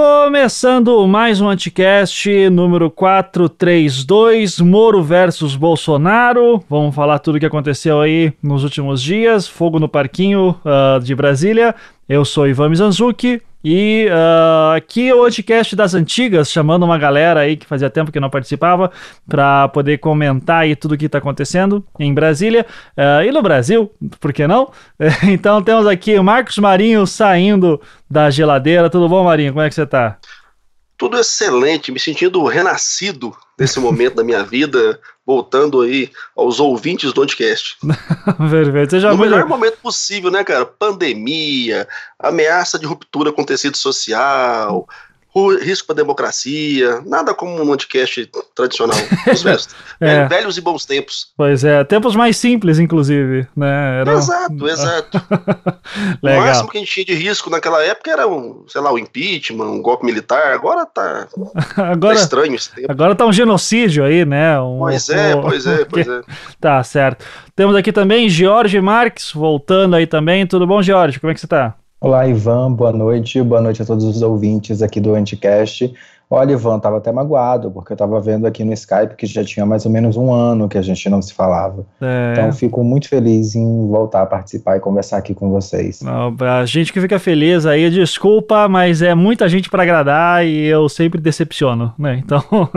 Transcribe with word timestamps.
Começando 0.00 1.04
mais 1.08 1.40
um 1.40 1.48
Anticast 1.48 2.48
número 2.50 2.88
432, 2.88 4.60
Moro 4.60 5.02
versus 5.02 5.56
Bolsonaro. 5.56 6.62
Vamos 6.70 6.94
falar 6.94 7.18
tudo 7.18 7.34
o 7.34 7.40
que 7.40 7.46
aconteceu 7.46 8.00
aí 8.00 8.32
nos 8.40 8.62
últimos 8.62 9.02
dias. 9.02 9.48
Fogo 9.48 9.80
no 9.80 9.88
Parquinho 9.88 10.50
uh, 10.64 11.00
de 11.02 11.16
Brasília. 11.16 11.74
Eu 12.08 12.24
sou 12.24 12.46
Ivan 12.46 12.68
Mizanzuki 12.68 13.42
e 13.70 14.06
uh, 14.06 14.76
aqui 14.76 15.10
é 15.10 15.14
o 15.14 15.18
podcast 15.18 15.76
das 15.76 15.92
antigas, 15.92 16.50
chamando 16.50 16.84
uma 16.84 16.96
galera 16.96 17.40
aí 17.40 17.54
que 17.54 17.66
fazia 17.66 17.90
tempo 17.90 18.10
que 18.10 18.18
não 18.18 18.30
participava, 18.30 18.90
para 19.28 19.68
poder 19.68 19.98
comentar 19.98 20.62
aí 20.62 20.74
tudo 20.74 20.92
o 20.92 20.96
que 20.96 21.04
está 21.04 21.18
acontecendo 21.18 21.84
em 22.00 22.14
Brasília 22.14 22.64
uh, 22.96 23.22
e 23.22 23.30
no 23.30 23.42
Brasil, 23.42 23.92
por 24.20 24.32
que 24.32 24.46
não? 24.46 24.72
então 25.28 25.62
temos 25.62 25.86
aqui 25.86 26.18
o 26.18 26.24
Marcos 26.24 26.56
Marinho 26.56 27.06
saindo 27.06 27.78
da 28.08 28.30
geladeira. 28.30 28.88
Tudo 28.88 29.06
bom, 29.06 29.22
Marinho? 29.22 29.52
Como 29.52 29.62
é 29.62 29.68
que 29.68 29.74
você 29.74 29.82
está? 29.82 30.16
Tudo 30.96 31.18
excelente, 31.18 31.92
me 31.92 32.00
sentindo 32.00 32.42
renascido 32.46 33.36
nesse 33.60 33.78
momento 33.78 34.14
da 34.14 34.24
minha 34.24 34.42
vida, 34.42 34.98
voltando 35.28 35.82
aí 35.82 36.10
aos 36.34 36.58
ouvintes 36.58 37.10
do 37.10 37.20
podcast. 37.20 37.76
Perfeito. 38.50 38.92
Seja 38.92 39.10
no 39.10 39.18
muito... 39.18 39.30
melhor 39.30 39.46
momento 39.46 39.76
possível, 39.82 40.30
né, 40.30 40.42
cara? 40.42 40.64
Pandemia, 40.64 41.86
ameaça 42.18 42.78
de 42.78 42.86
ruptura 42.86 43.30
com 43.30 43.44
tecido 43.44 43.76
social, 43.76 44.88
risco 45.56 45.86
para 45.86 45.94
a 45.94 46.02
democracia, 46.04 47.02
nada 47.06 47.34
como 47.34 47.62
um 47.62 47.66
podcast 47.66 48.30
tradicional 48.54 48.96
dos 49.26 49.76
é. 50.00 50.26
velhos 50.26 50.56
e 50.56 50.60
bons 50.60 50.84
tempos. 50.84 51.28
Pois 51.36 51.64
é, 51.64 51.84
tempos 51.84 52.16
mais 52.16 52.36
simples, 52.36 52.78
inclusive, 52.78 53.46
né? 53.56 54.00
Era... 54.00 54.12
Exato, 54.14 54.68
exato. 54.68 55.22
o 56.22 56.26
máximo 56.26 56.68
que 56.68 56.78
a 56.78 56.80
gente 56.80 56.92
tinha 56.92 57.06
de 57.06 57.14
risco 57.14 57.50
naquela 57.50 57.82
época 57.82 58.10
era, 58.10 58.26
um, 58.26 58.64
sei 58.68 58.80
lá, 58.80 58.90
o 58.90 58.94
um 58.94 58.98
impeachment, 58.98 59.66
um 59.66 59.82
golpe 59.82 60.04
militar, 60.04 60.52
agora 60.52 60.86
tá, 60.86 61.28
agora, 61.76 62.14
tá 62.14 62.20
estranho 62.20 62.54
esse 62.54 62.74
tempo. 62.74 62.90
Agora 62.90 63.14
tá 63.14 63.26
um 63.26 63.32
genocídio 63.32 64.04
aí, 64.04 64.24
né? 64.24 64.60
Um, 64.60 64.78
pois 64.80 65.08
é, 65.08 65.34
um... 65.34 65.42
pois 65.42 65.66
é, 65.66 65.84
pois 65.84 66.08
é. 66.08 66.20
tá, 66.60 66.82
certo. 66.82 67.24
Temos 67.54 67.74
aqui 67.74 67.92
também 67.92 68.28
Jorge 68.28 68.80
Marques, 68.80 69.32
voltando 69.32 69.96
aí 69.96 70.06
também. 70.06 70.46
Tudo 70.46 70.66
bom, 70.66 70.82
Jorge? 70.82 71.18
Como 71.18 71.30
é 71.30 71.34
que 71.34 71.40
você 71.40 71.46
tá? 71.46 71.74
Olá, 72.00 72.28
Ivan, 72.28 72.72
boa 72.72 72.92
noite. 72.92 73.42
Boa 73.42 73.60
noite 73.60 73.82
a 73.82 73.84
todos 73.84 74.04
os 74.04 74.22
ouvintes 74.22 74.82
aqui 74.82 75.00
do 75.00 75.16
Anticast. 75.16 75.92
Olha, 76.30 76.52
Ivan, 76.52 76.76
estava 76.76 76.98
até 76.98 77.10
magoado, 77.10 77.70
porque 77.70 77.92
eu 77.92 77.94
estava 77.94 78.20
vendo 78.20 78.46
aqui 78.46 78.62
no 78.62 78.72
Skype 78.74 79.16
que 79.16 79.24
já 79.24 79.42
tinha 79.42 79.64
mais 79.64 79.86
ou 79.86 79.90
menos 79.90 80.14
um 80.14 80.30
ano 80.30 80.68
que 80.68 80.76
a 80.76 80.82
gente 80.82 81.08
não 81.08 81.22
se 81.22 81.32
falava. 81.32 81.86
É. 82.00 82.32
Então, 82.32 82.52
fico 82.52 82.84
muito 82.84 83.08
feliz 83.08 83.54
em 83.54 83.88
voltar 83.88 84.22
a 84.22 84.26
participar 84.26 84.76
e 84.76 84.80
conversar 84.80 85.16
aqui 85.16 85.34
com 85.34 85.50
vocês. 85.50 86.02
Não, 86.02 86.36
a 86.40 86.66
gente 86.66 86.92
que 86.92 87.00
fica 87.00 87.18
feliz 87.18 87.64
aí, 87.64 87.88
desculpa, 87.88 88.68
mas 88.68 89.00
é 89.00 89.14
muita 89.14 89.48
gente 89.48 89.70
para 89.70 89.82
agradar 89.82 90.44
e 90.44 90.66
eu 90.66 90.86
sempre 90.90 91.18
decepciono, 91.18 91.94
né? 91.98 92.20
Então, 92.22 92.42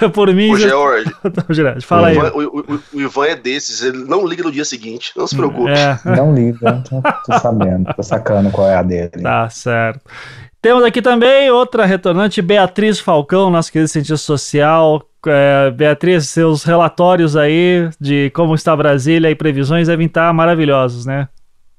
eu, 0.00 0.10
por 0.10 0.32
mim. 0.32 0.50
O 0.50 0.56
George. 0.56 1.14
Então, 1.28 1.44
fala 1.82 2.02
o 2.02 2.06
aí. 2.06 2.16
o, 2.18 2.48
o, 2.48 2.80
o, 2.94 3.00
Ivan 3.00 3.26
é 3.26 3.36
desses, 3.36 3.82
ele 3.82 3.98
não 4.04 4.26
liga 4.26 4.42
no 4.42 4.50
dia 4.50 4.64
seguinte, 4.64 5.12
não 5.16 5.26
se 5.26 5.36
preocupe. 5.36 5.70
É. 5.70 5.98
Não 6.04 6.34
liga, 6.34 6.82
tô, 6.88 7.02
tô 7.02 7.38
sabendo, 7.38 7.92
tô 7.94 8.02
sacando 8.02 8.50
qual 8.50 8.66
é 8.68 8.76
a 8.76 8.82
dele. 8.82 9.22
Tá 9.22 9.48
certo. 9.50 10.00
Temos 10.60 10.82
aqui 10.82 11.00
também 11.00 11.50
outra 11.50 11.86
retornante, 11.86 12.42
Beatriz 12.42 12.98
Falcão, 12.98 13.48
nossa 13.48 13.70
querida 13.70 13.88
cientista 13.88 14.16
social. 14.16 15.02
É, 15.26 15.70
Beatriz, 15.70 16.28
seus 16.28 16.64
relatórios 16.64 17.36
aí 17.36 17.88
de 18.00 18.30
como 18.30 18.54
está 18.54 18.74
Brasília 18.74 19.30
e 19.30 19.34
previsões 19.36 19.86
devem 19.86 20.06
estar 20.06 20.32
maravilhosos, 20.32 21.06
né? 21.06 21.28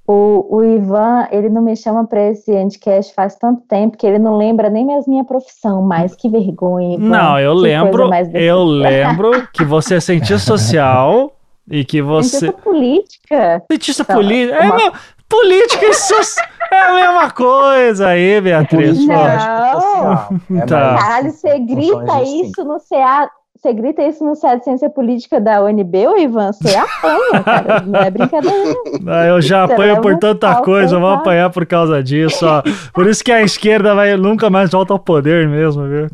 O, 0.07 0.47
o 0.50 0.63
Ivan, 0.63 1.28
ele 1.31 1.50
não 1.50 1.62
me 1.62 1.75
chama 1.75 2.07
para 2.07 2.31
esse 2.31 2.51
Anticast 2.56 3.13
faz 3.13 3.35
tanto 3.35 3.62
tempo 3.68 3.95
que 3.95 4.07
ele 4.07 4.18
não 4.18 4.38
lembra 4.38 4.69
nem 4.69 4.84
mais 4.84 5.06
minha 5.07 5.23
profissão, 5.23 5.84
mas 5.84 6.16
que 6.16 6.28
vergonha, 6.28 6.95
Ivan. 6.95 7.06
Não, 7.06 7.39
eu 7.39 7.56
que 7.56 7.62
lembro, 7.62 8.09
eu 8.34 8.63
lembro 8.63 9.47
que 9.53 9.63
você 9.63 9.95
é 9.95 10.00
cientista 10.00 10.39
social 10.39 11.31
e 11.69 11.85
que 11.85 12.01
você... 12.01 12.39
Cientista 12.39 12.62
política. 12.63 13.63
Cientista 13.69 14.03
então, 14.03 14.16
política. 14.16 14.57
É, 14.57 14.72
uma... 14.72 14.94
Política 15.29 15.85
e 15.85 15.94
social. 15.94 16.47
É 16.72 16.79
a 16.79 16.94
mesma 16.94 17.31
coisa 17.31 18.07
aí, 18.09 18.41
Beatriz. 18.41 19.06
Não. 19.06 19.16
É 19.16 20.66
tá. 20.66 20.97
Caralho, 20.97 21.31
você 21.31 21.59
grita 21.59 22.23
isso 22.23 22.63
no 22.63 22.79
CA. 22.79 23.29
Você 23.56 23.73
grita 23.73 24.01
isso 24.03 24.23
no 24.23 24.39
CA 24.39 24.56
de 24.56 24.63
Ciência 24.63 24.89
Política 24.89 25.41
da 25.41 25.62
UNB, 25.62 26.07
ô 26.07 26.18
Ivan? 26.18 26.53
Você 26.53 26.75
apanha, 26.78 27.44
cara. 27.44 27.81
Não 27.81 28.00
é 28.00 28.09
brincadeira. 28.09 28.73
Não, 29.01 29.13
eu 29.25 29.41
já 29.41 29.68
você 29.68 29.73
apanho 29.73 30.01
por 30.01 30.18
tanta 30.18 30.62
coisa, 30.62 30.95
eu 30.95 31.00
vou 31.01 31.09
apanhar 31.09 31.50
por 31.50 31.66
causa 31.66 32.01
disso. 32.01 32.45
Ó. 32.45 32.63
Por 32.94 33.06
isso 33.06 33.22
que 33.22 33.31
a 33.31 33.41
esquerda 33.41 33.94
vai 33.94 34.16
nunca 34.16 34.50
mais 34.50 34.72
volta 34.72 34.94
ao 34.94 35.00
poder 35.00 35.47
mesmo, 35.47 35.84
viu? 35.88 36.07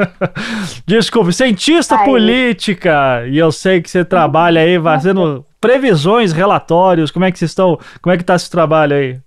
Desculpe, 0.86 1.32
cientista 1.32 1.96
aí. 1.96 2.04
política. 2.06 3.26
E 3.26 3.36
eu 3.36 3.52
sei 3.52 3.82
que 3.82 3.90
você 3.90 4.02
trabalha 4.02 4.62
aí 4.62 4.80
fazendo 4.80 5.44
previsões, 5.62 6.32
relatórios. 6.32 7.12
Como 7.12 7.24
é 7.24 7.32
que 7.32 7.38
vocês 7.38 7.52
estão? 7.52 7.78
Como 8.02 8.12
é 8.12 8.18
que 8.18 8.24
tá 8.24 8.34
esse 8.34 8.50
trabalho 8.50 8.96
aí? 8.96 9.20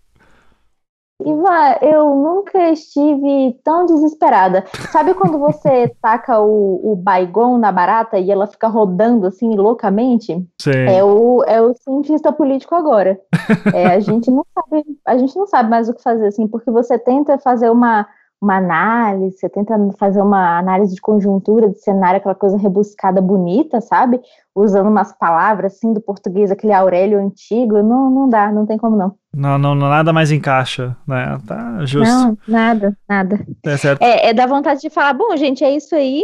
Ivan, 1.22 1.78
eu 1.82 2.14
nunca 2.14 2.72
estive 2.72 3.58
tão 3.64 3.86
desesperada. 3.86 4.66
Sabe 4.92 5.14
quando 5.14 5.40
você 5.40 5.88
taca 6.02 6.42
o, 6.42 6.92
o 6.92 6.96
baigon 6.96 7.58
na 7.58 7.72
barata 7.72 8.20
e 8.20 8.30
ela 8.30 8.48
fica 8.48 8.68
rodando 8.68 9.26
assim 9.26 9.56
loucamente? 9.56 10.46
Sim. 10.62 10.72
É 10.72 11.02
o, 11.02 11.42
é 11.48 11.62
o 11.62 11.74
cientista 11.74 12.34
político 12.34 12.76
agora. 12.76 13.20
É, 13.74 13.88
a 13.88 14.00
gente 14.00 14.30
não 14.30 14.46
sabe, 14.54 14.84
a 15.06 15.18
gente 15.18 15.36
não 15.36 15.48
sabe 15.48 15.70
mais 15.70 15.90
o 15.90 15.94
que 15.94 16.02
fazer 16.02 16.28
assim, 16.28 16.48
porque 16.48 16.70
você 16.70 16.98
tenta 16.98 17.38
fazer 17.38 17.70
uma 17.70 18.08
uma 18.42 18.58
análise, 18.58 19.38
você 19.38 19.50
tenta 19.50 19.76
fazer 19.98 20.22
uma 20.22 20.60
análise 20.60 20.94
de 20.94 21.02
conjuntura 21.02 21.70
de 21.70 21.80
cenário, 21.80 22.18
aquela 22.18 22.36
coisa 22.36 22.58
rebuscada, 22.58 23.22
bonita, 23.22 23.82
sabe? 23.82 24.20
Usando 24.54 24.88
umas 24.88 25.12
palavras 25.18 25.74
assim 25.74 25.94
do 25.94 26.02
português, 26.02 26.52
aquele 26.52 26.74
Aurélio 26.74 27.20
antigo, 27.20 27.82
não, 27.82 28.10
não 28.10 28.30
dá, 28.30 28.52
não 28.52 28.66
tem 28.66 28.78
como 28.78 28.96
não. 28.96 29.16
Não, 29.34 29.58
não, 29.58 29.76
nada 29.76 30.14
mais 30.14 30.32
encaixa, 30.32 30.96
né? 31.08 31.38
Tá 31.46 31.86
justo. 31.86 32.10
Não, 32.10 32.38
nada, 32.48 32.98
nada. 33.08 33.46
É 33.66 33.78
certo. 33.78 34.02
É, 34.02 34.30
é 34.30 34.34
da 34.34 34.46
vontade 34.46 34.80
de 34.80 34.90
falar, 34.90 35.14
bom, 35.14 35.36
gente, 35.36 35.64
é 35.64 35.76
isso 35.76 35.96
aí. 35.96 36.24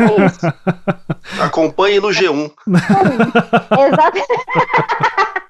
É 0.00 0.26
isso. 0.26 0.46
Acompanhe 1.42 2.00
no 2.00 2.08
G1. 2.08 2.52
Exato. 3.78 4.18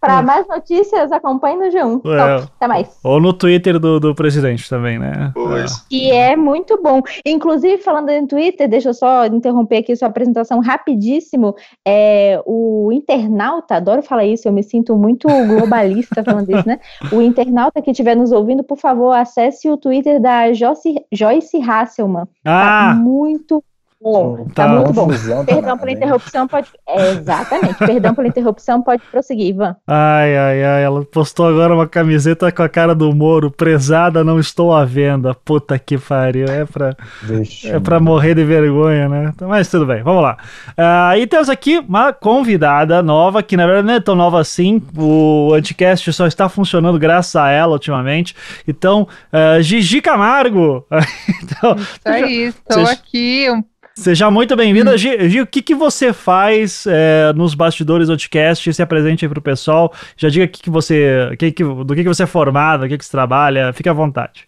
Para 0.00 0.22
mais 0.22 0.46
notícias, 0.46 1.10
acompanhe 1.10 1.56
no 1.56 1.64
G1. 1.64 1.94
É. 1.94 1.96
Então, 1.96 2.48
até 2.56 2.68
mais. 2.68 2.98
Ou 3.02 3.20
no 3.20 3.32
Twitter 3.32 3.78
do, 3.78 3.98
do 3.98 4.14
presidente 4.14 4.68
também, 4.68 4.98
né? 4.98 5.32
Pois. 5.34 5.84
E 5.90 6.10
é 6.10 6.36
muito 6.36 6.80
bom. 6.80 7.02
Inclusive, 7.26 7.82
falando 7.82 8.08
em 8.10 8.26
Twitter, 8.26 8.68
deixa 8.68 8.90
eu 8.90 8.94
só 8.94 9.26
interromper 9.26 9.78
aqui 9.78 9.96
sua 9.96 10.08
apresentação 10.08 10.60
rapidíssimo. 10.60 11.54
É, 11.86 12.40
o 12.46 12.90
internauta, 12.92 13.76
adoro 13.76 14.02
falar 14.02 14.24
isso, 14.24 14.46
eu 14.46 14.52
me 14.52 14.62
sinto 14.62 14.96
muito 14.96 15.26
globalista 15.26 16.22
falando 16.22 16.48
isso, 16.50 16.66
né? 16.66 16.78
O 17.12 17.20
internauta 17.20 17.82
que 17.82 17.90
estiver 17.90 18.14
nos 18.14 18.30
ouvindo, 18.30 18.62
por 18.62 18.78
favor, 18.78 19.12
acesse 19.12 19.68
o 19.68 19.76
Twitter 19.76 20.20
da 20.20 20.52
Joyce, 20.52 20.94
Joyce 21.12 21.60
Hasselman. 21.60 22.26
Tá 22.44 22.88
ah. 22.88 22.88
Tá 22.88 22.94
muito 22.94 23.62
bom. 24.00 24.46
Tá, 24.54 24.66
tá 24.66 24.68
muito 24.68 24.92
bom. 24.92 25.08
Perdão 25.44 25.78
pela 25.78 25.90
interrupção, 25.90 26.46
pode. 26.46 26.68
É, 26.86 27.10
exatamente. 27.10 27.74
Perdão 27.74 28.14
pela 28.14 28.28
interrupção, 28.28 28.82
pode 28.82 29.02
prosseguir, 29.10 29.48
Ivan. 29.48 29.76
Ai, 29.86 30.36
ai, 30.36 30.64
ai. 30.64 30.84
Ela 30.84 31.04
postou 31.04 31.46
agora 31.46 31.74
uma 31.74 31.86
camiseta 31.86 32.50
com 32.52 32.62
a 32.62 32.68
cara 32.68 32.94
do 32.94 33.14
Moro. 33.14 33.50
Prezada, 33.50 34.22
não 34.22 34.38
estou 34.38 34.74
à 34.74 34.84
venda. 34.84 35.34
Puta 35.34 35.78
que 35.78 35.98
pariu. 35.98 36.46
É 36.46 36.64
pra, 36.64 36.96
Deixa 37.22 37.76
é 37.76 37.80
pra 37.80 37.98
morrer 38.00 38.34
de 38.34 38.44
vergonha, 38.44 39.08
né? 39.08 39.32
Mas 39.40 39.68
tudo 39.68 39.86
bem, 39.86 40.02
vamos 40.02 40.22
lá. 40.22 40.36
Uh, 40.70 41.18
e 41.18 41.26
temos 41.26 41.48
aqui 41.48 41.78
uma 41.78 42.12
convidada 42.12 43.02
nova, 43.02 43.42
que 43.42 43.56
na 43.56 43.66
verdade 43.66 43.86
não 43.86 43.94
é 43.94 44.00
tão 44.00 44.14
nova 44.14 44.40
assim. 44.40 44.82
O 44.96 45.52
Anticast 45.54 46.12
só 46.12 46.26
está 46.26 46.48
funcionando 46.48 46.98
graças 46.98 47.36
a 47.36 47.50
ela 47.50 47.72
ultimamente. 47.72 48.34
Então, 48.66 49.08
uh, 49.32 49.62
Gigi 49.62 50.00
Camargo. 50.00 50.86
então, 51.42 51.76
Isso 51.76 52.00
aí, 52.04 52.42
estou 52.44 52.86
aqui. 52.86 53.50
Um 53.50 53.62
Seja 53.98 54.30
muito 54.30 54.54
bem-vinda, 54.54 54.94
hum. 54.94 54.96
Gi, 54.96 55.40
o 55.40 55.46
que, 55.46 55.60
que 55.60 55.74
você 55.74 56.12
faz 56.12 56.86
é, 56.86 57.32
nos 57.32 57.52
bastidores 57.52 58.06
do 58.06 58.12
podcast? 58.12 58.72
Se 58.72 58.80
apresente 58.80 59.24
aí 59.24 59.28
pro 59.28 59.42
pessoal. 59.42 59.92
Já 60.16 60.28
diga 60.28 60.46
que 60.46 60.62
que 60.62 60.70
você, 60.70 61.34
que, 61.36 61.50
que, 61.50 61.64
do 61.64 61.94
que, 61.96 62.02
que 62.04 62.08
você 62.08 62.22
é 62.22 62.26
formada, 62.26 62.86
o 62.86 62.88
que, 62.88 62.96
que 62.96 63.04
você 63.04 63.10
trabalha. 63.10 63.72
Fique 63.72 63.88
à 63.88 63.92
vontade. 63.92 64.46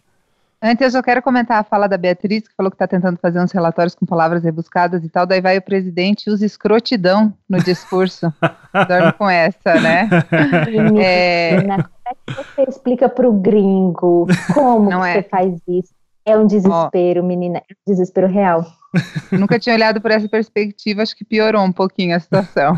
Antes, 0.63 0.95
eu 0.95 1.03
quero 1.03 1.21
comentar 1.21 1.59
a 1.59 1.65
fala 1.65 1.89
da 1.89 1.97
Beatriz, 1.97 2.47
que 2.47 2.55
falou 2.55 2.71
que 2.71 2.77
está 2.77 2.87
tentando 2.87 3.19
fazer 3.19 3.41
uns 3.41 3.51
relatórios 3.51 3.95
com 3.95 4.07
palavras 4.07 4.45
rebuscadas 4.45 5.03
e 5.03 5.09
tal. 5.09 5.27
Daí 5.27 5.41
vai 5.41 5.59
o 5.59 5.63
presidente 5.63 6.29
e 6.29 6.31
usa 6.31 6.47
escrotidão 6.47 7.35
no 7.49 7.59
discurso. 7.59 8.33
Dorme 8.87 9.13
com 9.15 9.29
essa, 9.29 9.75
né? 9.81 10.09
é... 11.03 11.57
Como 11.61 11.73
é 11.73 11.85
que 12.15 12.35
você 12.35 12.63
explica 12.69 13.09
para 13.09 13.29
o 13.29 13.33
gringo 13.33 14.29
como 14.55 14.89
Não 14.89 15.05
é. 15.05 15.15
você 15.15 15.23
faz 15.29 15.55
isso? 15.67 16.00
É 16.25 16.37
um 16.37 16.47
desespero, 16.47 17.23
oh. 17.23 17.27
menina, 17.27 17.59
é 17.59 17.73
um 17.73 17.93
desespero 17.93 18.27
real. 18.27 18.65
Nunca 19.33 19.59
tinha 19.59 19.75
olhado 19.75 20.01
por 20.01 20.11
essa 20.11 20.29
perspectiva, 20.29 21.03
acho 21.03 21.17
que 21.17 21.25
piorou 21.25 21.63
um 21.63 21.73
pouquinho 21.73 22.17
a 22.17 22.21
situação. 22.21 22.75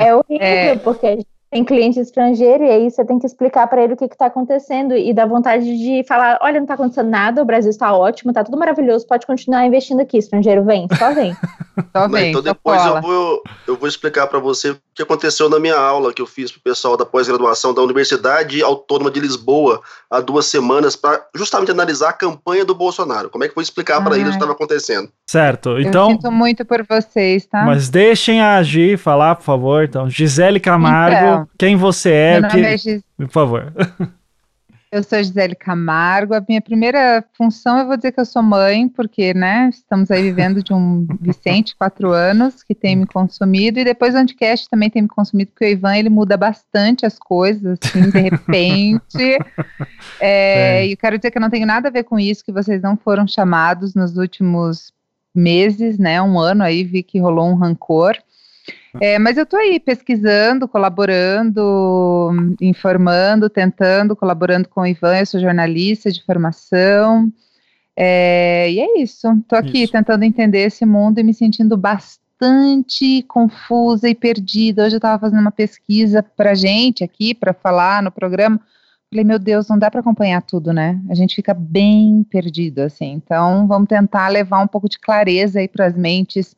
É 0.00 0.14
horrível, 0.14 0.46
é... 0.46 0.76
porque 0.76 1.06
a 1.06 1.10
gente 1.10 1.33
tem 1.54 1.64
cliente 1.64 2.00
estrangeiro 2.00 2.64
e 2.64 2.68
aí 2.68 2.90
você 2.90 3.04
tem 3.04 3.16
que 3.16 3.24
explicar 3.26 3.68
para 3.68 3.80
ele 3.80 3.92
o 3.92 3.96
que 3.96 4.06
está 4.06 4.26
acontecendo 4.26 4.96
e 4.96 5.14
dá 5.14 5.24
vontade 5.24 5.64
de 5.64 6.02
falar, 6.02 6.36
olha, 6.42 6.54
não 6.54 6.64
está 6.64 6.74
acontecendo 6.74 7.08
nada, 7.08 7.40
o 7.40 7.44
Brasil 7.44 7.70
está 7.70 7.96
ótimo, 7.96 8.32
está 8.32 8.42
tudo 8.42 8.58
maravilhoso, 8.58 9.06
pode 9.06 9.24
continuar 9.24 9.64
investindo 9.64 10.00
aqui, 10.00 10.18
estrangeiro, 10.18 10.64
vem, 10.64 10.88
só 10.98 11.14
vem. 11.14 11.32
só 11.96 12.08
vem 12.08 12.30
então 12.30 12.42
depois 12.42 12.84
eu 12.84 13.00
vou, 13.00 13.42
eu 13.68 13.76
vou 13.76 13.88
explicar 13.88 14.26
para 14.26 14.40
você 14.40 14.70
o 14.70 14.80
que 14.92 15.02
aconteceu 15.04 15.48
na 15.48 15.60
minha 15.60 15.76
aula 15.76 16.12
que 16.12 16.20
eu 16.20 16.26
fiz 16.26 16.50
para 16.50 16.58
o 16.58 16.62
pessoal 16.62 16.96
da 16.96 17.06
pós-graduação 17.06 17.72
da 17.72 17.82
Universidade 17.82 18.60
Autônoma 18.60 19.08
de 19.08 19.20
Lisboa 19.20 19.80
há 20.10 20.20
duas 20.20 20.46
semanas 20.46 20.96
para 20.96 21.24
justamente 21.36 21.70
analisar 21.70 22.08
a 22.08 22.14
campanha 22.14 22.64
do 22.64 22.74
Bolsonaro. 22.74 23.30
Como 23.30 23.44
é 23.44 23.46
que 23.46 23.52
eu 23.52 23.56
vou 23.56 23.62
explicar 23.62 24.02
para 24.02 24.16
eles 24.16 24.26
o 24.26 24.30
que 24.30 24.36
estava 24.36 24.52
acontecendo? 24.52 25.08
Certo, 25.24 25.78
então... 25.78 26.10
Eu 26.10 26.16
sinto 26.16 26.32
muito 26.32 26.64
por 26.64 26.84
vocês, 26.84 27.46
tá? 27.46 27.64
Mas 27.64 27.88
deixem 27.88 28.40
a 28.40 28.60
Gi 28.60 28.96
falar, 28.96 29.36
por 29.36 29.44
favor, 29.44 29.84
então. 29.84 30.10
Gisele 30.10 30.58
Camargo, 30.58 31.16
então, 31.16 31.43
quem 31.58 31.76
você 31.76 32.10
é? 32.10 32.40
Meu 32.40 32.50
que... 32.50 32.60
é 32.60 32.76
Gis... 32.78 33.02
Por 33.16 33.28
favor. 33.28 33.72
Eu 34.94 35.02
sou 35.02 35.20
Gisele 35.20 35.56
Camargo. 35.56 36.34
A 36.34 36.44
minha 36.48 36.60
primeira 36.60 37.24
função, 37.36 37.78
eu 37.78 37.86
vou 37.88 37.96
dizer 37.96 38.12
que 38.12 38.20
eu 38.20 38.24
sou 38.24 38.40
mãe, 38.40 38.88
porque, 38.88 39.34
né, 39.34 39.68
estamos 39.68 40.08
aí 40.08 40.22
vivendo 40.22 40.62
de 40.62 40.72
um 40.72 41.04
Vicente, 41.20 41.74
quatro 41.76 42.12
anos, 42.12 42.62
que 42.62 42.76
tem 42.76 42.94
me 42.94 43.04
consumido, 43.04 43.80
e 43.80 43.84
depois 43.84 44.14
o 44.14 44.18
Anticast 44.18 44.70
também 44.70 44.88
tem 44.88 45.02
me 45.02 45.08
consumido, 45.08 45.50
porque 45.50 45.64
o 45.64 45.68
Ivan, 45.68 45.96
ele 45.96 46.08
muda 46.08 46.36
bastante 46.36 47.04
as 47.04 47.18
coisas, 47.18 47.76
assim, 47.82 48.08
de 48.08 48.20
repente. 48.20 49.36
é, 50.20 50.86
e 50.86 50.92
eu 50.92 50.96
quero 50.96 51.18
dizer 51.18 51.32
que 51.32 51.38
eu 51.38 51.42
não 51.42 51.50
tenho 51.50 51.66
nada 51.66 51.88
a 51.88 51.92
ver 51.92 52.04
com 52.04 52.16
isso, 52.16 52.44
que 52.44 52.52
vocês 52.52 52.80
não 52.80 52.96
foram 52.96 53.26
chamados 53.26 53.96
nos 53.96 54.16
últimos 54.16 54.92
meses, 55.34 55.98
né, 55.98 56.22
um 56.22 56.38
ano 56.38 56.62
aí, 56.62 56.84
vi 56.84 57.02
que 57.02 57.18
rolou 57.18 57.50
um 57.50 57.56
rancor. 57.56 58.16
É, 59.00 59.18
mas 59.18 59.36
eu 59.36 59.44
estou 59.44 59.58
aí 59.58 59.80
pesquisando, 59.80 60.68
colaborando, 60.68 62.30
informando, 62.60 63.50
tentando, 63.50 64.14
colaborando 64.14 64.68
com 64.68 64.82
o 64.82 64.86
Ivan, 64.86 65.18
eu 65.18 65.26
sou 65.26 65.40
jornalista 65.40 66.10
de 66.12 66.22
formação. 66.24 67.32
É, 67.96 68.70
e 68.70 68.80
é 68.80 69.00
isso, 69.00 69.30
estou 69.32 69.58
aqui 69.58 69.82
isso. 69.82 69.92
tentando 69.92 70.24
entender 70.24 70.60
esse 70.60 70.84
mundo 70.84 71.18
e 71.18 71.22
me 71.22 71.32
sentindo 71.32 71.76
bastante 71.76 73.22
confusa 73.28 74.08
e 74.08 74.14
perdida. 74.14 74.84
Hoje 74.84 74.96
eu 74.96 74.98
estava 74.98 75.20
fazendo 75.20 75.40
uma 75.40 75.52
pesquisa 75.52 76.22
para 76.22 76.54
gente 76.54 77.02
aqui, 77.04 77.34
para 77.34 77.52
falar 77.52 78.02
no 78.02 78.10
programa. 78.10 78.60
Falei, 79.10 79.24
meu 79.24 79.38
Deus, 79.38 79.68
não 79.68 79.78
dá 79.78 79.90
para 79.90 80.00
acompanhar 80.00 80.42
tudo, 80.42 80.72
né? 80.72 81.00
A 81.08 81.14
gente 81.14 81.36
fica 81.36 81.54
bem 81.54 82.26
perdido, 82.28 82.80
assim. 82.80 83.12
Então, 83.12 83.66
vamos 83.68 83.88
tentar 83.88 84.26
levar 84.28 84.60
um 84.60 84.66
pouco 84.66 84.88
de 84.88 84.98
clareza 84.98 85.60
aí 85.60 85.68
para 85.68 85.86
as 85.86 85.96
mentes 85.96 86.56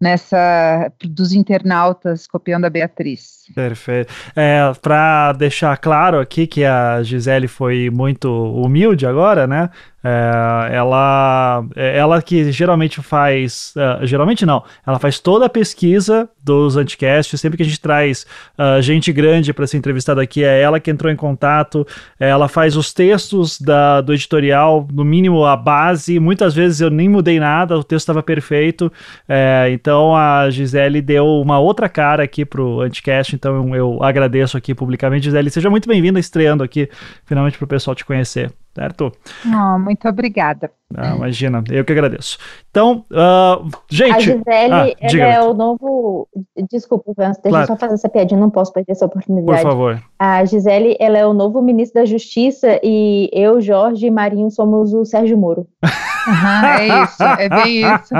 nessa 0.00 0.92
dos 1.04 1.32
internautas 1.32 2.26
copiando 2.26 2.64
a 2.66 2.70
Beatriz. 2.70 3.35
Perfeito. 3.54 4.12
É, 4.34 4.72
para 4.82 5.32
deixar 5.32 5.76
claro 5.76 6.18
aqui 6.18 6.46
que 6.46 6.64
a 6.64 7.02
Gisele 7.02 7.46
foi 7.46 7.90
muito 7.90 8.28
humilde 8.28 9.06
agora, 9.06 9.46
né? 9.46 9.70
É, 10.08 10.76
ela, 10.76 11.64
é, 11.74 11.98
ela 11.98 12.22
que 12.22 12.52
geralmente 12.52 13.02
faz, 13.02 13.74
uh, 13.76 14.06
geralmente 14.06 14.46
não, 14.46 14.62
ela 14.86 15.00
faz 15.00 15.18
toda 15.18 15.46
a 15.46 15.48
pesquisa 15.48 16.28
dos 16.44 16.76
anticasts, 16.76 17.40
sempre 17.40 17.56
que 17.56 17.64
a 17.64 17.66
gente 17.66 17.80
traz 17.80 18.24
uh, 18.56 18.80
gente 18.80 19.12
grande 19.12 19.52
para 19.52 19.66
ser 19.66 19.78
entrevistada 19.78 20.22
aqui, 20.22 20.44
é 20.44 20.60
ela 20.60 20.78
que 20.78 20.92
entrou 20.92 21.12
em 21.12 21.16
contato, 21.16 21.84
ela 22.20 22.46
faz 22.46 22.76
os 22.76 22.94
textos 22.94 23.60
da, 23.60 24.00
do 24.00 24.14
editorial, 24.14 24.86
no 24.92 25.04
mínimo 25.04 25.44
a 25.44 25.56
base, 25.56 26.20
muitas 26.20 26.54
vezes 26.54 26.80
eu 26.80 26.90
nem 26.90 27.08
mudei 27.08 27.40
nada, 27.40 27.76
o 27.76 27.82
texto 27.82 28.04
estava 28.04 28.22
perfeito, 28.22 28.92
é, 29.28 29.70
então 29.72 30.14
a 30.14 30.48
Gisele 30.50 31.02
deu 31.02 31.26
uma 31.26 31.58
outra 31.58 31.88
cara 31.88 32.22
aqui 32.22 32.44
pro 32.44 32.80
anticast, 32.80 33.34
então 33.36 33.74
eu 33.74 34.02
agradeço 34.02 34.56
aqui 34.56 34.74
publicamente, 34.74 35.24
Gisele, 35.24 35.50
seja 35.50 35.70
muito 35.70 35.88
bem-vinda 35.88 36.18
estreando 36.18 36.64
aqui, 36.64 36.88
finalmente 37.24 37.56
para 37.56 37.64
o 37.64 37.68
pessoal 37.68 37.94
te 37.94 38.04
conhecer 38.04 38.52
certo? 38.76 39.10
Oh, 39.46 39.78
muito 39.78 40.06
obrigada. 40.06 40.70
Ah, 40.94 41.16
imagina, 41.16 41.64
eu 41.70 41.84
que 41.84 41.92
agradeço. 41.92 42.38
Então, 42.70 43.04
uh, 43.10 43.68
gente. 43.90 44.14
A 44.14 44.20
Gisele, 44.20 44.44
ah, 44.72 44.94
ela 45.00 45.34
é 45.34 45.42
o 45.42 45.52
novo. 45.52 46.28
Desculpa, 46.70 47.12
deixa 47.16 47.34
claro. 47.40 47.64
eu 47.64 47.66
só 47.66 47.76
fazer 47.76 47.94
essa 47.94 48.08
piadinha, 48.08 48.38
não 48.38 48.50
posso 48.50 48.72
perder 48.72 48.92
essa 48.92 49.06
oportunidade. 49.06 49.62
Por 49.62 49.68
favor. 49.68 50.02
A 50.18 50.44
Gisele, 50.44 50.96
ela 51.00 51.18
é 51.18 51.26
o 51.26 51.32
novo 51.32 51.60
ministro 51.60 52.00
da 52.00 52.06
Justiça 52.06 52.78
e 52.84 53.28
eu, 53.32 53.60
Jorge 53.60 54.06
e 54.06 54.10
Marinho 54.10 54.50
somos 54.50 54.94
o 54.94 55.04
Sérgio 55.04 55.36
Moro. 55.36 55.66
Uhum, 55.82 56.66
é 56.66 57.04
isso, 57.04 57.22
é 57.22 57.48
bem 57.48 57.94
isso. 57.94 58.14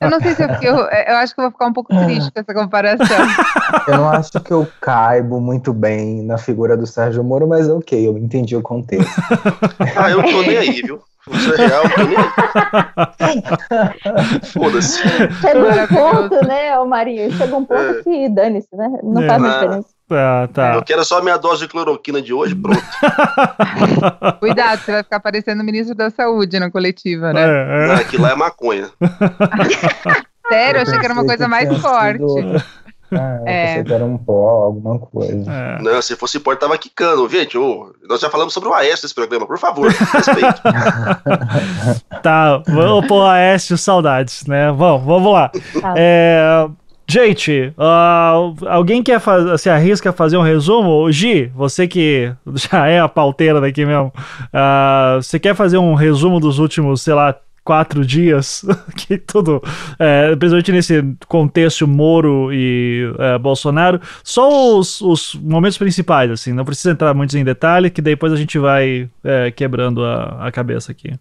Eu 0.00 0.10
não 0.10 0.20
sei 0.20 0.34
se 0.34 0.42
eu, 0.42 0.48
eu, 0.62 0.76
eu 0.76 1.16
acho 1.16 1.34
que 1.34 1.40
eu 1.40 1.44
vou 1.44 1.52
ficar 1.52 1.66
um 1.66 1.72
pouco 1.72 1.94
triste 1.94 2.30
com 2.30 2.40
essa 2.40 2.54
comparação. 2.54 3.06
Eu 3.86 3.96
não 3.98 4.08
acho 4.08 4.32
que 4.40 4.52
eu 4.52 4.66
caibo 4.80 5.40
muito 5.40 5.72
bem 5.72 6.22
na 6.22 6.38
figura 6.38 6.76
do 6.76 6.86
Sérgio 6.86 7.22
Moro, 7.22 7.46
mas 7.46 7.68
ok, 7.68 8.06
eu 8.06 8.16
entendi 8.16 8.56
o 8.56 8.62
contexto. 8.62 9.20
Ah, 9.96 10.10
eu 10.10 10.22
tô 10.22 10.42
nem 10.42 10.56
aí, 10.56 10.82
viu? 10.82 11.02
Isso 11.30 11.54
é 11.54 11.66
real, 11.66 11.84
Foda-se. 14.52 14.98
Chega 15.40 15.60
um 15.60 15.86
ponto, 15.86 16.44
né, 16.46 16.76
Marinho? 16.84 17.30
Chega 17.30 17.56
um 17.56 17.64
ponto 17.64 17.80
é. 17.80 18.02
que 18.02 18.28
dane-se, 18.28 18.74
né? 18.74 18.88
Não 19.04 19.22
é. 19.22 19.28
faz 19.28 19.40
mais 19.40 19.54
diferença. 19.54 19.88
Tá, 20.08 20.48
tá. 20.48 20.74
Eu 20.74 20.82
quero 20.82 21.04
só 21.04 21.18
a 21.18 21.22
minha 21.22 21.36
dose 21.36 21.60
de 21.62 21.68
cloroquina 21.68 22.20
de 22.20 22.34
hoje, 22.34 22.56
pronto. 22.56 22.82
Cuidado, 24.40 24.80
você 24.80 24.90
vai 24.92 25.04
ficar 25.04 25.20
parecendo 25.20 25.62
o 25.62 25.64
ministro 25.64 25.94
da 25.94 26.10
saúde 26.10 26.58
na 26.58 26.72
coletiva, 26.72 27.32
né? 27.32 27.42
É, 27.42 27.84
é. 27.84 27.86
Não, 27.86 27.94
aquilo 27.94 28.24
lá 28.24 28.32
é 28.32 28.34
maconha. 28.34 28.90
Sério, 30.50 30.78
eu 30.78 30.82
achei 30.82 30.98
que 30.98 31.04
era 31.04 31.14
uma 31.14 31.24
coisa 31.24 31.46
mais 31.46 31.68
forte. 31.78 32.24
Ah, 33.12 33.40
é. 33.46 33.66
Pensei 33.66 33.84
que 33.84 33.92
era 33.92 34.04
um 34.04 34.16
pó, 34.16 34.64
alguma 34.64 34.98
coisa. 34.98 35.50
É. 35.50 35.82
Não, 35.82 36.00
se 36.02 36.16
fosse 36.16 36.40
pó, 36.40 36.54
tava 36.56 36.76
quicando. 36.78 37.28
Gente, 37.28 37.56
oh, 37.58 37.92
nós 38.08 38.20
já 38.20 38.30
falamos 38.30 38.54
sobre 38.54 38.68
o 38.68 38.74
Aécio 38.74 39.04
nesse 39.04 39.14
programa, 39.14 39.46
por 39.46 39.58
favor, 39.58 39.88
respeito. 39.88 40.62
tá, 42.22 42.62
vamos 42.66 43.06
pôr 43.06 43.22
Aécio, 43.26 43.76
saudades, 43.76 44.46
né? 44.46 44.72
Vamos, 44.72 45.04
vamos 45.04 45.32
lá. 45.32 45.48
Tá. 45.48 45.94
É, 45.96 46.66
Gente, 47.12 47.74
uh, 47.76 48.66
alguém 48.66 49.02
quer 49.02 49.20
fazer, 49.20 49.58
se 49.58 49.68
arrisca 49.68 50.08
a 50.08 50.12
fazer 50.14 50.38
um 50.38 50.42
resumo? 50.42 51.12
Gi, 51.12 51.52
você 51.54 51.86
que 51.86 52.32
já 52.54 52.86
é 52.86 53.00
a 53.00 53.08
pauteira 53.08 53.60
daqui 53.60 53.84
mesmo, 53.84 54.06
uh, 54.16 55.20
você 55.20 55.38
quer 55.38 55.54
fazer 55.54 55.76
um 55.76 55.92
resumo 55.92 56.40
dos 56.40 56.58
últimos, 56.58 57.02
sei 57.02 57.12
lá, 57.12 57.36
quatro 57.64 58.04
dias, 58.04 58.64
que 58.96 59.16
tudo, 59.16 59.62
é, 59.98 60.34
principalmente 60.36 60.72
nesse 60.72 61.16
contexto 61.28 61.86
Moro 61.86 62.52
e 62.52 63.12
é, 63.18 63.38
Bolsonaro, 63.38 64.00
só 64.24 64.76
os, 64.76 65.00
os, 65.00 65.34
momentos 65.34 65.78
principais, 65.78 66.30
assim, 66.30 66.52
não 66.52 66.64
precisa 66.64 66.90
entrar 66.90 67.14
muito 67.14 67.36
em 67.36 67.44
detalhe, 67.44 67.90
que 67.90 68.02
depois 68.02 68.32
a 68.32 68.36
gente 68.36 68.58
vai 68.58 69.08
é, 69.22 69.50
quebrando 69.50 70.04
a, 70.04 70.46
a 70.46 70.52
cabeça 70.52 70.92
aqui. 70.92 71.14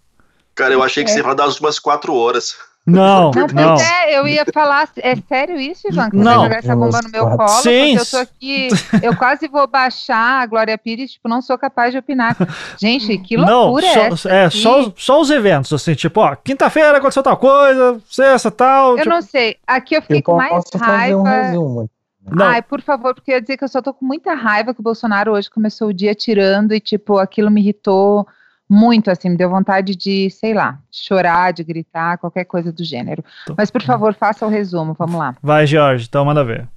Cara, 0.56 0.74
eu 0.74 0.84
achei 0.84 1.04
que 1.04 1.10
você 1.10 1.18
ia 1.18 1.24
falar 1.24 1.36
das 1.36 1.52
últimas 1.52 1.80
quatro 1.80 2.14
horas. 2.14 2.56
Não, 2.86 3.30
não. 3.32 3.48
não. 3.54 3.76
É, 3.80 4.18
eu 4.18 4.28
ia 4.28 4.44
falar, 4.52 4.90
é 4.98 5.16
sério 5.16 5.60
isso, 5.60 5.88
Ivan? 5.88 6.10
Que 6.10 6.18
não. 6.18 6.24
vai 6.24 6.44
jogar 6.44 6.58
essa 6.58 6.76
bomba 6.76 7.00
no 7.04 7.10
meu 7.12 7.38
colo? 7.38 7.62
Sim. 7.62 7.96
Porque 7.96 8.00
eu 8.00 8.06
tô 8.06 8.18
aqui, 8.18 8.70
eu 9.04 9.16
quase 9.16 9.48
vou 9.48 9.68
baixar 9.68 10.42
a 10.42 10.46
Glória 10.48 10.78
Pires, 10.78 11.12
tipo, 11.12 11.30
não 11.30 11.42
sou 11.42 11.58
capaz 11.60 11.92
de 11.92 12.00
opinar. 12.00 12.36
Gente, 12.82 13.20
que 13.20 13.38
loucura 13.38 13.86
não, 13.86 14.02
é 14.04 14.08
essa? 14.08 14.30
É, 14.32 14.50
só, 14.50 14.92
só 14.98 15.22
os 15.22 15.30
eventos, 15.30 15.72
assim, 15.72 15.94
tipo, 15.94 16.22
ó, 16.22 16.36
quinta-feira 16.36 16.98
aconteceu 16.98 17.22
tal 17.22 17.38
coisa, 17.38 18.02
sexta, 18.10 18.50
tal. 18.50 18.94
Eu 18.94 19.04
tipo... 19.04 19.10
não 19.10 19.22
sei, 19.22 19.58
aqui 19.68 19.96
eu 19.96 20.02
fiquei 20.02 20.18
eu 20.18 20.24
com 20.24 20.38
mais 20.38 20.64
raiva. 20.74 21.20
Um 21.20 21.24
resumo. 21.24 21.90
Não. 22.30 22.46
Ai, 22.46 22.62
por 22.62 22.82
favor, 22.82 23.14
porque 23.14 23.32
eu 23.32 23.36
ia 23.36 23.42
dizer 23.42 23.58
que 23.58 23.64
eu 23.64 23.68
só 23.68 23.82
tô 23.82 23.94
com 23.94 24.06
muita 24.06 24.34
raiva 24.34 24.74
que 24.74 24.80
o 24.80 24.84
Bolsonaro 24.84 25.34
hoje 25.34 25.50
começou 25.50 25.90
o 25.90 25.94
dia 25.94 26.14
tirando 26.14 26.74
e, 26.74 26.80
tipo, 26.80 27.18
aquilo 27.18 27.50
me 27.50 27.62
irritou 27.62 28.28
muito, 28.72 29.12
assim, 29.12 29.30
me 29.30 29.36
deu 29.36 29.50
vontade 29.50 29.98
de, 29.98 30.30
sei 30.30 30.54
lá, 30.54 30.80
chorar, 30.90 31.52
de 31.52 31.62
gritar, 31.62 32.18
qualquer 32.18 32.46
coisa 32.46 32.72
do 32.72 32.86
gênero. 32.86 33.22
Mas, 33.58 33.70
por 33.70 33.82
favor, 33.82 34.14
faça 34.14 34.46
o 34.46 34.50
resumo, 34.50 34.96
vamos 34.98 35.20
lá. 35.20 35.36
Vai, 35.44 35.68
Jorge, 35.68 36.06
então 36.08 36.24
manda 36.24 36.42
ver. 36.42 36.70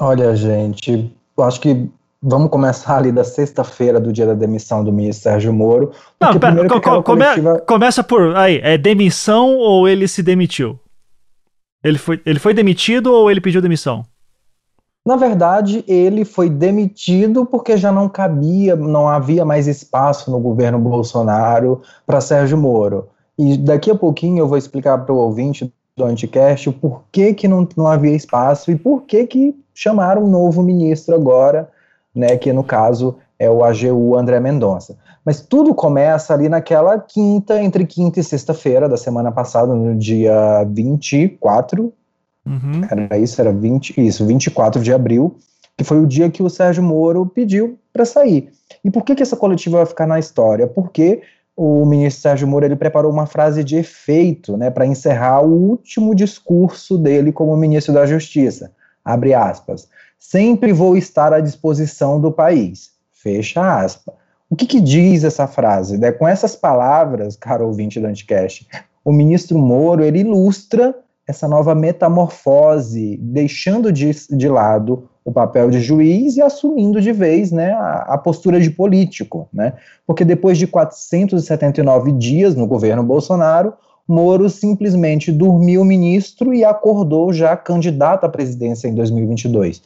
Olha, 0.00 0.34
gente, 0.34 1.14
eu 1.36 1.44
acho 1.44 1.60
que 1.60 1.90
vamos 2.22 2.48
começar 2.48 2.96
ali 2.96 3.12
da 3.12 3.22
sexta-feira 3.22 4.00
do 4.00 4.14
dia 4.14 4.26
da 4.26 4.32
demissão 4.32 4.82
do 4.82 4.90
ministro 4.90 5.24
Sérgio 5.24 5.52
Moro. 5.52 5.92
Não, 6.18 6.40
pera, 6.40 6.66
co 6.66 6.80
co 6.80 7.02
coletiva... 7.02 7.58
começa 7.66 8.02
por 8.02 8.34
aí, 8.34 8.60
é 8.62 8.78
demissão 8.78 9.58
ou 9.58 9.86
ele 9.86 10.08
se 10.08 10.22
demitiu? 10.22 10.80
Ele 11.84 11.98
foi, 11.98 12.18
ele 12.24 12.38
foi 12.38 12.54
demitido 12.54 13.12
ou 13.12 13.30
ele 13.30 13.42
pediu 13.42 13.60
demissão? 13.60 14.06
Na 15.04 15.16
verdade, 15.16 15.84
ele 15.86 16.24
foi 16.24 16.48
demitido 16.48 17.44
porque 17.44 17.76
já 17.76 17.92
não 17.92 18.08
cabia, 18.08 18.74
não 18.74 19.06
havia 19.06 19.44
mais 19.44 19.66
espaço 19.66 20.30
no 20.30 20.40
governo 20.40 20.78
Bolsonaro 20.78 21.82
para 22.06 22.22
Sérgio 22.22 22.56
Moro. 22.56 23.08
E 23.38 23.58
daqui 23.58 23.90
a 23.90 23.94
pouquinho 23.94 24.38
eu 24.38 24.48
vou 24.48 24.56
explicar 24.56 24.96
para 25.04 25.14
o 25.14 25.18
ouvinte 25.18 25.70
do 25.94 26.04
Anticast 26.04 26.70
o 26.70 26.72
porquê 26.72 27.34
que 27.34 27.46
não, 27.46 27.68
não 27.76 27.86
havia 27.86 28.16
espaço 28.16 28.70
e 28.70 28.76
por 28.76 29.02
que 29.02 29.26
que 29.26 29.54
chamaram 29.74 30.24
um 30.24 30.30
novo 30.30 30.62
ministro 30.62 31.14
agora, 31.14 31.68
né, 32.14 32.38
que 32.38 32.50
no 32.52 32.64
caso 32.64 33.16
é 33.38 33.50
o 33.50 33.62
AGU 33.62 34.16
André 34.16 34.40
Mendonça. 34.40 34.96
Mas 35.22 35.40
tudo 35.40 35.74
começa 35.74 36.32
ali 36.32 36.48
naquela 36.48 36.98
quinta, 36.98 37.62
entre 37.62 37.84
quinta 37.84 38.20
e 38.20 38.24
sexta-feira 38.24 38.88
da 38.88 38.96
semana 38.96 39.30
passada, 39.30 39.74
no 39.74 39.94
dia 39.96 40.64
24 40.64 41.92
Uhum. 42.46 42.82
Era 42.90 43.18
isso, 43.18 43.40
era 43.40 43.52
20, 43.52 44.00
isso, 44.00 44.26
24 44.26 44.82
de 44.82 44.92
abril, 44.92 45.36
que 45.76 45.84
foi 45.84 46.00
o 46.00 46.06
dia 46.06 46.30
que 46.30 46.42
o 46.42 46.50
Sérgio 46.50 46.82
Moro 46.82 47.26
pediu 47.26 47.78
para 47.92 48.04
sair. 48.04 48.50
E 48.84 48.90
por 48.90 49.02
que, 49.02 49.14
que 49.14 49.22
essa 49.22 49.36
coletiva 49.36 49.78
vai 49.78 49.86
ficar 49.86 50.06
na 50.06 50.18
história? 50.18 50.66
Porque 50.66 51.22
o 51.56 51.86
ministro 51.86 52.22
Sérgio 52.22 52.48
Moro 52.48 52.64
ele 52.64 52.76
preparou 52.76 53.12
uma 53.12 53.26
frase 53.26 53.62
de 53.62 53.76
efeito 53.76 54.56
né, 54.56 54.70
para 54.70 54.86
encerrar 54.86 55.42
o 55.42 55.52
último 55.52 56.14
discurso 56.14 56.98
dele 56.98 57.32
como 57.32 57.56
ministro 57.56 57.94
da 57.94 58.06
Justiça. 58.06 58.72
Abre 59.04 59.34
aspas. 59.34 59.88
Sempre 60.18 60.72
vou 60.72 60.96
estar 60.96 61.32
à 61.32 61.40
disposição 61.40 62.20
do 62.20 62.32
país. 62.32 62.92
Fecha 63.12 63.80
aspas. 63.80 64.14
O 64.50 64.56
que, 64.56 64.66
que 64.66 64.80
diz 64.80 65.24
essa 65.24 65.46
frase? 65.46 65.98
Né? 65.98 66.12
Com 66.12 66.28
essas 66.28 66.54
palavras, 66.54 67.36
caro 67.36 67.66
ouvinte 67.66 68.00
do 68.00 68.06
Anticast, 68.06 68.68
o 69.04 69.12
ministro 69.12 69.58
Moro 69.58 70.04
ele 70.04 70.20
ilustra 70.20 70.94
essa 71.26 71.48
nova 71.48 71.74
metamorfose, 71.74 73.18
deixando 73.20 73.92
de, 73.92 74.10
de 74.30 74.48
lado 74.48 75.08
o 75.24 75.32
papel 75.32 75.70
de 75.70 75.80
juiz 75.80 76.36
e 76.36 76.42
assumindo 76.42 77.00
de 77.00 77.10
vez 77.10 77.50
né, 77.50 77.72
a, 77.72 78.14
a, 78.14 78.18
postura 78.18 78.60
de 78.60 78.70
político. 78.70 79.48
Né? 79.52 79.72
Porque 80.06 80.24
depois 80.24 80.58
de 80.58 80.66
479 80.66 82.12
dias 82.12 82.54
no 82.54 82.66
governo 82.66 83.02
Bolsonaro, 83.02 83.72
Moro 84.06 84.50
simplesmente 84.50 85.32
dormiu 85.32 85.82
ministro 85.82 86.52
e 86.52 86.62
acordou 86.62 87.32
já 87.32 87.56
candidato 87.56 88.24
à 88.24 88.28
presidência 88.28 88.86
em 88.86 88.94
2022. 88.94 89.82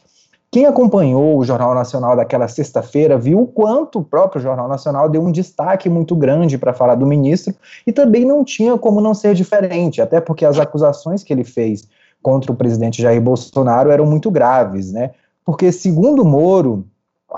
Quem 0.51 0.65
acompanhou 0.65 1.37
o 1.37 1.45
Jornal 1.45 1.75
Nacional 1.75 2.15
daquela 2.15 2.47
sexta-feira 2.47 3.17
viu 3.19 3.41
o 3.41 3.47
quanto 3.47 3.99
o 3.99 4.03
próprio 4.03 4.41
Jornal 4.41 4.67
Nacional 4.67 5.07
deu 5.07 5.21
um 5.21 5.31
destaque 5.31 5.87
muito 5.87 6.15
grande 6.15 6.57
para 6.57 6.73
falar 6.73 6.95
do 6.95 7.05
ministro 7.05 7.53
e 7.85 7.91
também 7.91 8.25
não 8.25 8.43
tinha 8.43 8.75
como 8.75 8.99
não 8.99 9.13
ser 9.13 9.35
diferente, 9.35 10.01
até 10.01 10.19
porque 10.19 10.43
as 10.43 10.57
acusações 10.57 11.23
que 11.23 11.31
ele 11.31 11.43
fez 11.43 11.87
contra 12.21 12.51
o 12.51 12.55
presidente 12.55 13.01
Jair 13.01 13.21
Bolsonaro 13.21 13.91
eram 13.91 14.07
muito 14.07 14.31
graves, 14.31 14.91
né? 14.91 15.11
Porque, 15.45 15.71
segundo 15.71 16.25
Moro, 16.25 16.85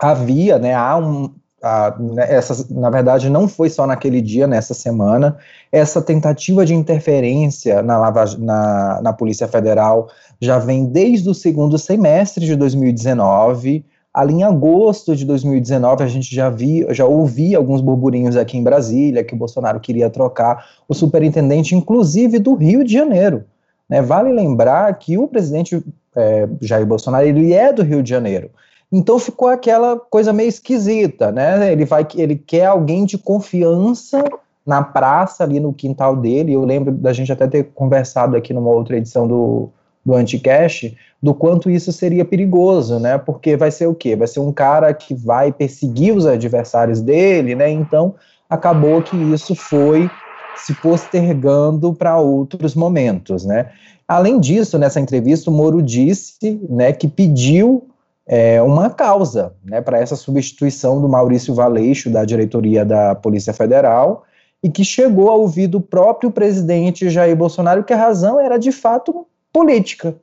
havia, 0.01 0.58
né, 0.58 0.74
há 0.74 0.98
um, 0.98 1.30
a, 1.62 1.96
né, 2.00 2.25
essa, 2.30 2.65
na 2.72 2.89
verdade, 2.89 3.30
não 3.30 3.48
foi 3.48 3.70
só 3.70 3.86
naquele 3.86 4.22
dia, 4.22 4.48
nessa 4.48 4.74
semana, 4.74 5.38
essa 5.72 6.01
tentativa 6.01 6.65
de 6.65 6.74
interferência 6.74 7.84
na, 7.84 7.98
Lava, 7.98 8.25
na, 8.38 9.01
na 9.01 9.13
Polícia 9.13 9.48
Federal 9.48 10.10
já 10.39 10.58
vem 10.58 10.86
desde 10.86 11.30
o 11.30 11.34
segundo 11.34 11.77
semestre 11.77 12.46
de 12.46 12.56
2019. 12.56 13.86
Ali 14.13 14.34
em 14.34 14.44
agosto 14.44 15.15
de 15.15 15.24
2019, 15.24 16.03
a 16.03 16.08
gente 16.08 16.34
já, 16.36 16.50
vi, 16.50 16.86
já 16.89 17.06
ouvia 17.06 17.58
alguns 17.58 17.80
burburinhos 17.80 18.36
aqui 18.36 18.58
em 18.58 18.63
Brasília 18.63 19.24
que 19.24 19.34
o 19.34 19.38
Bolsonaro 19.38 19.80
queria 19.80 20.10
trocar 20.10 20.65
o 20.89 20.94
superintendente, 20.94 21.75
inclusive 21.75 22.39
do 22.39 22.56
Rio 22.56 22.84
de 22.84 22.91
Janeiro. 22.91 23.46
Né? 23.88 24.01
Vale 24.01 24.34
lembrar 24.34 24.94
que 24.98 25.18
o 25.18 25.27
presidente 25.27 25.82
é, 26.15 26.48
Jair 26.60 26.86
Bolsonaro 26.86 27.25
ele 27.25 27.53
é 27.53 27.72
do 27.72 27.84
Rio 27.84 28.03
de 28.03 28.10
Janeiro. 28.10 28.50
Então 28.91 29.17
ficou 29.17 29.48
aquela 29.48 29.98
coisa 29.98 30.33
meio 30.33 30.50
esquisita, 30.50 31.31
né? 31.31 31.71
Ele 31.71 31.86
vai, 31.86 32.05
ele 32.15 32.36
quer 32.36 32.65
alguém 32.65 33.05
de 33.05 33.17
confiança 33.17 34.24
na 34.65 34.83
praça 34.83 35.43
ali 35.43 35.60
no 35.60 35.74
quintal 35.74 36.15
dele. 36.15 36.53
Eu 36.53 36.65
lembro 36.65 36.91
da 36.91 37.13
gente 37.13 37.31
até 37.31 37.48
ter 37.48 37.71
conversado 37.74 38.36
aqui 38.36 38.53
numa 38.53 38.69
outra 38.69 38.98
edição 38.98 39.27
do 39.27 39.69
do 40.03 40.15
Anticast, 40.15 40.98
do 41.21 41.33
quanto 41.33 41.69
isso 41.69 41.91
seria 41.91 42.25
perigoso, 42.25 43.00
né? 43.00 43.17
Porque 43.17 43.55
vai 43.55 43.69
ser 43.69 43.88
o 43.88 43.93
quê? 43.93 44.15
Vai 44.15 44.27
ser 44.27 44.39
um 44.39 44.51
cara 44.51 44.93
que 44.93 45.13
vai 45.13 45.51
perseguir 45.51 46.15
os 46.15 46.25
adversários 46.25 47.01
dele, 47.01 47.53
né? 47.55 47.69
Então 47.69 48.15
acabou 48.50 49.01
que 49.01 49.15
isso 49.15 49.55
foi 49.55 50.10
se 50.55 50.74
postergando 50.74 51.93
para 51.93 52.17
outros 52.17 52.75
momentos, 52.75 53.45
né? 53.45 53.69
Além 54.07 54.39
disso, 54.39 54.77
nessa 54.77 55.00
entrevista, 55.00 55.50
o 55.50 55.53
Moro 55.53 55.81
disse, 55.81 56.60
né, 56.69 56.91
que 56.91 57.07
pediu 57.07 57.88
é, 58.33 58.61
uma 58.61 58.89
causa, 58.89 59.53
né, 59.61 59.81
para 59.81 60.00
essa 60.00 60.15
substituição 60.15 61.01
do 61.01 61.09
Maurício 61.09 61.53
Valeixo 61.53 62.09
da 62.09 62.23
diretoria 62.23 62.85
da 62.85 63.13
Polícia 63.13 63.51
Federal 63.51 64.23
e 64.63 64.69
que 64.69 64.85
chegou 64.85 65.29
ao 65.29 65.41
ouvido 65.41 65.79
do 65.79 65.81
próprio 65.81 66.31
presidente 66.31 67.09
Jair 67.09 67.35
Bolsonaro 67.35 67.83
que 67.83 67.91
a 67.91 67.97
razão 67.97 68.39
era 68.39 68.57
de 68.57 68.71
fato 68.71 69.27
política, 69.51 70.15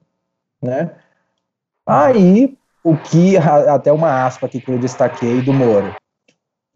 né? 0.63 0.93
Aí, 1.87 2.57
o 2.83 2.97
que, 2.97 3.37
até 3.37 3.93
uma 3.93 4.25
aspa 4.25 4.47
aqui 4.47 4.59
que 4.59 4.73
eu 4.73 4.79
destaquei 4.79 5.43
do 5.43 5.53
Moro, 5.53 5.95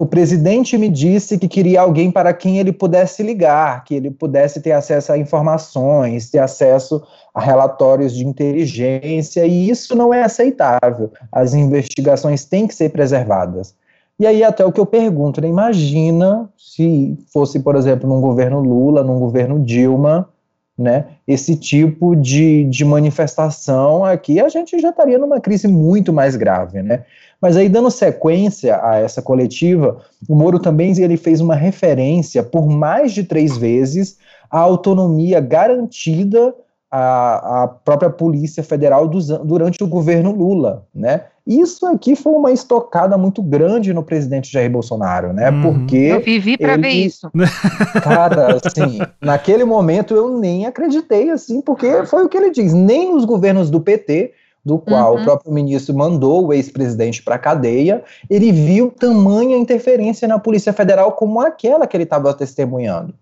o 0.03 0.07
presidente 0.07 0.77
me 0.77 0.89
disse 0.89 1.39
que 1.39 1.47
queria 1.47 1.81
alguém 1.81 2.11
para 2.11 2.35
quem 2.35 2.59
ele 2.59 2.73
pudesse 2.73 3.23
ligar, 3.23 3.85
que 3.85 3.95
ele 3.95 4.11
pudesse 4.11 4.61
ter 4.61 4.73
acesso 4.73 5.13
a 5.13 5.17
informações, 5.17 6.29
ter 6.29 6.41
acesso 6.41 7.01
a 7.33 7.41
relatórios 7.41 8.13
de 8.13 8.27
inteligência, 8.27 9.47
e 9.47 9.71
isso 9.71 9.95
não 9.95 10.13
é 10.13 10.25
aceitável. 10.25 11.13
As 11.31 11.55
investigações 11.55 12.45
têm 12.45 12.67
que 12.67 12.75
ser 12.75 12.89
preservadas. 12.91 13.77
E 14.19 14.27
aí, 14.27 14.43
até 14.43 14.67
o 14.67 14.73
que 14.73 14.81
eu 14.81 14.87
pergunto, 14.87 15.41
né? 15.41 15.47
imagina 15.47 16.51
se 16.59 17.17
fosse, 17.33 17.61
por 17.61 17.77
exemplo, 17.77 18.09
num 18.09 18.21
governo 18.21 18.59
Lula, 18.59 19.05
num 19.05 19.21
governo 19.21 19.61
Dilma, 19.61 20.29
né, 20.77 21.05
esse 21.29 21.55
tipo 21.55 22.17
de, 22.17 22.65
de 22.65 22.85
manifestação 22.85 24.05
aqui, 24.05 24.41
a 24.41 24.49
gente 24.49 24.81
já 24.81 24.91
estaria 24.91 25.17
numa 25.17 25.41
crise 25.41 25.69
muito 25.69 26.13
mais 26.13 26.35
grave, 26.35 26.83
né? 26.83 27.05
Mas 27.43 27.57
aí, 27.57 27.69
dando 27.69 27.91
sequência 27.91 28.81
a 28.81 28.99
essa 28.99 29.21
coletiva, 29.21 29.99
o 30.29 30.35
Moro 30.37 30.61
também 30.61 30.97
ele 31.03 31.17
fez 31.17 31.41
uma 31.41 31.57
referência 31.57 32.41
por 32.41 32.69
mais 32.69 33.13
de 33.13 33.25
três 33.25 33.57
vezes 33.57 34.17
à 34.49 34.61
autonomia 34.61 35.41
garantida 35.41 36.55
à, 36.89 37.65
à 37.65 37.69
própria 37.69 38.11
Polícia 38.11 38.63
Federal 38.63 39.09
durante 39.09 39.83
o 39.83 39.89
governo 39.89 40.31
Lula, 40.31 40.87
né? 40.95 41.23
Isso 41.45 41.85
aqui 41.87 42.15
foi 42.15 42.33
uma 42.35 42.53
estocada 42.53 43.19
muito 43.19 43.43
grande 43.43 43.93
no 43.93 44.05
presidente 44.05 44.53
Jair 44.53 44.71
Bolsonaro, 44.71 45.33
né? 45.33 45.51
Uhum. 45.51 45.63
Porque. 45.63 45.97
Eu 45.97 46.21
vivi 46.21 46.57
para 46.57 46.77
ver 46.77 46.91
isso. 46.91 47.29
Cara, 48.05 48.59
assim, 48.65 49.01
naquele 49.21 49.65
momento 49.65 50.15
eu 50.15 50.39
nem 50.39 50.67
acreditei, 50.67 51.31
assim, 51.31 51.61
porque 51.61 52.07
foi 52.07 52.25
o 52.25 52.29
que 52.29 52.37
ele 52.37 52.53
diz. 52.53 52.73
Nem 52.73 53.13
os 53.13 53.25
governos 53.25 53.71
do 53.71 53.81
PT, 53.81 54.33
do 54.65 54.79
qual 54.79 55.15
uhum. 55.15 55.21
o 55.21 55.25
próprio 55.25 55.53
ministro 55.53 55.95
mandou 55.95 56.47
o 56.47 56.53
ex-presidente 56.53 57.23
para 57.23 57.35
a 57.35 57.39
cadeia, 57.39 58.05
ele 58.31 58.53
viu 58.53 58.91
tamanha 58.91 59.57
interferência 59.57 60.29
na 60.29 60.39
Polícia 60.39 60.73
Federal 60.73 61.13
como 61.13 61.41
aquela 61.41 61.87
que 61.87 61.97
ele 61.97 62.05
estava 62.05 62.33
testemunhando. 62.33 63.15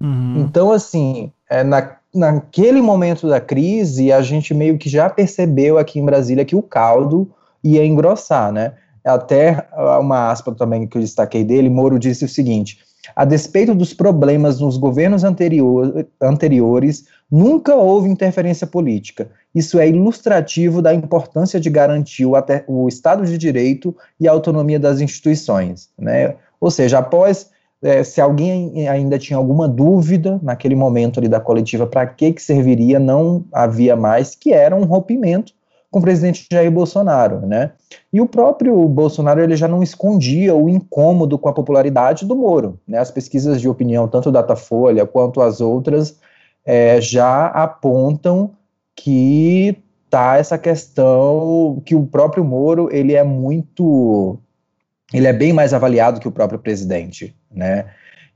Uhum. 0.00 0.40
Então, 0.40 0.70
assim, 0.72 1.32
é, 1.48 1.64
na, 1.64 1.96
naquele 2.14 2.82
momento 2.82 3.28
da 3.28 3.40
crise, 3.40 4.12
a 4.12 4.20
gente 4.20 4.52
meio 4.52 4.76
que 4.76 4.88
já 4.88 5.08
percebeu 5.08 5.78
aqui 5.78 5.98
em 5.98 6.04
Brasília 6.04 6.44
que 6.44 6.56
o 6.56 6.62
caldo 6.62 7.30
ia 7.62 7.84
engrossar, 7.84 8.52
né? 8.52 8.74
Até 9.02 9.66
uma 10.00 10.30
aspa 10.30 10.52
também 10.52 10.86
que 10.86 10.96
eu 10.96 11.02
destaquei 11.02 11.44
dele, 11.44 11.68
Moro 11.68 11.98
disse 11.98 12.24
o 12.24 12.28
seguinte: 12.28 12.78
a 13.14 13.24
despeito 13.24 13.74
dos 13.74 13.92
problemas 13.92 14.60
nos 14.60 14.76
governos 14.76 15.24
anterior, 15.24 16.06
anteriores, 16.20 17.06
nunca 17.30 17.74
houve 17.74 18.08
interferência 18.08 18.66
política. 18.66 19.28
Isso 19.54 19.78
é 19.78 19.88
ilustrativo 19.88 20.82
da 20.82 20.94
importância 20.94 21.60
de 21.60 21.70
garantir 21.70 22.26
o, 22.26 22.34
o 22.66 22.88
Estado 22.88 23.24
de 23.24 23.38
Direito 23.38 23.94
e 24.18 24.28
a 24.28 24.32
autonomia 24.32 24.78
das 24.78 25.00
instituições. 25.00 25.90
Né? 25.98 26.34
Ou 26.60 26.70
seja, 26.70 26.98
após, 26.98 27.50
é, 27.82 28.02
se 28.02 28.20
alguém 28.20 28.88
ainda 28.88 29.18
tinha 29.18 29.36
alguma 29.36 29.68
dúvida 29.68 30.40
naquele 30.42 30.74
momento 30.74 31.20
ali 31.20 31.28
da 31.28 31.40
coletiva 31.40 31.86
para 31.86 32.06
que, 32.06 32.32
que 32.32 32.42
serviria, 32.42 32.98
não 32.98 33.44
havia 33.52 33.96
mais, 33.96 34.34
que 34.34 34.52
era 34.52 34.74
um 34.74 34.84
rompimento 34.84 35.52
com 35.94 36.00
o 36.00 36.02
presidente 36.02 36.48
Jair 36.50 36.72
Bolsonaro, 36.72 37.46
né? 37.46 37.70
E 38.12 38.20
o 38.20 38.26
próprio 38.26 38.88
Bolsonaro 38.88 39.40
ele 39.40 39.54
já 39.54 39.68
não 39.68 39.80
escondia 39.80 40.52
o 40.52 40.68
incômodo 40.68 41.38
com 41.38 41.48
a 41.48 41.52
popularidade 41.52 42.26
do 42.26 42.34
Moro, 42.34 42.80
né? 42.84 42.98
As 42.98 43.12
pesquisas 43.12 43.60
de 43.60 43.68
opinião, 43.68 44.08
tanto 44.08 44.32
Datafolha 44.32 45.06
quanto 45.06 45.40
as 45.40 45.60
outras, 45.60 46.18
é, 46.66 47.00
já 47.00 47.46
apontam 47.46 48.50
que 48.96 49.78
tá 50.10 50.36
essa 50.36 50.58
questão 50.58 51.80
que 51.86 51.94
o 51.94 52.04
próprio 52.04 52.44
Moro 52.44 52.88
ele 52.90 53.14
é 53.14 53.22
muito, 53.22 54.36
ele 55.12 55.28
é 55.28 55.32
bem 55.32 55.52
mais 55.52 55.72
avaliado 55.72 56.18
que 56.18 56.26
o 56.26 56.32
próprio 56.32 56.58
presidente, 56.58 57.36
né? 57.48 57.86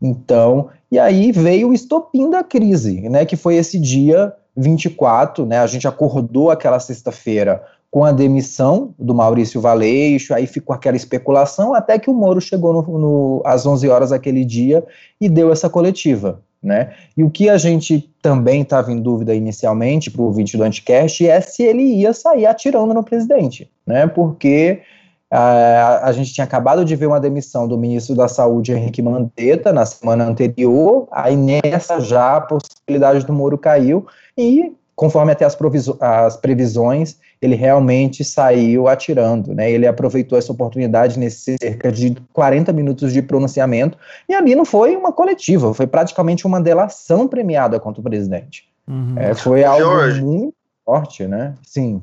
Então, 0.01 0.69
e 0.93 0.97
aí 0.97 1.33
veio 1.33 1.71
o 1.71 1.75
estopim 1.75 2.31
da 2.31 2.45
crise, 2.45 3.09
né? 3.09 3.27
Que 3.27 3.35
foi 3.35 3.57
esse 3.57 3.81
dia 3.81 4.33
24, 4.59 5.47
né, 5.47 5.59
a 5.59 5.67
gente 5.67 5.87
acordou 5.87 6.51
aquela 6.51 6.81
sexta-feira 6.81 7.63
com 7.91 8.05
a 8.05 8.13
demissão 8.13 8.95
do 8.99 9.15
Maurício 9.15 9.61
Valeixo, 9.61 10.35
aí 10.35 10.47
ficou 10.47 10.75
aquela 10.75 10.97
especulação, 10.97 11.75
até 11.75 11.99
que 11.99 12.11
o 12.11 12.15
Moro 12.15 12.41
chegou 12.41 12.73
no, 12.73 12.99
no, 12.99 13.43
às 13.47 13.65
11 13.65 13.89
horas 13.89 14.11
daquele 14.11 14.45
dia 14.45 14.85
e 15.21 15.29
deu 15.29 15.51
essa 15.51 15.71
coletiva. 15.71 16.43
Né? 16.61 16.93
E 17.17 17.23
o 17.23 17.31
que 17.31 17.49
a 17.49 17.57
gente 17.57 18.13
também 18.21 18.63
estava 18.63 18.93
em 18.93 19.01
dúvida 19.01 19.33
inicialmente 19.33 20.11
para 20.11 20.21
o 20.21 20.25
ouvinte 20.25 20.57
do 20.57 20.65
Anticast 20.65 21.25
é 21.25 21.41
se 21.41 21.63
ele 21.63 21.83
ia 21.83 22.13
sair 22.13 22.47
atirando 22.47 22.93
no 22.93 23.05
presidente, 23.05 23.71
né? 23.87 24.09
porque 24.09 24.83
a, 25.31 26.09
a 26.09 26.13
gente 26.13 26.33
tinha 26.33 26.45
acabado 26.45 26.85
de 26.85 26.97
ver 26.97 27.07
uma 27.07 27.21
demissão 27.21 27.69
do 27.69 27.77
ministro 27.77 28.15
da 28.15 28.29
Saúde, 28.29 28.73
Henrique 28.73 29.03
Mandetta, 29.03 29.73
na 29.73 29.85
semana 29.85 30.25
anterior, 30.25 31.07
aí 31.11 31.37
nessa 31.37 32.01
já 32.01 32.37
a 32.37 32.41
possibilidade 32.41 33.27
do 33.27 33.33
Moro 33.33 33.59
caiu, 33.59 34.07
e 34.37 34.73
conforme 34.97 35.31
até 35.31 35.45
as, 35.45 35.57
as, 36.01 36.37
previsões, 36.37 37.19
ele 37.41 37.55
realmente 37.55 38.25
saiu 38.25 38.89
atirando, 38.89 39.55
né? 39.55 39.71
Ele 39.71 39.87
aproveitou 39.87 40.37
essa 40.37 40.51
oportunidade 40.51 41.19
nesse 41.19 41.57
cerca 41.61 41.93
de 41.93 42.17
40 42.33 42.73
minutos 42.73 43.13
de 43.13 43.23
pronunciamento, 43.23 43.97
e 44.29 44.35
ali 44.35 44.55
não 44.55 44.65
foi 44.65 44.97
uma 44.97 45.13
coletiva, 45.13 45.73
foi 45.73 45.87
praticamente 45.87 46.47
uma 46.47 46.61
delação 46.61 47.29
premiada 47.29 47.79
contra 47.79 48.01
o 48.01 48.05
presidente. 48.05 48.65
Uhum. 48.89 49.15
É, 49.17 49.35
foi 49.35 49.63
algo 49.63 49.85
Jorge, 49.85 50.23
muito 50.23 50.55
forte, 50.85 51.27
né? 51.27 51.55
Sim. 51.63 52.01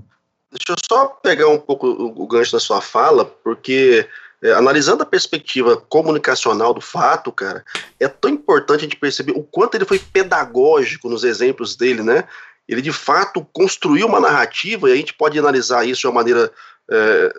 Deixa 0.57 0.71
eu 0.71 0.75
só 0.89 1.07
pegar 1.07 1.49
um 1.49 1.59
pouco 1.59 1.87
o, 1.87 2.27
gancho 2.27 2.53
da 2.53 2.59
sua 2.59 2.79
fala, 2.79 3.25
porque 3.25 4.07
é, 4.41 4.53
analisando 4.53 5.03
a 5.03 5.05
perspectiva 5.05 5.75
comunicacional 5.75 6.73
do 6.73 6.79
fato, 6.79 7.31
cara, 7.31 7.65
é 7.99 8.07
tão 8.07 8.31
importante 8.31 8.79
a 8.79 8.83
gente 8.83 8.95
perceber 8.95 9.33
o 9.33 9.43
quanto 9.43 9.75
ele 9.75 9.85
foi 9.85 9.99
pedagógico 9.99 11.09
nos 11.09 11.25
exemplos 11.25 11.75
dele, 11.75 12.01
né? 12.01 12.23
ele 12.67 12.81
de 12.81 12.91
fato 12.91 13.45
construiu 13.53 14.07
uma 14.07 14.19
narrativa, 14.19 14.89
e 14.89 14.93
a 14.93 14.95
gente 14.95 15.13
pode 15.13 15.37
analisar 15.37 15.85
isso 15.85 16.01
de 16.01 16.07
uma 16.07 16.13
maneira 16.13 16.51
é, 16.89 17.33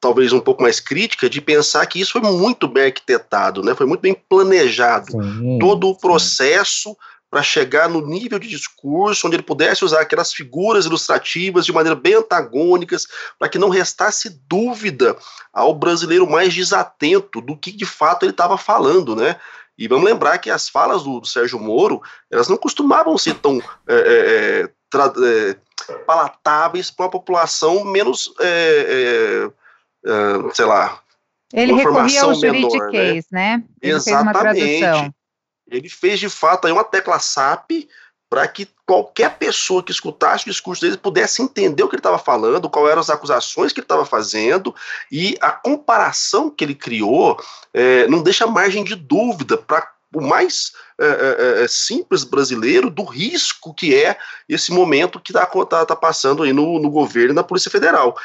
talvez 0.00 0.32
um 0.32 0.40
pouco 0.40 0.62
mais 0.62 0.80
crítica, 0.80 1.30
de 1.30 1.40
pensar 1.40 1.86
que 1.86 2.00
isso 2.00 2.12
foi 2.12 2.20
muito 2.20 2.68
bem 2.68 2.86
arquitetado, 2.86 3.62
né? 3.62 3.74
foi 3.74 3.86
muito 3.86 4.00
bem 4.00 4.14
planejado. 4.28 5.12
Sim, 5.12 5.58
todo 5.58 5.88
o 5.88 5.98
processo 5.98 6.96
para 7.30 7.42
chegar 7.42 7.88
no 7.88 8.00
nível 8.00 8.38
de 8.38 8.48
discurso 8.48 9.26
onde 9.26 9.36
ele 9.36 9.42
pudesse 9.42 9.84
usar 9.84 10.00
aquelas 10.00 10.32
figuras 10.32 10.86
ilustrativas 10.86 11.66
de 11.66 11.72
maneira 11.72 11.96
bem 11.96 12.14
antagônicas, 12.14 13.06
para 13.38 13.48
que 13.48 13.58
não 13.58 13.68
restasse 13.68 14.40
dúvida 14.48 15.16
ao 15.52 15.74
brasileiro 15.74 16.28
mais 16.28 16.54
desatento 16.54 17.40
do 17.40 17.56
que 17.56 17.72
de 17.72 17.86
fato 17.86 18.24
ele 18.24 18.30
estava 18.30 18.56
falando, 18.56 19.16
né? 19.16 19.36
E 19.78 19.86
vamos 19.88 20.06
lembrar 20.06 20.38
que 20.38 20.50
as 20.50 20.68
falas 20.68 21.02
do, 21.02 21.20
do 21.20 21.26
Sérgio 21.26 21.60
Moro, 21.60 22.00
elas 22.30 22.48
não 22.48 22.56
costumavam 22.56 23.18
ser 23.18 23.34
tão 23.34 23.60
é, 23.86 23.94
é, 23.94 24.62
é, 24.62 25.50
é 25.50 25.94
palatáveis 26.06 26.90
para 26.90 27.04
uma 27.04 27.10
população 27.10 27.84
menos, 27.84 28.32
é, 28.40 29.50
é, 30.04 30.54
sei 30.54 30.64
lá, 30.64 31.02
ele 31.52 31.72
recorria 31.72 32.22
ao 32.22 32.34
juridiquês, 32.34 33.26
né? 33.30 33.58
né? 33.58 33.64
Ele 33.80 33.92
Exatamente. 33.94 35.14
Ele 35.68 35.88
fez 35.88 36.20
de 36.20 36.28
fato 36.28 36.66
aí 36.66 36.72
uma 36.72 36.84
tecla 36.84 37.18
SAP 37.18 37.88
para 38.28 38.46
que 38.48 38.68
qualquer 38.84 39.38
pessoa 39.38 39.82
que 39.82 39.92
escutasse 39.92 40.44
o 40.44 40.50
discurso 40.50 40.82
dele 40.82 40.96
pudesse 40.96 41.42
entender 41.42 41.82
o 41.82 41.88
que 41.88 41.94
ele 41.94 42.00
estava 42.00 42.18
falando, 42.18 42.68
quais 42.68 42.88
eram 42.88 43.00
as 43.00 43.10
acusações 43.10 43.72
que 43.72 43.80
ele 43.80 43.84
estava 43.84 44.04
fazendo, 44.04 44.74
e 45.10 45.36
a 45.40 45.50
comparação 45.50 46.50
que 46.50 46.64
ele 46.64 46.74
criou 46.74 47.36
é, 47.72 48.06
não 48.08 48.22
deixa 48.22 48.46
margem 48.46 48.84
de 48.84 48.94
dúvida 48.94 49.56
para 49.56 49.92
o 50.14 50.20
mais 50.20 50.72
é, 50.98 51.06
é, 51.06 51.64
é, 51.64 51.68
simples 51.68 52.24
brasileiro 52.24 52.88
do 52.88 53.04
risco 53.04 53.74
que 53.74 53.94
é 53.94 54.16
esse 54.48 54.72
momento 54.72 55.20
que 55.20 55.30
está 55.30 55.46
tá, 55.46 55.84
tá 55.84 55.96
passando 55.96 56.42
aí 56.42 56.52
no, 56.52 56.80
no 56.80 56.90
governo 56.90 57.32
e 57.32 57.34
na 57.34 57.44
Polícia 57.44 57.70
Federal. 57.70 58.16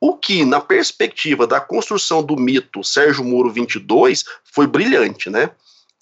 O 0.00 0.16
que, 0.16 0.44
na 0.44 0.60
perspectiva 0.60 1.46
da 1.46 1.60
construção 1.60 2.22
do 2.22 2.36
mito 2.36 2.84
Sérgio 2.84 3.24
Moro 3.24 3.50
22, 3.50 4.24
foi 4.44 4.66
brilhante, 4.66 5.30
né? 5.30 5.50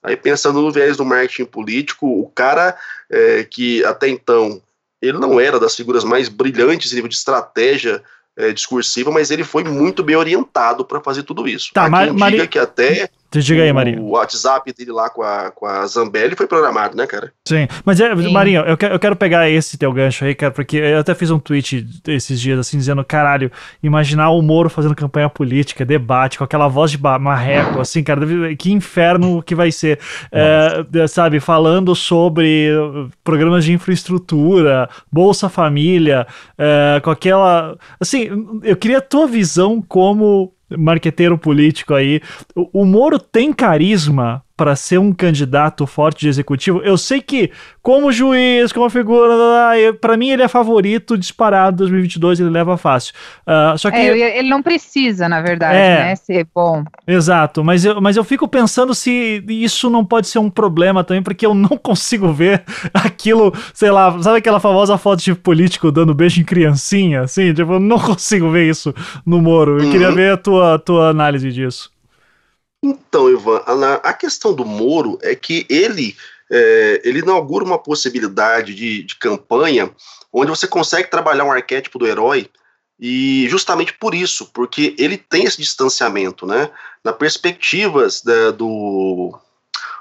Aí 0.04 0.16
pensando 0.16 0.61
no 0.61 0.70
viés 0.70 0.99
do 0.99 1.04
marketing 1.04 1.46
político, 1.46 2.06
o 2.06 2.28
cara 2.28 2.76
é, 3.11 3.42
que 3.42 3.82
até 3.84 4.06
então 4.06 4.62
ele 5.00 5.18
não 5.18 5.40
era 5.40 5.58
das 5.58 5.75
figuras 5.75 6.04
mais 6.04 6.28
brilhantes 6.28 6.92
em 6.92 6.96
nível 6.96 7.08
de 7.08 7.16
estratégia 7.16 8.02
é, 8.37 8.52
discursiva, 8.52 9.11
mas 9.11 9.30
ele 9.30 9.44
foi 9.44 9.64
muito 9.64 10.02
bem 10.02 10.16
orientado 10.16 10.84
para 10.84 11.00
fazer 11.00 11.23
tudo 11.23 11.49
isso. 11.49 11.73
Tá, 11.73 11.87
Há 11.87 12.06
quem 12.06 12.14
diga 12.14 12.46
que 12.46 12.58
até 12.58 13.08
Diga 13.41 13.62
aí, 13.62 13.73
Marinho. 13.73 14.03
O 14.03 14.11
WhatsApp 14.11 14.73
dele 14.73 14.93
lá 14.93 15.11
com 15.11 15.23
a, 15.23 15.50
com 15.50 15.67
a 15.67 15.87
Zambelli 15.87 16.37
foi 16.37 16.47
programado, 16.47 16.97
né, 16.97 17.07
cara? 17.07 17.33
Sim. 17.47 17.67
Mas, 17.85 18.00
é, 18.00 18.14
Sim. 18.14 18.33
Marinho, 18.33 18.62
eu, 18.62 18.76
eu 18.88 18.99
quero 18.99 19.17
pegar 19.17 19.49
esse 19.49 19.76
teu 19.76 19.93
gancho 19.93 20.25
aí, 20.25 20.35
cara, 20.35 20.53
porque 20.53 20.76
eu 20.76 20.99
até 20.99 21.14
fiz 21.14 21.30
um 21.30 21.39
tweet 21.39 21.87
esses 22.06 22.41
dias, 22.41 22.58
assim, 22.58 22.78
dizendo, 22.78 23.04
caralho, 23.04 23.50
imaginar 23.82 24.30
o 24.30 24.43
Moro 24.43 24.71
fazendo 24.71 24.95
campanha 24.95 25.28
política, 25.28 25.85
debate, 25.85 26.39
com 26.39 26.45
aquela 26.45 26.69
voz 26.69 26.91
de 26.91 26.99
marreco, 26.99 27.80
assim, 27.80 28.02
cara, 28.02 28.25
que 28.56 28.73
inferno 28.73 29.43
que 29.43 29.54
vai 29.54 29.71
ser. 29.71 29.99
É, 30.32 31.06
sabe, 31.08 31.41
falando 31.41 31.95
sobre 31.95 32.71
programas 33.23 33.65
de 33.65 33.73
infraestrutura, 33.73 34.89
Bolsa 35.11 35.49
Família, 35.49 36.26
é, 36.58 37.00
com 37.00 37.11
aquela. 37.11 37.76
Assim, 38.00 38.28
eu 38.63 38.76
queria 38.76 38.99
a 38.99 39.02
tua 39.02 39.26
visão 39.26 39.82
como 39.82 40.52
marqueteiro 40.76 41.39
político 41.39 41.95
aí. 41.95 42.21
O, 42.54 42.82
o 42.82 42.84
Moro 42.84 43.19
tem 43.19 43.52
carisma 43.52 44.43
para 44.56 44.76
ser 44.76 44.99
um 44.99 45.12
candidato 45.12 45.86
forte 45.86 46.21
de 46.21 46.28
executivo. 46.28 46.80
Eu 46.82 46.97
sei 46.97 47.21
que, 47.21 47.50
como 47.82 48.12
juiz, 48.12 48.73
como 48.73 48.88
figura, 48.88 49.34
para 50.00 50.17
mim 50.17 50.30
ele 50.30 50.43
é 50.43 50.49
favorito 50.49 51.19
disparado 51.19 51.78
2022, 51.78 52.40
ele 52.40 52.50
leva 52.50 52.76
fácil. 52.76 53.14
Uh, 53.47 53.76
só 53.76 53.90
que 53.90 53.97
é, 53.97 54.38
ele 54.38 54.49
não 54.49 54.62
precisa, 54.62 55.28
na 55.28 55.43
verdade, 55.43 55.76
é, 55.76 55.97
né, 56.04 56.17
ser 56.17 56.47
bom. 56.54 56.84
Exato, 57.06 57.64
mas 57.64 57.84
eu, 57.84 58.00
mas 58.00 58.17
eu 58.17 58.23
fico 58.23 58.47
pensando 58.47 58.95
se 58.95 59.45
isso 59.49 59.90
não 59.90 60.04
pode 60.04 60.28
ser 60.28 60.38
um 60.38 60.50
problema 60.50 61.02
também, 61.02 61.23
porque 61.23 61.45
eu 61.45 61.54
não 61.54 61.76
consigo 61.76 62.32
ver 62.32 62.62
aquilo, 62.95 63.52
sei 63.73 63.90
lá, 63.90 64.23
sabe 64.23 64.38
aquela 64.38 64.60
famosa 64.60 64.97
foto 64.97 65.23
de 65.23 65.34
político 65.34 65.90
dando 65.90 66.14
beijo 66.14 66.40
em 66.40 66.45
criancinha, 66.45 67.23
assim, 67.23 67.52
tipo, 67.52 67.73
eu 67.73 67.80
não 67.80 67.99
consigo 67.99 68.50
ver 68.50 68.69
isso 68.71 68.95
no 69.26 69.43
Moro. 69.43 69.78
Eu 69.78 69.86
uhum. 69.86 69.90
queria 69.90 70.12
ver 70.12 70.32
a 70.32 70.36
tua, 70.36 70.78
tua 70.78 71.08
análise 71.08 71.50
disso. 71.50 71.94
Então, 72.84 73.30
Ivan, 73.30 73.62
a, 74.02 74.12
questão 74.12 74.52
do 74.52 74.62
Moro 74.62 75.18
é 75.23 75.34
que 75.34 75.66
ele, 75.70 76.14
é, 76.50 77.00
ele 77.02 77.20
inaugura 77.20 77.64
uma 77.64 77.78
possibilidade 77.78 78.75
de, 78.75 79.02
de 79.04 79.16
campanha 79.16 79.90
onde 80.30 80.50
você 80.50 80.66
consegue 80.66 81.08
trabalhar 81.08 81.44
um 81.44 81.50
arquétipo 81.50 81.99
do 81.99 82.06
herói 82.06 82.50
e 83.00 83.49
justamente 83.49 83.94
por 83.94 84.14
isso, 84.14 84.50
porque 84.52 84.94
ele 84.99 85.16
tem 85.16 85.44
esse 85.44 85.56
distanciamento, 85.56 86.47
né? 86.47 86.70
Na 87.02 87.10
perspectivas 87.10 88.20
da, 88.20 88.50
do 88.50 89.34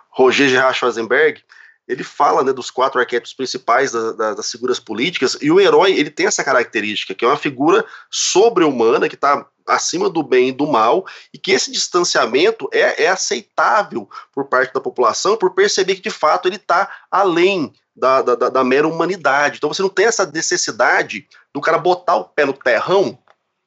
Roger 0.10 0.50
Gerard 0.50 0.78
Schwarzenberg, 0.78 1.42
ele 1.88 2.04
fala 2.04 2.44
né, 2.44 2.52
dos 2.52 2.70
quatro 2.70 3.00
arquétipos 3.00 3.34
principais 3.34 3.94
da, 3.94 4.12
da, 4.12 4.34
das 4.34 4.52
figuras 4.52 4.80
políticas, 4.80 5.38
e 5.42 5.50
o 5.50 5.60
herói 5.60 5.94
ele 5.94 6.10
tem 6.10 6.26
essa 6.26 6.44
característica, 6.44 7.16
que 7.16 7.24
é 7.24 7.28
uma 7.30 7.38
figura 7.38 7.86
sobre-humana, 8.12 9.08
que 9.08 9.16
está 9.16 9.48
acima 9.68 10.10
do 10.10 10.24
bem 10.24 10.50
e 10.50 10.52
do 10.52 10.68
mal, 10.68 11.06
e 11.34 11.38
que 11.38 11.52
esse 11.52 11.72
distanciamento 11.72 12.70
é, 12.72 13.04
é 13.04 13.08
aceitável 13.08 14.10
por 14.34 14.46
parte 14.46 14.74
da 14.74 14.82
população, 14.82 15.38
por 15.38 15.54
perceber 15.54 15.96
que 15.96 16.02
de 16.02 16.10
fato 16.10 16.48
ele 16.48 16.58
está 16.58 16.90
além 17.10 17.74
da, 17.96 18.22
da, 18.22 18.36
da, 18.50 18.64
mera 18.64 18.88
humanidade. 18.88 19.58
Então 19.58 19.72
você 19.72 19.82
não 19.82 19.90
tem 19.90 20.06
essa 20.06 20.26
necessidade 20.26 21.28
do 21.54 21.62
cara 21.62 21.78
botar 21.78 22.16
o 22.16 22.26
pé 22.26 22.46
no 22.46 22.54
terrão 22.54 23.18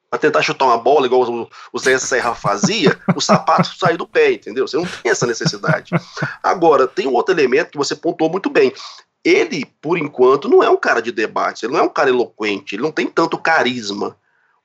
para 0.09 0.19
tentar 0.19 0.41
chutar 0.41 0.65
uma 0.65 0.77
bola, 0.77 1.05
igual 1.05 1.23
o, 1.23 1.49
o 1.71 1.79
Zé 1.79 1.97
Serra 1.97 2.33
fazia, 2.33 2.97
o 3.15 3.21
sapato 3.21 3.75
sair 3.77 3.97
do 3.97 4.07
pé, 4.07 4.33
entendeu? 4.33 4.67
Você 4.67 4.77
não 4.77 4.85
tem 4.85 5.11
essa 5.11 5.25
necessidade. 5.25 5.91
Agora, 6.41 6.87
tem 6.87 7.07
um 7.07 7.13
outro 7.13 7.33
elemento 7.33 7.71
que 7.71 7.77
você 7.77 7.95
pontuou 7.95 8.29
muito 8.29 8.49
bem. 8.49 8.73
Ele, 9.23 9.65
por 9.81 9.97
enquanto, 9.97 10.47
não 10.47 10.63
é 10.63 10.69
um 10.69 10.77
cara 10.77 11.01
de 11.01 11.11
debate, 11.11 11.65
ele 11.65 11.73
não 11.73 11.81
é 11.81 11.83
um 11.83 11.89
cara 11.89 12.09
eloquente, 12.09 12.75
ele 12.75 12.83
não 12.83 12.91
tem 12.91 13.07
tanto 13.07 13.37
carisma. 13.37 14.15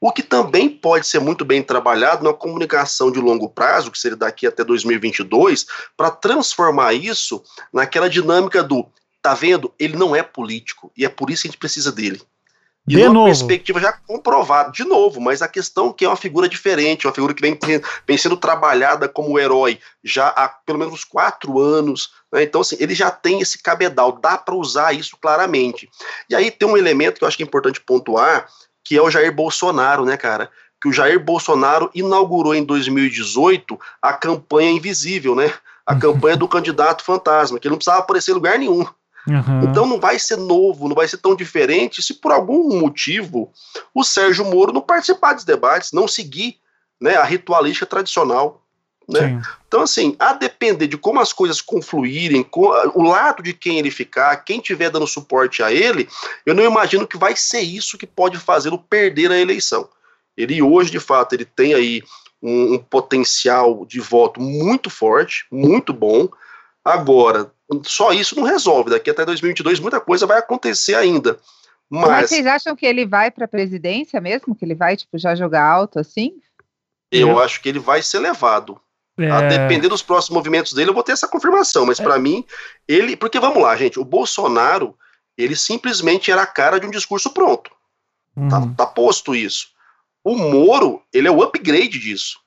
O 0.02 0.10
que 0.10 0.20
também 0.20 0.68
pode 0.68 1.06
ser 1.06 1.20
muito 1.20 1.44
bem 1.44 1.62
trabalhado 1.62 2.24
na 2.24 2.32
comunicação 2.32 3.08
de 3.08 3.20
longo 3.20 3.48
prazo, 3.48 3.88
que 3.88 3.96
seria 3.96 4.16
daqui 4.16 4.48
até 4.48 4.64
2022, 4.64 5.64
para 5.96 6.10
transformar 6.10 6.92
isso 6.92 7.40
naquela 7.72 8.10
dinâmica 8.10 8.64
do 8.64 8.84
tá 9.22 9.32
vendo? 9.32 9.72
Ele 9.78 9.96
não 9.96 10.16
é 10.16 10.20
político 10.20 10.90
e 10.96 11.04
é 11.04 11.08
por 11.08 11.30
isso 11.30 11.42
que 11.42 11.48
a 11.48 11.50
gente 11.52 11.60
precisa 11.60 11.92
dele. 11.92 12.20
E 12.88 12.96
de 12.96 13.08
numa 13.08 13.26
perspectiva 13.26 13.78
já 13.78 13.92
comprovada, 13.92 14.72
de 14.72 14.82
novo, 14.82 15.20
mas 15.20 15.40
a 15.40 15.46
questão 15.46 15.90
é 15.90 15.92
que 15.92 16.04
é 16.04 16.08
uma 16.08 16.16
figura 16.16 16.48
diferente, 16.48 17.06
uma 17.06 17.14
figura 17.14 17.32
que 17.32 17.40
vem, 17.40 17.56
vem 18.04 18.18
sendo 18.18 18.36
trabalhada 18.36 19.08
como 19.08 19.38
herói 19.38 19.78
já 20.02 20.26
há 20.30 20.48
pelo 20.48 20.80
menos 20.80 21.04
quatro 21.04 21.60
anos. 21.60 22.10
Né? 22.32 22.42
Então, 22.42 22.60
assim, 22.60 22.76
ele 22.80 22.92
já 22.92 23.08
tem 23.08 23.40
esse 23.40 23.62
cabedal, 23.62 24.18
dá 24.20 24.36
para 24.36 24.56
usar 24.56 24.92
isso 24.92 25.16
claramente. 25.16 25.88
E 26.28 26.34
aí 26.34 26.50
tem 26.50 26.66
um 26.66 26.76
elemento 26.76 27.18
que 27.18 27.24
eu 27.24 27.28
acho 27.28 27.36
que 27.36 27.44
é 27.44 27.46
importante 27.46 27.80
pontuar, 27.80 28.48
que 28.84 28.96
é 28.96 29.02
o 29.02 29.10
Jair 29.10 29.32
Bolsonaro, 29.32 30.04
né, 30.04 30.16
cara? 30.16 30.50
Que 30.80 30.88
o 30.88 30.92
Jair 30.92 31.18
Bolsonaro 31.18 31.90
inaugurou 31.94 32.54
em 32.54 32.64
2018 32.64 33.78
a 34.00 34.12
campanha 34.12 34.70
invisível, 34.70 35.34
né? 35.34 35.52
A 35.86 35.94
campanha 35.94 36.36
do 36.36 36.46
candidato 36.48 37.04
fantasma, 37.04 37.58
que 37.58 37.66
ele 37.66 37.72
não 37.72 37.78
precisava 37.78 38.00
aparecer 38.00 38.32
em 38.32 38.34
lugar 38.34 38.58
nenhum. 38.58 38.86
Uhum. 39.26 39.62
Então 39.62 39.86
não 39.86 40.00
vai 40.00 40.18
ser 40.18 40.36
novo, 40.36 40.88
não 40.88 40.96
vai 40.96 41.06
ser 41.06 41.18
tão 41.18 41.36
diferente 41.36 42.02
se 42.02 42.14
por 42.14 42.32
algum 42.32 42.80
motivo 42.80 43.52
o 43.94 44.02
Sérgio 44.02 44.44
Moro 44.44 44.72
não 44.72 44.80
participar 44.80 45.34
dos 45.34 45.44
debates, 45.44 45.92
não 45.92 46.08
seguir 46.08 46.56
né, 47.00 47.16
a 47.16 47.24
ritualística 47.24 47.86
tradicional. 47.86 48.61
Né? 49.08 49.42
Então, 49.66 49.82
assim, 49.82 50.14
a 50.18 50.32
depender 50.32 50.86
de 50.86 50.96
como 50.96 51.20
as 51.20 51.32
coisas 51.32 51.60
confluírem, 51.60 52.46
o 52.94 53.02
lado 53.02 53.42
de 53.42 53.52
quem 53.52 53.78
ele 53.78 53.90
ficar, 53.90 54.36
quem 54.36 54.60
tiver 54.60 54.90
dando 54.90 55.06
suporte 55.06 55.62
a 55.62 55.72
ele, 55.72 56.08
eu 56.46 56.54
não 56.54 56.64
imagino 56.64 57.06
que 57.06 57.16
vai 57.16 57.36
ser 57.36 57.60
isso 57.60 57.98
que 57.98 58.06
pode 58.06 58.38
fazê-lo 58.38 58.78
perder 58.78 59.30
a 59.30 59.38
eleição. 59.38 59.88
Ele 60.36 60.62
hoje, 60.62 60.90
de 60.90 61.00
fato, 61.00 61.34
ele 61.34 61.44
tem 61.44 61.74
aí 61.74 62.02
um, 62.42 62.74
um 62.74 62.78
potencial 62.78 63.84
de 63.86 64.00
voto 64.00 64.40
muito 64.40 64.88
forte, 64.88 65.46
muito 65.50 65.92
bom. 65.92 66.28
Agora, 66.84 67.50
só 67.84 68.12
isso 68.12 68.36
não 68.36 68.44
resolve. 68.44 68.90
Daqui 68.90 69.10
até 69.10 69.24
2022 69.24 69.80
muita 69.80 70.00
coisa 70.00 70.26
vai 70.26 70.38
acontecer 70.38 70.94
ainda. 70.94 71.38
Mas... 71.88 72.08
Mas 72.08 72.30
vocês 72.30 72.46
acham 72.46 72.74
que 72.74 72.86
ele 72.86 73.04
vai 73.04 73.30
para 73.30 73.44
a 73.44 73.48
presidência 73.48 74.20
mesmo? 74.20 74.54
Que 74.54 74.64
ele 74.64 74.74
vai, 74.74 74.96
tipo, 74.96 75.18
já 75.18 75.34
jogar 75.34 75.64
alto 75.64 75.98
assim? 75.98 76.40
Eu 77.10 77.38
acho 77.38 77.60
que 77.60 77.68
ele 77.68 77.78
vai 77.78 78.02
ser 78.02 78.18
levado. 78.18 78.80
É... 79.18 79.30
A 79.30 79.42
depender 79.42 79.88
dos 79.88 80.02
próximos 80.02 80.36
movimentos 80.36 80.72
dele, 80.72 80.90
eu 80.90 80.94
vou 80.94 81.02
ter 81.02 81.12
essa 81.12 81.28
confirmação. 81.28 81.86
Mas 81.86 82.00
é. 82.00 82.02
para 82.02 82.18
mim, 82.18 82.44
ele. 82.86 83.16
Porque 83.16 83.38
vamos 83.38 83.62
lá, 83.62 83.76
gente, 83.76 83.98
o 83.98 84.04
Bolsonaro, 84.04 84.96
ele 85.36 85.56
simplesmente 85.56 86.30
era 86.30 86.42
a 86.42 86.46
cara 86.46 86.80
de 86.80 86.86
um 86.86 86.90
discurso 86.90 87.30
pronto. 87.30 87.70
Tá, 87.70 88.58
uhum. 88.58 88.74
Tá, 88.74 88.84
tá 88.84 88.86
posto 88.86 89.34
isso. 89.34 89.68
O 90.24 90.36
Moro, 90.36 91.02
ele 91.12 91.28
é 91.28 91.30
o 91.30 91.42
upgrade 91.42 91.98
disso 91.98 92.41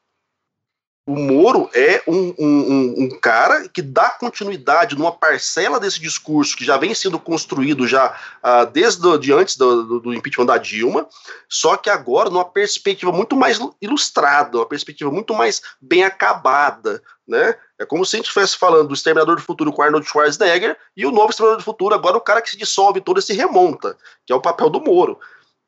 o 1.08 1.16
Moro 1.16 1.70
é 1.72 2.02
um, 2.08 2.34
um, 2.40 2.96
um, 3.04 3.20
cara 3.22 3.70
que 3.70 3.84
dá 3.84 4.10
continuidade 4.10 4.98
numa 4.98 5.12
parcela 5.12 5.80
desse 5.80 6.02
discurso 6.02 6.58
que 6.58 6.66
já 6.66 6.78
vem 6.78 6.96
sendo 6.96 7.20
construído 7.20 7.88
já 7.88 8.18
uh, 8.44 8.66
desde 8.72 9.18
de 9.20 9.32
antes 9.32 9.56
do, 9.56 10.00
do, 10.00 10.14
impeachment 10.16 10.48
da 10.48 10.58
Dilma, 10.58 11.08
só 11.48 11.78
que 11.78 11.92
agora 11.92 12.32
numa 12.32 12.44
perspectiva 12.44 13.12
muito 13.12 13.36
mais 13.36 13.60
ilustrada, 13.80 14.58
uma 14.58 14.66
perspectiva 14.66 15.12
muito 15.12 15.32
mais 15.36 15.62
bem 15.80 16.04
acabada, 16.04 17.00
né? 17.28 17.54
É 17.78 17.86
como 17.86 18.04
se 18.04 18.16
a 18.16 18.18
gente 18.18 18.28
estivesse 18.28 18.58
falando 18.58 18.88
do 18.88 18.94
Exterminador 18.96 19.36
do 19.36 19.42
Futuro 19.44 19.72
com 19.72 19.84
Arnold 19.84 20.08
Schwarzenegger 20.08 20.76
e 20.98 21.06
o 21.06 21.12
novo 21.12 21.30
Exterminador 21.30 21.62
do 21.62 21.66
Futuro 21.66 21.94
agora 21.94 22.18
o 22.18 22.22
cara 22.22 22.42
que 22.42 22.50
se 22.50 22.58
dissolve 22.58 23.00
todo 23.00 23.20
e 23.20 23.22
se 23.22 23.34
remonta, 23.34 23.96
que 24.26 24.34
é 24.34 24.36
o 24.36 24.42
papel 24.42 24.72
do 24.72 24.82
Moro. 24.82 25.20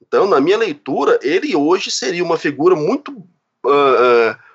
Então, 0.01 0.25
na 0.27 0.39
minha 0.39 0.57
leitura, 0.57 1.19
ele 1.21 1.55
hoje 1.55 1.91
seria 1.91 2.23
uma 2.23 2.37
figura 2.37 2.75
muito 2.75 3.11
uh, 3.65 3.69
uh, 3.69 4.46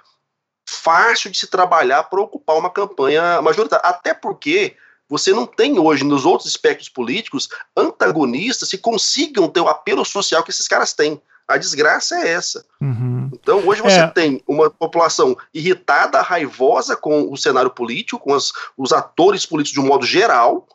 fácil 0.82 1.30
de 1.30 1.38
se 1.38 1.46
trabalhar 1.46 2.02
para 2.04 2.20
ocupar 2.20 2.56
uma 2.56 2.70
campanha 2.70 3.40
majoritária. 3.40 3.86
Até 3.86 4.12
porque 4.12 4.76
você 5.08 5.32
não 5.32 5.46
tem 5.46 5.78
hoje 5.78 6.04
nos 6.04 6.24
outros 6.24 6.48
espectros 6.48 6.88
políticos 6.88 7.48
antagonistas 7.76 8.70
que 8.70 8.78
consigam 8.78 9.48
ter 9.48 9.60
o 9.60 9.68
apelo 9.68 10.04
social 10.04 10.42
que 10.42 10.50
esses 10.50 10.66
caras 10.66 10.92
têm. 10.92 11.20
A 11.46 11.56
desgraça 11.56 12.16
é 12.16 12.32
essa. 12.32 12.64
Uhum. 12.80 13.30
Então, 13.32 13.66
hoje 13.66 13.82
você 13.82 14.00
é. 14.00 14.06
tem 14.06 14.42
uma 14.46 14.70
população 14.70 15.36
irritada, 15.52 16.22
raivosa 16.22 16.96
com 16.96 17.30
o 17.30 17.36
cenário 17.36 17.70
político, 17.70 18.18
com 18.18 18.34
as, 18.34 18.52
os 18.76 18.92
atores 18.92 19.44
políticos 19.44 19.74
de 19.74 19.86
um 19.86 19.88
modo 19.88 20.06
geral, 20.06 20.66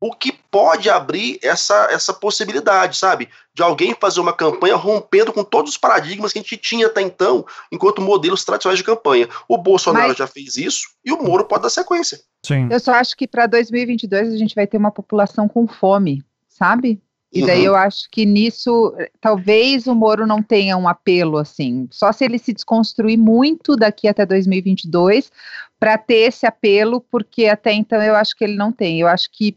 o 0.00 0.14
que 0.14 0.32
pode 0.32 0.88
abrir 0.88 1.38
essa, 1.42 1.88
essa 1.90 2.14
possibilidade, 2.14 2.96
sabe? 2.96 3.28
De 3.54 3.62
alguém 3.62 3.94
fazer 3.94 4.20
uma 4.20 4.32
campanha 4.32 4.74
rompendo 4.74 5.30
com 5.30 5.44
todos 5.44 5.72
os 5.72 5.76
paradigmas 5.76 6.32
que 6.32 6.38
a 6.38 6.42
gente 6.42 6.56
tinha 6.56 6.86
até 6.86 7.02
então, 7.02 7.44
enquanto 7.70 8.00
modelos 8.00 8.42
tradicionais 8.42 8.78
de 8.78 8.84
campanha. 8.84 9.28
O 9.46 9.58
Bolsonaro 9.58 10.08
Mas... 10.08 10.16
já 10.16 10.26
fez 10.26 10.56
isso 10.56 10.88
e 11.04 11.12
o 11.12 11.22
Moro 11.22 11.44
pode 11.44 11.64
dar 11.64 11.70
sequência. 11.70 12.18
Sim. 12.46 12.68
Eu 12.70 12.80
só 12.80 12.92
acho 12.94 13.14
que 13.14 13.28
para 13.28 13.46
2022 13.46 14.32
a 14.32 14.36
gente 14.38 14.54
vai 14.54 14.66
ter 14.66 14.78
uma 14.78 14.90
população 14.90 15.46
com 15.46 15.68
fome, 15.68 16.24
sabe? 16.48 16.98
E 17.32 17.46
daí 17.46 17.60
uhum. 17.60 17.66
eu 17.66 17.76
acho 17.76 18.10
que 18.10 18.26
nisso, 18.26 18.92
talvez 19.20 19.86
o 19.86 19.94
Moro 19.94 20.26
não 20.26 20.42
tenha 20.42 20.76
um 20.76 20.88
apelo 20.88 21.36
assim, 21.36 21.86
só 21.88 22.10
se 22.10 22.24
ele 22.24 22.40
se 22.40 22.52
desconstruir 22.52 23.16
muito 23.16 23.76
daqui 23.76 24.08
até 24.08 24.26
2022 24.26 25.30
para 25.78 25.96
ter 25.96 26.28
esse 26.28 26.44
apelo, 26.44 27.00
porque 27.00 27.46
até 27.46 27.72
então 27.72 28.02
eu 28.02 28.16
acho 28.16 28.34
que 28.34 28.42
ele 28.42 28.56
não 28.56 28.72
tem. 28.72 29.00
Eu 29.00 29.06
acho 29.06 29.30
que 29.30 29.56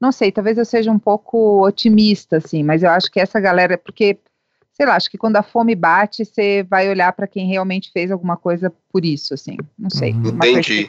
não 0.00 0.10
sei, 0.10 0.32
talvez 0.32 0.56
eu 0.56 0.64
seja 0.64 0.90
um 0.90 0.98
pouco 0.98 1.66
otimista, 1.66 2.38
assim, 2.38 2.62
mas 2.62 2.82
eu 2.82 2.90
acho 2.90 3.10
que 3.10 3.20
essa 3.20 3.38
galera, 3.38 3.76
porque, 3.76 4.18
sei 4.72 4.86
lá, 4.86 4.96
acho 4.96 5.10
que 5.10 5.18
quando 5.18 5.36
a 5.36 5.42
fome 5.42 5.74
bate, 5.74 6.24
você 6.24 6.62
vai 6.62 6.88
olhar 6.88 7.12
para 7.12 7.26
quem 7.26 7.46
realmente 7.46 7.90
fez 7.92 8.10
alguma 8.10 8.36
coisa 8.36 8.72
por 8.90 9.04
isso, 9.04 9.34
assim, 9.34 9.58
não 9.78 9.90
sei. 9.90 10.12
Uhum. 10.12 10.28
Entendi. 10.28 10.88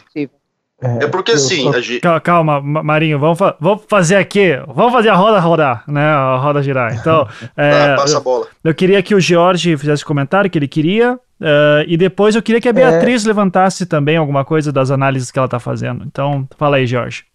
É, 0.84 1.04
é, 1.04 1.08
porque 1.08 1.34
assim. 1.34 1.69
Só... 2.02 2.19
Calma, 2.19 2.60
Marinho, 2.60 3.19
vamos, 3.19 3.38
fa 3.38 3.56
vamos 3.60 3.84
fazer 3.88 4.15
aqui. 4.15 4.56
Vamos 4.67 4.91
fazer 4.91 5.10
a 5.10 5.15
roda 5.15 5.39
rodar, 5.39 5.84
né? 5.88 6.04
A 6.04 6.38
roda 6.38 6.63
girar. 6.63 6.95
Então. 6.95 7.28
é, 7.56 7.95
passa 7.95 8.17
a 8.17 8.19
bola. 8.19 8.47
Eu, 8.63 8.71
eu, 8.71 8.74
queria 8.76 9.04
que 9.04 9.13
o 9.13 9.21
Jorge 9.21 9.78
fizesse 9.78 10.04
comentário 10.04 10.50
que 10.50 10.58
ele 10.58 10.67
queria. 10.67 11.19
Uh, 11.39 11.86
e 11.88 11.97
depois 11.97 12.36
eu 12.36 12.41
queria 12.41 12.60
que 12.60 12.67
a 12.67 12.71
é. 12.71 12.74
Beatriz 12.74 13.24
é... 13.26 13.28
levantasse 13.28 13.86
também 13.86 14.17
alguma 14.17 14.43
coisa 14.43 14.71
das 14.71 14.89
análises 14.89 15.30
que 15.30 15.38
ela 15.38 15.45
está 15.45 15.60
fazendo. 15.60 16.04
Então, 16.04 16.47
fala 16.58 16.78
aí, 16.78 16.88
Jorge. 16.88 17.26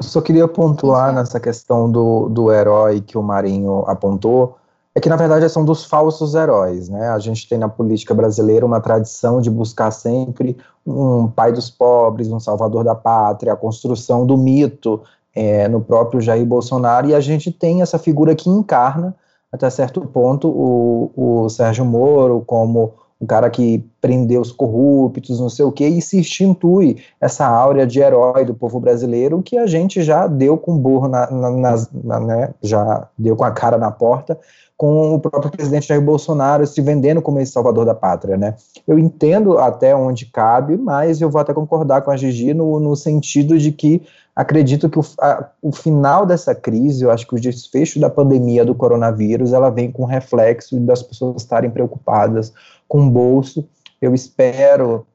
Só 0.00 0.20
queria 0.20 0.48
pontuar 0.48 1.12
nessa 1.12 1.38
questão 1.38 1.90
do, 1.90 2.28
do 2.28 2.50
herói 2.50 3.00
que 3.00 3.18
o 3.18 3.22
Marinho 3.22 3.84
apontou, 3.86 4.56
é 4.94 5.00
que 5.00 5.08
na 5.08 5.16
verdade 5.16 5.48
são 5.48 5.64
dos 5.64 5.84
falsos 5.84 6.34
heróis, 6.34 6.88
né? 6.88 7.10
A 7.10 7.18
gente 7.18 7.48
tem 7.48 7.58
na 7.58 7.68
política 7.68 8.14
brasileira 8.14 8.66
uma 8.66 8.80
tradição 8.80 9.40
de 9.40 9.50
buscar 9.50 9.90
sempre 9.90 10.56
um 10.86 11.28
pai 11.28 11.52
dos 11.52 11.70
pobres, 11.70 12.28
um 12.28 12.40
salvador 12.40 12.82
da 12.82 12.94
pátria, 12.94 13.52
a 13.52 13.56
construção 13.56 14.26
do 14.26 14.36
mito 14.36 15.02
é, 15.34 15.68
no 15.68 15.80
próprio 15.80 16.20
Jair 16.20 16.44
Bolsonaro, 16.44 17.08
e 17.08 17.14
a 17.14 17.20
gente 17.20 17.52
tem 17.52 17.82
essa 17.82 17.98
figura 17.98 18.34
que 18.34 18.50
encarna, 18.50 19.14
até 19.52 19.68
certo 19.68 20.00
ponto, 20.00 20.48
o, 20.48 21.44
o 21.44 21.48
Sérgio 21.48 21.84
Moro 21.84 22.42
como 22.46 22.94
um 23.20 23.26
cara 23.26 23.50
que 23.50 23.84
prendeu 24.00 24.40
os 24.40 24.50
corruptos, 24.50 25.38
não 25.38 25.50
sei 25.50 25.64
o 25.64 25.72
quê, 25.72 25.86
e 25.86 26.00
se 26.00 26.18
institui 26.18 26.96
essa 27.20 27.46
áurea 27.46 27.86
de 27.86 28.00
herói 28.00 28.44
do 28.44 28.54
povo 28.54 28.80
brasileiro 28.80 29.42
que 29.42 29.58
a 29.58 29.66
gente 29.66 30.02
já 30.02 30.26
deu 30.26 30.56
com 30.56 30.78
burro 30.78 31.06
na, 31.06 31.30
na, 31.30 31.76
na, 32.02 32.20
né, 32.20 32.54
já 32.62 33.08
deu 33.18 33.36
com 33.36 33.44
a 33.44 33.50
cara 33.50 33.76
na 33.76 33.90
porta 33.90 34.38
com 34.80 35.14
o 35.14 35.20
próprio 35.20 35.52
presidente 35.52 35.88
Jair 35.88 36.00
Bolsonaro 36.00 36.66
se 36.66 36.80
vendendo 36.80 37.20
como 37.20 37.38
esse 37.38 37.52
salvador 37.52 37.84
da 37.84 37.94
pátria, 37.94 38.38
né? 38.38 38.54
Eu 38.88 38.98
entendo 38.98 39.58
até 39.58 39.94
onde 39.94 40.24
cabe, 40.24 40.78
mas 40.78 41.20
eu 41.20 41.28
vou 41.28 41.38
até 41.38 41.52
concordar 41.52 42.00
com 42.00 42.10
a 42.10 42.16
Gigi 42.16 42.54
no, 42.54 42.80
no 42.80 42.96
sentido 42.96 43.58
de 43.58 43.72
que 43.72 44.02
acredito 44.34 44.88
que 44.88 44.98
o, 44.98 45.04
a, 45.20 45.50
o 45.60 45.70
final 45.70 46.24
dessa 46.24 46.54
crise, 46.54 47.04
eu 47.04 47.10
acho 47.10 47.26
que 47.26 47.34
o 47.34 47.40
desfecho 47.40 48.00
da 48.00 48.08
pandemia 48.08 48.64
do 48.64 48.74
coronavírus, 48.74 49.52
ela 49.52 49.68
vem 49.68 49.92
com 49.92 50.06
reflexo 50.06 50.80
das 50.80 51.02
pessoas 51.02 51.42
estarem 51.42 51.70
preocupadas 51.70 52.50
com 52.90 53.06
o 53.06 53.10
bolso. 53.10 53.66
Eu 54.02 54.14
espero, 54.14 55.06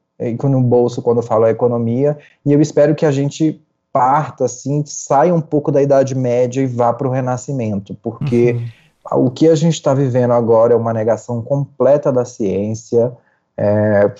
no 0.42 0.62
bolso 0.62 1.00
quando 1.00 1.18
eu 1.18 1.22
falo 1.22 1.44
a 1.44 1.50
economia, 1.50 2.18
e 2.44 2.52
eu 2.52 2.60
espero 2.60 2.96
que 2.96 3.06
a 3.06 3.12
gente 3.12 3.62
parta, 3.92 4.46
assim, 4.46 4.82
saia 4.84 5.32
um 5.34 5.40
pouco 5.40 5.70
da 5.70 5.80
Idade 5.80 6.14
Média 6.16 6.60
e 6.60 6.66
vá 6.66 6.92
para 6.92 7.06
o 7.06 7.12
Renascimento, 7.12 7.96
porque... 8.02 8.52
Uhum 8.52 8.86
o 9.14 9.30
que 9.30 9.48
a 9.48 9.54
gente 9.54 9.74
está 9.74 9.94
vivendo 9.94 10.32
agora 10.32 10.72
é 10.72 10.76
uma 10.76 10.92
negação 10.92 11.40
completa 11.42 12.12
da 12.12 12.24
ciência, 12.24 13.12
é, 13.56 14.10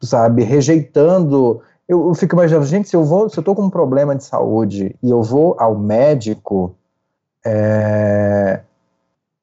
sabe, 0.00 0.42
rejeitando. 0.42 1.62
Eu, 1.88 2.08
eu, 2.08 2.14
fico 2.14 2.34
imaginando, 2.34 2.66
gente, 2.66 2.88
se 2.88 2.96
eu 2.96 3.04
vou, 3.04 3.28
se 3.28 3.38
eu 3.38 3.42
estou 3.42 3.54
com 3.54 3.62
um 3.62 3.70
problema 3.70 4.16
de 4.16 4.24
saúde 4.24 4.96
e 5.02 5.10
eu 5.10 5.22
vou 5.22 5.56
ao 5.58 5.78
médico, 5.78 6.74
é, 7.44 8.60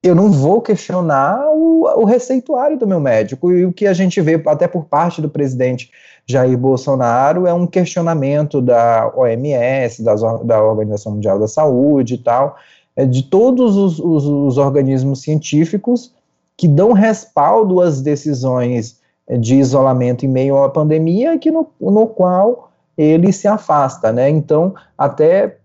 eu 0.02 0.16
não 0.16 0.32
vou 0.32 0.62
questionar 0.62 1.46
o, 1.50 1.84
o, 2.02 2.06
receituário 2.06 2.78
do 2.78 2.88
meu 2.88 3.00
médico. 3.00 3.52
E 3.52 3.66
o 3.66 3.74
que 3.74 3.86
a 3.86 3.94
gente 3.94 4.22
vê, 4.22 4.42
até 4.48 4.68
por 4.68 4.86
parte 4.86 5.22
do 5.22 5.30
presidente 5.30 5.92
Jair 6.26 6.58
Bolsonaro, 6.58 7.46
é 7.46 7.54
um 7.54 7.68
questionamento 7.68 8.62
da 8.62 9.12
OMS, 9.16 10.02
das, 10.02 10.22
da 10.46 10.64
Organização 10.64 11.14
Mundial 11.14 11.38
da 11.38 11.48
Saúde 11.48 12.14
e 12.14 12.18
tal, 12.18 12.56
é, 12.96 13.06
de 13.06 13.24
todos 13.24 13.76
os, 13.76 14.00
os, 14.00 14.26
os, 14.26 14.58
organismos 14.58 15.22
científicos 15.22 16.14
que 16.56 16.68
dão 16.68 16.94
respaldo 16.94 17.82
às 17.82 18.02
decisões 18.02 19.00
de 19.40 19.56
isolamento 19.56 20.26
em 20.26 20.30
meio 20.30 20.64
à 20.64 20.70
pandemia, 20.70 21.38
que 21.38 21.52
no, 21.52 21.68
no 21.80 22.08
qual 22.08 22.72
ele 22.98 23.32
se 23.32 23.48
afasta, 23.48 24.12
né? 24.12 24.30
Então, 24.30 24.74
até 24.98 25.58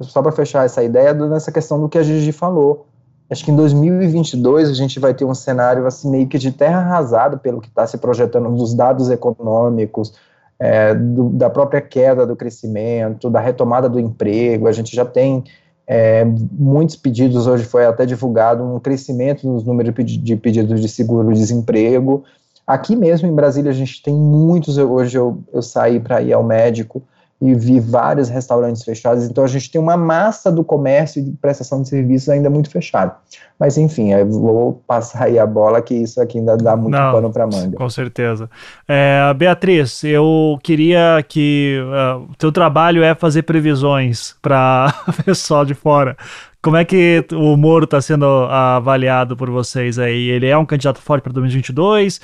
só 0.00 0.22
para 0.22 0.32
fechar 0.32 0.64
essa 0.64 0.82
ideia 0.82 1.12
nessa 1.12 1.52
questão 1.52 1.80
do 1.80 1.88
que 1.88 1.98
a 1.98 2.02
Gigi 2.02 2.32
falou, 2.32 2.86
acho 3.30 3.44
que 3.44 3.50
em 3.50 3.56
2022 3.56 4.68
a 4.68 4.74
gente 4.74 4.98
vai 4.98 5.14
ter 5.14 5.24
um 5.24 5.34
cenário 5.34 5.86
assim 5.86 6.10
meio 6.10 6.26
que 6.26 6.38
de 6.38 6.50
terra 6.50 6.80
arrasada 6.80 7.36
pelo 7.36 7.60
que 7.60 7.68
está 7.68 7.86
se 7.86 7.96
projetando 7.96 8.50
dos 8.50 8.74
dados 8.74 9.08
econômicos, 9.08 10.14
é, 10.58 10.94
do, 10.94 11.30
da 11.30 11.48
própria 11.48 11.80
queda 11.80 12.26
do 12.26 12.36
crescimento, 12.36 13.30
da 13.30 13.40
retomada 13.40 13.88
do 13.88 14.00
emprego. 14.00 14.66
A 14.66 14.72
gente 14.72 14.94
já 14.94 15.04
tem 15.04 15.44
é, 15.86 16.24
muitos 16.24 16.96
pedidos, 16.96 17.46
hoje 17.46 17.64
foi 17.64 17.86
até 17.86 18.04
divulgado 18.04 18.62
um 18.62 18.78
crescimento 18.78 19.48
nos 19.48 19.64
números 19.64 19.94
de 20.04 20.36
pedidos 20.36 20.80
de 20.80 20.88
seguro-desemprego. 20.88 22.24
Aqui 22.66 22.94
mesmo 22.94 23.26
em 23.26 23.34
Brasília 23.34 23.70
a 23.70 23.74
gente 23.74 24.02
tem 24.02 24.14
muitos, 24.14 24.78
hoje 24.78 25.18
eu, 25.18 25.42
eu 25.52 25.62
saí 25.62 25.98
para 25.98 26.22
ir 26.22 26.32
ao 26.32 26.44
médico, 26.44 27.02
e 27.40 27.54
vi 27.54 27.80
vários 27.80 28.28
restaurantes 28.28 28.84
fechados, 28.84 29.24
então 29.24 29.42
a 29.42 29.46
gente 29.46 29.70
tem 29.70 29.80
uma 29.80 29.96
massa 29.96 30.52
do 30.52 30.62
comércio 30.62 31.20
e 31.20 31.24
de 31.24 31.32
prestação 31.32 31.80
de 31.80 31.88
serviços 31.88 32.28
ainda 32.28 32.50
muito 32.50 32.70
fechado. 32.70 33.14
Mas 33.58 33.78
enfim, 33.78 34.12
eu 34.12 34.26
vou 34.28 34.82
passar 34.86 35.24
aí 35.24 35.38
a 35.38 35.46
bola 35.46 35.80
que 35.80 35.94
isso 35.94 36.20
aqui 36.20 36.38
ainda 36.38 36.56
dá 36.56 36.76
muito 36.76 36.92
Não, 36.92 37.12
pano 37.12 37.32
para 37.32 37.46
manga. 37.46 37.76
Com 37.76 37.88
certeza. 37.88 38.50
É, 38.86 39.32
Beatriz, 39.34 40.04
eu 40.04 40.58
queria 40.62 41.24
que 41.26 41.78
uh, 41.82 42.30
o 42.30 42.36
teu 42.36 42.52
trabalho 42.52 43.02
é 43.02 43.14
fazer 43.14 43.42
previsões 43.42 44.34
para 44.42 44.94
pessoal 45.24 45.64
de 45.64 45.74
fora. 45.74 46.16
Como 46.62 46.76
é 46.76 46.84
que 46.84 47.24
o 47.32 47.56
Moro 47.56 47.84
está 47.84 48.02
sendo 48.02 48.26
avaliado 48.26 49.34
por 49.34 49.48
vocês 49.48 49.98
aí? 49.98 50.28
Ele 50.28 50.46
é 50.46 50.56
um 50.56 50.66
candidato 50.66 51.00
forte 51.00 51.22
para 51.22 51.32
2022? 51.32 52.20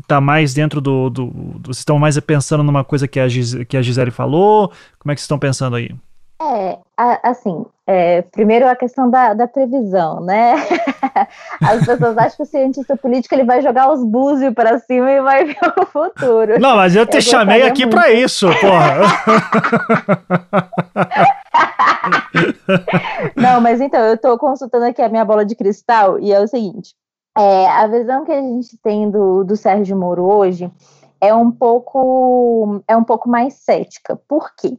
Está 0.00 0.18
uh, 0.18 0.22
mais 0.22 0.52
dentro 0.52 0.80
do, 0.80 1.08
do, 1.08 1.26
do, 1.26 1.68
Vocês 1.68 1.78
estão 1.78 1.98
mais 1.98 2.18
pensando 2.18 2.64
numa 2.64 2.82
coisa 2.82 3.06
que 3.06 3.20
a, 3.20 3.28
Gis, 3.28 3.54
que 3.68 3.76
a 3.76 3.82
Gisele 3.82 4.10
falou? 4.10 4.72
Como 4.98 5.12
é 5.12 5.14
que 5.14 5.20
vocês 5.20 5.26
estão 5.26 5.38
pensando 5.38 5.76
aí? 5.76 5.90
É, 6.42 6.78
assim, 7.22 7.64
é, 7.86 8.22
primeiro 8.22 8.68
a 8.68 8.74
questão 8.74 9.08
da, 9.08 9.34
da 9.34 9.46
previsão, 9.46 10.20
né? 10.20 10.54
As 11.62 11.86
pessoas 11.86 12.18
acham 12.18 12.36
que 12.36 12.42
o 12.42 12.46
cientista 12.46 12.96
político 12.96 13.34
ele 13.34 13.44
vai 13.44 13.62
jogar 13.62 13.90
os 13.92 14.04
búzios 14.04 14.52
para 14.52 14.78
cima 14.80 15.10
e 15.10 15.22
vai 15.22 15.44
ver 15.46 15.56
o 15.80 15.86
futuro. 15.86 16.58
Não, 16.58 16.76
mas 16.76 16.96
eu 16.96 17.06
te 17.06 17.18
eu 17.18 17.22
chamei 17.22 17.62
aqui 17.62 17.86
para 17.86 18.10
isso, 18.12 18.48
porra. 18.60 19.00
Não, 23.36 23.60
mas 23.60 23.80
então, 23.80 24.00
eu 24.00 24.14
estou 24.14 24.38
consultando 24.38 24.86
aqui 24.86 25.02
a 25.02 25.08
minha 25.08 25.24
bola 25.24 25.44
de 25.44 25.54
cristal 25.54 26.18
e 26.18 26.32
é 26.32 26.40
o 26.40 26.48
seguinte: 26.48 26.94
é, 27.36 27.66
a 27.66 27.86
visão 27.86 28.24
que 28.24 28.32
a 28.32 28.40
gente 28.40 28.76
tem 28.78 29.10
do, 29.10 29.44
do 29.44 29.56
Sérgio 29.56 29.96
Moro 29.96 30.24
hoje 30.24 30.70
é 31.20 31.34
um 31.34 31.50
pouco 31.50 32.82
é 32.86 32.96
um 32.96 33.04
pouco 33.04 33.28
mais 33.28 33.54
cética. 33.54 34.16
Por 34.28 34.54
quê? 34.56 34.78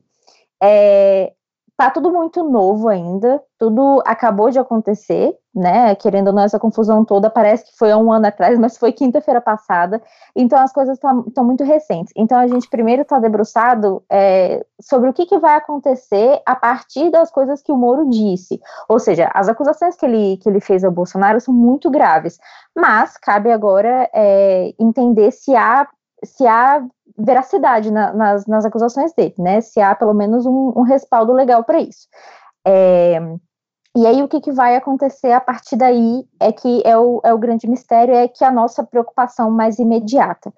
É, 0.61 1.33
tá 1.77 1.89
tudo 1.89 2.11
muito 2.11 2.43
novo 2.43 2.87
ainda, 2.87 3.41
tudo 3.59 4.01
acabou 4.05 4.49
de 4.49 4.57
acontecer, 4.57 5.33
né? 5.53 5.93
Querendo 5.95 6.27
ou 6.27 6.33
não, 6.33 6.43
essa 6.43 6.59
confusão 6.59 7.03
toda 7.03 7.29
parece 7.29 7.65
que 7.65 7.77
foi 7.77 7.91
há 7.91 7.97
um 7.97 8.11
ano 8.11 8.27
atrás, 8.27 8.57
mas 8.59 8.77
foi 8.77 8.91
quinta-feira 8.91 9.41
passada, 9.41 10.01
então 10.35 10.59
as 10.59 10.71
coisas 10.71 10.97
estão 10.97 11.43
muito 11.43 11.63
recentes. 11.63 12.13
Então 12.15 12.37
a 12.37 12.47
gente 12.47 12.69
primeiro 12.69 13.01
está 13.01 13.19
debruçado 13.19 14.03
é, 14.09 14.65
sobre 14.81 15.09
o 15.09 15.13
que, 15.13 15.25
que 15.25 15.37
vai 15.37 15.55
acontecer 15.55 16.41
a 16.45 16.55
partir 16.55 17.09
das 17.11 17.29
coisas 17.29 17.61
que 17.61 17.71
o 17.71 17.77
Moro 17.77 18.09
disse. 18.09 18.59
Ou 18.87 18.99
seja, 18.99 19.29
as 19.33 19.49
acusações 19.49 19.95
que 19.95 20.05
ele, 20.05 20.37
que 20.37 20.47
ele 20.49 20.61
fez 20.61 20.83
ao 20.83 20.91
Bolsonaro 20.91 21.41
são 21.41 21.53
muito 21.53 21.89
graves, 21.89 22.37
mas 22.75 23.17
cabe 23.17 23.51
agora 23.51 24.09
é, 24.13 24.73
entender 24.79 25.31
se 25.31 25.55
há 25.55 25.87
se 26.23 26.47
há 26.47 26.83
veracidade 27.17 27.91
na, 27.91 28.13
nas, 28.13 28.45
nas 28.45 28.65
acusações 28.65 29.13
dele, 29.13 29.35
né? 29.37 29.61
Se 29.61 29.79
há 29.79 29.95
pelo 29.95 30.13
menos 30.13 30.45
um, 30.45 30.73
um 30.75 30.81
respaldo 30.81 31.33
legal 31.33 31.63
para 31.63 31.79
isso. 31.79 32.07
É, 32.65 33.19
e 33.95 34.05
aí 34.05 34.21
o 34.21 34.27
que, 34.27 34.41
que, 34.41 34.51
vai 34.51 34.75
acontecer 34.75 35.31
a 35.31 35.39
partir 35.39 35.77
daí 35.77 36.25
é 36.39 36.51
que 36.51 36.81
é 36.83 36.97
o, 36.97 37.21
é 37.23 37.33
o 37.33 37.37
grande 37.37 37.69
mistério, 37.69 38.13
é 38.13 38.27
que 38.27 38.43
a 38.43 38.51
nossa 38.51 38.83
preocupação 38.83 39.49
mais 39.49 39.79
imediata. 39.79 40.53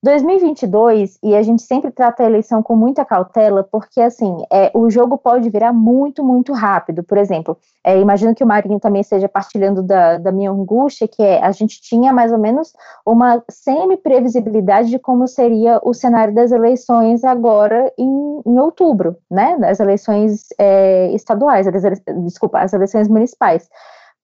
2022, 0.00 1.18
e 1.24 1.34
a 1.34 1.42
gente 1.42 1.62
sempre 1.62 1.90
trata 1.90 2.22
a 2.22 2.26
eleição 2.26 2.62
com 2.62 2.76
muita 2.76 3.04
cautela, 3.04 3.64
porque 3.64 4.00
assim, 4.00 4.44
é, 4.50 4.70
o 4.72 4.88
jogo 4.88 5.18
pode 5.18 5.50
virar 5.50 5.72
muito, 5.72 6.22
muito 6.22 6.52
rápido. 6.52 7.02
Por 7.02 7.18
exemplo, 7.18 7.56
é, 7.82 7.98
imagino 7.98 8.32
que 8.32 8.44
o 8.44 8.46
Marinho 8.46 8.78
também 8.78 9.00
esteja 9.00 9.28
partilhando 9.28 9.82
da, 9.82 10.16
da 10.16 10.30
minha 10.30 10.52
angústia, 10.52 11.08
que 11.08 11.20
é 11.20 11.42
a 11.42 11.50
gente 11.50 11.80
tinha 11.80 12.12
mais 12.12 12.32
ou 12.32 12.38
menos 12.38 12.72
uma 13.04 13.42
semi-previsibilidade 13.50 14.88
de 14.88 15.00
como 15.00 15.26
seria 15.26 15.80
o 15.82 15.92
cenário 15.92 16.32
das 16.32 16.52
eleições 16.52 17.24
agora 17.24 17.92
em, 17.98 18.40
em 18.46 18.58
outubro, 18.58 19.16
né? 19.28 19.56
Das 19.58 19.80
eleições 19.80 20.46
é, 20.60 21.10
estaduais, 21.12 21.66
das, 21.66 22.00
desculpa, 22.22 22.60
as 22.60 22.72
eleições 22.72 23.08
municipais 23.08 23.68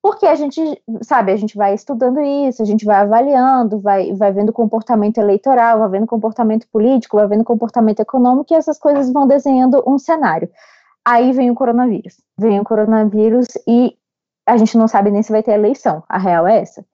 porque 0.05 0.27
a 0.27 0.35
gente, 0.35 0.61
sabe, 1.01 1.31
a 1.31 1.35
gente 1.35 1.57
vai 1.57 1.73
estudando 1.73 2.21
isso, 2.21 2.61
a 2.61 2.65
gente 2.65 2.85
vai 2.85 2.97
avaliando, 2.97 3.79
vai, 3.79 4.13
vai 4.13 4.31
vendo 4.31 4.53
comportamento 4.53 5.17
eleitoral, 5.17 5.79
vai 5.79 5.89
vendo 5.89 6.05
comportamento 6.05 6.67
político, 6.71 7.17
vai 7.17 7.27
vendo 7.27 7.43
comportamento 7.43 8.01
econômico, 8.01 8.53
e 8.53 8.55
essas 8.55 8.77
coisas 8.77 9.11
vão 9.11 9.25
desenhando 9.25 9.83
um 9.87 9.97
cenário. 9.97 10.47
Aí 11.03 11.31
vem 11.31 11.49
o 11.49 11.55
coronavírus. 11.55 12.21
Vem 12.37 12.59
o 12.59 12.63
coronavírus 12.63 13.47
e 13.67 13.97
a 14.45 14.55
gente 14.57 14.77
não 14.77 14.87
sabe 14.87 15.09
nem 15.09 15.23
se 15.23 15.31
vai 15.31 15.41
ter 15.41 15.53
eleição. 15.53 16.03
A 16.07 16.19
real 16.19 16.45
é 16.45 16.61
essa. 16.61 16.85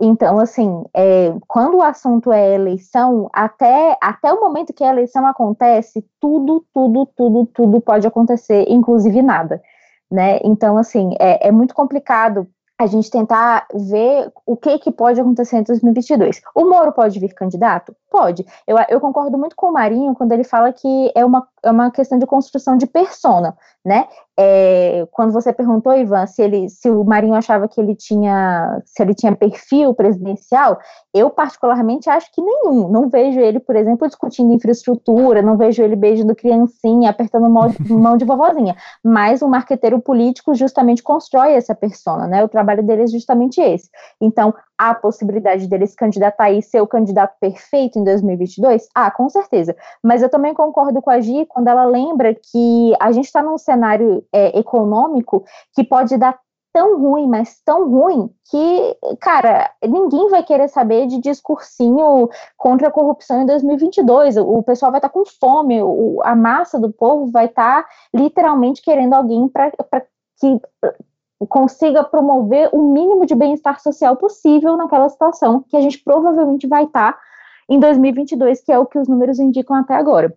Então, 0.00 0.40
assim, 0.40 0.84
é, 0.92 1.32
quando 1.46 1.76
o 1.76 1.82
assunto 1.84 2.32
é 2.32 2.52
eleição, 2.52 3.30
até, 3.32 3.96
até 4.02 4.32
o 4.32 4.40
momento 4.40 4.74
que 4.74 4.82
a 4.82 4.90
eleição 4.90 5.24
acontece, 5.24 6.04
tudo, 6.20 6.66
tudo, 6.74 7.06
tudo, 7.16 7.46
tudo 7.46 7.80
pode 7.80 8.08
acontecer, 8.08 8.64
inclusive 8.68 9.22
nada. 9.22 9.62
Né? 10.10 10.40
Então, 10.42 10.76
assim, 10.76 11.14
é, 11.20 11.46
é 11.46 11.52
muito 11.52 11.72
complicado 11.72 12.48
a 12.78 12.86
gente 12.86 13.10
tentar 13.10 13.66
ver 13.72 14.30
o 14.44 14.56
que, 14.56 14.78
que 14.78 14.90
pode 14.90 15.20
acontecer 15.20 15.56
em 15.56 15.62
2022. 15.62 16.42
O 16.54 16.68
Moro 16.68 16.92
pode 16.92 17.18
vir 17.18 17.32
candidato? 17.32 17.96
Pode. 18.10 18.44
Eu, 18.66 18.76
eu 18.88 19.00
concordo 19.00 19.38
muito 19.38 19.56
com 19.56 19.68
o 19.68 19.72
Marinho 19.72 20.14
quando 20.14 20.32
ele 20.32 20.44
fala 20.44 20.72
que 20.72 21.10
é 21.14 21.24
uma, 21.24 21.46
é 21.66 21.70
uma 21.70 21.90
questão 21.90 22.18
de 22.18 22.26
construção 22.26 22.76
de 22.76 22.86
persona, 22.86 23.56
né? 23.84 24.06
É, 24.38 25.06
quando 25.12 25.32
você 25.32 25.50
perguntou, 25.52 25.94
Ivan, 25.94 26.26
se 26.26 26.42
ele, 26.42 26.68
se 26.68 26.90
o 26.90 27.02
Marinho 27.04 27.34
achava 27.34 27.66
que 27.66 27.80
ele 27.80 27.94
tinha, 27.94 28.82
se 28.84 29.02
ele 29.02 29.14
tinha 29.14 29.34
perfil 29.34 29.94
presidencial, 29.94 30.78
eu 31.14 31.30
particularmente 31.30 32.10
acho 32.10 32.30
que 32.32 32.42
nenhum. 32.42 32.88
Não 32.88 33.08
vejo 33.08 33.40
ele, 33.40 33.58
por 33.58 33.74
exemplo, 33.74 34.06
discutindo 34.06 34.52
infraestrutura, 34.52 35.40
não 35.40 35.56
vejo 35.56 35.82
ele 35.82 35.96
beijando 35.96 36.34
criancinha, 36.36 37.10
apertando 37.10 37.48
mão, 37.48 37.72
mão 37.88 38.16
de 38.16 38.26
vovozinha. 38.26 38.76
Mas 39.02 39.40
o 39.40 39.48
marqueteiro 39.48 40.00
político 40.00 40.54
justamente 40.54 41.02
constrói 41.02 41.54
essa 41.54 41.74
persona, 41.74 42.26
né? 42.26 42.44
O 42.44 42.48
trabalho 42.48 42.82
dele 42.82 43.04
é 43.04 43.06
justamente 43.06 43.60
esse. 43.60 43.88
Então, 44.20 44.52
há 44.78 44.94
possibilidade 44.94 45.66
dele 45.66 45.86
se 45.86 45.96
candidatar 45.96 46.50
e 46.50 46.62
ser 46.62 46.80
o 46.80 46.86
candidato 46.86 47.36
perfeito 47.40 47.98
em 47.98 48.04
2022? 48.04 48.88
Ah, 48.94 49.10
com 49.10 49.28
certeza. 49.28 49.76
Mas 50.02 50.22
eu 50.22 50.28
também 50.28 50.54
concordo 50.54 51.00
com 51.02 51.10
a 51.10 51.20
Gi 51.20 51.46
quando 51.46 51.68
ela 51.68 51.84
lembra 51.84 52.34
que 52.34 52.94
a 53.00 53.12
gente 53.12 53.26
está 53.26 53.42
num 53.42 53.58
cenário 53.58 54.24
é, 54.32 54.58
econômico 54.58 55.44
que 55.74 55.84
pode 55.84 56.16
dar 56.16 56.38
tão 56.76 57.00
ruim, 57.00 57.26
mas 57.26 57.58
tão 57.64 57.88
ruim, 57.88 58.30
que, 58.50 58.96
cara, 59.18 59.70
ninguém 59.82 60.28
vai 60.28 60.42
querer 60.42 60.68
saber 60.68 61.06
de 61.06 61.18
discursinho 61.18 62.28
contra 62.54 62.88
a 62.88 62.90
corrupção 62.90 63.40
em 63.40 63.46
2022. 63.46 64.36
O 64.36 64.62
pessoal 64.62 64.92
vai 64.92 64.98
estar 64.98 65.08
tá 65.08 65.12
com 65.14 65.24
fome, 65.24 65.82
o, 65.82 66.20
a 66.22 66.36
massa 66.36 66.78
do 66.78 66.92
povo 66.92 67.30
vai 67.30 67.46
estar 67.46 67.82
tá, 67.82 67.88
literalmente 68.14 68.82
querendo 68.82 69.14
alguém 69.14 69.48
para 69.48 69.70
que 70.38 70.60
consiga 71.44 72.04
promover 72.04 72.70
o 72.72 72.80
mínimo 72.92 73.26
de 73.26 73.34
bem-estar 73.34 73.80
social 73.80 74.16
possível 74.16 74.76
naquela 74.76 75.08
situação 75.08 75.64
que 75.68 75.76
a 75.76 75.80
gente 75.80 76.02
provavelmente 76.02 76.66
vai 76.66 76.84
estar 76.84 77.12
tá 77.12 77.18
em 77.68 77.78
2022, 77.78 78.62
que 78.62 78.72
é 78.72 78.78
o 78.78 78.86
que 78.86 78.98
os 78.98 79.08
números 79.08 79.38
indicam 79.38 79.76
até 79.76 79.94
agora. 79.94 80.32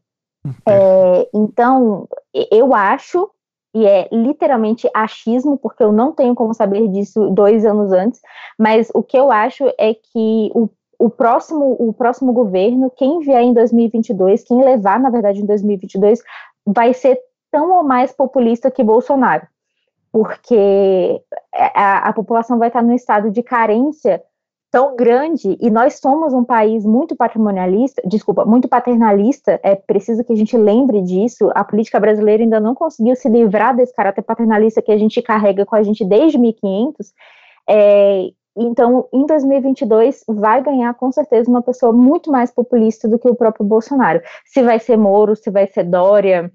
É, 0.67 1.29
então, 1.33 2.07
eu 2.51 2.73
acho, 2.73 3.29
e 3.73 3.85
é 3.85 4.09
literalmente 4.11 4.89
achismo, 4.93 5.57
porque 5.57 5.83
eu 5.83 5.91
não 5.91 6.11
tenho 6.11 6.33
como 6.33 6.53
saber 6.53 6.87
disso 6.87 7.29
dois 7.29 7.65
anos 7.65 7.91
antes, 7.91 8.19
mas 8.57 8.89
o 8.93 9.03
que 9.03 9.17
eu 9.17 9.31
acho 9.31 9.67
é 9.77 9.93
que 9.93 10.51
o, 10.55 10.69
o, 10.97 11.09
próximo, 11.09 11.75
o 11.79 11.93
próximo 11.93 12.33
governo, 12.33 12.91
quem 12.95 13.19
vier 13.19 13.43
em 13.43 13.53
2022, 13.53 14.43
quem 14.43 14.63
levar, 14.63 14.99
na 14.99 15.09
verdade, 15.09 15.41
em 15.41 15.45
2022, 15.45 16.19
vai 16.65 16.93
ser 16.93 17.19
tão 17.51 17.71
ou 17.77 17.83
mais 17.83 18.11
populista 18.11 18.71
que 18.71 18.83
Bolsonaro 18.83 19.47
porque 20.11 21.21
a, 21.53 22.09
a 22.09 22.13
população 22.13 22.57
vai 22.57 22.69
estar 22.69 22.81
num 22.81 22.93
estado 22.93 23.29
de 23.31 23.43
carência 23.43 24.21
tão 24.71 24.95
grande 24.95 25.57
e 25.59 25.69
nós 25.69 25.99
somos 25.99 26.33
um 26.33 26.43
país 26.43 26.85
muito 26.85 27.15
patrimonialista, 27.15 28.01
desculpa, 28.05 28.45
muito 28.45 28.67
paternalista, 28.67 29.59
é 29.63 29.75
preciso 29.75 30.23
que 30.23 30.31
a 30.31 30.35
gente 30.35 30.55
lembre 30.55 31.01
disso, 31.01 31.49
a 31.55 31.63
política 31.63 31.99
brasileira 31.99 32.43
ainda 32.43 32.59
não 32.59 32.75
conseguiu 32.75 33.15
se 33.15 33.27
livrar 33.27 33.75
desse 33.75 33.93
caráter 33.93 34.21
paternalista 34.21 34.81
que 34.81 34.91
a 34.91 34.97
gente 34.97 35.21
carrega 35.21 35.65
com 35.65 35.75
a 35.75 35.81
gente 35.81 36.05
desde 36.05 36.37
1500, 36.37 37.13
é, 37.67 38.29
então, 38.57 39.07
em 39.13 39.25
2022, 39.25 40.25
vai 40.27 40.61
ganhar 40.61 40.93
com 40.95 41.11
certeza 41.11 41.49
uma 41.49 41.61
pessoa 41.61 41.93
muito 41.93 42.29
mais 42.29 42.51
populista 42.51 43.07
do 43.07 43.17
que 43.17 43.29
o 43.29 43.35
próprio 43.35 43.65
Bolsonaro. 43.65 44.21
Se 44.45 44.61
vai 44.61 44.79
ser 44.79 44.97
Moro, 44.97 45.35
se 45.35 45.49
vai 45.49 45.65
ser 45.67 45.83
Dória, 45.83 46.51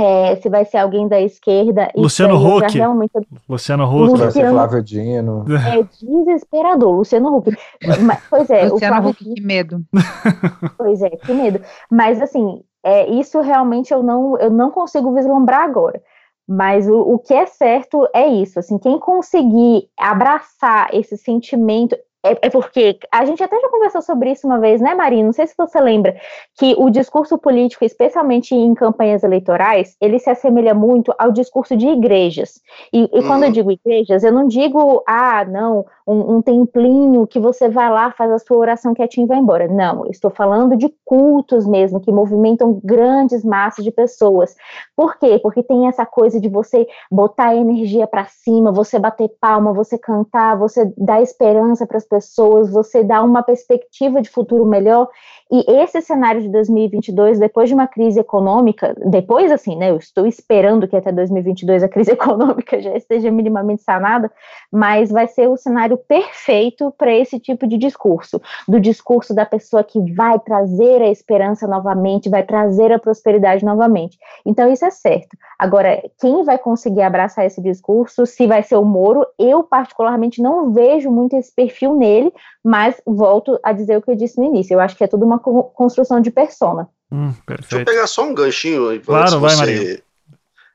é, 0.00 0.36
se 0.36 0.48
vai 0.48 0.64
ser 0.64 0.78
alguém 0.78 1.06
da 1.08 1.20
esquerda. 1.20 1.90
Luciano 1.94 2.36
Huck. 2.36 2.76
Realmente... 2.76 3.12
Luciano 3.48 3.84
Huck. 3.84 4.18
Vai 4.18 4.30
ser 4.30 4.50
Flávio 4.50 4.82
Dino. 4.82 5.44
É 5.48 5.82
desesperador, 5.82 6.96
Luciano 6.96 7.36
Huck. 7.36 7.50
Mas, 8.02 8.22
pois 8.28 8.50
é, 8.50 8.68
Luciano 8.68 8.74
o 8.74 8.78
Flávio 8.78 9.10
Huck, 9.10 9.34
que 9.34 9.40
medo. 9.40 9.84
Pois 10.76 11.02
é, 11.02 11.10
que 11.10 11.32
medo. 11.32 11.60
Mas 11.90 12.20
assim, 12.22 12.62
é, 12.82 13.08
isso 13.10 13.40
realmente 13.40 13.92
eu 13.92 14.02
não, 14.02 14.38
eu 14.38 14.50
não 14.50 14.70
consigo 14.70 15.14
vislumbrar 15.14 15.62
agora. 15.62 16.00
Mas 16.48 16.88
o, 16.88 16.98
o 17.00 17.18
que 17.18 17.32
é 17.32 17.46
certo 17.46 18.08
é 18.12 18.26
isso, 18.26 18.58
assim, 18.58 18.76
quem 18.76 18.98
conseguir 18.98 19.88
abraçar 19.96 20.88
esse 20.92 21.16
sentimento, 21.16 21.96
é, 22.24 22.46
é, 22.46 22.50
porque 22.50 22.98
a 23.10 23.24
gente 23.24 23.42
até 23.42 23.58
já 23.58 23.68
conversou 23.68 24.02
sobre 24.02 24.32
isso 24.32 24.46
uma 24.46 24.60
vez, 24.60 24.80
né, 24.80 24.94
Marina? 24.94 25.24
Não 25.24 25.32
sei 25.32 25.46
se 25.46 25.54
você 25.56 25.80
lembra 25.80 26.14
que 26.58 26.74
o 26.76 26.90
discurso 26.90 27.38
político, 27.38 27.84
especialmente 27.84 28.54
em 28.54 28.74
campanhas 28.74 29.22
eleitorais, 29.22 29.96
ele 30.00 30.18
se 30.18 30.28
assemelha 30.28 30.74
muito 30.74 31.14
ao 31.18 31.32
discurso 31.32 31.76
de 31.76 31.88
igrejas. 31.88 32.60
E, 32.92 33.04
e 33.04 33.22
quando 33.22 33.44
eu 33.44 33.48
uhum. 33.48 33.52
digo 33.52 33.72
igrejas, 33.72 34.22
eu 34.22 34.32
não 34.32 34.46
digo, 34.46 35.02
ah, 35.06 35.44
não, 35.46 35.86
um, 36.10 36.36
um, 36.36 36.42
templinho 36.42 37.26
que 37.26 37.38
você 37.38 37.68
vai 37.68 37.90
lá, 37.90 38.10
faz 38.12 38.30
a 38.32 38.38
sua 38.38 38.56
oração 38.56 38.92
quietinho 38.94 39.26
e 39.26 39.28
vai 39.28 39.38
embora. 39.38 39.68
Não, 39.68 40.06
estou 40.06 40.30
falando 40.30 40.76
de 40.76 40.92
cultos 41.04 41.66
mesmo, 41.66 42.00
que 42.00 42.10
movimentam 42.10 42.80
grandes 42.82 43.44
massas 43.44 43.84
de 43.84 43.90
pessoas. 43.90 44.56
Por 44.96 45.16
quê? 45.18 45.38
Porque 45.40 45.62
tem 45.62 45.86
essa 45.86 46.04
coisa 46.04 46.40
de 46.40 46.48
você 46.48 46.86
botar 47.10 47.48
a 47.48 47.56
energia 47.56 48.06
para 48.06 48.26
cima, 48.26 48.72
você 48.72 48.98
bater 48.98 49.30
palma, 49.40 49.72
você 49.72 49.96
cantar, 49.96 50.58
você 50.58 50.92
dar 50.96 51.22
esperança 51.22 51.86
para 51.86 51.98
as 51.98 52.04
pessoas, 52.04 52.70
você 52.70 53.04
dar 53.04 53.22
uma 53.22 53.42
perspectiva 53.42 54.20
de 54.20 54.28
futuro 54.28 54.66
melhor. 54.66 55.08
E 55.52 55.64
esse 55.82 56.00
cenário 56.00 56.40
de 56.40 56.48
2022, 56.48 57.40
depois 57.40 57.68
de 57.68 57.74
uma 57.74 57.88
crise 57.88 58.20
econômica, 58.20 58.94
depois 59.04 59.50
assim, 59.50 59.74
né, 59.76 59.90
eu 59.90 59.96
estou 59.96 60.24
esperando 60.24 60.86
que 60.86 60.96
até 60.96 61.10
2022 61.10 61.82
a 61.82 61.88
crise 61.88 62.12
econômica 62.14 62.80
já 62.80 62.94
esteja 62.96 63.32
minimamente 63.32 63.82
sanada, 63.82 64.30
mas 64.70 65.10
vai 65.10 65.26
ser 65.26 65.48
o 65.48 65.56
cenário 65.56 65.98
perfeito 65.98 66.94
para 66.96 67.12
esse 67.12 67.40
tipo 67.40 67.66
de 67.66 67.76
discurso, 67.76 68.40
do 68.68 68.78
discurso 68.78 69.34
da 69.34 69.44
pessoa 69.44 69.82
que 69.82 69.98
vai 70.12 70.38
trazer 70.38 71.02
a 71.02 71.10
esperança 71.10 71.66
novamente, 71.66 72.28
vai 72.28 72.44
trazer 72.44 72.92
a 72.92 72.98
prosperidade 72.98 73.64
novamente. 73.64 74.16
Então 74.46 74.70
isso 74.70 74.84
é 74.84 74.90
certo. 74.90 75.36
Agora, 75.58 76.00
quem 76.20 76.44
vai 76.44 76.58
conseguir 76.58 77.02
abraçar 77.02 77.44
esse 77.44 77.60
discurso, 77.60 78.24
se 78.24 78.46
vai 78.46 78.62
ser 78.62 78.76
o 78.76 78.84
Moro, 78.84 79.26
eu 79.36 79.64
particularmente 79.64 80.40
não 80.40 80.72
vejo 80.72 81.10
muito 81.10 81.36
esse 81.36 81.52
perfil 81.52 81.96
nele, 81.96 82.32
mas 82.62 83.00
volto 83.04 83.58
a 83.62 83.72
dizer 83.72 83.96
o 83.96 84.02
que 84.02 84.10
eu 84.12 84.16
disse 84.16 84.38
no 84.38 84.44
início, 84.44 84.74
eu 84.74 84.80
acho 84.80 84.96
que 84.96 85.02
é 85.02 85.08
tudo 85.08 85.26
uma 85.26 85.39
construção 85.40 86.20
de 86.20 86.30
persona. 86.30 86.88
Hum, 87.10 87.34
Deixa 87.46 87.78
eu 87.78 87.84
pegar 87.84 88.06
só 88.06 88.24
um 88.24 88.34
ganchinho, 88.34 88.92
Ivan, 88.92 89.04
claro, 89.04 89.40
vai, 89.40 89.56
você... 89.56 90.02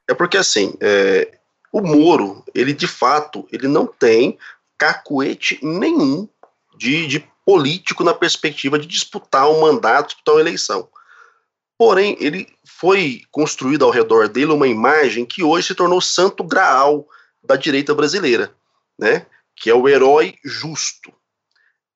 É 0.07 0.13
porque 0.13 0.37
assim, 0.37 0.73
é, 0.81 1.37
o 1.71 1.81
Moro, 1.81 2.43
ele 2.53 2.73
de 2.73 2.87
fato, 2.87 3.47
ele 3.51 3.67
não 3.67 3.87
tem 3.87 4.37
cacuete 4.77 5.59
nenhum 5.63 6.27
de, 6.77 7.07
de 7.07 7.27
político 7.45 8.03
na 8.03 8.13
perspectiva 8.13 8.77
de 8.77 8.87
disputar 8.87 9.49
um 9.49 9.61
mandato, 9.61 10.07
disputar 10.07 10.35
uma 10.35 10.41
eleição. 10.41 10.87
Porém, 11.77 12.15
ele 12.19 12.47
foi 12.65 13.21
construído 13.31 13.83
ao 13.83 13.91
redor 13.91 14.29
dele 14.29 14.51
uma 14.51 14.67
imagem 14.67 15.25
que 15.25 15.43
hoje 15.43 15.67
se 15.67 15.75
tornou 15.75 15.99
santo 15.99 16.43
graal 16.43 17.05
da 17.43 17.55
direita 17.55 17.93
brasileira, 17.93 18.53
né? 18.97 19.25
Que 19.55 19.69
é 19.69 19.75
o 19.75 19.87
herói 19.87 20.35
justo. 20.43 21.11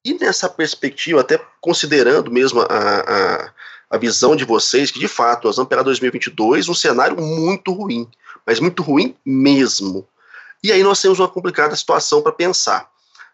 E 0.04 0.14
nessa 0.14 0.50
perspectiva, 0.50 1.22
até 1.22 1.40
considerando 1.60 2.32
mesmo 2.32 2.62
a, 2.62 2.66
a, 2.66 3.54
a 3.90 3.98
visão 3.98 4.36
de 4.36 4.46
vocês, 4.46 4.92
que 4.92 5.00
de 5.00 5.08
fato 5.08 5.48
nós 5.48 5.58
vamos 5.58 5.70
pegar 5.70 5.84
2022 5.84 6.70
um 6.70 6.74
cenário 6.74 7.18
muito 7.22 7.74
ruim, 7.74 8.08
mas 8.46 8.60
muito 8.60 8.82
ruim 8.82 9.16
mesmo. 9.26 10.08
E 10.64 10.72
aí 10.72 10.84
nós 10.84 11.02
temos 11.02 11.20
uma 11.20 11.28
complicada 11.28 11.76
situação 11.76 12.22
para 12.22 12.32
pensar. 12.32 12.90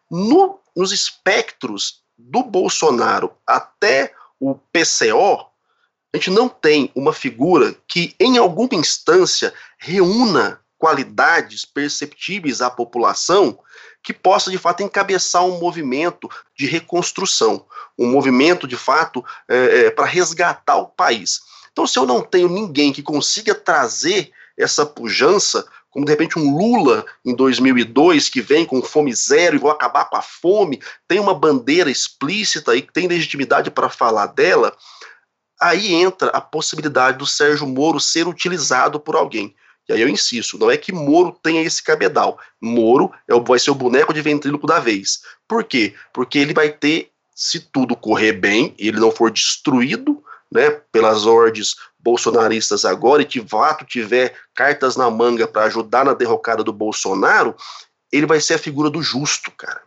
No, 0.09 0.59
nos 0.75 0.91
espectros 0.91 2.03
do 2.17 2.43
Bolsonaro 2.43 3.31
até 3.45 4.13
o 4.39 4.55
PCO, 4.55 5.47
a 6.13 6.17
gente 6.17 6.31
não 6.31 6.47
tem 6.47 6.91
uma 6.95 7.11
figura 7.11 7.75
que, 7.87 8.15
em 8.19 8.37
alguma 8.37 8.75
instância, 8.75 9.53
reúna 9.77 10.61
qualidades 10.77 11.65
perceptíveis 11.65 12.61
à 12.61 12.69
população 12.69 13.59
que 14.05 14.13
possa 14.13 14.51
de 14.51 14.57
fato 14.59 14.83
encabeçar 14.83 15.43
um 15.43 15.59
movimento 15.59 16.29
de 16.55 16.67
reconstrução, 16.67 17.65
um 17.97 18.05
movimento 18.05 18.67
de 18.67 18.77
fato 18.77 19.25
é, 19.49 19.87
é, 19.87 19.89
para 19.89 20.05
resgatar 20.05 20.77
o 20.77 20.85
país. 20.85 21.41
Então, 21.71 21.87
se 21.87 21.97
eu 21.97 22.05
não 22.05 22.21
tenho 22.21 22.47
ninguém 22.47 22.93
que 22.93 23.01
consiga 23.01 23.55
trazer 23.55 24.31
essa 24.55 24.85
pujança, 24.85 25.67
como 25.89 26.05
de 26.05 26.11
repente 26.11 26.37
um 26.37 26.55
Lula 26.55 27.03
em 27.25 27.33
2002 27.33 28.29
que 28.29 28.41
vem 28.41 28.63
com 28.63 28.81
fome 28.81 29.13
zero 29.13 29.55
e 29.55 29.59
vou 29.59 29.71
acabar 29.71 30.05
com 30.05 30.17
a 30.17 30.21
fome, 30.21 30.79
tem 31.07 31.19
uma 31.19 31.33
bandeira 31.33 31.89
explícita 31.89 32.75
e 32.75 32.83
tem 32.83 33.07
legitimidade 33.07 33.71
para 33.71 33.89
falar 33.89 34.27
dela, 34.27 34.75
aí 35.59 35.93
entra 35.93 36.29
a 36.29 36.39
possibilidade 36.39 37.17
do 37.17 37.25
Sérgio 37.25 37.65
Moro 37.65 37.99
ser 37.99 38.27
utilizado 38.27 38.99
por 38.99 39.15
alguém. 39.15 39.55
E 39.87 39.93
aí 39.93 40.01
eu 40.01 40.09
insisto, 40.09 40.57
não 40.57 40.71
é 40.71 40.77
que 40.77 40.91
Moro 40.91 41.37
tenha 41.43 41.61
esse 41.61 41.81
cabedal. 41.81 42.39
Moro 42.59 43.11
é 43.27 43.35
o, 43.35 43.43
vai 43.43 43.59
ser 43.59 43.71
o 43.71 43.75
boneco 43.75 44.13
de 44.13 44.21
ventríloco 44.21 44.65
da 44.65 44.79
vez. 44.79 45.21
Por 45.47 45.63
quê? 45.63 45.93
Porque 46.11 46.39
ele 46.39 46.53
vai 46.53 46.69
ter, 46.69 47.11
se 47.35 47.59
tudo 47.59 47.95
correr 47.95 48.33
bem, 48.33 48.73
ele 48.79 48.99
não 48.99 49.11
for 49.11 49.29
destruído 49.29 50.23
né, 50.51 50.71
pelas 50.91 51.25
ordens 51.25 51.75
bolsonaristas 51.99 52.85
agora 52.85 53.23
e 53.23 53.25
de 53.25 53.41
fato 53.41 53.83
tiver 53.85 54.35
cartas 54.53 54.95
na 54.95 55.09
manga 55.09 55.47
para 55.47 55.65
ajudar 55.65 56.05
na 56.05 56.13
derrocada 56.13 56.63
do 56.63 56.71
Bolsonaro, 56.71 57.55
ele 58.11 58.25
vai 58.25 58.39
ser 58.39 58.55
a 58.55 58.59
figura 58.59 58.89
do 58.89 59.01
justo, 59.01 59.51
cara. 59.51 59.81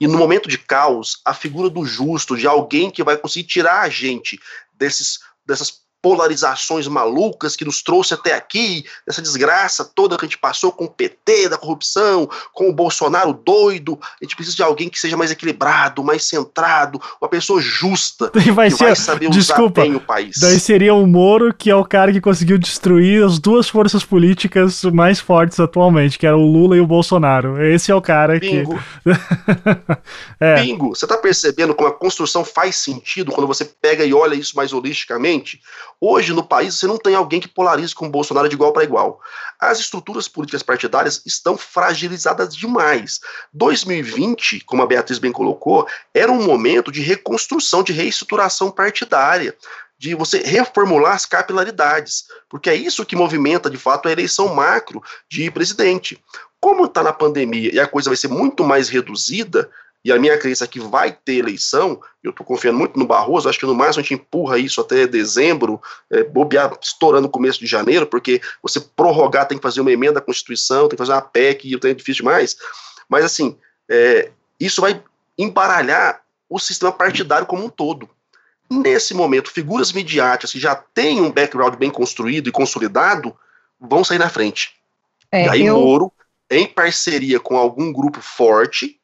E 0.00 0.06
no 0.06 0.18
momento 0.18 0.48
de 0.48 0.58
caos, 0.58 1.20
a 1.24 1.34
figura 1.34 1.68
do 1.68 1.84
justo, 1.84 2.36
de 2.36 2.46
alguém 2.46 2.90
que 2.90 3.02
vai 3.02 3.16
conseguir 3.16 3.48
tirar 3.48 3.80
a 3.80 3.88
gente 3.88 4.40
desses, 4.74 5.20
dessas 5.44 5.85
polarizações 6.06 6.86
malucas 6.86 7.56
que 7.56 7.64
nos 7.64 7.82
trouxe 7.82 8.14
até 8.14 8.32
aqui, 8.32 8.84
essa 9.04 9.20
desgraça 9.20 9.84
toda 9.84 10.16
que 10.16 10.24
a 10.24 10.28
gente 10.28 10.38
passou 10.38 10.70
com 10.70 10.84
o 10.84 10.88
PT, 10.88 11.48
da 11.48 11.58
corrupção, 11.58 12.30
com 12.52 12.70
o 12.70 12.72
Bolsonaro 12.72 13.32
doido. 13.32 13.98
A 14.00 14.24
gente 14.24 14.36
precisa 14.36 14.54
de 14.54 14.62
alguém 14.62 14.88
que 14.88 15.00
seja 15.00 15.16
mais 15.16 15.32
equilibrado, 15.32 16.04
mais 16.04 16.24
centrado, 16.24 17.02
uma 17.20 17.28
pessoa 17.28 17.60
justa, 17.60 18.30
que 18.40 18.52
vai, 18.52 18.70
ser, 18.70 18.84
vai 18.84 18.94
saber 18.94 19.30
desculpa, 19.30 19.80
usar 19.80 19.88
bem 19.88 19.96
o 19.96 20.00
país. 20.00 20.36
Daí 20.40 20.60
seria 20.60 20.94
o 20.94 21.04
Moro, 21.08 21.52
que 21.52 21.70
é 21.70 21.74
o 21.74 21.84
cara 21.84 22.12
que 22.12 22.20
conseguiu 22.20 22.56
destruir 22.56 23.24
as 23.24 23.40
duas 23.40 23.68
forças 23.68 24.04
políticas 24.04 24.84
mais 24.84 25.18
fortes 25.18 25.58
atualmente, 25.58 26.20
que 26.20 26.26
era 26.26 26.36
o 26.36 26.46
Lula 26.46 26.76
e 26.76 26.80
o 26.80 26.86
Bolsonaro. 26.86 27.60
Esse 27.60 27.90
é 27.90 27.94
o 27.96 28.00
cara 28.00 28.38
Bingo. 28.38 28.78
que... 28.78 29.10
é. 30.38 30.62
Bingo! 30.62 30.94
Você 30.94 31.04
tá 31.04 31.18
percebendo 31.18 31.74
como 31.74 31.88
a 31.88 31.92
construção 31.92 32.44
faz 32.44 32.76
sentido 32.76 33.32
quando 33.32 33.48
você 33.48 33.64
pega 33.64 34.04
e 34.04 34.14
olha 34.14 34.36
isso 34.36 34.56
mais 34.56 34.72
holisticamente? 34.72 35.60
Hoje, 36.00 36.32
no 36.32 36.46
país, 36.46 36.74
você 36.74 36.86
não 36.86 36.98
tem 36.98 37.14
alguém 37.14 37.40
que 37.40 37.48
polarize 37.48 37.94
com 37.94 38.06
o 38.06 38.10
Bolsonaro 38.10 38.48
de 38.48 38.54
igual 38.54 38.72
para 38.72 38.84
igual. 38.84 39.20
As 39.58 39.78
estruturas 39.78 40.28
políticas 40.28 40.62
partidárias 40.62 41.22
estão 41.24 41.56
fragilizadas 41.56 42.54
demais. 42.54 43.20
2020, 43.54 44.60
como 44.60 44.82
a 44.82 44.86
Beatriz 44.86 45.18
bem 45.18 45.32
colocou, 45.32 45.86
era 46.12 46.30
um 46.30 46.44
momento 46.44 46.92
de 46.92 47.00
reconstrução, 47.00 47.82
de 47.82 47.92
reestruturação 47.92 48.70
partidária 48.70 49.56
de 49.98 50.14
você 50.14 50.42
reformular 50.42 51.14
as 51.14 51.24
capilaridades, 51.24 52.26
porque 52.50 52.68
é 52.68 52.74
isso 52.74 53.06
que 53.06 53.16
movimenta 53.16 53.70
de 53.70 53.78
fato 53.78 54.08
a 54.08 54.12
eleição 54.12 54.54
macro 54.54 55.02
de 55.28 55.50
presidente. 55.50 56.22
Como 56.60 56.84
está 56.84 57.02
na 57.02 57.12
pandemia 57.12 57.74
e 57.74 57.80
a 57.80 57.86
coisa 57.86 58.10
vai 58.10 58.16
ser 58.16 58.28
muito 58.28 58.62
mais 58.62 58.88
reduzida, 58.88 59.70
e 60.06 60.12
a 60.12 60.18
minha 60.20 60.38
crença 60.38 60.62
é 60.62 60.68
que 60.68 60.78
vai 60.78 61.10
ter 61.10 61.38
eleição, 61.38 62.00
eu 62.22 62.30
estou 62.30 62.46
confiando 62.46 62.78
muito 62.78 62.96
no 62.96 63.04
Barroso, 63.04 63.48
acho 63.48 63.58
que 63.58 63.66
no 63.66 63.74
máximo 63.74 63.98
a 63.98 64.02
gente 64.04 64.14
empurra 64.14 64.56
isso 64.56 64.80
até 64.80 65.04
dezembro, 65.04 65.82
é, 66.08 66.22
bobear, 66.22 66.78
estourando 66.80 67.22
no 67.22 67.28
começo 67.28 67.58
de 67.58 67.66
janeiro, 67.66 68.06
porque 68.06 68.40
você 68.62 68.78
prorrogar 68.78 69.48
tem 69.48 69.58
que 69.58 69.62
fazer 69.62 69.80
uma 69.80 69.90
emenda 69.90 70.20
à 70.20 70.22
Constituição, 70.22 70.82
tem 70.82 70.90
que 70.90 71.04
fazer 71.04 71.10
uma 71.10 71.22
PEC, 71.22 71.68
e 71.68 71.74
é 71.74 71.92
difícil 71.92 72.22
demais, 72.22 72.56
mas 73.08 73.24
assim, 73.24 73.58
é, 73.88 74.30
isso 74.60 74.80
vai 74.80 75.02
embaralhar 75.36 76.22
o 76.48 76.60
sistema 76.60 76.92
partidário 76.92 77.44
como 77.44 77.64
um 77.64 77.68
todo. 77.68 78.08
Nesse 78.70 79.12
momento, 79.12 79.50
figuras 79.50 79.92
midiáticas 79.92 80.52
que 80.52 80.60
já 80.60 80.76
têm 80.76 81.20
um 81.20 81.32
background 81.32 81.74
bem 81.74 81.90
construído 81.90 82.48
e 82.48 82.52
consolidado 82.52 83.36
vão 83.80 84.04
sair 84.04 84.18
na 84.18 84.30
frente. 84.30 84.76
É, 85.32 85.46
e 85.46 85.48
aí 85.48 85.66
eu... 85.66 85.76
Moro, 85.76 86.12
em 86.48 86.64
parceria 86.64 87.40
com 87.40 87.56
algum 87.56 87.92
grupo 87.92 88.20
forte, 88.20 89.00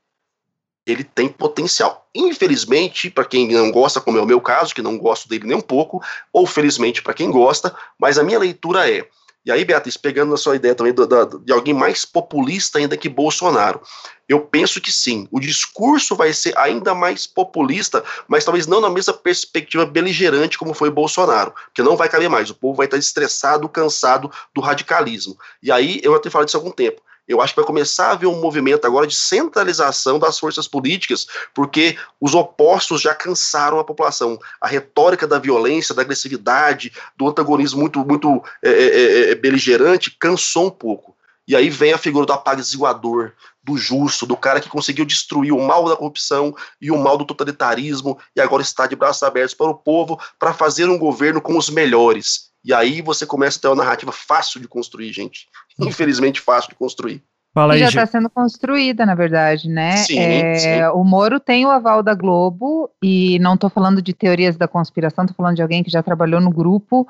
ele 0.87 1.05
tem 1.05 1.29
potencial. 1.29 2.09
Infelizmente, 2.15 3.11
para 3.11 3.25
quem 3.25 3.49
não 3.49 3.71
gosta, 3.71 4.01
como 4.01 4.19
é 4.19 4.21
o 4.21 4.27
meu 4.27 4.41
caso, 4.41 4.75
que 4.75 4.83
não 4.83 4.99
gosto 4.99 5.29
dele 5.29 5.47
nem 5.47 5.57
um 5.57 5.61
pouco, 5.61 6.03
ou 6.33 6.47
felizmente 6.47 7.03
para 7.03 7.15
quem 7.15 7.31
gosta, 7.31 7.75
mas 7.99 8.19
a 8.19 8.25
minha 8.25 8.39
leitura 8.39 8.91
é. 8.91 9.07
E 9.45 9.51
aí, 9.51 9.65
Beatriz, 9.65 9.97
pegando 9.97 10.31
na 10.31 10.37
sua 10.37 10.55
ideia 10.55 10.75
também 10.75 10.95
de 10.95 11.53
alguém 11.53 11.75
mais 11.75 12.05
populista 12.05 12.79
ainda 12.79 12.97
que 12.97 13.09
Bolsonaro, 13.09 13.81
eu 14.29 14.41
penso 14.41 14.81
que 14.81 14.93
sim, 14.93 15.27
o 15.33 15.41
discurso 15.41 16.15
vai 16.15 16.33
ser 16.33 16.57
ainda 16.57 16.95
mais 16.95 17.27
populista, 17.27 18.05
mas 18.29 18.45
talvez 18.45 18.69
não 18.69 18.81
na 18.81 18.89
mesma 18.89 19.13
perspectiva 19.13 19.85
beligerante 19.85 20.57
como 20.57 20.73
foi 20.73 20.91
Bolsonaro, 20.91 21.53
porque 21.67 21.83
não 21.83 21.97
vai 21.97 22.09
caber 22.09 22.31
mais, 22.31 22.51
o 22.51 22.55
povo 22.55 22.77
vai 22.77 22.87
estar 22.87 22.99
estressado, 22.99 23.69
cansado 23.69 24.31
do 24.55 24.61
radicalismo. 24.61 25.37
E 25.61 25.73
aí, 25.73 26.01
eu 26.05 26.15
até 26.15 26.31
falado 26.31 26.47
disso 26.47 26.57
há 26.57 26.61
algum 26.61 26.71
tempo, 26.71 27.03
eu 27.27 27.41
acho 27.41 27.55
que 27.55 27.61
vai 27.61 27.67
começar 27.67 28.09
a 28.09 28.13
haver 28.13 28.27
um 28.27 28.41
movimento 28.41 28.85
agora 28.85 29.07
de 29.07 29.15
centralização 29.15 30.19
das 30.19 30.39
forças 30.39 30.67
políticas, 30.67 31.27
porque 31.55 31.97
os 32.21 32.35
opostos 32.35 33.01
já 33.01 33.15
cansaram 33.15 33.79
a 33.79 33.85
população. 33.85 34.39
A 34.61 34.67
retórica 34.67 35.27
da 35.27 35.39
violência, 35.39 35.95
da 35.95 36.03
agressividade, 36.03 36.93
do 37.17 37.29
antagonismo 37.29 37.81
muito, 37.81 38.05
muito 38.05 38.43
é, 38.63 38.71
é, 38.71 38.85
é, 38.85 39.31
é 39.31 39.35
beligerante 39.35 40.17
cansou 40.19 40.67
um 40.67 40.71
pouco. 40.71 41.17
E 41.47 41.57
aí 41.57 41.69
vem 41.69 41.93
a 41.93 41.99
figura 41.99 42.25
do 42.25 42.33
apaziguador, 42.33 43.33
do 43.63 43.77
justo, 43.77 44.27
do 44.27 44.37
cara 44.37 44.61
que 44.61 44.69
conseguiu 44.69 45.05
destruir 45.05 45.53
o 45.53 45.61
mal 45.61 45.89
da 45.89 45.97
corrupção 45.97 46.55
e 46.81 46.91
o 46.91 46.99
mal 46.99 47.17
do 47.19 47.25
totalitarismo 47.25 48.19
e 48.35 48.41
agora 48.41 48.63
está 48.63 48.87
de 48.87 48.95
braços 48.95 49.23
abertos 49.23 49.55
para 49.55 49.69
o 49.69 49.75
povo 49.75 50.21
para 50.39 50.55
fazer 50.55 50.89
um 50.89 50.99
governo 50.99 51.41
com 51.41 51.57
os 51.57 51.69
melhores. 51.69 52.52
E 52.65 52.73
aí 52.73 53.03
você 53.03 53.27
começa 53.27 53.59
a 53.59 53.61
ter 53.63 53.69
uma 53.69 53.83
narrativa 53.83 54.13
fácil 54.13 54.61
de 54.61 54.69
construir, 54.69 55.13
gente. 55.13 55.49
Infelizmente 55.81 56.41
fácil 56.41 56.71
de 56.71 56.77
construir. 56.77 57.23
Fala 57.55 57.75
aí, 57.75 57.81
já 57.81 57.89
está 57.89 58.07
sendo 58.07 58.31
construída, 58.31 59.05
na 59.05 59.15
verdade, 59.15 59.69
né? 59.69 59.97
Sim, 59.99 60.19
é, 60.19 60.55
sim. 60.55 60.83
O 60.95 61.05
Moro 61.05 61.39
tem 61.39 61.67
o 61.67 61.71
aval 61.71 62.03
da 62.03 62.15
Globo, 62.15 62.91
e 63.03 63.39
não 63.41 63.55
estou 63.55 63.69
falando 63.69 64.01
de 64.01 64.15
teorias 64.15 64.57
da 64.57 64.67
conspiração, 64.67 65.25
estou 65.25 65.37
falando 65.37 65.57
de 65.57 65.63
alguém 65.63 65.83
que 65.83 65.91
já 65.91 66.03
trabalhou 66.03 66.41
no 66.41 66.51
grupo. 66.51 67.07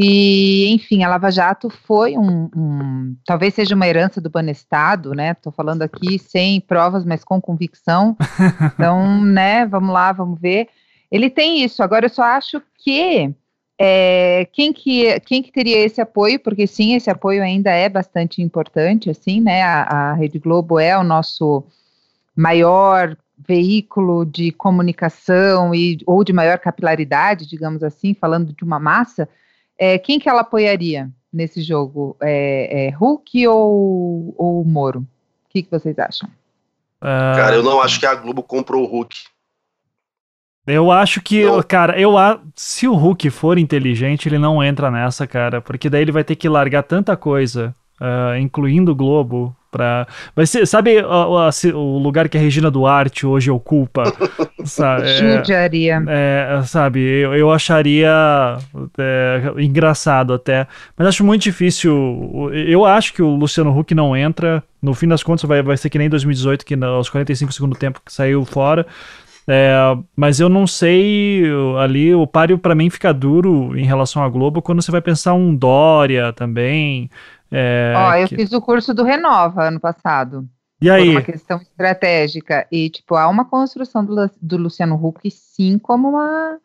E, 0.00 0.72
enfim, 0.72 1.04
a 1.04 1.08
Lava 1.08 1.30
Jato 1.30 1.68
foi 1.68 2.16
um, 2.16 2.50
um 2.56 3.16
talvez 3.26 3.54
seja 3.54 3.74
uma 3.74 3.86
herança 3.86 4.20
do 4.20 4.30
Banestado, 4.30 5.12
né? 5.12 5.32
Estou 5.32 5.52
falando 5.52 5.82
aqui 5.82 6.18
sem 6.18 6.60
provas, 6.60 7.04
mas 7.04 7.22
com 7.22 7.40
convicção. 7.40 8.16
Então, 8.74 9.22
né, 9.22 9.66
vamos 9.66 9.92
lá, 9.92 10.12
vamos 10.12 10.40
ver. 10.40 10.68
Ele 11.12 11.30
tem 11.30 11.62
isso. 11.62 11.82
Agora, 11.82 12.06
eu 12.06 12.10
só 12.10 12.22
acho 12.22 12.60
que 12.78 13.32
é, 13.78 14.46
quem, 14.52 14.72
que, 14.72 15.18
quem 15.20 15.42
que 15.42 15.50
teria 15.50 15.78
esse 15.78 16.00
apoio? 16.00 16.38
Porque 16.38 16.66
sim, 16.66 16.94
esse 16.94 17.10
apoio 17.10 17.42
ainda 17.42 17.70
é 17.70 17.88
bastante 17.88 18.40
importante, 18.40 19.10
assim, 19.10 19.40
né? 19.40 19.62
A, 19.62 19.82
a 19.82 20.12
Rede 20.14 20.38
Globo 20.38 20.78
é 20.78 20.96
o 20.96 21.02
nosso 21.02 21.64
maior 22.36 23.16
veículo 23.36 24.24
de 24.24 24.52
comunicação 24.52 25.74
e, 25.74 25.98
ou 26.06 26.22
de 26.22 26.32
maior 26.32 26.58
capilaridade, 26.58 27.48
digamos 27.48 27.82
assim, 27.82 28.14
falando 28.14 28.52
de 28.52 28.62
uma 28.62 28.78
massa. 28.78 29.28
É, 29.78 29.98
quem 29.98 30.20
que 30.20 30.28
ela 30.28 30.42
apoiaria 30.42 31.10
nesse 31.32 31.60
jogo? 31.60 32.16
É, 32.22 32.86
é 32.86 32.90
Hulk 32.90 33.46
ou, 33.48 34.34
ou 34.38 34.64
Moro? 34.64 35.00
O 35.00 35.06
que, 35.50 35.62
que 35.62 35.70
vocês 35.70 35.98
acham? 35.98 36.28
Cara, 37.00 37.56
eu 37.56 37.62
não 37.62 37.82
acho 37.82 38.00
que 38.00 38.06
a 38.06 38.14
Globo 38.14 38.42
comprou 38.42 38.82
o 38.82 38.86
Hulk. 38.86 39.14
Eu 40.66 40.90
acho 40.90 41.20
que, 41.20 41.44
não. 41.44 41.62
cara, 41.62 42.00
eu 42.00 42.14
se 42.56 42.88
o 42.88 42.94
Hulk 42.94 43.28
for 43.30 43.58
inteligente, 43.58 44.28
ele 44.28 44.38
não 44.38 44.62
entra 44.62 44.90
nessa, 44.90 45.26
cara, 45.26 45.60
porque 45.60 45.90
daí 45.90 46.02
ele 46.02 46.12
vai 46.12 46.24
ter 46.24 46.36
que 46.36 46.48
largar 46.48 46.82
tanta 46.82 47.16
coisa, 47.16 47.74
uh, 48.00 48.36
incluindo 48.38 48.92
o 48.92 48.94
Globo, 48.94 49.54
pra. 49.74 50.06
Mas 50.36 50.52
sabe 50.66 51.02
o, 51.02 51.76
o, 51.76 51.98
lugar 51.98 52.28
que 52.28 52.38
a 52.38 52.40
Regina 52.40 52.70
Duarte 52.70 53.26
hoje 53.26 53.50
ocupa? 53.50 54.04
sabe, 54.64 55.08
Judiaria. 55.08 56.00
É, 56.06 56.58
é, 56.60 56.62
sabe, 56.62 57.00
eu, 57.00 57.34
eu 57.34 57.50
acharia 57.50 58.08
é, 58.96 59.52
engraçado 59.58 60.32
até, 60.32 60.68
mas 60.96 61.08
acho 61.08 61.24
muito 61.24 61.42
difícil. 61.42 62.50
Eu 62.52 62.84
acho 62.84 63.12
que 63.12 63.22
o 63.22 63.34
Luciano 63.34 63.76
Huck 63.76 63.92
não 63.94 64.16
entra. 64.16 64.62
No 64.80 64.92
fim 64.92 65.08
das 65.08 65.22
contas, 65.22 65.48
vai, 65.48 65.62
vai 65.62 65.78
ser 65.78 65.88
que 65.88 65.98
nem 65.98 66.10
2018, 66.10 66.64
que 66.64 66.74
aos 66.84 67.08
45 67.08 67.52
segundos 67.52 67.78
tempo 67.78 68.02
que 68.04 68.12
saiu 68.12 68.44
fora. 68.44 68.86
É, 69.46 69.76
mas 70.16 70.40
eu 70.40 70.48
não 70.48 70.66
sei 70.66 71.44
ali, 71.78 72.14
o 72.14 72.26
páreo 72.26 72.58
para 72.58 72.74
mim 72.74 72.88
fica 72.88 73.12
duro 73.12 73.76
em 73.76 73.84
relação 73.84 74.22
à 74.22 74.28
Globo 74.28 74.62
quando 74.62 74.80
você 74.80 74.90
vai 74.90 75.02
pensar 75.02 75.34
um 75.34 75.54
Dória 75.54 76.32
também. 76.32 77.10
É, 77.50 77.94
Ó, 77.96 78.14
eu 78.14 78.28
que... 78.28 78.36
fiz 78.36 78.52
o 78.52 78.60
curso 78.60 78.94
do 78.94 79.04
Renova 79.04 79.68
ano 79.68 79.78
passado. 79.78 80.48
E 80.80 80.90
aí? 80.90 81.06
Por 81.06 81.10
uma 81.12 81.22
questão 81.22 81.58
estratégica. 81.58 82.66
E, 82.70 82.90
tipo, 82.90 83.14
há 83.14 83.28
uma 83.28 83.44
construção 83.44 84.04
do, 84.04 84.30
do 84.40 84.56
Luciano 84.56 84.96
Huck, 84.96 85.30
sim, 85.30 85.78
como 85.78 86.10
uma, 86.10 86.58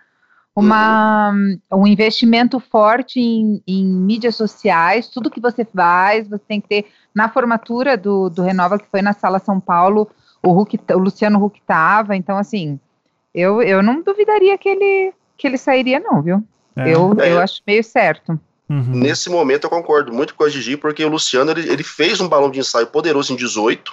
uma, 0.55 1.33
um 1.71 1.87
investimento 1.87 2.59
forte 2.59 3.19
em, 3.19 3.61
em, 3.67 3.85
mídias 3.85 4.35
sociais. 4.35 5.07
Tudo 5.07 5.29
que 5.29 5.39
você 5.39 5.63
faz, 5.63 6.27
você 6.27 6.43
tem 6.47 6.59
que 6.59 6.67
ter. 6.67 6.85
Na 7.13 7.29
formatura 7.29 7.97
do, 7.97 8.29
do 8.29 8.41
Renova, 8.41 8.77
que 8.77 8.87
foi 8.89 9.01
na 9.01 9.13
Sala 9.13 9.39
São 9.39 9.59
Paulo, 9.59 10.09
o, 10.41 10.51
Huck, 10.51 10.79
o 10.91 10.97
Luciano 10.97 11.43
Huck 11.43 11.59
estava, 11.59 12.15
então 12.15 12.37
assim, 12.37 12.79
eu, 13.33 13.61
eu 13.61 13.83
não 13.83 14.01
duvidaria 14.01 14.57
que 14.57 14.69
ele, 14.69 15.13
que 15.37 15.47
ele 15.47 15.57
sairia 15.57 15.99
não, 15.99 16.21
viu? 16.21 16.43
É. 16.75 16.93
Eu, 16.93 17.15
é. 17.19 17.31
eu 17.33 17.39
acho 17.39 17.61
meio 17.65 17.83
certo. 17.83 18.39
Uhum. 18.69 18.91
Nesse 18.91 19.29
momento 19.29 19.63
eu 19.63 19.69
concordo 19.69 20.13
muito 20.13 20.35
com 20.35 20.43
a 20.43 20.49
Gigi, 20.49 20.77
porque 20.77 21.03
o 21.03 21.09
Luciano 21.09 21.51
ele, 21.51 21.69
ele 21.69 21.83
fez 21.83 22.21
um 22.21 22.27
balão 22.27 22.51
de 22.51 22.59
ensaio 22.59 22.87
poderoso 22.87 23.33
em 23.33 23.35
18, 23.35 23.91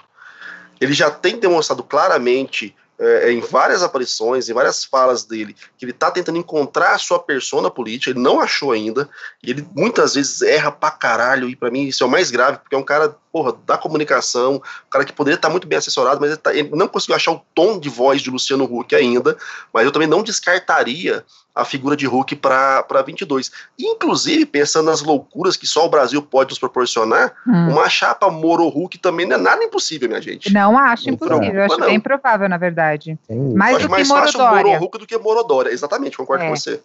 ele 0.81 0.93
já 0.93 1.11
tem 1.11 1.39
demonstrado 1.39 1.83
claramente 1.83 2.75
é, 2.99 3.31
em 3.33 3.41
várias 3.41 3.83
aparições, 3.83 4.49
em 4.49 4.55
várias 4.55 4.85
falas 4.85 5.25
dele, 5.25 5.55
que 5.77 5.85
ele 5.85 5.93
tá 5.93 6.11
tentando 6.11 6.39
encontrar 6.39 6.95
a 6.95 6.99
sua 6.99 7.19
persona 7.19 7.71
política, 7.71 8.11
ele 8.11 8.21
não 8.21 8.41
achou 8.41 8.73
ainda, 8.73 9.09
e 9.43 9.51
ele 9.51 9.67
muitas 9.75 10.15
vezes 10.15 10.43
erra 10.43 10.71
pra 10.71 10.91
caralho, 10.91 11.49
e 11.49 11.57
para 11.57 11.71
mim 11.71 11.85
isso 11.85 12.03
é 12.03 12.07
o 12.07 12.11
mais 12.11 12.31
grave, 12.31 12.59
porque 12.59 12.75
é 12.75 12.79
um 12.79 12.83
cara, 12.83 13.15
porra, 13.37 13.55
da 13.67 13.77
comunicação, 13.77 14.55
um 14.55 14.91
cara 14.91 15.05
que 15.05 15.13
poderia 15.13 15.37
estar 15.37 15.49
tá 15.49 15.53
muito 15.53 15.69
bem 15.69 15.77
assessorado, 15.77 16.19
mas 16.19 16.31
ele, 16.31 16.39
tá, 16.39 16.55
ele, 16.55 16.71
não 16.73 16.89
conseguiu 16.89 17.15
achar 17.15 17.33
o 17.33 17.43
tom 17.55 17.79
de 17.79 17.91
voz 17.91 18.23
de 18.23 18.31
Luciano 18.31 18.65
Huck 18.65 18.95
ainda, 18.95 19.37
mas 19.75 19.85
eu 19.85 19.93
também 19.93 20.09
não 20.09 20.23
descartaria 20.23 21.23
a 21.55 21.67
figura 21.67 21.95
de 21.95 22.07
Hulk 22.07 22.37
para 22.37 23.03
22. 23.05 23.51
Inclusive, 23.79 24.47
pensando 24.47 24.87
nas 24.87 25.03
loucuras 25.03 25.55
que 25.55 25.67
só 25.67 25.85
o 25.85 25.89
Brasil 25.91 26.23
pode 26.23 26.51
nos 26.51 26.59
proporcionar, 26.59 27.35
hum. 27.47 27.73
uma 27.73 27.91
chapa 27.91 28.31
Moro-Hulk 28.31 28.97
também 28.99 29.27
não 29.27 29.37
é 29.37 29.39
nada 29.39 29.65
impossível, 29.65 30.09
minha 30.09 30.23
gente. 30.23 30.51
Não 30.51 30.79
acho 30.79 31.11
impossível, 31.11 31.55
eu 31.55 31.65
acho 31.65 31.79
não. 31.79 31.89
bem 31.89 32.01
provável, 32.01 32.49
na 32.49 32.57
verdade. 32.57 33.19
Mais 33.55 33.83
do 33.83 33.89
mais 33.91 34.09
que 34.09 34.15
fácil 34.15 34.41
Moro-Hulk 34.41 34.99
do 34.99 35.07
que 35.07 35.19
Morodória, 35.19 35.71
exatamente, 35.71 36.17
concordo 36.17 36.45
é. 36.45 36.49
com 36.49 36.57
você. 36.57 36.81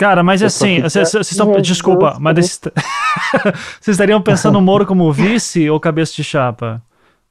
Cara, 0.00 0.22
mas 0.22 0.42
assim, 0.42 0.80
vocês 0.80 1.12
estão. 1.12 1.60
Desculpa, 1.60 2.16
mas 2.18 2.58
vocês 3.78 3.88
estariam 3.88 4.22
pensando 4.22 4.54
no 4.54 4.60
Moro 4.62 4.86
como 4.86 5.12
vice 5.12 5.68
ou 5.68 5.78
cabeça 5.78 6.14
de 6.14 6.24
chapa? 6.24 6.80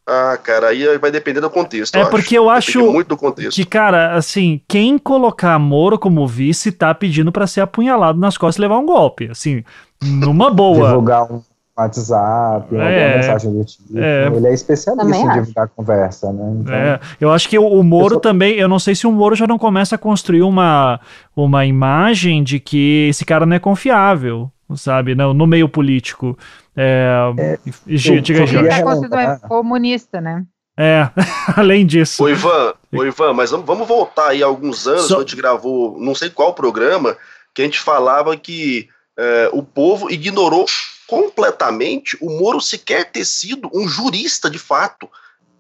Ah, 0.06 0.38
cara, 0.38 0.68
aí 0.68 0.96
vai 1.00 1.10
depender 1.10 1.42
do 1.42 1.50
contexto. 1.50 1.96
É 1.96 2.04
eu 2.04 2.12
porque 2.12 2.36
acho. 2.36 2.44
eu 2.44 2.50
acho 2.52 2.92
muito 2.92 3.08
do 3.08 3.18
contexto. 3.18 3.56
que, 3.56 3.66
cara, 3.66 4.14
assim, 4.14 4.62
quem 4.68 5.00
colocar 5.00 5.58
Moro 5.58 5.98
como 5.98 6.28
vice 6.28 6.72
tá 6.72 6.94
pedindo 6.94 7.32
para 7.32 7.48
ser 7.48 7.62
apunhalado 7.62 8.20
nas 8.20 8.38
costas 8.38 8.60
e 8.60 8.62
levar 8.62 8.78
um 8.78 8.86
golpe, 8.86 9.30
assim, 9.32 9.64
numa 10.04 10.52
boa. 10.52 10.90
Divulgar 10.90 11.24
um 11.24 11.42
WhatsApp, 11.80 12.74
uma 12.74 12.90
é, 12.90 13.18
mensagem 13.18 13.54
do 13.54 13.66
tipo. 13.66 13.98
É, 13.98 14.28
Ele 14.28 14.48
é 14.48 14.54
especialista 14.54 15.18
em 15.18 15.34
divulgar 15.34 15.70
conversa, 15.70 16.32
né? 16.34 16.58
Então... 16.60 16.74
É, 16.74 17.00
eu 17.20 17.32
acho 17.32 17.48
que 17.48 17.58
o, 17.58 17.66
o 17.66 17.84
Moro 17.84 18.20
também, 18.20 18.56
eu 18.56 18.68
não 18.68 18.80
sei 18.80 18.96
se 18.96 19.08
o 19.08 19.12
Moro 19.12 19.36
já 19.36 19.48
não 19.48 19.58
começa 19.58 19.96
a 19.96 19.98
construir 19.98 20.42
uma, 20.42 21.00
uma 21.36 21.66
imagem 21.66 22.44
de 22.44 22.60
que 22.60 23.08
esse 23.10 23.24
cara 23.26 23.46
não 23.46 23.56
é 23.56 23.60
confiável, 23.60 24.52
sabe, 24.76 25.16
no, 25.16 25.34
no 25.34 25.48
meio 25.48 25.70
político. 25.70 26.38
É, 26.76 27.34
é, 27.38 27.60
diga, 27.86 28.46
Jorge. 28.46 28.58
Ele 28.58 28.68
é 28.68 29.38
comunista, 29.48 30.22
né? 30.22 30.46
É, 30.78 31.10
além 31.58 31.86
disso. 31.86 32.24
Ô 32.24 32.30
Ivan, 32.30 32.74
ô 32.94 33.04
Ivan, 33.04 33.34
mas 33.34 33.52
vamos, 33.52 33.86
voltar 33.86 34.30
aí 34.30 34.42
alguns 34.42 34.88
anos, 34.88 35.08
so... 35.08 35.18
a 35.18 35.20
gente 35.20 35.36
gravou 35.36 36.00
não 36.00 36.16
sei 36.16 36.30
qual 36.30 36.54
programa, 36.54 37.18
que 37.54 37.62
a 37.62 37.66
gente 37.66 37.80
falava 37.80 38.38
que 38.38 38.88
é, 39.18 39.50
o 39.52 39.62
povo 39.62 40.10
ignorou 40.10 40.66
completamente 41.10 42.16
o 42.22 42.30
Moro 42.40 42.62
sequer 42.62 43.12
ter 43.12 43.26
sido 43.26 43.70
um 43.74 43.88
jurista 43.88 44.50
de 44.50 44.60
fato. 44.60 45.10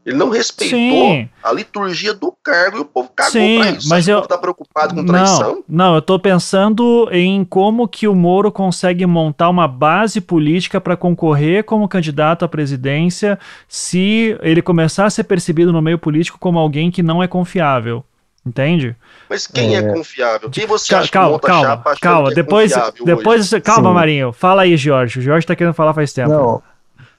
Ele 0.05 0.15
não 0.15 0.29
respeitou 0.29 0.79
Sim. 0.79 1.29
a 1.43 1.51
liturgia 1.51 2.13
do 2.13 2.33
cargo 2.43 2.77
e 2.77 2.81
o 2.81 2.85
povo 2.85 3.09
cagou 3.13 3.33
Sim, 3.33 3.59
pra 3.59 3.71
isso. 3.71 3.89
Mas 3.89 4.07
eu... 4.07 4.21
tá 4.21 4.37
preocupado 4.37 4.95
com 4.95 5.05
traição? 5.05 5.63
Não, 5.67 5.87
não, 5.87 5.95
eu 5.95 6.01
tô 6.01 6.17
pensando 6.17 7.09
em 7.11 7.43
como 7.43 7.87
que 7.87 8.07
o 8.07 8.15
Moro 8.15 8.51
consegue 8.51 9.05
montar 9.05 9.49
uma 9.49 9.67
base 9.67 10.21
política 10.21 10.79
para 10.79 10.95
concorrer 10.95 11.63
como 11.63 11.87
candidato 11.87 12.45
à 12.45 12.47
presidência 12.47 13.37
se 13.67 14.37
ele 14.41 14.61
começar 14.61 15.05
a 15.05 15.09
ser 15.09 15.25
percebido 15.25 15.73
no 15.73 15.81
meio 15.81 15.99
político 15.99 16.39
como 16.39 16.57
alguém 16.57 16.89
que 16.89 17.03
não 17.03 17.21
é 17.21 17.27
confiável. 17.27 18.03
Entende? 18.45 18.95
Mas 19.29 19.45
quem 19.45 19.75
é, 19.75 19.79
é 19.79 19.93
confiável? 19.93 20.49
Quem 20.49 20.65
você 20.65 20.95
acha 20.95 21.11
calma, 21.11 21.39
que 21.39 21.45
calma, 21.45 21.67
chapa 21.67 21.95
calma, 22.01 22.33
depois, 22.33 22.71
é 22.71 22.91
depois, 23.03 23.49
calma, 23.63 23.89
Sim. 23.89 23.95
Marinho. 23.95 24.31
Fala 24.31 24.61
aí, 24.61 24.77
Jorge. 24.77 25.19
O 25.19 25.21
Jorge 25.21 25.45
tá 25.45 25.55
querendo 25.55 25.73
falar 25.73 25.93
faz 25.93 26.13
tempo. 26.13 26.29
Não, 26.29 26.63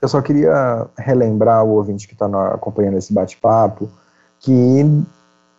eu 0.01 0.09
só 0.09 0.23
queria 0.23 0.87
relembrar 0.99 1.63
o 1.65 1.75
ouvinte 1.75 2.09
que 2.09 2.15
está 2.15 2.27
acompanhando 2.55 2.97
esse 2.97 3.13
bate-papo 3.13 3.91
que 4.41 4.83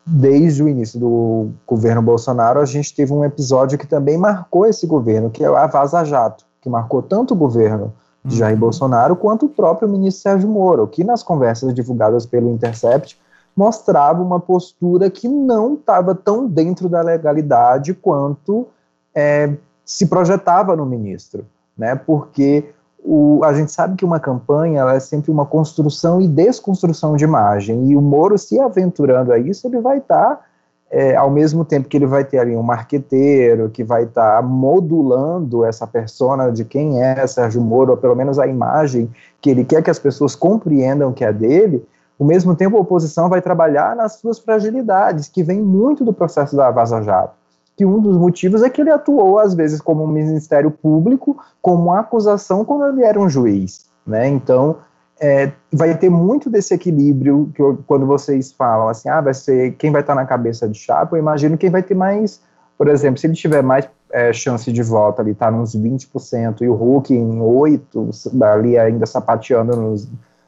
desde 0.06 0.64
o 0.64 0.68
início 0.68 1.00
do 1.00 1.52
governo 1.66 2.02
Bolsonaro 2.02 2.60
a 2.60 2.66
gente 2.66 2.94
teve 2.94 3.14
um 3.14 3.24
episódio 3.24 3.78
que 3.78 3.86
também 3.86 4.18
marcou 4.18 4.66
esse 4.66 4.88
governo, 4.88 5.30
que 5.30 5.44
é 5.44 5.48
a 5.48 5.68
Vaza 5.68 6.04
Jato, 6.04 6.44
que 6.60 6.68
marcou 6.70 7.04
tanto 7.04 7.34
o 7.36 7.38
governo 7.38 7.94
de 8.26 8.38
Jair 8.38 8.56
uhum. 8.56 8.60
Bolsonaro 8.60 9.16
quanto 9.16 9.46
o 9.46 9.50
próprio 9.50 9.88
ministro 9.88 10.24
Sérgio 10.24 10.50
Moro, 10.50 10.88
que 10.88 11.04
nas 11.04 11.24
conversas 11.24 11.74
divulgadas 11.74 12.26
pelo 12.26 12.52
Intercept 12.52 13.18
mostrava 13.56 14.22
uma 14.22 14.40
postura 14.40 15.10
que 15.10 15.28
não 15.28 15.74
estava 15.74 16.16
tão 16.16 16.48
dentro 16.48 16.88
da 16.88 17.02
legalidade 17.02 17.94
quanto 17.94 18.68
é, 19.14 19.54
se 19.86 20.08
projetava 20.08 20.76
no 20.76 20.86
ministro, 20.86 21.46
né? 21.78 21.96
Porque 21.96 22.66
o, 23.04 23.42
a 23.44 23.54
gente 23.54 23.72
sabe 23.72 23.96
que 23.96 24.06
uma 24.06 24.20
campanha 24.20 24.84
é 24.92 25.00
sempre 25.00 25.32
uma 25.32 25.46
construção 25.46 26.22
e 26.22 26.28
desconstrução 26.28 27.16
de 27.16 27.24
imagem, 27.24 27.90
e 27.90 27.96
o 27.96 28.02
Moro 28.02 28.38
se 28.38 28.60
aventurando 28.60 29.34
a 29.34 29.40
isso, 29.40 29.68
ele 29.68 29.82
vai 29.82 29.98
estar, 29.98 30.36
tá, 30.36 30.42
é, 30.90 31.16
ao 31.16 31.30
mesmo 31.30 31.66
tempo 31.66 31.88
que 31.88 31.98
ele 31.98 32.06
vai 32.06 32.24
ter 32.24 32.38
ali 32.38 32.56
um 32.56 32.62
marqueteiro, 32.62 33.70
que 33.70 33.84
vai 33.84 34.04
estar 34.04 34.38
tá 34.38 34.42
modulando 34.42 35.66
essa 35.66 35.88
persona 35.88 36.52
de 36.52 36.64
quem 36.64 37.02
é 37.02 37.26
Sérgio 37.26 37.62
Moro, 37.62 37.92
ou 37.92 37.98
pelo 37.98 38.16
menos 38.16 38.38
a 38.38 38.46
imagem 38.46 39.10
que 39.42 39.50
ele 39.50 39.66
quer 39.66 39.82
que 39.82 39.90
as 39.90 40.00
pessoas 40.00 40.36
compreendam 40.36 41.12
que 41.12 41.26
é 41.26 41.34
dele, 41.34 41.86
ao 42.22 42.28
mesmo 42.28 42.56
tempo 42.56 42.78
a 42.78 42.82
oposição 42.82 43.28
vai 43.28 43.42
trabalhar 43.42 43.96
nas 43.96 44.14
suas 44.14 44.38
fragilidades, 44.38 45.28
que 45.28 45.42
vem 45.44 45.60
muito 45.60 46.06
do 46.06 46.14
processo 46.14 46.56
da 46.56 46.70
Vaza 46.70 47.02
Jato 47.02 47.42
que 47.76 47.86
um 47.86 48.00
dos 48.00 48.16
motivos 48.16 48.62
é 48.62 48.70
que 48.70 48.80
ele 48.80 48.92
atuou, 48.92 49.40
às 49.40 49.56
vezes, 49.56 49.82
como 49.82 50.04
um 50.04 50.08
Ministério 50.08 50.70
Público, 50.70 51.42
como 51.60 51.86
uma 51.86 52.02
acusação 52.02 52.64
quando 52.64 52.86
ele 52.94 53.04
era 53.04 53.20
um 53.20 53.28
juiz. 53.28 53.86
Né? 54.06 54.28
Então, 54.28 54.78
é, 55.20 55.52
vai 55.74 55.98
ter 55.98 56.10
muito 56.10 56.48
desse 56.48 56.76
equilíbrio 56.76 57.52
que 57.56 57.62
eu, 57.62 57.80
quando 57.88 58.06
vocês 58.06 58.52
falam 58.52 58.88
assim, 58.88 59.10
ah, 59.10 59.20
vai 59.20 59.34
ser 59.34 59.72
quem 59.78 59.92
vai 59.92 60.02
estar 60.02 60.14
na 60.14 60.26
cabeça 60.26 60.68
de 60.70 60.78
chapa, 60.78 61.16
eu 61.16 61.20
imagino 61.20 61.58
quem 61.58 61.72
vai 61.72 61.82
ter 61.82 61.96
mais, 61.96 62.40
por 62.78 62.88
exemplo, 62.88 63.20
se 63.20 63.26
ele 63.26 63.34
tiver 63.34 63.64
mais 63.64 63.90
é, 64.12 64.32
chance 64.32 64.72
de 64.72 64.84
volta 64.84 65.24
ali, 65.24 65.34
tá 65.34 65.50
nos 65.50 65.76
20%, 65.76 66.62
e 66.62 66.68
o 66.68 66.76
Hulk 66.76 67.14
em 67.14 67.40
8%, 67.40 68.44
ali 68.44 68.78
ainda 68.78 69.08
sapateando 69.08 69.76
nos, 69.76 70.08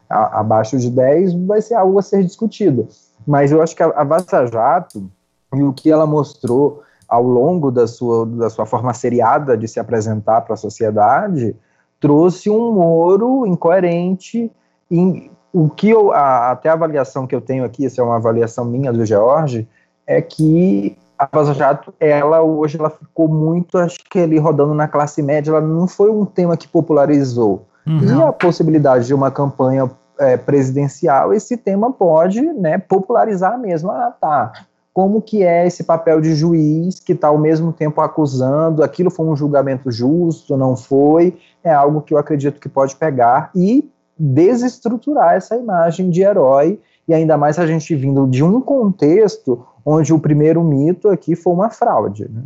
a, 0.09 0.39
abaixo 0.39 0.77
de 0.77 0.91
10%, 0.91 1.45
vai 1.45 1.61
ser 1.61 1.75
algo 1.75 1.99
a 1.99 2.01
ser 2.01 2.23
discutido. 2.23 2.87
Mas 3.25 3.51
eu 3.51 3.61
acho 3.61 3.75
que 3.75 3.83
a, 3.83 3.87
a 3.87 4.45
Jato, 4.45 5.09
e 5.53 5.63
o 5.63 5.73
que 5.73 5.91
ela 5.91 6.05
mostrou 6.05 6.83
ao 7.07 7.23
longo 7.23 7.71
da 7.71 7.87
sua, 7.87 8.25
da 8.25 8.49
sua 8.49 8.65
forma 8.65 8.93
seriada 8.93 9.57
de 9.57 9.67
se 9.67 9.79
apresentar 9.79 10.41
para 10.41 10.55
a 10.55 10.57
sociedade, 10.57 11.55
trouxe 11.99 12.49
um 12.49 12.73
Moro 12.73 13.45
incoerente, 13.45 14.51
em, 14.89 15.31
o 15.53 15.69
que 15.69 15.89
eu, 15.89 16.11
a, 16.11 16.51
até 16.51 16.69
a 16.69 16.73
avaliação 16.73 17.27
que 17.27 17.35
eu 17.35 17.41
tenho 17.41 17.63
aqui, 17.63 17.85
essa 17.85 18.01
é 18.01 18.03
uma 18.03 18.15
avaliação 18.15 18.65
minha 18.65 18.91
do 18.91 19.05
George, 19.05 19.67
é 20.05 20.21
que 20.21 20.97
a 21.17 21.29
Vaza 21.31 21.53
Jato, 21.53 21.93
ela 21.99 22.41
hoje 22.41 22.77
ela 22.77 22.89
ficou 22.89 23.27
muito, 23.27 23.77
acho 23.77 23.99
que 24.09 24.19
ali 24.19 24.37
rodando 24.37 24.73
na 24.73 24.87
classe 24.87 25.21
média, 25.21 25.51
ela 25.51 25.61
não 25.61 25.87
foi 25.87 26.09
um 26.09 26.25
tema 26.25 26.57
que 26.57 26.67
popularizou. 26.67 27.67
Uhum. 27.85 28.03
E 28.03 28.21
a 28.21 28.31
possibilidade 28.31 29.07
de 29.07 29.13
uma 29.13 29.31
campanha 29.31 29.89
é, 30.19 30.37
presidencial, 30.37 31.33
esse 31.33 31.57
tema 31.57 31.91
pode 31.91 32.41
né, 32.41 32.77
popularizar 32.77 33.59
mesmo. 33.59 33.91
Ah, 33.91 34.13
tá. 34.19 34.51
Como 34.93 35.21
que 35.21 35.43
é 35.43 35.65
esse 35.65 35.83
papel 35.83 36.21
de 36.21 36.35
juiz 36.35 36.99
que 36.99 37.13
está 37.13 37.29
ao 37.29 37.37
mesmo 37.37 37.73
tempo 37.73 37.99
acusando, 37.99 38.83
aquilo 38.83 39.09
foi 39.09 39.25
um 39.25 39.35
julgamento 39.35 39.91
justo, 39.91 40.55
não 40.55 40.75
foi, 40.75 41.37
é 41.63 41.73
algo 41.73 42.01
que 42.01 42.13
eu 42.13 42.17
acredito 42.19 42.59
que 42.59 42.69
pode 42.69 42.95
pegar 42.95 43.49
e 43.55 43.89
desestruturar 44.17 45.33
essa 45.33 45.55
imagem 45.55 46.11
de 46.11 46.21
herói, 46.21 46.79
e 47.07 47.13
ainda 47.13 47.37
mais 47.37 47.57
a 47.57 47.65
gente 47.65 47.95
vindo 47.95 48.27
de 48.27 48.43
um 48.43 48.61
contexto 48.61 49.65
onde 49.83 50.13
o 50.13 50.19
primeiro 50.19 50.63
mito 50.63 51.09
aqui 51.09 51.35
foi 51.35 51.53
uma 51.53 51.69
fraude. 51.69 52.29
Né? 52.31 52.43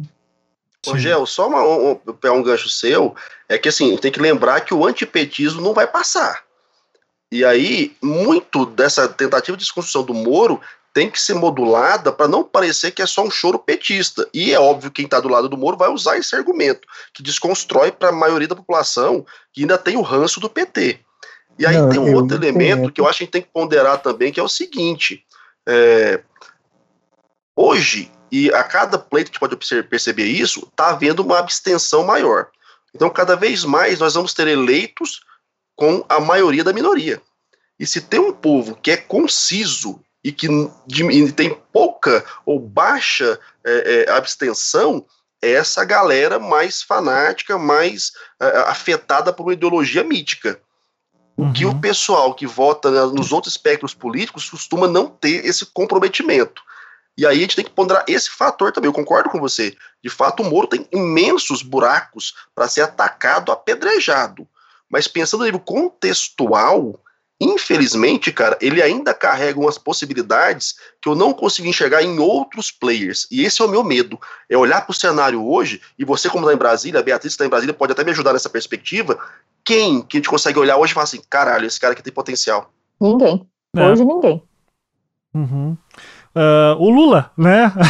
Rogel, 0.92 1.26
só 1.26 1.48
uma, 1.48 1.64
um, 1.64 1.92
um, 1.92 2.32
um 2.32 2.44
gancho 2.44 2.70
seu, 2.70 3.16
é 3.48 3.58
que 3.58 3.70
assim, 3.70 3.96
tem 3.98 4.12
que 4.12 4.20
lembrar 4.20 4.62
que 4.62 4.74
o 4.74 4.86
antipetismo 4.86 5.62
não 5.62 5.74
vai 5.74 5.88
passar. 5.88 6.44
E 7.32 7.44
aí, 7.44 7.96
muito 8.02 8.66
dessa 8.66 9.08
tentativa 9.08 9.58
de 9.58 9.64
desconstrução 9.64 10.04
do 10.04 10.14
Moro 10.14 10.62
tem 10.94 11.12
que 11.12 11.22
ser 11.22 11.36
modulada 11.36 12.12
para 12.12 12.28
não 12.28 12.44
parecer 12.44 12.90
que 12.90 13.04
é 13.04 13.06
só 13.06 13.24
um 13.24 13.30
choro 13.30 13.60
petista. 13.60 14.28
E 14.34 14.52
é 14.52 14.60
óbvio 14.60 14.90
que 14.90 14.96
quem 14.96 15.06
está 15.06 15.20
do 15.20 15.28
lado 15.28 15.48
do 15.48 15.58
Moro 15.58 15.78
vai 15.78 15.90
usar 15.90 16.18
esse 16.18 16.36
argumento, 16.36 16.88
que 17.14 17.22
desconstrói 17.22 17.92
para 17.92 18.10
a 18.10 18.14
maioria 18.14 18.48
da 18.48 18.56
população 18.56 19.24
que 19.54 19.62
ainda 19.62 19.78
tem 19.78 19.96
o 19.96 20.02
ranço 20.02 20.40
do 20.40 20.50
PT. 20.50 21.00
E 21.60 21.66
aí 21.66 21.78
não, 21.78 21.90
tem 21.90 22.00
um 22.00 22.16
outro 22.16 22.38
elemento 22.38 22.92
que 22.92 23.02
eu 23.02 23.08
acho 23.08 23.20
que 23.20 23.24
a 23.24 23.26
gente 23.26 23.34
tem 23.34 23.42
que 23.42 23.52
ponderar 23.54 24.02
também, 24.02 24.32
que 24.32 24.40
é 24.40 24.44
o 24.44 24.50
seguinte: 24.50 25.24
é, 25.68 26.22
hoje, 27.56 28.12
e 28.32 28.52
a 28.54 28.64
cada 28.64 28.98
pleito 28.98 29.32
que 29.32 29.40
pode 29.40 29.56
perceber 29.56 30.26
isso, 30.26 30.68
está 30.70 30.90
havendo 30.90 31.24
uma 31.24 31.40
abstenção 31.40 32.04
maior. 32.06 32.50
Então, 32.94 33.10
cada 33.10 33.36
vez 33.36 33.64
mais 33.64 34.00
nós 34.00 34.16
vamos 34.16 34.34
ter 34.34 34.48
eleitos 34.48 35.22
com 35.76 36.04
a 36.10 36.20
maioria 36.20 36.64
da 36.64 36.74
minoria. 36.74 37.22
E 37.80 37.86
se 37.86 38.02
tem 38.02 38.20
um 38.20 38.34
povo 38.34 38.76
que 38.76 38.92
é 38.92 38.98
conciso 38.98 40.02
e 40.24 40.32
que 40.32 40.48
tem 41.36 41.58
pouca 41.72 42.26
ou 42.46 42.60
baixa 42.60 43.40
é, 43.64 44.06
é, 44.08 44.12
abstenção, 44.12 45.06
é 45.42 45.52
essa 45.52 45.86
galera 45.86 46.40
mais 46.40 46.82
fanática, 46.82 47.58
mais 47.58 48.12
é, 48.42 48.58
afetada 48.62 49.32
por 49.32 49.44
uma 49.44 49.54
ideologia 49.54 50.04
mítica. 50.04 50.60
Uhum. 51.38 51.50
O 51.50 51.54
que 51.54 51.66
o 51.66 51.80
pessoal 51.80 52.34
que 52.34 52.48
vota 52.48 52.90
nos 53.12 53.32
outros 53.32 53.54
espectros 53.54 53.94
políticos 53.94 54.50
costuma 54.50 54.88
não 54.88 55.08
ter 55.08 55.46
esse 55.46 55.68
comprometimento. 55.68 56.64
E 57.18 57.26
aí 57.26 57.38
a 57.38 57.42
gente 57.42 57.56
tem 57.56 57.66
que 57.66 57.72
ponderar 57.72 58.06
esse 58.08 58.30
fator 58.30 58.72
também. 58.72 58.88
Eu 58.88 58.94
concordo 58.94 59.30
com 59.30 59.40
você. 59.40 59.76
De 60.04 60.10
fato, 60.10 60.44
o 60.44 60.46
Moro 60.50 60.68
tem 60.68 60.88
imensos 60.92 61.62
buracos 61.64 62.36
para 62.54 62.68
ser 62.68 62.82
atacado, 62.82 63.52
apedrejado. 63.52 64.48
Mas 64.90 65.08
pensando 65.08 65.40
no 65.40 65.46
nível 65.46 65.60
contextual, 65.60 67.00
infelizmente, 67.42 68.32
cara, 68.32 68.58
ele 68.62 68.82
ainda 68.82 69.14
carrega 69.14 69.60
umas 69.60 69.78
possibilidades 69.78 70.76
que 71.02 71.10
eu 71.10 71.16
não 71.16 71.34
consigo 71.34 71.68
enxergar 71.68 72.04
em 72.04 72.20
outros 72.20 72.72
players. 72.72 73.28
E 73.32 73.44
esse 73.44 73.62
é 73.62 73.66
o 73.66 73.70
meu 73.70 73.84
medo. 73.84 74.20
É 74.48 74.56
olhar 74.56 74.82
para 74.82 74.92
o 74.92 74.96
cenário 74.96 75.46
hoje, 75.46 75.82
e 75.98 76.06
você, 76.06 76.30
como 76.30 76.46
está 76.46 76.54
em 76.54 76.58
Brasília, 76.58 77.00
a 77.00 77.04
Beatriz 77.04 77.34
está 77.34 77.46
em 77.46 77.50
Brasília, 77.50 77.74
pode 77.74 77.92
até 77.92 78.04
me 78.04 78.12
ajudar 78.12 78.34
nessa 78.34 78.50
perspectiva. 78.50 79.20
Quem 79.66 80.02
que 80.02 80.18
a 80.18 80.20
gente 80.20 80.30
consegue 80.30 80.60
olhar 80.60 80.78
hoje 80.78 80.92
e 80.92 80.94
falar 80.94 81.06
assim: 81.06 81.22
caralho, 81.30 81.66
esse 81.66 81.80
cara 81.80 81.94
aqui 81.94 82.04
tem 82.04 82.14
potencial? 82.14 82.72
Ninguém. 83.02 83.46
É. 83.76 83.86
Hoje 83.86 84.06
ninguém. 84.06 84.42
Uhum. 85.34 85.78
Uh, 86.38 86.78
o 86.78 86.92
Lula, 86.92 87.32
né? 87.36 87.74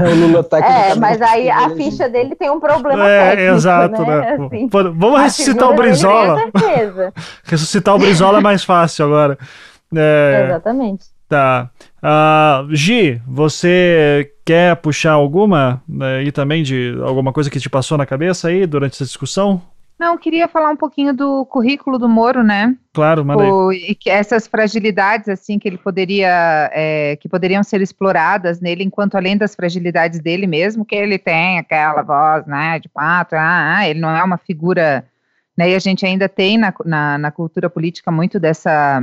o 0.00 0.26
Lula 0.26 0.42
tá 0.42 0.58
aqui. 0.58 0.66
É, 0.66 0.94
mas 0.96 1.22
aí 1.22 1.48
a 1.48 1.70
ficha 1.70 2.08
dele 2.08 2.34
tem 2.34 2.50
um 2.50 2.58
problema 2.58 3.08
é, 3.08 3.30
técnico, 3.30 3.54
exato, 3.54 4.02
né? 4.02 4.20
né? 4.20 4.32
Assim, 4.44 4.68
Vamos 4.68 5.20
ressuscitar 5.20 5.70
o 5.70 5.76
Brizola. 5.76 6.50
ressuscitar 7.44 7.94
o 7.94 7.98
Brizola 7.98 8.38
é 8.38 8.40
mais 8.40 8.64
fácil 8.64 9.04
agora. 9.04 9.38
É, 9.94 10.46
Exatamente. 10.46 11.06
Tá. 11.28 11.70
Uh, 12.02 12.74
Gi, 12.74 13.22
você 13.24 14.32
quer 14.44 14.74
puxar 14.76 15.12
alguma 15.12 15.80
né, 15.88 16.24
e 16.24 16.32
também 16.32 16.64
de 16.64 16.98
alguma 17.04 17.32
coisa 17.32 17.48
que 17.48 17.60
te 17.60 17.70
passou 17.70 17.96
na 17.96 18.06
cabeça 18.06 18.48
aí 18.48 18.66
durante 18.66 18.94
essa 18.94 19.04
discussão? 19.04 19.62
Não, 19.98 20.16
queria 20.16 20.46
falar 20.46 20.70
um 20.70 20.76
pouquinho 20.76 21.12
do 21.12 21.44
currículo 21.46 21.98
do 21.98 22.08
Moro, 22.08 22.44
né? 22.44 22.76
Claro, 22.94 23.24
manda 23.24 23.42
E 23.74 23.96
que 23.96 24.08
essas 24.08 24.46
fragilidades, 24.46 25.28
assim, 25.28 25.58
que 25.58 25.66
ele 25.66 25.76
poderia, 25.76 26.70
é, 26.72 27.16
que 27.16 27.28
poderiam 27.28 27.64
ser 27.64 27.80
exploradas 27.80 28.60
nele, 28.60 28.84
enquanto 28.84 29.16
além 29.16 29.36
das 29.36 29.56
fragilidades 29.56 30.20
dele 30.20 30.46
mesmo, 30.46 30.84
que 30.84 30.94
ele 30.94 31.18
tem 31.18 31.58
aquela 31.58 32.02
voz, 32.02 32.46
né, 32.46 32.78
de 32.78 32.88
quatro, 32.88 33.36
ah, 33.36 33.78
ah, 33.78 33.88
ele 33.88 33.98
não 33.98 34.10
é 34.10 34.22
uma 34.22 34.38
figura, 34.38 35.04
né, 35.56 35.70
e 35.70 35.74
a 35.74 35.80
gente 35.80 36.06
ainda 36.06 36.28
tem 36.28 36.56
na, 36.56 36.72
na, 36.84 37.18
na 37.18 37.30
cultura 37.32 37.68
política 37.68 38.12
muito 38.12 38.38
dessa 38.38 39.02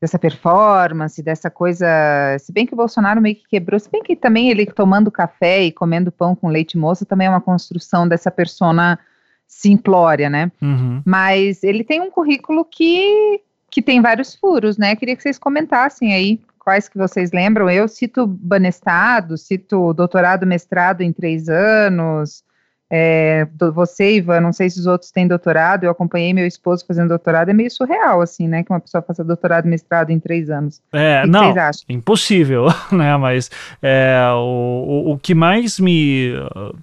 dessa 0.00 0.18
performance, 0.18 1.22
dessa 1.22 1.48
coisa, 1.48 1.86
se 2.38 2.52
bem 2.52 2.66
que 2.66 2.74
o 2.74 2.76
Bolsonaro 2.76 3.22
meio 3.22 3.36
que 3.36 3.48
quebrou, 3.48 3.80
se 3.80 3.90
bem 3.90 4.02
que 4.02 4.14
também 4.14 4.50
ele 4.50 4.66
tomando 4.66 5.10
café 5.10 5.62
e 5.62 5.72
comendo 5.72 6.12
pão 6.12 6.36
com 6.36 6.48
leite 6.48 6.76
moça 6.76 7.06
também 7.06 7.26
é 7.26 7.30
uma 7.30 7.40
construção 7.40 8.06
dessa 8.06 8.30
persona 8.30 8.98
simplória, 9.46 10.28
né? 10.28 10.50
Uhum. 10.60 11.02
Mas 11.04 11.62
ele 11.62 11.84
tem 11.84 12.00
um 12.00 12.10
currículo 12.10 12.64
que, 12.64 13.40
que 13.70 13.80
tem 13.82 14.00
vários 14.00 14.34
furos, 14.34 14.76
né? 14.76 14.96
Queria 14.96 15.16
que 15.16 15.22
vocês 15.22 15.38
comentassem 15.38 16.12
aí 16.12 16.40
quais 16.58 16.88
que 16.88 16.98
vocês 16.98 17.30
lembram. 17.32 17.68
Eu 17.70 17.86
cito 17.86 18.26
Banestado, 18.26 19.36
cito 19.36 19.92
doutorado, 19.92 20.46
mestrado 20.46 21.02
em 21.02 21.12
três 21.12 21.48
anos, 21.48 22.42
é, 22.90 23.48
você, 23.74 24.16
Ivan, 24.16 24.40
não 24.40 24.52
sei 24.52 24.68
se 24.68 24.78
os 24.78 24.86
outros 24.86 25.10
têm 25.10 25.26
doutorado, 25.26 25.84
eu 25.84 25.90
acompanhei 25.90 26.34
meu 26.34 26.46
esposo 26.46 26.84
fazendo 26.86 27.08
doutorado, 27.08 27.48
é 27.48 27.52
meio 27.54 27.70
surreal, 27.70 28.20
assim, 28.20 28.46
né? 28.46 28.62
Que 28.62 28.70
uma 28.70 28.78
pessoa 28.78 29.02
faça 29.02 29.24
doutorado 29.24 29.64
e 29.64 29.68
mestrado 29.68 30.10
em 30.10 30.20
três 30.20 30.50
anos. 30.50 30.82
É, 30.92 31.20
o 31.20 31.24
que 31.24 31.30
não, 31.30 31.44
vocês 31.44 31.56
acham? 31.56 31.84
impossível, 31.88 32.66
né? 32.92 33.16
Mas 33.16 33.50
é, 33.82 34.18
o, 34.34 35.08
o, 35.08 35.12
o, 35.12 35.18
que 35.18 35.34
mais 35.34 35.80
me 35.80 36.34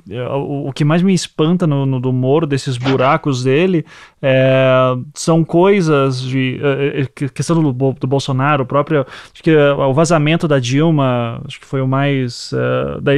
o, 0.10 0.70
o, 0.70 0.74
que 0.74 0.84
mais 0.84 1.04
me 1.04 1.14
espanta 1.14 1.68
no, 1.68 1.86
no 1.86 2.00
do 2.00 2.12
Moro, 2.12 2.48
desses 2.48 2.78
buracos 2.78 3.44
dele, 3.44 3.86
é, 4.22 4.96
são 5.14 5.44
coisas 5.44 6.20
de 6.20 6.60
é, 6.64 7.02
é 7.02 7.30
questão 7.30 7.62
do, 7.62 7.94
do 7.94 8.08
Bolsonaro, 8.08 8.64
o 8.64 8.66
próprio 8.68 9.06
acho 9.32 9.44
que 9.44 9.52
é, 9.52 9.72
o 9.72 9.94
vazamento 9.94 10.48
da 10.48 10.58
Dilma, 10.58 11.42
acho 11.48 11.60
que 11.60 11.66
foi 11.66 11.82
o 11.82 11.88
mais 11.88 12.52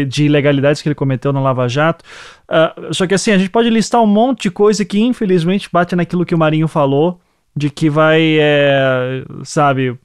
de 0.08 0.26
ilegalidades 0.26 0.82
que 0.82 0.90
ele 0.90 0.96
cometeu 0.96 1.32
no 1.32 1.42
Lava 1.42 1.68
Jato. 1.70 2.04
Uh, 2.50 2.94
só 2.94 3.08
que 3.08 3.14
assim, 3.14 3.32
a 3.32 3.38
gente 3.38 3.50
pode 3.50 3.70
listar 3.70 4.02
um 4.02 4.08
monte 4.08 4.44
de 4.44 4.52
coisa 4.52 4.84
que 4.84 5.00
infelizmente 5.00 5.70
bate 5.72 5.96
naquilo 5.96 6.26
que 6.26 6.36
o 6.36 6.38
Marinho 6.38 6.68
falou, 6.68 7.20
de 7.56 7.70
que 7.70 7.90
vai, 7.90 8.38
é, 8.40 9.24
sabe, 9.44 9.98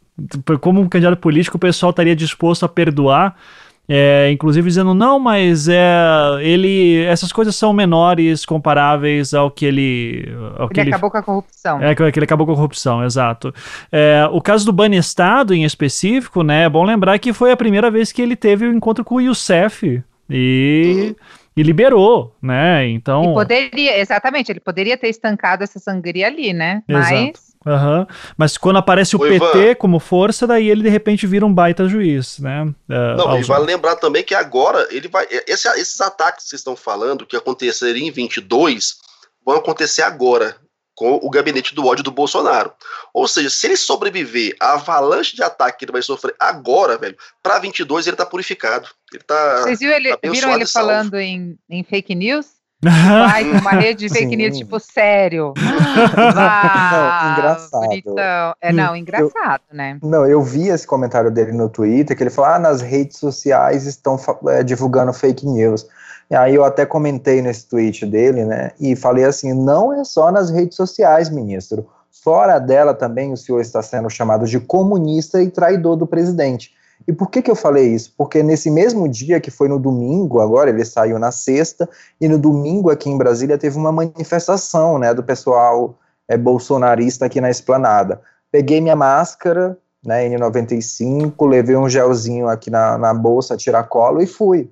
como 0.61 0.81
um 0.81 0.89
candidato 0.89 1.19
político, 1.19 1.57
o 1.57 1.61
pessoal 1.61 1.91
estaria 1.91 2.15
disposto 2.15 2.65
a 2.65 2.69
perdoar 2.69 3.37
é, 3.91 4.31
inclusive 4.31 4.69
dizendo, 4.69 4.93
não, 4.93 5.19
mas 5.19 5.67
é, 5.67 5.81
ele, 6.41 7.03
essas 7.05 7.33
coisas 7.33 7.57
são 7.57 7.73
menores 7.73 8.45
comparáveis 8.45 9.33
ao 9.33 9.51
que 9.51 9.65
ele. 9.65 10.29
Ao 10.59 10.69
que 10.69 10.79
ele, 10.79 10.91
acabou 10.91 11.11
com 11.11 11.17
a 11.17 11.23
corrupção. 11.23 11.83
É, 11.83 11.95
que 11.95 12.03
ele 12.03 12.25
acabou 12.25 12.47
com 12.47 12.53
a 12.53 12.55
corrupção, 12.55 13.03
exato. 13.03 13.53
É, 13.91 14.29
o 14.31 14.43
caso 14.43 14.67
do 14.67 14.75
Banestado, 14.75 15.55
em 15.55 15.65
específico, 15.65 16.43
né, 16.43 16.65
é 16.65 16.69
bom 16.69 16.85
lembrar 16.85 17.19
que 17.19 17.33
foi 17.33 17.51
a 17.51 17.57
primeira 17.57 17.91
vez 17.91 18.13
que 18.13 18.21
ele 18.21 18.37
teve 18.37 18.67
o 18.67 18.71
um 18.71 18.75
encontro 18.75 19.03
com 19.03 19.15
o 19.15 19.21
Youssef. 19.23 20.03
E. 20.29 21.17
E 21.59 21.63
liberou, 21.63 22.37
né? 22.41 22.89
Então. 22.89 23.33
E 23.33 23.35
poderia, 23.35 23.99
exatamente, 23.99 24.53
ele 24.53 24.61
poderia 24.61 24.97
ter 24.97 25.09
estancado 25.09 25.65
essa 25.65 25.79
sangria 25.79 26.27
ali, 26.27 26.53
né? 26.53 26.83
Exato. 26.89 27.13
Mas 27.13 27.49
Uhum. 27.67 28.07
Mas 28.37 28.57
quando 28.57 28.79
aparece 28.79 29.17
o, 29.17 29.19
o 29.19 29.23
PT 29.23 29.59
Ivan, 29.59 29.75
como 29.75 29.99
força, 29.99 30.47
daí 30.47 30.71
ele 30.71 30.83
de 30.83 30.89
repente 30.89 31.27
vira 31.27 31.45
um 31.45 31.53
baita 31.53 31.89
juiz, 31.89 32.39
né? 32.39 32.63
Uh, 32.63 33.17
não, 33.17 33.39
e 33.39 33.43
vale 33.43 33.67
lembrar 33.67 33.97
também 33.97 34.23
que 34.23 34.35
agora 34.35 34.87
ele 34.91 35.09
vai. 35.09 35.27
Esse, 35.47 35.69
esses 35.79 36.01
ataques 36.01 36.45
que 36.45 36.51
vocês 36.51 36.61
estão 36.61 36.77
falando, 36.77 37.27
que 37.27 37.37
aconteceriam 37.37 38.07
em 38.07 38.11
22, 38.11 38.97
vão 39.45 39.57
acontecer 39.57 40.03
agora, 40.03 40.57
com 40.99 41.15
o 41.23 41.31
gabinete 41.31 41.77
do 41.77 41.87
ódio 41.87 42.03
do 42.03 42.11
Bolsonaro. 42.11 42.73
Ou 43.15 43.29
seja, 43.29 43.49
se 43.49 43.69
ele 43.69 43.77
sobreviver 43.77 44.57
à 44.59 44.73
avalanche 44.73 45.37
de 45.37 45.45
ataque 45.45 45.79
que 45.79 45.85
ele 45.85 45.93
vai 45.93 46.03
sofrer 46.03 46.35
agora, 46.41 46.99
velho, 46.99 47.17
para 47.41 47.61
22 47.61 48.09
ele 48.09 48.17
tá 48.17 48.27
purificado. 48.27 48.89
Ele 49.13 49.23
tá. 49.23 49.61
Vocês 49.63 49.79
viram 49.79 49.95
ele, 49.95 50.19
viram 50.25 50.53
ele 50.53 50.67
falando 50.67 51.15
em, 51.15 51.57
em 51.71 51.85
fake 51.85 52.17
news? 52.17 52.47
Vai 52.83 53.43
uma 53.43 53.73
rede 53.73 54.07
de 54.07 54.15
fake 54.15 54.37
news, 54.37 54.57
tipo, 54.57 54.79
sério. 54.79 55.53
não, 55.59 57.33
engraçado. 57.33 57.87
Bonitão. 57.87 58.55
É, 58.61 58.73
não, 58.73 58.95
engraçado, 58.95 59.63
eu, 59.71 59.77
né? 59.77 59.99
Não, 60.01 60.25
eu 60.25 60.41
vi 60.43 60.69
esse 60.69 60.87
comentário 60.87 61.29
dele 61.29 61.51
no 61.51 61.69
Twitter, 61.69 62.17
que 62.17 62.23
ele 62.23 62.31
falou, 62.31 62.53
ah, 62.53 62.59
nas 62.59 62.81
redes 62.81 63.19
sociais 63.19 63.85
estão 63.85 64.17
é, 64.49 64.63
divulgando 64.63 65.13
fake 65.13 65.45
news. 65.45 65.89
E 66.31 66.35
aí 66.35 66.55
eu 66.55 66.65
até 66.65 66.85
comentei 66.85 67.41
nesse 67.41 67.67
tweet 67.67 68.05
dele, 68.05 68.45
né, 68.45 68.73
e 68.79 68.95
falei 68.95 69.25
assim, 69.25 69.55
não 69.55 69.93
é 69.93 70.05
só 70.05 70.31
nas 70.31 70.51
redes 70.51 70.77
sociais, 70.77 71.31
ministro. 71.31 71.87
Fora 72.23 72.59
dela 72.59 72.93
também 72.93 73.33
o 73.33 73.37
senhor 73.37 73.61
está 73.61 73.81
sendo 73.81 74.11
chamado 74.11 74.47
de 74.47 74.61
comunista 74.61 75.43
e 75.43 75.51
traidor 75.51 75.97
do 75.97 76.07
presidente. 76.07 76.77
E 77.07 77.13
por 77.13 77.31
que, 77.31 77.41
que 77.41 77.51
eu 77.51 77.57
falei 77.57 77.87
isso? 77.87 78.13
Porque 78.19 78.43
nesse 78.43 78.71
mesmo 78.71 79.09
dia, 79.09 79.41
que 79.41 79.51
foi 79.51 79.69
no 79.69 79.79
domingo, 79.79 80.41
agora 80.41 80.69
ele 80.69 80.85
saiu 80.85 81.19
na 81.19 81.31
sexta, 81.31 81.89
e 82.21 82.29
no 82.29 82.39
domingo 82.39 82.91
aqui 82.91 83.09
em 83.09 83.17
Brasília 83.17 83.57
teve 83.57 83.79
uma 83.79 83.93
manifestação 83.93 84.99
né, 84.99 85.15
do 85.15 85.23
pessoal 85.23 85.97
é, 86.29 86.37
bolsonarista 86.37 87.25
aqui 87.25 87.41
na 87.41 87.51
esplanada. 87.51 88.21
Peguei 88.51 88.81
minha 88.81 88.97
máscara, 88.97 89.79
né, 90.05 90.29
N95, 90.29 91.49
levei 91.49 91.77
um 91.77 91.89
gelzinho 91.89 92.49
aqui 92.49 92.71
na, 92.71 92.99
na 92.99 93.15
bolsa, 93.15 93.57
tiracolo 93.57 94.21
e 94.21 94.27
fui. 94.27 94.71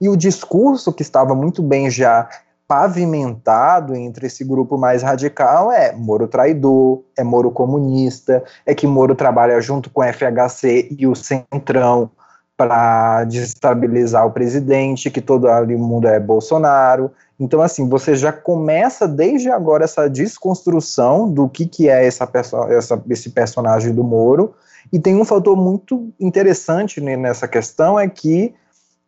E 0.00 0.08
o 0.08 0.16
discurso 0.16 0.92
que 0.92 1.02
estava 1.02 1.34
muito 1.34 1.62
bem 1.62 1.90
já 1.90 2.28
pavimentado 2.68 3.94
entre 3.94 4.26
esse 4.26 4.44
grupo 4.44 4.76
mais 4.76 5.02
radical 5.02 5.70
é 5.70 5.92
Moro 5.92 6.26
traidor, 6.26 7.02
é 7.16 7.22
Moro 7.22 7.50
comunista, 7.50 8.42
é 8.64 8.74
que 8.74 8.86
Moro 8.86 9.14
trabalha 9.14 9.60
junto 9.60 9.88
com 9.88 10.00
o 10.00 10.04
FHC 10.04 10.88
e 10.98 11.06
o 11.06 11.14
Centrão 11.14 12.10
para 12.56 13.24
desestabilizar 13.24 14.26
o 14.26 14.32
presidente, 14.32 15.10
que 15.10 15.20
todo 15.20 15.46
ali 15.46 15.76
mundo 15.76 16.08
é 16.08 16.18
Bolsonaro. 16.18 17.12
Então, 17.38 17.60
assim, 17.60 17.86
você 17.88 18.16
já 18.16 18.32
começa 18.32 19.06
desde 19.06 19.50
agora 19.50 19.84
essa 19.84 20.08
desconstrução 20.08 21.30
do 21.30 21.48
que, 21.48 21.66
que 21.66 21.88
é 21.88 22.06
essa, 22.06 22.28
essa, 22.70 23.02
esse 23.10 23.30
personagem 23.30 23.94
do 23.94 24.02
Moro. 24.02 24.54
E 24.90 24.98
tem 24.98 25.14
um 25.14 25.24
fator 25.24 25.56
muito 25.56 26.10
interessante 26.18 27.00
nessa 27.00 27.46
questão, 27.46 28.00
é 28.00 28.08
que 28.08 28.54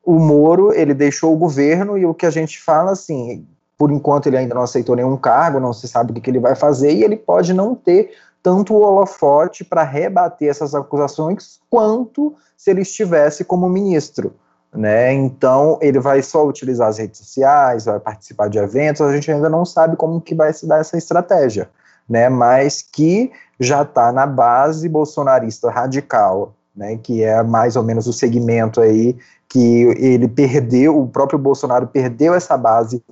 o 0.09 0.19
Moro, 0.19 0.73
ele 0.73 0.95
deixou 0.95 1.35
o 1.35 1.37
governo 1.37 1.99
e 1.99 2.07
o 2.07 2.15
que 2.15 2.25
a 2.25 2.31
gente 2.31 2.59
fala 2.59 2.93
assim, 2.93 3.47
por 3.77 3.93
enquanto 3.93 4.27
ele 4.27 4.39
ainda 4.39 4.55
não 4.55 4.63
aceitou 4.63 4.97
nenhum 4.97 5.19
cargo, 5.19 5.61
não 5.61 5.75
se 5.75 5.87
sabe 5.87 6.13
o 6.13 6.15
que, 6.15 6.23
que 6.23 6.31
ele 6.31 6.41
vai 6.41 6.55
fazer 6.55 6.91
e 6.95 7.05
ele 7.05 7.15
pode 7.15 7.53
não 7.53 7.75
ter 7.75 8.13
tanto 8.43 8.73
o 8.73 8.81
holofote 8.81 9.65
para 9.65 9.83
rebater 9.83 10.49
essas 10.49 10.75
acusações 10.75 11.61
quanto 11.69 12.35
se 12.57 12.71
ele 12.71 12.81
estivesse 12.81 13.45
como 13.45 13.69
ministro. 13.69 14.33
Né? 14.73 15.13
Então 15.13 15.79
ele 15.83 16.01
vai 16.01 16.23
só 16.23 16.47
utilizar 16.47 16.89
as 16.89 16.97
redes 16.97 17.19
sociais, 17.19 17.85
vai 17.85 18.01
participar 18.01 18.49
de 18.49 18.57
eventos, 18.57 19.03
a 19.03 19.13
gente 19.13 19.31
ainda 19.31 19.51
não 19.51 19.67
sabe 19.67 19.95
como 19.95 20.23
que 20.23 20.35
vai 20.35 20.55
se 20.55 20.67
dar 20.67 20.81
essa 20.81 20.97
estratégia, 20.97 21.69
né? 22.09 22.31
Mas 22.31 22.81
que 22.81 23.31
já 23.61 23.83
está 23.83 24.11
na 24.11 24.27
base 24.27 24.89
bolsonarista 24.89 25.71
radical, 25.71 26.55
né? 26.75 26.99
Que 27.03 27.25
é 27.25 27.43
mais 27.43 27.77
ou 27.77 27.83
menos 27.83 28.07
o 28.07 28.13
segmento 28.13 28.81
aí 28.81 29.19
que 29.49 29.85
ele 29.99 30.29
perdeu, 30.29 31.01
o 31.01 31.09
próprio 31.09 31.39
Bolsonaro 31.39 31.87
perdeu 31.87 32.35
essa 32.35 32.57
base 32.57 33.03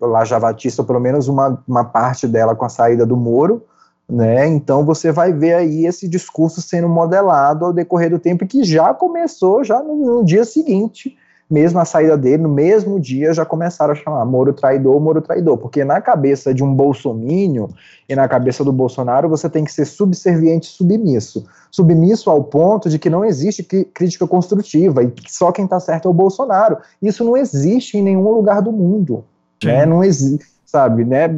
lajavatista, 0.00 0.82
ou 0.82 0.86
pelo 0.86 1.00
menos 1.00 1.28
uma, 1.28 1.62
uma 1.68 1.84
parte 1.84 2.26
dela 2.26 2.56
com 2.56 2.64
a 2.64 2.68
saída 2.68 3.06
do 3.06 3.16
Moro, 3.16 3.62
né? 4.08 4.46
Então 4.46 4.84
você 4.84 5.12
vai 5.12 5.32
ver 5.32 5.54
aí 5.54 5.86
esse 5.86 6.08
discurso 6.08 6.60
sendo 6.60 6.88
modelado 6.88 7.64
ao 7.64 7.72
decorrer 7.72 8.10
do 8.10 8.18
tempo 8.18 8.46
que 8.46 8.64
já 8.64 8.92
começou 8.92 9.62
já 9.62 9.82
no, 9.82 9.94
no 9.94 10.24
dia 10.24 10.44
seguinte, 10.44 11.16
mesmo 11.52 11.78
a 11.78 11.84
saída 11.84 12.16
dele, 12.16 12.42
no 12.42 12.48
mesmo 12.48 12.98
dia 12.98 13.34
já 13.34 13.44
começaram 13.44 13.92
a 13.92 13.94
chamar 13.94 14.24
Moro 14.24 14.54
traidor, 14.54 14.98
Moro 14.98 15.20
traidor, 15.20 15.58
porque 15.58 15.84
na 15.84 16.00
cabeça 16.00 16.54
de 16.54 16.64
um 16.64 16.74
bolsomínio 16.74 17.68
e 18.08 18.16
na 18.16 18.26
cabeça 18.26 18.64
do 18.64 18.72
Bolsonaro 18.72 19.28
você 19.28 19.50
tem 19.50 19.62
que 19.62 19.70
ser 19.70 19.84
subserviente 19.84 20.66
submisso. 20.66 21.44
Submisso 21.70 22.30
ao 22.30 22.42
ponto 22.42 22.88
de 22.88 22.98
que 22.98 23.10
não 23.10 23.22
existe 23.22 23.62
crítica 23.62 24.26
construtiva 24.26 25.02
e 25.02 25.10
que 25.10 25.30
só 25.30 25.52
quem 25.52 25.66
está 25.66 25.78
certo 25.78 26.08
é 26.08 26.10
o 26.10 26.14
Bolsonaro. 26.14 26.78
Isso 27.02 27.22
não 27.22 27.36
existe 27.36 27.98
em 27.98 28.02
nenhum 28.02 28.30
lugar 28.30 28.62
do 28.62 28.72
mundo. 28.72 29.22
Né? 29.62 29.84
Não 29.84 30.02
existe 30.02 30.51
sabe, 30.72 31.04
né? 31.04 31.28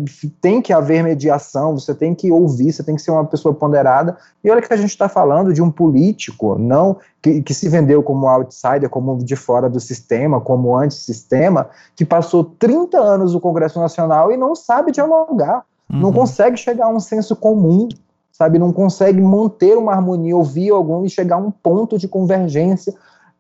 Tem 0.41 0.63
que 0.63 0.73
haver 0.73 1.03
mediação, 1.03 1.77
você 1.77 1.93
tem 1.93 2.15
que 2.15 2.31
ouvir, 2.31 2.73
você 2.73 2.85
tem 2.85 2.95
que 2.95 3.03
ser 3.03 3.11
uma 3.11 3.25
pessoa 3.25 3.53
ponderada. 3.53 4.17
E 4.45 4.49
olha 4.49 4.63
que 4.63 4.73
a 4.73 4.77
gente 4.77 4.91
está 4.91 5.09
falando 5.09 5.53
de 5.53 5.61
um 5.61 5.73
político, 5.73 6.57
não 6.57 6.99
que, 7.21 7.43
que 7.43 7.53
se 7.53 7.69
vendeu 7.69 8.01
como 8.01 8.29
outsider, 8.29 8.89
como 8.89 9.19
de 9.19 9.35
fora 9.35 9.69
do 9.69 9.81
sistema, 9.81 10.41
como 10.41 10.77
antissistema, 10.77 11.69
que 11.97 12.05
passou 12.05 12.45
30 12.45 12.97
anos 12.97 13.35
no 13.35 13.41
Congresso 13.41 13.81
Nacional 13.81 14.31
e 14.31 14.37
não 14.37 14.55
sabe 14.55 14.93
dialogar, 14.93 15.65
uhum. 15.91 15.99
não 15.99 16.13
consegue 16.13 16.57
chegar 16.57 16.87
a 16.87 16.91
um 16.91 17.01
senso 17.01 17.35
comum, 17.35 17.89
sabe, 18.31 18.57
não 18.57 18.73
consegue 18.73 19.21
manter 19.21 19.77
uma 19.77 19.93
harmonia, 19.93 20.37
ouvir 20.37 20.71
algum 20.71 21.05
e 21.05 21.11
chegar 21.11 21.37
a 21.37 21.41
um 21.41 21.51
ponto 21.51 21.99
de 21.99 22.07
convergência 22.07 22.95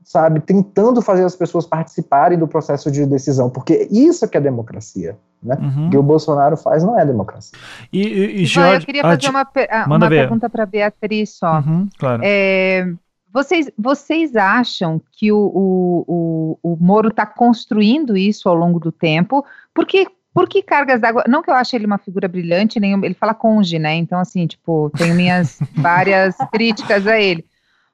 sabe, 0.04 0.40
tentando 0.40 1.00
fazer 1.00 1.24
as 1.24 1.34
pessoas 1.34 1.66
participarem 1.66 2.38
do 2.38 2.46
processo 2.46 2.90
de 2.90 3.06
decisão, 3.06 3.48
porque 3.48 3.88
isso 3.90 4.28
que 4.28 4.36
é 4.36 4.40
democracia, 4.40 5.16
né? 5.44 5.56
Uhum. 5.60 5.86
O 5.86 5.90
que 5.90 5.96
o 5.98 6.02
Bolsonaro 6.02 6.56
faz 6.56 6.82
não 6.82 6.98
é 6.98 7.04
democracia. 7.04 7.58
E, 7.92 8.00
e, 8.00 8.42
e 8.42 8.46
Jorge, 8.46 8.82
eu 8.82 8.86
queria 8.86 9.02
fazer 9.02 9.28
uma, 9.28 9.46
uma 9.86 10.08
pergunta 10.08 10.48
para 10.48 10.64
Beatriz 10.66 11.36
só. 11.36 11.58
Uhum, 11.58 11.88
claro. 11.98 12.22
É, 12.24 12.88
vocês, 13.32 13.70
vocês 13.76 14.36
acham 14.36 15.00
que 15.12 15.32
o, 15.32 15.36
o, 15.36 16.58
o, 16.62 16.72
o 16.72 16.76
Moro 16.80 17.08
está 17.08 17.26
construindo 17.26 18.16
isso 18.16 18.48
ao 18.48 18.54
longo 18.54 18.78
do 18.78 18.92
tempo? 18.92 19.44
Porque 19.74 20.06
por 20.32 20.48
que 20.48 20.62
cargas 20.62 21.00
d'água? 21.00 21.24
Não 21.28 21.42
que 21.42 21.50
eu 21.50 21.54
ache 21.54 21.76
ele 21.76 21.86
uma 21.86 21.98
figura 21.98 22.26
brilhante, 22.26 22.80
nem 22.80 22.92
ele 23.04 23.14
fala 23.14 23.32
conge, 23.32 23.78
né? 23.78 23.94
Então, 23.94 24.18
assim, 24.18 24.46
tipo, 24.46 24.90
tenho 24.96 25.14
minhas 25.14 25.58
várias 25.76 26.36
críticas 26.52 27.06
a 27.06 27.20
ele. 27.20 27.44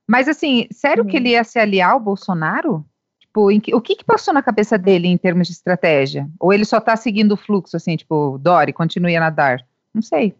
Mas 0.09 0.27
assim, 0.27 0.67
sério 0.73 1.05
que 1.05 1.17
ele 1.17 1.31
ia 1.31 1.45
se 1.45 1.59
aliar 1.59 1.93
ao 1.93 2.01
Bolsonaro? 2.01 2.85
Tipo, 3.31 3.61
que, 3.61 3.75
o 3.75 3.81
que, 3.81 3.95
que 3.95 4.05
passou 4.05 4.35
na 4.35 4.43
cabeça 4.43 4.77
dele 4.77 5.07
em 5.07 5.17
termos 5.17 5.47
de 5.47 5.53
estratégia? 5.53 6.29
Ou 6.39 6.53
ele 6.53 6.65
só 6.65 6.81
tá 6.81 6.97
seguindo 6.97 7.33
o 7.33 7.37
fluxo, 7.37 7.77
assim, 7.77 7.97
tipo, 7.97 8.37
Dori, 8.39 8.73
continue 8.73 9.17
a 9.17 9.21
nadar? 9.21 9.65
Não 9.95 10.03
sei. 10.03 10.35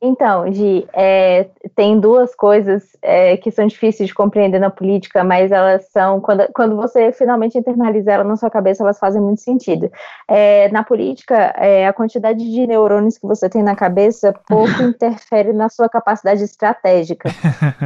Então, 0.00 0.52
Gi, 0.52 0.86
é, 0.92 1.48
tem 1.74 1.98
duas 1.98 2.34
coisas 2.34 2.84
é, 3.00 3.36
que 3.38 3.50
são 3.50 3.66
difíceis 3.66 4.08
de 4.08 4.14
compreender 4.14 4.58
na 4.58 4.68
política, 4.68 5.24
mas 5.24 5.50
elas 5.50 5.88
são, 5.90 6.20
quando, 6.20 6.46
quando 6.54 6.76
você 6.76 7.10
finalmente 7.12 7.56
internaliza 7.56 8.12
elas 8.12 8.26
na 8.26 8.36
sua 8.36 8.50
cabeça, 8.50 8.82
elas 8.82 8.98
fazem 8.98 9.22
muito 9.22 9.40
sentido. 9.40 9.90
É, 10.28 10.68
na 10.70 10.84
política, 10.84 11.34
é, 11.56 11.86
a 11.86 11.94
quantidade 11.94 12.38
de 12.38 12.66
neurônios 12.66 13.16
que 13.16 13.26
você 13.26 13.48
tem 13.48 13.62
na 13.62 13.74
cabeça 13.74 14.34
pouco 14.46 14.82
interfere 14.84 15.54
na 15.54 15.70
sua 15.70 15.88
capacidade 15.88 16.42
estratégica. 16.44 17.30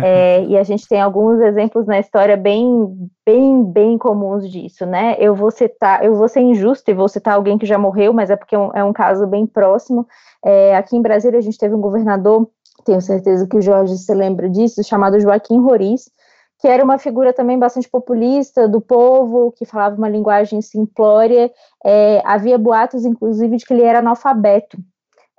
É, 0.02 0.44
e 0.44 0.56
a 0.56 0.62
gente 0.64 0.88
tem 0.88 1.00
alguns 1.00 1.40
exemplos 1.40 1.86
na 1.86 1.98
história 2.00 2.36
bem, 2.36 3.08
bem, 3.24 3.64
bem 3.64 3.98
comuns 3.98 4.50
disso, 4.50 4.84
né? 4.84 5.14
Eu 5.18 5.34
vou 5.34 5.50
citar, 5.50 6.04
eu 6.04 6.14
vou 6.14 6.28
ser 6.28 6.40
injusto 6.40 6.90
e 6.90 6.94
vou 6.94 7.08
citar 7.08 7.34
alguém 7.34 7.56
que 7.56 7.66
já 7.66 7.78
morreu, 7.78 8.12
mas 8.12 8.30
é 8.30 8.36
porque 8.36 8.54
é 8.54 8.58
um, 8.58 8.70
é 8.74 8.82
um 8.82 8.92
caso 8.92 9.26
bem 9.26 9.46
próximo. 9.46 10.06
É, 10.44 10.76
aqui 10.76 10.96
em 10.96 11.02
Brasília 11.02 11.38
a 11.38 11.42
gente 11.42 11.58
teve 11.58 11.74
um 11.74 11.80
governador, 11.80 12.48
tenho 12.84 13.00
certeza 13.00 13.46
que 13.46 13.56
o 13.56 13.62
Jorge 13.62 13.96
se 13.98 14.14
lembra 14.14 14.48
disso, 14.48 14.82
chamado 14.82 15.20
Joaquim 15.20 15.60
Roriz, 15.60 16.10
que 16.58 16.68
era 16.68 16.84
uma 16.84 16.98
figura 16.98 17.32
também 17.32 17.58
bastante 17.58 17.88
populista 17.88 18.68
do 18.68 18.80
povo, 18.80 19.52
que 19.52 19.64
falava 19.64 19.96
uma 19.96 20.08
linguagem 20.08 20.60
simplória. 20.60 21.50
É, 21.84 22.20
havia 22.24 22.58
boatos, 22.58 23.04
inclusive, 23.04 23.56
de 23.56 23.64
que 23.64 23.72
ele 23.72 23.82
era 23.82 24.00
analfabeto. 24.00 24.78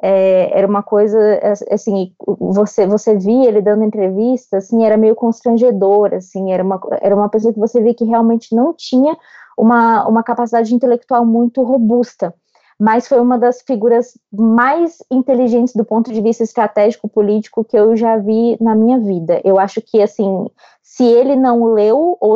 É, 0.04 0.58
era 0.58 0.68
uma 0.68 0.82
coisa 0.82 1.20
assim, 1.70 2.12
você 2.40 2.88
você 2.88 3.16
via 3.16 3.48
ele 3.48 3.62
dando 3.62 3.84
entrevista, 3.84 4.58
assim, 4.58 4.84
era 4.84 4.98
meio 4.98 5.16
constrangedor, 5.16 6.16
assim, 6.16 6.52
era 6.52 6.64
uma 6.64 6.82
era 7.00 7.16
uma 7.16 7.30
pessoa 7.30 7.54
que 7.54 7.60
você 7.60 7.80
via 7.80 7.94
que 7.94 8.04
realmente 8.04 8.56
não 8.56 8.74
tinha 8.76 9.16
uma, 9.56 10.08
uma 10.08 10.24
capacidade 10.24 10.74
intelectual 10.74 11.24
muito 11.24 11.62
robusta 11.62 12.34
mas 12.82 13.08
foi 13.08 13.22
uma 13.22 13.38
das 13.38 13.62
figuras 13.62 14.18
mais 14.34 15.04
inteligentes 15.12 15.76
do 15.76 15.86
ponto 15.86 16.12
de 16.12 16.20
vista 16.20 16.42
estratégico 16.42 17.08
político 17.08 17.64
que 17.64 17.78
eu 17.78 17.96
já 17.96 18.18
vi 18.18 18.58
na 18.60 18.74
minha 18.74 18.98
vida. 18.98 19.40
Eu 19.44 19.60
acho 19.60 19.80
que, 19.84 20.02
assim, 20.02 20.48
se 20.82 21.04
ele 21.04 21.36
não 21.36 21.76
leu, 21.76 22.18
ou, 22.20 22.36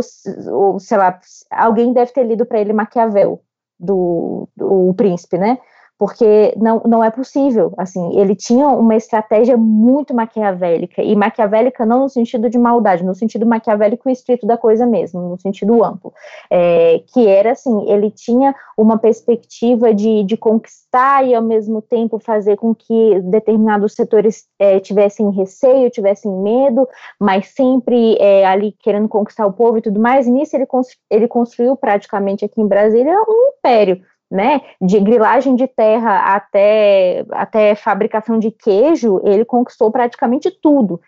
ou 0.52 0.80
sei 0.80 0.98
lá, 1.00 1.20
alguém 1.50 1.92
deve 1.92 2.12
ter 2.12 2.24
lido 2.26 2.46
para 2.46 2.60
ele 2.62 2.74
Maquiavel, 2.74 3.42
do, 3.80 4.48
do 4.56 4.94
Príncipe, 4.94 5.40
né? 5.40 5.58
Porque 5.98 6.54
não, 6.58 6.82
não 6.86 7.04
é 7.04 7.10
possível, 7.10 7.74
assim, 7.78 8.20
ele 8.20 8.36
tinha 8.36 8.68
uma 8.68 8.96
estratégia 8.96 9.56
muito 9.56 10.14
maquiavélica, 10.14 11.02
e 11.02 11.16
maquiavélica 11.16 11.86
não 11.86 12.02
no 12.02 12.10
sentido 12.10 12.50
de 12.50 12.58
maldade, 12.58 13.04
no 13.04 13.16
sentido 13.16 13.46
maquiavélico 13.46 14.10
estrito 14.10 14.46
da 14.46 14.58
coisa 14.58 14.86
mesmo, 14.86 15.22
no 15.22 15.40
sentido 15.40 15.84
amplo, 15.84 16.14
é, 16.52 17.02
que 17.14 17.28
era 17.28 17.52
assim, 17.52 17.90
ele 17.90 18.12
tinha 18.12 18.54
uma 18.78 18.98
perspectiva 18.98 19.94
de, 19.94 20.24
de 20.24 20.36
conquistar 20.36 21.26
e 21.26 21.34
ao 21.34 21.42
mesmo 21.42 21.82
tempo 21.82 22.20
fazer 22.20 22.58
com 22.58 22.76
que 22.76 23.22
determinados 23.22 23.94
setores 23.94 24.46
é, 24.60 24.80
tivessem 24.82 25.32
receio, 25.32 25.90
tivessem 25.90 26.32
medo, 26.32 26.88
mas 27.20 27.48
sempre 27.48 28.18
é, 28.20 28.46
ali 28.46 28.74
querendo 28.80 29.08
conquistar 29.08 29.46
o 29.46 29.54
povo 29.54 29.78
e 29.78 29.82
tudo 29.82 30.00
mais, 30.00 30.28
e 30.28 30.32
nisso 30.32 30.58
ele, 30.58 30.68
ele 31.10 31.28
construiu 31.28 31.76
praticamente 31.78 32.44
aqui 32.44 32.60
em 32.60 32.68
Brasília 32.68 33.16
um 33.28 33.54
império, 33.58 34.02
né, 34.30 34.62
de 34.82 35.00
grilagem 35.00 35.56
de 35.56 35.68
terra 35.68 36.36
até, 36.36 37.26
até 37.32 37.76
fabricação 37.76 38.40
de 38.40 38.52
queijo, 38.52 39.22
ele 39.24 39.46
conquistou 39.46 39.92
praticamente 39.92 40.50
tudo. 40.62 41.00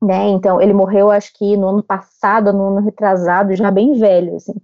Né, 0.00 0.28
então 0.28 0.60
ele 0.60 0.72
morreu 0.72 1.10
acho 1.10 1.32
que 1.36 1.56
no 1.56 1.70
ano 1.70 1.82
passado, 1.82 2.52
no 2.52 2.68
ano 2.68 2.84
retrasado, 2.84 3.56
já 3.56 3.68
bem 3.68 3.98
velho, 3.98 4.36
assim. 4.36 4.54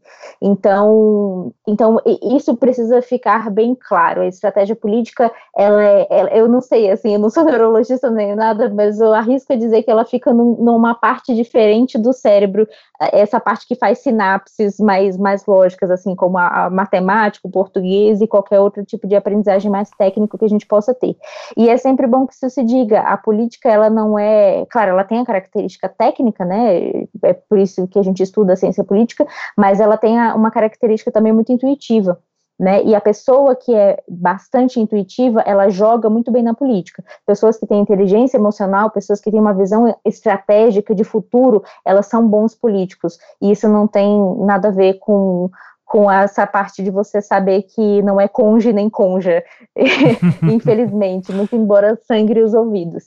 Então, 0.41 1.53
então 1.67 2.01
isso 2.23 2.57
precisa 2.57 3.03
ficar 3.03 3.51
bem 3.51 3.75
claro. 3.75 4.21
A 4.21 4.27
estratégia 4.29 4.77
política, 4.77 5.33
ela 5.57 5.83
é, 5.83 6.07
ela, 6.09 6.31
eu 6.31 6.47
não 6.47 6.61
sei, 6.61 6.89
assim, 6.89 7.15
eu 7.15 7.19
não 7.19 7.31
sou 7.31 7.43
neurologista 7.45 8.09
nem 8.11 8.37
nada, 8.37 8.71
mas 8.71 9.01
eu 9.01 9.13
arrisco 9.13 9.53
a 9.53 9.57
dizer 9.57 9.83
que 9.83 9.91
ela 9.91 10.05
fica 10.05 10.33
num, 10.33 10.55
numa 10.55 10.95
parte 10.95 11.35
diferente 11.35 11.99
do 11.99 12.13
cérebro, 12.13 12.69
essa 13.01 13.41
parte 13.41 13.67
que 13.67 13.75
faz 13.75 13.99
sinapses 13.99 14.79
mais, 14.79 15.17
mais 15.17 15.45
lógicas, 15.47 15.91
assim, 15.91 16.15
como 16.15 16.39
a, 16.39 16.67
a 16.67 16.71
matemática, 16.71 17.49
o 17.49 17.51
português 17.51 18.21
e 18.21 18.27
qualquer 18.29 18.61
outro 18.61 18.85
tipo 18.85 19.09
de 19.09 19.17
aprendizagem 19.17 19.71
mais 19.71 19.91
técnico 19.91 20.39
que 20.39 20.45
a 20.45 20.49
gente 20.49 20.67
possa 20.67 20.95
ter. 20.95 21.17
E 21.57 21.69
é 21.69 21.77
sempre 21.77 22.07
bom 22.07 22.25
que 22.25 22.35
isso 22.35 22.49
se 22.51 22.63
diga. 22.63 23.01
A 23.01 23.17
política, 23.17 23.69
ela 23.69 23.91
não 23.91 24.19
é, 24.19 24.65
claro, 24.71 24.91
ela 24.91 25.05
tem 25.05 25.24
característica 25.25 25.89
técnica, 25.89 26.45
né? 26.45 27.07
É 27.23 27.33
por 27.33 27.59
isso 27.59 27.87
que 27.89 27.99
a 27.99 28.03
gente 28.03 28.23
estuda 28.23 28.53
a 28.53 28.57
ciência 28.57 28.85
política, 28.85 29.27
mas 29.57 29.81
ela 29.81 29.97
tem 29.97 30.19
uma 30.33 30.51
característica 30.51 31.11
também 31.11 31.33
muito 31.33 31.53
intuitiva. 31.53 32.19
Né? 32.59 32.85
E 32.85 32.95
a 32.95 33.01
pessoa 33.01 33.57
que 33.57 33.75
é 33.75 34.01
bastante 34.09 34.79
intuitiva, 34.79 35.41
ela 35.41 35.69
joga 35.69 36.09
muito 36.09 36.31
bem 36.31 36.43
na 36.43 36.55
política. 36.55 37.03
Pessoas 37.27 37.59
que 37.59 37.67
têm 37.67 37.81
inteligência 37.81 38.37
emocional, 38.37 38.91
pessoas 38.91 39.21
que 39.21 39.29
têm 39.29 39.41
uma 39.41 39.53
visão 39.53 39.93
estratégica 40.05 40.95
de 40.95 41.03
futuro, 41.03 41.65
elas 41.85 42.07
são 42.07 42.29
bons 42.29 42.55
políticos. 42.55 43.19
E 43.43 43.51
isso 43.51 43.69
não 43.69 43.89
tem 43.89 44.09
nada 44.39 44.69
a 44.69 44.73
ver 44.73 44.95
com 44.95 45.51
com 45.85 46.11
essa 46.11 46.45
parte 46.45 46.83
de 46.83 46.91
você 46.91 47.21
saber 47.21 47.63
que 47.63 48.03
não 48.03 48.21
é 48.21 48.27
conge 48.27 48.73
nem 48.73 48.91
conja, 48.91 49.45
infelizmente, 50.43 51.33
muito 51.33 51.55
embora 51.55 51.97
sangre 52.03 52.43
os 52.43 52.53
ouvidos. 52.53 53.05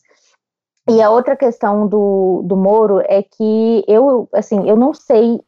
E 0.90 1.02
a 1.02 1.10
outra 1.10 1.36
questão 1.36 1.86
do, 1.88 2.42
do 2.46 2.56
Moro 2.56 3.02
é 3.06 3.22
que 3.22 3.84
eu, 3.88 4.30
assim, 4.34 4.68
eu 4.70 4.78
não 4.78 4.94
sei, 4.94 5.42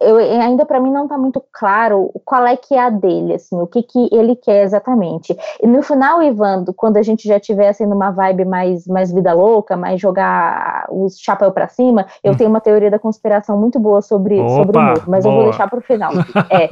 eu, 0.00 0.16
ainda 0.18 0.64
para 0.64 0.78
mim 0.78 0.92
não 0.92 1.04
está 1.04 1.18
muito 1.18 1.42
claro 1.52 2.12
qual 2.24 2.46
é 2.46 2.56
que 2.56 2.74
é 2.74 2.80
a 2.80 2.90
dele, 2.90 3.34
assim, 3.34 3.60
o 3.60 3.66
que 3.66 3.82
que 3.82 4.08
ele 4.12 4.36
quer 4.36 4.62
exatamente. 4.62 5.36
E 5.60 5.66
no 5.66 5.82
final, 5.82 6.22
Ivan, 6.22 6.64
quando 6.76 6.96
a 6.96 7.02
gente 7.02 7.26
já 7.26 7.40
tiver 7.40 7.68
assim 7.68 7.86
numa 7.86 8.12
vibe 8.12 8.44
mais, 8.44 8.86
mais 8.86 9.12
vida 9.12 9.32
louca, 9.32 9.76
mais 9.76 10.00
jogar 10.00 10.86
o 10.88 11.08
chapéu 11.10 11.50
para 11.50 11.66
cima, 11.66 12.06
eu 12.22 12.32
hum. 12.32 12.36
tenho 12.36 12.50
uma 12.50 12.60
teoria 12.60 12.90
da 12.90 12.98
conspiração 12.98 13.58
muito 13.58 13.80
boa 13.80 14.00
sobre, 14.00 14.40
Opa, 14.40 14.48
sobre 14.50 14.78
o 14.78 14.80
Moro, 14.80 15.02
mas 15.08 15.24
boa. 15.24 15.34
eu 15.34 15.40
vou 15.40 15.50
deixar 15.50 15.68
para 15.68 15.78
o 15.80 15.82
final. 15.82 16.12
é, 16.50 16.68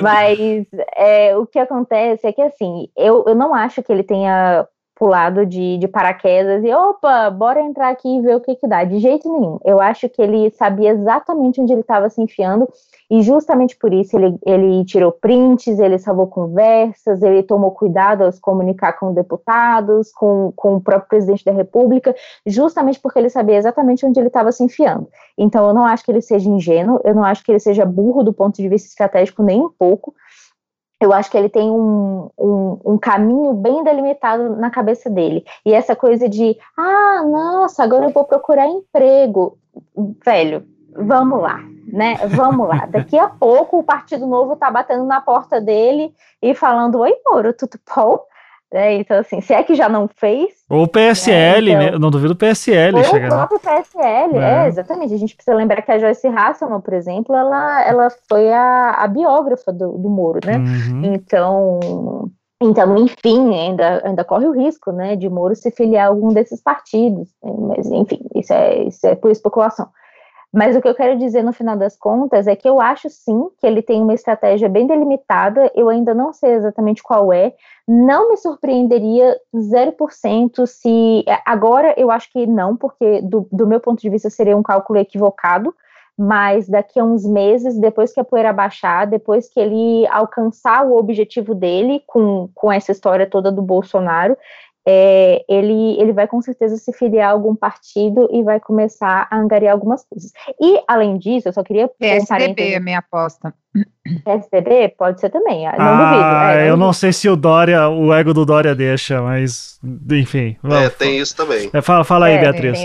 mas 0.00 0.66
é, 0.96 1.36
o 1.36 1.44
que 1.44 1.58
acontece 1.58 2.24
é 2.26 2.32
que 2.32 2.42
assim, 2.42 2.88
eu, 2.96 3.24
eu 3.26 3.34
não 3.34 3.52
acho 3.52 3.82
que 3.82 3.92
ele 3.92 4.04
tenha 4.04 4.64
pulado 4.94 5.44
de, 5.44 5.76
de 5.78 5.88
paraquedas 5.88 6.62
e 6.64 6.72
opa, 6.72 7.30
bora 7.30 7.60
entrar 7.60 7.90
aqui 7.90 8.16
e 8.16 8.20
ver 8.20 8.36
o 8.36 8.40
que 8.40 8.54
que 8.54 8.68
dá. 8.68 8.84
De 8.84 8.98
jeito 8.98 9.30
nenhum. 9.30 9.58
Eu 9.64 9.80
acho 9.80 10.08
que 10.08 10.22
ele 10.22 10.50
sabia 10.50 10.90
exatamente 10.90 11.60
onde 11.60 11.72
ele 11.72 11.80
estava 11.80 12.08
se 12.08 12.22
enfiando 12.22 12.68
e 13.10 13.22
justamente 13.22 13.76
por 13.76 13.92
isso 13.92 14.16
ele, 14.16 14.38
ele 14.46 14.84
tirou 14.84 15.12
prints, 15.12 15.78
ele 15.78 15.98
salvou 15.98 16.26
conversas, 16.26 17.22
ele 17.22 17.42
tomou 17.42 17.70
cuidado 17.70 18.22
ao 18.22 18.32
se 18.32 18.40
comunicar 18.40 18.94
com 18.94 19.12
deputados, 19.12 20.10
com, 20.12 20.52
com 20.56 20.76
o 20.76 20.80
próprio 20.80 21.08
presidente 21.08 21.44
da 21.44 21.52
República, 21.52 22.14
justamente 22.46 22.98
porque 22.98 23.18
ele 23.18 23.28
sabia 23.28 23.56
exatamente 23.56 24.06
onde 24.06 24.18
ele 24.18 24.28
estava 24.28 24.52
se 24.52 24.64
enfiando. 24.64 25.08
Então 25.36 25.66
eu 25.68 25.74
não 25.74 25.84
acho 25.84 26.04
que 26.04 26.10
ele 26.10 26.22
seja 26.22 26.48
ingênuo, 26.48 27.00
eu 27.04 27.14
não 27.14 27.24
acho 27.24 27.44
que 27.44 27.52
ele 27.52 27.60
seja 27.60 27.84
burro 27.84 28.22
do 28.22 28.32
ponto 28.32 28.56
de 28.56 28.68
vista 28.68 28.88
estratégico 28.88 29.42
nem 29.42 29.60
um 29.60 29.70
pouco 29.70 30.14
eu 31.04 31.12
acho 31.12 31.30
que 31.30 31.36
ele 31.36 31.48
tem 31.48 31.70
um, 31.70 32.30
um, 32.38 32.80
um, 32.84 32.98
caminho 32.98 33.52
bem 33.52 33.84
delimitado 33.84 34.56
na 34.56 34.70
cabeça 34.70 35.10
dele. 35.10 35.44
E 35.64 35.72
essa 35.72 35.94
coisa 35.94 36.28
de, 36.28 36.56
ah, 36.76 37.22
nossa, 37.24 37.82
agora 37.82 38.06
eu 38.06 38.10
vou 38.10 38.24
procurar 38.24 38.66
emprego. 38.66 39.58
Velho, 40.24 40.64
vamos 40.96 41.40
lá, 41.40 41.60
né? 41.86 42.16
Vamos 42.28 42.68
lá. 42.68 42.86
Daqui 42.86 43.18
a 43.18 43.28
pouco 43.28 43.78
o 43.78 43.84
Partido 43.84 44.26
Novo 44.26 44.56
tá 44.56 44.70
batendo 44.70 45.04
na 45.04 45.20
porta 45.20 45.60
dele 45.60 46.14
e 46.40 46.54
falando: 46.54 47.00
Oi, 47.00 47.14
Moro, 47.26 47.52
tudo 47.52 47.78
bom? 47.94 48.20
É, 48.74 48.92
então, 48.94 49.20
assim, 49.20 49.40
se 49.40 49.54
é 49.54 49.62
que 49.62 49.76
já 49.76 49.88
não 49.88 50.08
fez. 50.08 50.52
Ou 50.68 50.82
o 50.82 50.88
PSL, 50.88 51.76
né? 51.76 51.86
Então, 51.86 51.98
não 52.00 52.10
duvido 52.10 52.32
o 52.32 52.36
PSL 52.36 52.98
ou 52.98 53.04
chegar. 53.04 53.28
O 53.28 53.48
próprio 53.48 53.60
PSL, 53.60 54.36
é. 54.36 54.64
é. 54.64 54.68
exatamente. 54.68 55.14
A 55.14 55.16
gente 55.16 55.36
precisa 55.36 55.56
lembrar 55.56 55.80
que 55.80 55.92
a 55.92 55.98
Joyce 55.98 56.26
Hasselman, 56.26 56.80
por 56.80 56.92
exemplo, 56.92 57.36
ela, 57.36 57.86
ela 57.86 58.08
foi 58.28 58.52
a, 58.52 58.90
a 58.90 59.06
biógrafa 59.06 59.72
do, 59.72 59.92
do 59.96 60.10
Moro, 60.10 60.40
né? 60.44 60.56
Uhum. 60.56 61.14
Então. 61.14 62.30
Então, 62.62 62.96
enfim, 62.96 63.54
ainda, 63.54 64.00
ainda 64.06 64.24
corre 64.24 64.46
o 64.46 64.52
risco, 64.52 64.90
né, 64.90 65.16
de 65.16 65.28
Moro 65.28 65.54
se 65.54 65.70
filiar 65.70 66.06
a 66.06 66.08
algum 66.08 66.28
desses 66.28 66.62
partidos, 66.62 67.28
mas 67.42 67.84
enfim, 67.86 68.20
isso 68.34 68.52
é, 68.54 68.84
isso 68.84 69.06
é 69.06 69.14
por 69.14 69.30
especulação. 69.30 69.88
Mas 70.54 70.76
o 70.76 70.80
que 70.80 70.86
eu 70.86 70.94
quero 70.94 71.18
dizer 71.18 71.42
no 71.42 71.52
final 71.52 71.76
das 71.76 71.96
contas 71.96 72.46
é 72.46 72.54
que 72.54 72.68
eu 72.68 72.80
acho 72.80 73.10
sim 73.10 73.48
que 73.58 73.66
ele 73.66 73.82
tem 73.82 74.00
uma 74.00 74.14
estratégia 74.14 74.68
bem 74.68 74.86
delimitada, 74.86 75.68
eu 75.74 75.88
ainda 75.88 76.14
não 76.14 76.32
sei 76.32 76.52
exatamente 76.52 77.02
qual 77.02 77.32
é, 77.32 77.54
não 77.88 78.30
me 78.30 78.36
surpreenderia 78.36 79.36
0% 79.52 80.64
se. 80.64 81.24
Agora 81.44 81.92
eu 81.96 82.08
acho 82.08 82.30
que 82.30 82.46
não, 82.46 82.76
porque 82.76 83.20
do, 83.22 83.48
do 83.50 83.66
meu 83.66 83.80
ponto 83.80 84.00
de 84.00 84.08
vista 84.08 84.30
seria 84.30 84.56
um 84.56 84.62
cálculo 84.62 85.00
equivocado, 85.00 85.74
mas 86.16 86.68
daqui 86.68 87.00
a 87.00 87.04
uns 87.04 87.26
meses, 87.26 87.76
depois 87.76 88.12
que 88.12 88.20
a 88.20 88.24
poeira 88.24 88.52
baixar, 88.52 89.06
depois 89.06 89.48
que 89.48 89.58
ele 89.58 90.06
alcançar 90.06 90.86
o 90.86 90.96
objetivo 90.96 91.52
dele 91.52 92.00
com, 92.06 92.48
com 92.54 92.70
essa 92.70 92.92
história 92.92 93.28
toda 93.28 93.50
do 93.50 93.60
Bolsonaro, 93.60 94.38
é, 94.86 95.44
ele, 95.48 95.98
ele 95.98 96.12
vai 96.12 96.26
com 96.28 96.42
certeza 96.42 96.76
se 96.76 96.92
filiar 96.92 97.30
a 97.30 97.32
algum 97.32 97.54
partido 97.54 98.28
e 98.30 98.42
vai 98.42 98.60
começar 98.60 99.26
a 99.30 99.38
angariar 99.38 99.72
algumas 99.72 100.04
coisas. 100.04 100.30
E, 100.60 100.82
além 100.86 101.16
disso, 101.16 101.48
eu 101.48 101.52
só 101.52 101.62
queria... 101.62 101.88
PSDB 101.88 102.74
é 102.74 102.80
minha 102.80 102.98
aposta. 102.98 103.54
PSDB? 104.24 104.94
Pode 104.96 105.20
ser 105.20 105.30
também, 105.30 105.64
não 105.64 105.72
ah, 105.78 106.04
duvido. 106.04 106.60
É, 106.60 106.70
eu 106.70 106.76
não 106.76 106.92
sei 106.92 107.12
se 107.12 107.28
o 107.28 107.36
Dória, 107.36 107.88
o 107.88 108.12
ego 108.12 108.34
do 108.34 108.44
Dória 108.44 108.74
deixa, 108.74 109.22
mas, 109.22 109.80
enfim. 110.10 110.56
Vamos, 110.62 110.84
é, 110.84 110.90
tem 110.90 111.18
isso 111.18 111.34
também. 111.34 111.70
É, 111.72 111.80
fala, 111.80 112.04
fala 112.04 112.26
aí, 112.26 112.34
é, 112.34 112.40
Beatriz. 112.40 112.78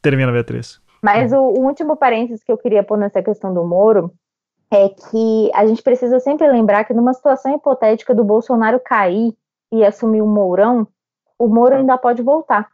Termina, 0.00 0.32
Beatriz. 0.32 0.80
Mas 1.02 1.32
o, 1.32 1.38
o 1.38 1.66
último 1.66 1.96
parênteses 1.96 2.44
que 2.44 2.52
eu 2.52 2.58
queria 2.58 2.82
pôr 2.82 2.96
nessa 2.96 3.22
questão 3.22 3.52
do 3.52 3.64
Moro 3.64 4.12
é 4.72 4.88
que 4.88 5.50
a 5.52 5.66
gente 5.66 5.82
precisa 5.82 6.20
sempre 6.20 6.50
lembrar 6.50 6.84
que 6.84 6.94
numa 6.94 7.12
situação 7.12 7.52
hipotética 7.54 8.14
do 8.14 8.22
Bolsonaro 8.22 8.78
cair 8.78 9.34
e 9.72 9.84
assumir 9.84 10.22
o 10.22 10.26
Mourão, 10.26 10.86
o 11.40 11.48
Moro 11.48 11.74
ainda 11.74 11.96
pode 11.96 12.22
voltar. 12.22 12.68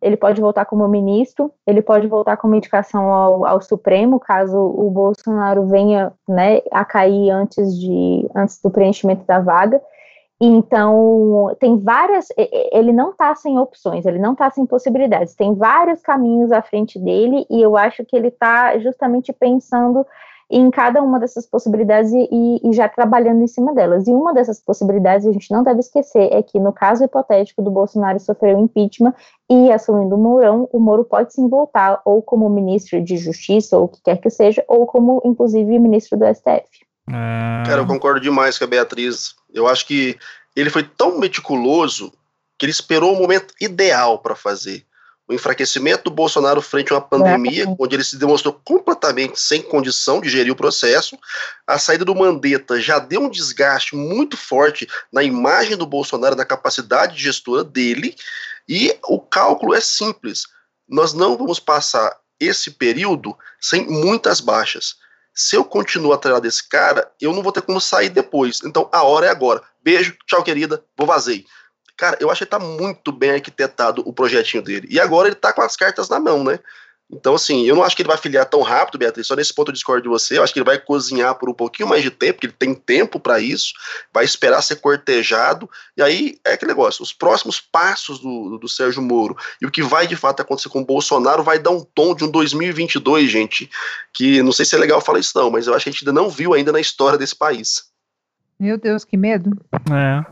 Ele 0.00 0.16
pode 0.16 0.40
voltar 0.40 0.64
como 0.64 0.88
ministro, 0.88 1.52
ele 1.66 1.82
pode 1.82 2.06
voltar 2.06 2.36
com 2.36 2.54
indicação 2.54 3.12
ao, 3.12 3.46
ao, 3.46 3.60
Supremo, 3.60 4.20
caso 4.20 4.58
o 4.58 4.90
Bolsonaro 4.90 5.66
venha 5.66 6.12
né, 6.28 6.60
a 6.70 6.84
cair 6.84 7.30
antes, 7.30 7.78
de, 7.78 8.28
antes 8.34 8.60
do 8.60 8.70
preenchimento 8.70 9.24
da 9.24 9.40
vaga. 9.40 9.80
Então, 10.40 11.56
tem 11.58 11.78
várias. 11.78 12.28
Ele 12.72 12.92
não 12.92 13.10
está 13.10 13.34
sem 13.34 13.58
opções, 13.58 14.04
ele 14.04 14.18
não 14.18 14.32
está 14.32 14.50
sem 14.50 14.66
possibilidades, 14.66 15.34
tem 15.34 15.54
vários 15.54 16.02
caminhos 16.02 16.52
à 16.52 16.60
frente 16.60 16.98
dele, 16.98 17.46
e 17.48 17.60
eu 17.60 17.74
acho 17.76 18.04
que 18.04 18.14
ele 18.14 18.28
está 18.28 18.78
justamente 18.78 19.32
pensando 19.32 20.06
em 20.50 20.70
cada 20.70 21.02
uma 21.02 21.18
dessas 21.18 21.44
possibilidades 21.44 22.12
e, 22.12 22.60
e, 22.62 22.72
já 22.72 22.88
trabalhando 22.88 23.42
em 23.42 23.46
cima 23.48 23.74
delas. 23.74 24.06
E 24.06 24.10
uma 24.10 24.32
dessas 24.32 24.60
possibilidades, 24.60 25.26
a 25.26 25.32
gente 25.32 25.50
não 25.50 25.62
deve 25.62 25.80
esquecer, 25.80 26.32
é 26.32 26.42
que 26.42 26.60
no 26.60 26.72
caso 26.72 27.04
hipotético 27.04 27.62
do 27.62 27.70
Bolsonaro 27.70 28.20
sofrer 28.20 28.54
um 28.54 28.64
impeachment 28.64 29.14
e 29.50 29.72
assumindo 29.72 30.14
o 30.14 30.18
Mourão, 30.18 30.68
o 30.72 30.78
Moro 30.78 31.04
pode 31.04 31.34
sim 31.34 31.48
voltar 31.48 32.00
ou 32.04 32.22
como 32.22 32.48
ministro 32.48 33.02
de 33.02 33.16
Justiça, 33.16 33.76
ou 33.76 33.84
o 33.84 33.88
que 33.88 34.00
quer 34.02 34.18
que 34.18 34.30
seja, 34.30 34.64
ou 34.68 34.86
como, 34.86 35.20
inclusive, 35.24 35.78
ministro 35.78 36.16
do 36.16 36.24
STF. 36.32 36.86
É... 37.08 37.62
Cara, 37.66 37.80
eu 37.80 37.86
concordo 37.86 38.20
demais 38.20 38.56
com 38.56 38.64
a 38.64 38.68
Beatriz. 38.68 39.34
Eu 39.52 39.66
acho 39.66 39.86
que 39.86 40.16
ele 40.54 40.70
foi 40.70 40.84
tão 40.84 41.18
meticuloso 41.18 42.12
que 42.56 42.64
ele 42.64 42.72
esperou 42.72 43.14
o 43.14 43.18
momento 43.18 43.52
ideal 43.60 44.18
para 44.18 44.34
fazer. 44.34 44.85
O 45.28 45.34
enfraquecimento 45.34 46.04
do 46.04 46.10
Bolsonaro 46.10 46.62
frente 46.62 46.92
a 46.92 46.96
uma 46.96 47.00
pandemia, 47.00 47.64
é. 47.64 47.76
onde 47.78 47.96
ele 47.96 48.04
se 48.04 48.16
demonstrou 48.16 48.60
completamente 48.64 49.40
sem 49.40 49.60
condição 49.60 50.20
de 50.20 50.28
gerir 50.28 50.52
o 50.52 50.56
processo. 50.56 51.18
A 51.66 51.78
saída 51.78 52.04
do 52.04 52.14
Mandetta 52.14 52.80
já 52.80 52.98
deu 52.98 53.22
um 53.22 53.30
desgaste 53.30 53.96
muito 53.96 54.36
forte 54.36 54.86
na 55.12 55.22
imagem 55.22 55.76
do 55.76 55.84
Bolsonaro, 55.84 56.36
na 56.36 56.44
capacidade 56.44 57.16
de 57.16 57.22
gestora 57.22 57.64
dele. 57.64 58.14
E 58.68 58.96
o 59.04 59.20
cálculo 59.20 59.74
é 59.74 59.80
simples. 59.80 60.44
Nós 60.88 61.12
não 61.12 61.36
vamos 61.36 61.58
passar 61.58 62.16
esse 62.38 62.70
período 62.70 63.36
sem 63.60 63.84
muitas 63.86 64.40
baixas. 64.40 64.96
Se 65.34 65.56
eu 65.56 65.64
continuar 65.64 66.14
atrás 66.14 66.40
desse 66.40 66.66
cara, 66.68 67.10
eu 67.20 67.32
não 67.32 67.42
vou 67.42 67.52
ter 67.52 67.62
como 67.62 67.80
sair 67.80 68.10
depois. 68.10 68.60
Então 68.64 68.88
a 68.92 69.02
hora 69.02 69.26
é 69.26 69.30
agora. 69.30 69.62
Beijo, 69.82 70.16
tchau, 70.26 70.42
querida, 70.42 70.82
vou 70.96 71.06
vazei. 71.06 71.44
Cara, 71.96 72.16
eu 72.20 72.30
acho 72.30 72.44
que 72.44 72.50
tá 72.50 72.58
muito 72.58 73.10
bem 73.10 73.30
arquitetado 73.30 74.02
o 74.06 74.12
projetinho 74.12 74.62
dele. 74.62 74.86
E 74.90 75.00
agora 75.00 75.28
ele 75.28 75.34
tá 75.34 75.52
com 75.52 75.62
as 75.62 75.76
cartas 75.76 76.08
na 76.08 76.20
mão, 76.20 76.44
né? 76.44 76.58
Então, 77.08 77.36
assim, 77.36 77.64
eu 77.64 77.76
não 77.76 77.84
acho 77.84 77.94
que 77.94 78.02
ele 78.02 78.08
vai 78.08 78.18
filiar 78.18 78.44
tão 78.46 78.62
rápido, 78.62 78.98
Beatriz. 78.98 79.28
Só 79.28 79.36
nesse 79.36 79.54
ponto 79.54 79.68
eu 79.68 79.72
discordo 79.72 80.02
de 80.02 80.08
você. 80.08 80.36
Eu 80.36 80.42
acho 80.42 80.52
que 80.52 80.58
ele 80.58 80.66
vai 80.66 80.76
cozinhar 80.76 81.36
por 81.36 81.48
um 81.48 81.54
pouquinho 81.54 81.88
mais 81.88 82.02
de 82.02 82.10
tempo, 82.10 82.34
porque 82.34 82.46
ele 82.46 82.54
tem 82.58 82.74
tempo 82.74 83.20
para 83.20 83.38
isso, 83.38 83.74
vai 84.12 84.24
esperar 84.24 84.60
ser 84.60 84.76
cortejado. 84.76 85.70
E 85.96 86.02
aí 86.02 86.36
é 86.44 86.54
aquele 86.54 86.72
negócio: 86.72 87.04
os 87.04 87.12
próximos 87.12 87.60
passos 87.60 88.18
do, 88.18 88.58
do 88.58 88.68
Sérgio 88.68 89.00
Moro 89.00 89.36
e 89.62 89.66
o 89.66 89.70
que 89.70 89.82
vai 89.82 90.08
de 90.08 90.16
fato 90.16 90.42
acontecer 90.42 90.68
com 90.68 90.80
o 90.80 90.84
Bolsonaro 90.84 91.44
vai 91.44 91.60
dar 91.60 91.70
um 91.70 91.84
tom 91.84 92.12
de 92.12 92.24
um 92.24 92.30
2022, 92.30 93.30
gente. 93.30 93.70
Que 94.12 94.42
não 94.42 94.50
sei 94.50 94.64
se 94.64 94.74
é 94.74 94.78
legal 94.78 95.00
falar 95.00 95.20
isso, 95.20 95.38
não, 95.38 95.48
mas 95.48 95.68
eu 95.68 95.74
acho 95.74 95.84
que 95.84 95.90
a 95.90 95.92
gente 95.92 96.02
ainda 96.02 96.20
não 96.20 96.28
viu 96.28 96.54
ainda 96.54 96.72
na 96.72 96.80
história 96.80 97.16
desse 97.16 97.36
país. 97.36 97.84
Meu 98.58 98.78
Deus, 98.78 99.04
que 99.04 99.16
medo. 99.16 99.50
É. 99.92 100.24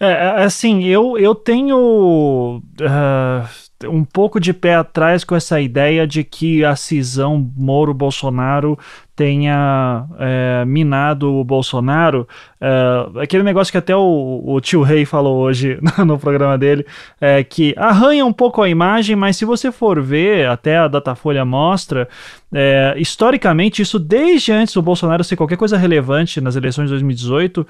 É, 0.00 0.06
é, 0.06 0.44
assim, 0.44 0.84
eu, 0.84 1.18
eu 1.18 1.34
tenho 1.34 2.60
uh, 2.80 3.88
um 3.88 4.04
pouco 4.04 4.40
de 4.40 4.52
pé 4.52 4.74
atrás 4.74 5.24
com 5.24 5.34
essa 5.34 5.60
ideia 5.60 6.06
de 6.06 6.24
que 6.24 6.64
a 6.64 6.76
cisão 6.76 7.50
Moro-Bolsonaro 7.56 8.78
tenha 9.16 10.06
é, 10.18 10.64
minado 10.64 11.32
o 11.32 11.44
Bolsonaro. 11.44 12.26
É, 12.60 13.22
aquele 13.22 13.42
negócio 13.42 13.70
que 13.70 13.78
até 13.78 13.94
o, 13.94 14.42
o 14.44 14.60
tio 14.60 14.82
Rei 14.82 15.04
falou 15.04 15.38
hoje 15.38 15.78
no 16.04 16.18
programa 16.18 16.58
dele, 16.58 16.84
é 17.20 17.44
que 17.44 17.74
arranha 17.76 18.26
um 18.26 18.32
pouco 18.32 18.60
a 18.62 18.68
imagem, 18.68 19.14
mas 19.14 19.36
se 19.36 19.44
você 19.44 19.70
for 19.70 20.02
ver, 20.02 20.48
até 20.48 20.78
a 20.78 20.88
Datafolha 20.88 21.44
mostra, 21.44 22.08
é, 22.56 22.94
historicamente, 22.96 23.82
isso 23.82 23.98
desde 23.98 24.52
antes 24.52 24.74
do 24.74 24.82
Bolsonaro 24.82 25.24
ser 25.24 25.36
qualquer 25.36 25.56
coisa 25.56 25.76
relevante 25.76 26.40
nas 26.40 26.54
eleições 26.54 26.84
de 26.84 26.90
2018, 26.90 27.60
uh, 27.60 27.66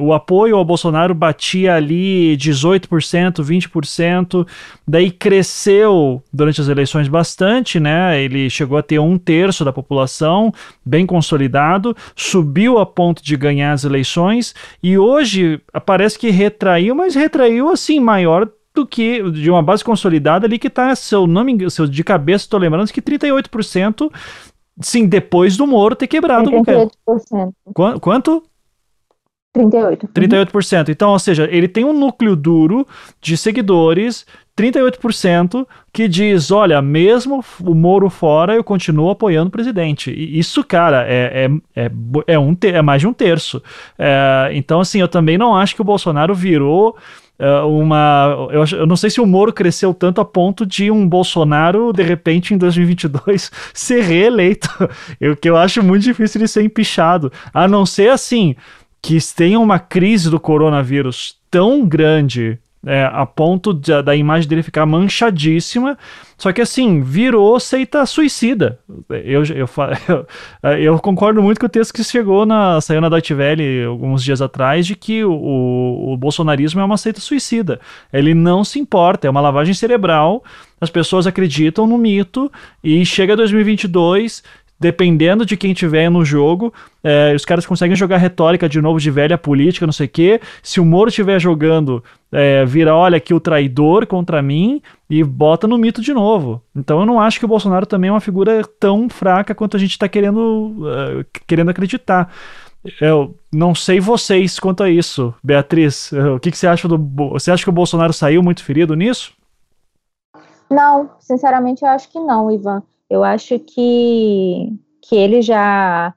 o 0.00 0.12
apoio 0.12 0.56
ao 0.56 0.64
Bolsonaro 0.64 1.12
batia 1.14 1.74
ali 1.74 2.36
18%, 2.36 3.42
20%, 3.42 4.46
daí 4.86 5.10
cresceu 5.10 6.22
durante 6.32 6.60
as 6.60 6.68
eleições 6.68 7.08
bastante, 7.08 7.80
né? 7.80 8.22
Ele 8.22 8.48
chegou 8.48 8.78
a 8.78 8.82
ter 8.82 9.00
um 9.00 9.18
terço 9.18 9.64
da 9.64 9.72
população 9.72 10.31
bem 10.84 11.04
consolidado, 11.04 11.96
subiu 12.14 12.78
a 12.78 12.86
ponto 12.86 13.22
de 13.22 13.36
ganhar 13.36 13.72
as 13.72 13.84
eleições 13.84 14.54
e 14.82 14.96
hoje 14.96 15.60
parece 15.84 16.18
que 16.18 16.30
retraiu, 16.30 16.94
mas 16.94 17.14
retraiu 17.14 17.70
assim 17.70 18.00
maior 18.00 18.48
do 18.74 18.86
que 18.86 19.22
de 19.30 19.50
uma 19.50 19.62
base 19.62 19.84
consolidada 19.84 20.46
ali 20.46 20.58
que 20.58 20.68
está, 20.68 20.94
se 20.94 21.14
eu 21.14 21.26
não 21.26 21.44
me 21.44 21.52
engano, 21.52 21.70
se 21.70 21.80
eu 21.80 21.86
de 21.86 22.02
cabeça 22.02 22.44
estou 22.44 22.58
lembrando 22.58 22.90
que 22.92 23.02
38%, 23.02 24.10
sim, 24.80 25.06
depois 25.06 25.56
do 25.56 25.66
Moro 25.66 25.94
ter 25.94 26.06
quebrado 26.06 26.50
38%. 26.50 26.90
o 27.66 28.00
Quanto? 28.00 28.42
38%. 29.56 30.08
38%. 30.12 30.88
Então, 30.88 31.10
ou 31.10 31.18
seja, 31.18 31.46
ele 31.50 31.68
tem 31.68 31.84
um 31.84 31.92
núcleo 31.92 32.34
duro 32.34 32.86
de 33.20 33.36
seguidores 33.36 34.24
38% 34.56 35.66
que 35.92 36.06
diz: 36.06 36.50
olha, 36.50 36.82
mesmo 36.82 37.44
o 37.60 37.74
Moro 37.74 38.10
fora, 38.10 38.54
eu 38.54 38.64
continuo 38.64 39.10
apoiando 39.10 39.48
o 39.48 39.52
presidente. 39.52 40.10
E 40.10 40.38
isso, 40.38 40.62
cara, 40.62 41.06
é, 41.08 41.48
é, 41.74 41.84
é, 41.84 41.90
é, 42.26 42.38
um, 42.38 42.56
é 42.62 42.82
mais 42.82 43.00
de 43.00 43.06
um 43.06 43.12
terço. 43.12 43.62
É, 43.98 44.50
então, 44.52 44.80
assim, 44.80 45.00
eu 45.00 45.08
também 45.08 45.38
não 45.38 45.56
acho 45.56 45.74
que 45.74 45.80
o 45.80 45.84
Bolsonaro 45.84 46.34
virou 46.34 46.96
é, 47.38 47.60
uma. 47.62 48.48
Eu, 48.50 48.64
eu, 48.78 48.86
não 48.86 48.96
sei 48.96 49.08
se 49.08 49.20
o 49.20 49.26
Moro 49.26 49.52
cresceu 49.52 49.94
tanto 49.94 50.20
a 50.20 50.24
ponto 50.24 50.66
de 50.66 50.90
um 50.90 51.08
Bolsonaro, 51.08 51.92
de 51.92 52.02
repente, 52.02 52.52
em 52.52 52.58
2022, 52.58 53.50
ser 53.72 54.02
reeleito. 54.02 54.68
O 55.32 55.36
que 55.36 55.48
eu 55.48 55.56
acho 55.56 55.82
muito 55.82 56.02
difícil 56.02 56.40
de 56.40 56.48
ser 56.48 56.62
empichado. 56.62 57.32
A 57.52 57.66
não 57.66 57.86
ser 57.86 58.10
assim. 58.10 58.54
Que 59.00 59.18
tenha 59.34 59.58
uma 59.58 59.80
crise 59.80 60.30
do 60.30 60.38
coronavírus 60.38 61.36
tão 61.50 61.84
grande 61.84 62.58
é, 62.84 63.04
a 63.04 63.24
ponto 63.24 63.72
de, 63.72 64.02
da 64.02 64.14
imagem 64.14 64.48
dele 64.48 64.62
ficar 64.62 64.84
manchadíssima. 64.86 65.96
Só 66.36 66.52
que 66.52 66.60
assim, 66.60 67.02
virou 67.02 67.60
seita 67.60 68.04
suicida. 68.04 68.80
Eu, 69.08 69.44
eu, 69.44 69.68
eu, 70.08 70.26
eu, 70.78 70.98
concordo 70.98 71.40
muito 71.40 71.60
com 71.60 71.66
o 71.66 71.68
texto 71.68 71.94
que 71.94 72.02
chegou 72.02 72.44
na 72.44 72.80
saiu 72.80 73.00
na 73.00 73.08
Deutsche 73.08 73.34
Welle 73.34 73.84
alguns 73.84 74.24
dias 74.24 74.42
atrás 74.42 74.84
de 74.84 74.96
que 74.96 75.24
o, 75.24 75.32
o, 75.32 76.12
o 76.12 76.16
bolsonarismo 76.16 76.80
é 76.80 76.84
uma 76.84 76.96
seita 76.96 77.20
suicida. 77.20 77.78
Ele 78.12 78.34
não 78.34 78.64
se 78.64 78.80
importa, 78.80 79.28
é 79.28 79.30
uma 79.30 79.40
lavagem 79.40 79.74
cerebral. 79.74 80.42
As 80.80 80.90
pessoas 80.90 81.28
acreditam 81.28 81.86
no 81.86 81.96
mito 81.96 82.50
e 82.82 83.06
chega 83.06 83.36
2022 83.36 84.42
dependendo 84.82 85.46
de 85.46 85.56
quem 85.56 85.72
tiver 85.72 86.10
no 86.10 86.24
jogo, 86.24 86.74
é, 87.04 87.32
os 87.34 87.44
caras 87.44 87.64
conseguem 87.64 87.96
jogar 87.96 88.16
retórica 88.16 88.68
de 88.68 88.82
novo 88.82 88.98
de 88.98 89.10
velha 89.10 89.38
política, 89.38 89.86
não 89.86 89.92
sei 89.92 90.06
o 90.06 90.10
quê. 90.10 90.40
Se 90.60 90.80
o 90.80 90.84
Moro 90.84 91.08
estiver 91.08 91.40
jogando, 91.40 92.02
é, 92.32 92.64
vira, 92.64 92.94
olha 92.94 93.16
aqui 93.16 93.32
o 93.32 93.38
traidor 93.38 94.06
contra 94.06 94.42
mim 94.42 94.82
e 95.08 95.22
bota 95.22 95.68
no 95.68 95.78
mito 95.78 96.02
de 96.02 96.12
novo. 96.12 96.60
Então 96.74 96.98
eu 96.98 97.06
não 97.06 97.20
acho 97.20 97.38
que 97.38 97.44
o 97.44 97.48
Bolsonaro 97.48 97.86
também 97.86 98.08
é 98.08 98.12
uma 98.12 98.20
figura 98.20 98.62
tão 98.80 99.08
fraca 99.08 99.54
quanto 99.54 99.76
a 99.76 99.80
gente 99.80 99.92
está 99.92 100.08
querendo, 100.08 100.40
uh, 100.40 101.24
querendo 101.46 101.70
acreditar. 101.70 102.28
Eu 103.00 103.36
não 103.52 103.76
sei 103.76 104.00
vocês 104.00 104.58
quanto 104.58 104.82
a 104.82 104.90
isso. 104.90 105.32
Beatriz, 105.42 106.10
o 106.10 106.40
que, 106.40 106.50
que 106.50 106.58
você 106.58 106.66
acha 106.66 106.88
do. 106.88 106.98
Você 107.30 107.52
acha 107.52 107.62
que 107.62 107.70
o 107.70 107.72
Bolsonaro 107.72 108.12
saiu 108.12 108.42
muito 108.42 108.64
ferido 108.64 108.96
nisso? 108.96 109.32
Não, 110.68 111.10
sinceramente 111.20 111.84
eu 111.84 111.88
acho 111.88 112.10
que 112.10 112.18
não, 112.18 112.50
Ivan. 112.50 112.82
Eu 113.12 113.22
acho 113.22 113.58
que, 113.58 114.72
que 115.02 115.14
ele 115.14 115.42
já 115.42 116.14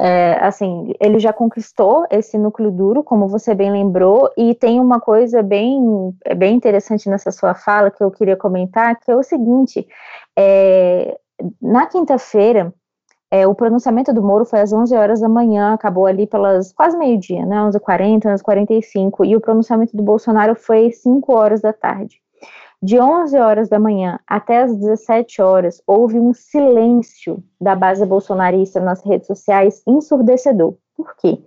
é, 0.00 0.38
assim, 0.40 0.94
ele 0.98 1.18
já 1.18 1.30
conquistou 1.30 2.06
esse 2.10 2.38
núcleo 2.38 2.70
duro, 2.70 3.04
como 3.04 3.28
você 3.28 3.54
bem 3.54 3.70
lembrou, 3.70 4.30
e 4.34 4.54
tem 4.54 4.80
uma 4.80 4.98
coisa 4.98 5.42
bem, 5.42 5.78
bem 6.34 6.56
interessante 6.56 7.06
nessa 7.10 7.30
sua 7.30 7.52
fala 7.54 7.90
que 7.90 8.02
eu 8.02 8.10
queria 8.10 8.34
comentar, 8.34 8.98
que 8.98 9.10
é 9.10 9.14
o 9.14 9.22
seguinte, 9.22 9.86
é, 10.34 11.18
na 11.60 11.86
quinta-feira, 11.86 12.72
é, 13.30 13.46
o 13.46 13.54
pronunciamento 13.54 14.10
do 14.10 14.22
Moro 14.22 14.46
foi 14.46 14.60
às 14.60 14.72
11 14.72 14.96
horas 14.96 15.20
da 15.20 15.28
manhã, 15.28 15.74
acabou 15.74 16.06
ali 16.06 16.26
pelas 16.26 16.72
quase 16.72 16.96
meio-dia, 16.96 17.44
né, 17.44 17.56
11h40, 17.58 18.22
11h45, 18.24 19.26
e 19.26 19.36
o 19.36 19.40
pronunciamento 19.40 19.94
do 19.94 20.02
Bolsonaro 20.02 20.54
foi 20.54 20.92
5 20.92 21.30
horas 21.34 21.60
da 21.60 21.74
tarde. 21.74 22.22
De 22.82 22.98
11 22.98 23.38
horas 23.38 23.68
da 23.68 23.78
manhã 23.78 24.18
até 24.26 24.62
as 24.62 24.76
17 24.76 25.40
horas, 25.40 25.80
houve 25.86 26.18
um 26.18 26.34
silêncio 26.34 27.40
da 27.60 27.76
base 27.76 28.04
bolsonarista 28.04 28.80
nas 28.80 29.04
redes 29.04 29.28
sociais 29.28 29.84
ensurdecedor. 29.86 30.74
Por 30.96 31.14
quê? 31.14 31.40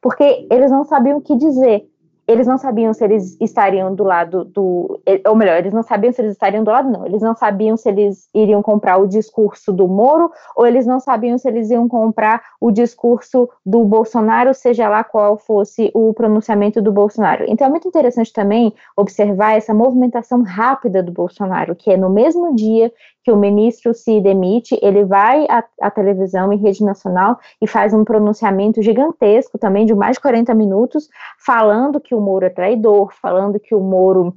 Porque 0.00 0.46
eles 0.48 0.70
não 0.70 0.84
sabiam 0.84 1.18
o 1.18 1.20
que 1.20 1.34
dizer 1.36 1.84
eles 2.28 2.46
não 2.46 2.58
sabiam 2.58 2.92
se 2.92 3.02
eles 3.02 3.38
estariam 3.40 3.94
do 3.94 4.04
lado 4.04 4.44
do. 4.44 5.00
Ou 5.26 5.34
melhor, 5.34 5.56
eles 5.56 5.72
não 5.72 5.82
sabiam 5.82 6.12
se 6.12 6.20
eles 6.20 6.32
estariam 6.32 6.62
do 6.62 6.70
lado, 6.70 6.90
não. 6.90 7.06
Eles 7.06 7.22
não 7.22 7.34
sabiam 7.34 7.74
se 7.74 7.88
eles 7.88 8.28
iriam 8.34 8.62
comprar 8.62 8.98
o 8.98 9.08
discurso 9.08 9.72
do 9.72 9.88
Moro, 9.88 10.30
ou 10.54 10.66
eles 10.66 10.84
não 10.84 11.00
sabiam 11.00 11.38
se 11.38 11.48
eles 11.48 11.70
iam 11.70 11.88
comprar 11.88 12.42
o 12.60 12.70
discurso 12.70 13.48
do 13.64 13.82
Bolsonaro, 13.86 14.52
seja 14.52 14.90
lá 14.90 15.02
qual 15.02 15.38
fosse 15.38 15.90
o 15.94 16.12
pronunciamento 16.12 16.82
do 16.82 16.92
Bolsonaro. 16.92 17.46
Então 17.48 17.66
é 17.66 17.70
muito 17.70 17.88
interessante 17.88 18.30
também 18.30 18.74
observar 18.94 19.56
essa 19.56 19.72
movimentação 19.72 20.42
rápida 20.42 21.02
do 21.02 21.10
Bolsonaro, 21.10 21.74
que 21.74 21.90
é 21.90 21.96
no 21.96 22.10
mesmo 22.10 22.54
dia 22.54 22.92
que 23.24 23.32
o 23.32 23.36
ministro 23.36 23.92
se 23.92 24.20
demite, 24.20 24.78
ele 24.82 25.04
vai 25.04 25.46
à, 25.48 25.64
à, 25.82 25.90
televisão 25.90 26.52
em 26.52 26.58
rede 26.58 26.84
nacional 26.84 27.38
e 27.60 27.66
faz 27.66 27.92
um 27.92 28.04
pronunciamento 28.04 28.80
gigantesco 28.82 29.58
também 29.58 29.84
de 29.84 29.94
mais 29.94 30.16
de 30.16 30.22
40 30.22 30.54
minutos, 30.54 31.08
falando 31.38 32.00
que 32.00 32.14
o 32.14 32.20
Moro 32.20 32.46
é 32.46 32.50
traidor, 32.50 33.12
falando 33.12 33.60
que 33.60 33.74
o 33.74 33.80
Moro 33.80 34.34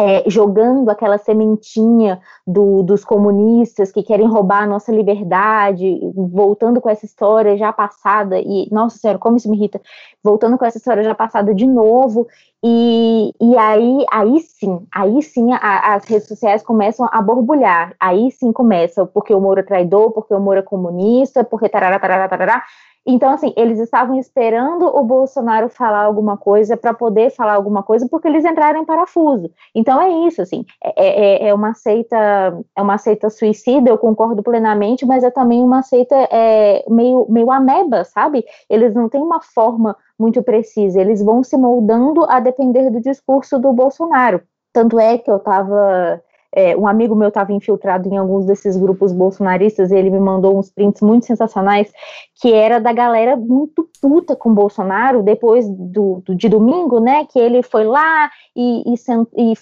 é, 0.00 0.24
jogando 0.26 0.88
aquela 0.88 1.18
sementinha 1.18 2.22
do, 2.46 2.82
dos 2.82 3.04
comunistas 3.04 3.92
que 3.92 4.02
querem 4.02 4.26
roubar 4.26 4.62
a 4.62 4.66
nossa 4.66 4.90
liberdade, 4.90 6.00
voltando 6.14 6.80
com 6.80 6.88
essa 6.88 7.04
história 7.04 7.54
já 7.58 7.70
passada, 7.70 8.40
e, 8.40 8.66
nossa 8.72 8.96
senhora, 8.96 9.18
como 9.18 9.36
isso 9.36 9.50
me 9.50 9.58
irrita, 9.58 9.78
voltando 10.24 10.56
com 10.56 10.64
essa 10.64 10.78
história 10.78 11.04
já 11.04 11.14
passada 11.14 11.54
de 11.54 11.66
novo, 11.66 12.26
e, 12.64 13.34
e 13.38 13.56
aí, 13.58 14.06
aí 14.10 14.40
sim, 14.40 14.86
aí 14.90 15.20
sim 15.20 15.52
a, 15.52 15.94
as 15.94 16.04
redes 16.06 16.28
sociais 16.28 16.62
começam 16.62 17.06
a 17.12 17.20
borbulhar, 17.20 17.94
aí 18.00 18.30
sim 18.30 18.52
começa, 18.52 19.04
porque 19.04 19.34
o 19.34 19.40
Moro 19.40 19.60
é 19.60 19.62
traidor, 19.62 20.12
porque 20.12 20.32
o 20.32 20.40
Moro 20.40 20.60
é 20.60 20.62
comunista, 20.62 21.44
porque 21.44 21.68
tarará, 21.68 21.98
tarará, 21.98 22.26
tarará, 22.26 22.62
Então, 23.06 23.30
assim, 23.30 23.52
eles 23.56 23.78
estavam 23.78 24.18
esperando 24.18 24.84
o 24.84 25.02
Bolsonaro 25.02 25.68
falar 25.70 26.04
alguma 26.04 26.36
coisa 26.36 26.76
para 26.76 26.92
poder 26.92 27.30
falar 27.30 27.54
alguma 27.54 27.82
coisa, 27.82 28.06
porque 28.08 28.28
eles 28.28 28.44
entraram 28.44 28.80
em 28.80 28.84
parafuso. 28.84 29.50
Então 29.74 30.00
é 30.00 30.10
isso, 30.26 30.42
assim, 30.42 30.64
é, 30.84 30.92
é, 30.96 31.48
é, 31.48 31.54
uma 31.54 31.72
seita, 31.74 32.16
é 32.76 32.82
uma 32.82 32.98
seita 32.98 33.30
suicida, 33.30 33.88
eu 33.88 33.96
concordo 33.96 34.42
plenamente, 34.42 35.06
mas 35.06 35.24
é 35.24 35.30
também 35.30 35.62
uma 35.62 35.82
seita 35.82 36.14
é, 36.30 36.84
meio, 36.88 37.26
meio 37.28 37.50
ameba, 37.50 38.04
sabe? 38.04 38.44
Eles 38.68 38.94
não 38.94 39.08
têm 39.08 39.22
uma 39.22 39.40
forma 39.40 39.96
muito 40.18 40.42
precisa, 40.42 41.00
eles 41.00 41.22
vão 41.22 41.42
se 41.42 41.56
moldando 41.56 42.24
a 42.28 42.38
depender 42.38 42.90
do 42.90 43.00
discurso 43.00 43.58
do 43.58 43.72
Bolsonaro. 43.72 44.42
Tanto 44.72 45.00
é 45.00 45.16
que 45.16 45.30
eu 45.30 45.38
estava 45.38 46.22
é, 46.54 46.76
um 46.76 46.86
amigo 46.86 47.14
meu 47.14 47.28
estava 47.28 47.52
infiltrado 47.52 48.08
em 48.08 48.16
alguns 48.16 48.44
desses 48.44 48.76
grupos 48.76 49.12
bolsonaristas 49.12 49.90
e 49.90 49.96
ele 49.96 50.10
me 50.10 50.18
mandou 50.18 50.58
uns 50.58 50.70
prints 50.70 51.00
muito 51.00 51.26
sensacionais 51.26 51.92
que 52.40 52.52
era 52.52 52.80
da 52.80 52.92
galera 52.92 53.36
muito 53.36 53.88
puta 54.00 54.34
com 54.34 54.52
Bolsonaro 54.52 55.22
depois 55.22 55.68
do, 55.68 56.22
do 56.24 56.34
de 56.34 56.48
domingo, 56.48 56.98
né? 56.98 57.26
Que 57.26 57.38
ele 57.38 57.62
foi 57.62 57.84
lá 57.84 58.30
e, 58.56 58.82
e, 58.86 58.94
e, 59.36 59.52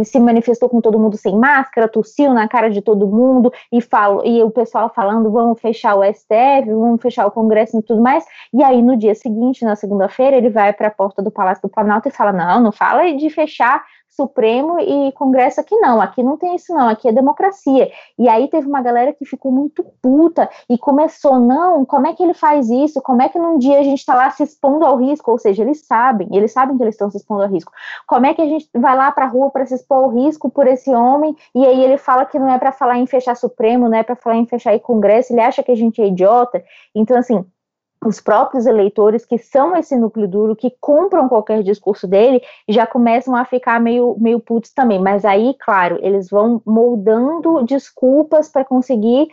e, 0.00 0.04
se 0.04 0.18
manifestou 0.18 0.68
com 0.68 0.80
todo 0.80 0.98
mundo 0.98 1.16
sem 1.16 1.36
máscara, 1.36 1.86
tossiu 1.86 2.32
na 2.32 2.48
cara 2.48 2.70
de 2.70 2.80
todo 2.80 3.06
mundo 3.06 3.52
e 3.70 3.80
falou, 3.82 4.24
e 4.24 4.42
o 4.42 4.50
pessoal 4.50 4.90
falando 4.94 5.30
vamos 5.30 5.60
fechar 5.60 5.94
o 5.94 6.02
STF, 6.02 6.66
vamos 6.66 7.02
fechar 7.02 7.26
o 7.26 7.30
Congresso 7.30 7.78
e 7.78 7.82
tudo 7.82 8.00
mais. 8.00 8.24
E 8.52 8.64
aí 8.64 8.80
no 8.80 8.96
dia 8.96 9.14
seguinte, 9.14 9.64
na 9.64 9.76
segunda-feira, 9.76 10.36
ele 10.36 10.48
vai 10.48 10.72
para 10.72 10.88
a 10.88 10.90
porta 10.90 11.22
do 11.22 11.30
Palácio 11.30 11.62
do 11.62 11.68
Planalto 11.68 12.08
e 12.08 12.10
fala: 12.10 12.32
não, 12.32 12.60
não 12.62 12.72
fala 12.72 13.12
de 13.12 13.28
fechar 13.28 13.84
Supremo 14.14 14.78
e 14.78 15.10
Congresso 15.12 15.60
aqui 15.60 15.74
não, 15.76 16.00
aqui 16.00 16.22
não 16.22 16.36
tem 16.36 16.54
isso 16.54 16.72
não, 16.74 16.88
aqui 16.88 17.08
é 17.08 17.12
democracia. 17.12 17.90
E 18.18 18.28
aí 18.28 18.48
teve 18.48 18.68
uma 18.68 18.82
galera 18.82 19.12
que 19.12 19.24
ficou 19.24 19.50
muito 19.50 19.82
puta 20.02 20.50
e 20.68 20.76
começou, 20.76 21.40
não, 21.40 21.84
como 21.84 22.06
é 22.06 22.12
que 22.12 22.22
ele 22.22 22.34
faz 22.34 22.68
isso? 22.68 23.00
Como 23.00 23.22
é 23.22 23.28
que 23.28 23.38
num 23.38 23.58
dia 23.58 23.78
a 23.78 23.82
gente 23.82 24.00
está 24.00 24.14
lá 24.14 24.30
se 24.30 24.42
expondo 24.42 24.84
ao 24.84 24.98
risco? 24.98 25.30
Ou 25.30 25.38
seja, 25.38 25.62
eles 25.62 25.86
sabem, 25.86 26.28
eles 26.30 26.52
sabem 26.52 26.76
que 26.76 26.82
eles 26.82 26.94
estão 26.94 27.10
se 27.10 27.16
expondo 27.16 27.42
ao 27.42 27.48
risco. 27.48 27.72
Como 28.06 28.26
é 28.26 28.34
que 28.34 28.42
a 28.42 28.46
gente 28.46 28.68
vai 28.74 28.96
lá 28.96 29.10
para 29.10 29.24
a 29.24 29.28
rua 29.28 29.50
para 29.50 29.64
se 29.64 29.74
expor 29.74 30.04
ao 30.04 30.10
risco 30.10 30.50
por 30.50 30.66
esse 30.66 30.90
homem? 30.94 31.34
E 31.54 31.64
aí 31.64 31.82
ele 31.82 31.96
fala 31.96 32.26
que 32.26 32.38
não 32.38 32.50
é 32.50 32.58
para 32.58 32.72
falar 32.72 32.98
em 32.98 33.06
fechar 33.06 33.34
Supremo, 33.34 33.88
não 33.88 33.96
é 33.96 34.02
para 34.02 34.16
falar 34.16 34.36
em 34.36 34.46
fechar 34.46 34.78
Congresso, 34.80 35.32
ele 35.32 35.40
acha 35.40 35.62
que 35.62 35.72
a 35.72 35.76
gente 35.76 36.02
é 36.02 36.06
idiota. 36.06 36.62
Então, 36.94 37.16
assim, 37.16 37.44
os 38.04 38.20
próprios 38.20 38.66
eleitores 38.66 39.24
que 39.24 39.38
são 39.38 39.76
esse 39.76 39.96
núcleo 39.96 40.28
duro, 40.28 40.56
que 40.56 40.74
compram 40.80 41.28
qualquer 41.28 41.62
discurso 41.62 42.06
dele, 42.06 42.42
já 42.68 42.86
começam 42.86 43.34
a 43.36 43.44
ficar 43.44 43.80
meio, 43.80 44.16
meio 44.18 44.40
putos 44.40 44.72
também. 44.72 45.00
Mas 45.00 45.24
aí, 45.24 45.54
claro, 45.60 45.98
eles 46.02 46.28
vão 46.28 46.60
moldando 46.66 47.64
desculpas 47.64 48.48
para 48.48 48.64
conseguir 48.64 49.28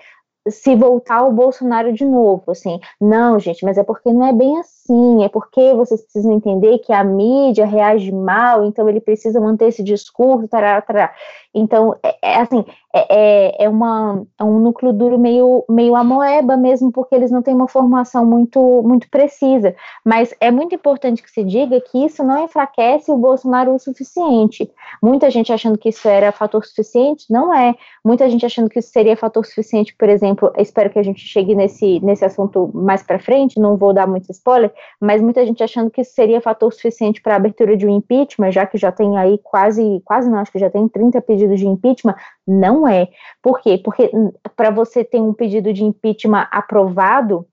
se 0.47 0.75
voltar 0.75 1.17
ao 1.17 1.31
Bolsonaro 1.31 1.91
de 1.93 2.05
novo, 2.05 2.51
assim, 2.51 2.79
não, 2.99 3.39
gente, 3.39 3.63
mas 3.63 3.77
é 3.77 3.83
porque 3.83 4.11
não 4.11 4.25
é 4.25 4.33
bem 4.33 4.57
assim, 4.59 5.23
é 5.23 5.29
porque 5.29 5.73
vocês 5.73 6.01
precisam 6.01 6.33
entender 6.33 6.79
que 6.79 6.93
a 6.93 7.03
mídia 7.03 7.65
reage 7.65 8.11
mal, 8.11 8.65
então 8.65 8.87
ele 8.87 9.01
precisa 9.01 9.39
manter 9.39 9.67
esse 9.67 9.83
discurso, 9.83 10.47
tará, 10.47 10.81
tará. 10.81 11.13
Então, 11.53 11.95
é, 12.01 12.17
é 12.21 12.35
assim, 12.37 12.65
é, 12.93 13.07
é, 13.09 13.65
é, 13.65 13.69
uma, 13.69 14.23
é 14.39 14.43
um 14.43 14.59
núcleo 14.59 14.93
duro 14.93 15.17
meio, 15.17 15.65
meio 15.69 15.95
amoeba 15.95 16.55
mesmo, 16.55 16.91
porque 16.91 17.15
eles 17.15 17.31
não 17.31 17.41
têm 17.41 17.53
uma 17.53 17.67
formação 17.67 18.25
muito, 18.25 18.59
muito 18.83 19.09
precisa. 19.09 19.75
Mas 20.05 20.33
é 20.39 20.51
muito 20.51 20.75
importante 20.75 21.23
que 21.23 21.31
se 21.31 21.43
diga 21.43 21.79
que 21.81 22.05
isso 22.05 22.23
não 22.23 22.45
enfraquece 22.45 23.11
o 23.11 23.17
Bolsonaro 23.17 23.73
o 23.73 23.79
suficiente. 23.79 24.71
Muita 25.01 25.29
gente 25.29 25.51
achando 25.51 25.77
que 25.77 25.89
isso 25.89 26.07
era 26.07 26.31
fator 26.31 26.65
suficiente, 26.65 27.25
não 27.29 27.53
é. 27.53 27.75
Muita 28.05 28.29
gente 28.29 28.45
achando 28.45 28.69
que 28.69 28.79
isso 28.79 28.91
seria 28.91 29.17
fator 29.17 29.45
suficiente, 29.45 29.95
por 29.97 30.09
exemplo, 30.09 30.51
espero 30.57 30.89
que 30.89 30.99
a 30.99 31.03
gente 31.03 31.21
chegue 31.21 31.55
nesse, 31.55 31.99
nesse 31.99 32.23
assunto 32.23 32.71
mais 32.73 33.03
para 33.03 33.19
frente, 33.19 33.59
não 33.59 33.77
vou 33.77 33.93
dar 33.93 34.07
muito 34.07 34.31
spoiler, 34.31 34.71
mas 34.99 35.21
muita 35.21 35.45
gente 35.45 35.63
achando 35.63 35.89
que 35.89 36.01
isso 36.01 36.13
seria 36.13 36.41
fator 36.41 36.71
suficiente 36.71 37.21
para 37.21 37.33
a 37.33 37.37
abertura 37.37 37.75
de 37.75 37.85
um 37.85 37.89
impeachment, 37.89 38.51
já 38.51 38.65
que 38.65 38.77
já 38.77 38.91
tem 38.91 39.17
aí 39.17 39.39
quase, 39.43 40.01
quase 40.05 40.29
não, 40.29 40.39
acho 40.39 40.51
que 40.51 40.59
já 40.59 40.69
tem 40.69 40.87
30 40.87 41.21
pedidos 41.21 41.39
pedido 41.39 41.55
de 41.55 41.67
impeachment? 41.67 42.15
Não 42.45 42.78
é. 42.87 43.09
Por 43.41 43.59
quê? 43.61 43.77
Porque 43.77 44.09
hum, 44.13 44.31
para 44.55 44.69
você 44.69 45.03
ter 45.03 45.19
um 45.19 45.33
pedido 45.33 45.71
de 45.73 45.83
impeachment 45.83 46.47
aprovado, 46.51 47.47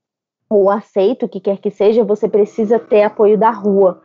ou 0.49 0.69
aceito, 0.71 1.25
o 1.25 1.29
que 1.29 1.39
quer 1.39 1.57
que 1.57 1.69
seja, 1.69 2.03
você 2.03 2.27
precisa 2.27 2.79
ter 2.79 3.03
apoio 3.03 3.37
da 3.37 3.49
rua. 3.49 4.01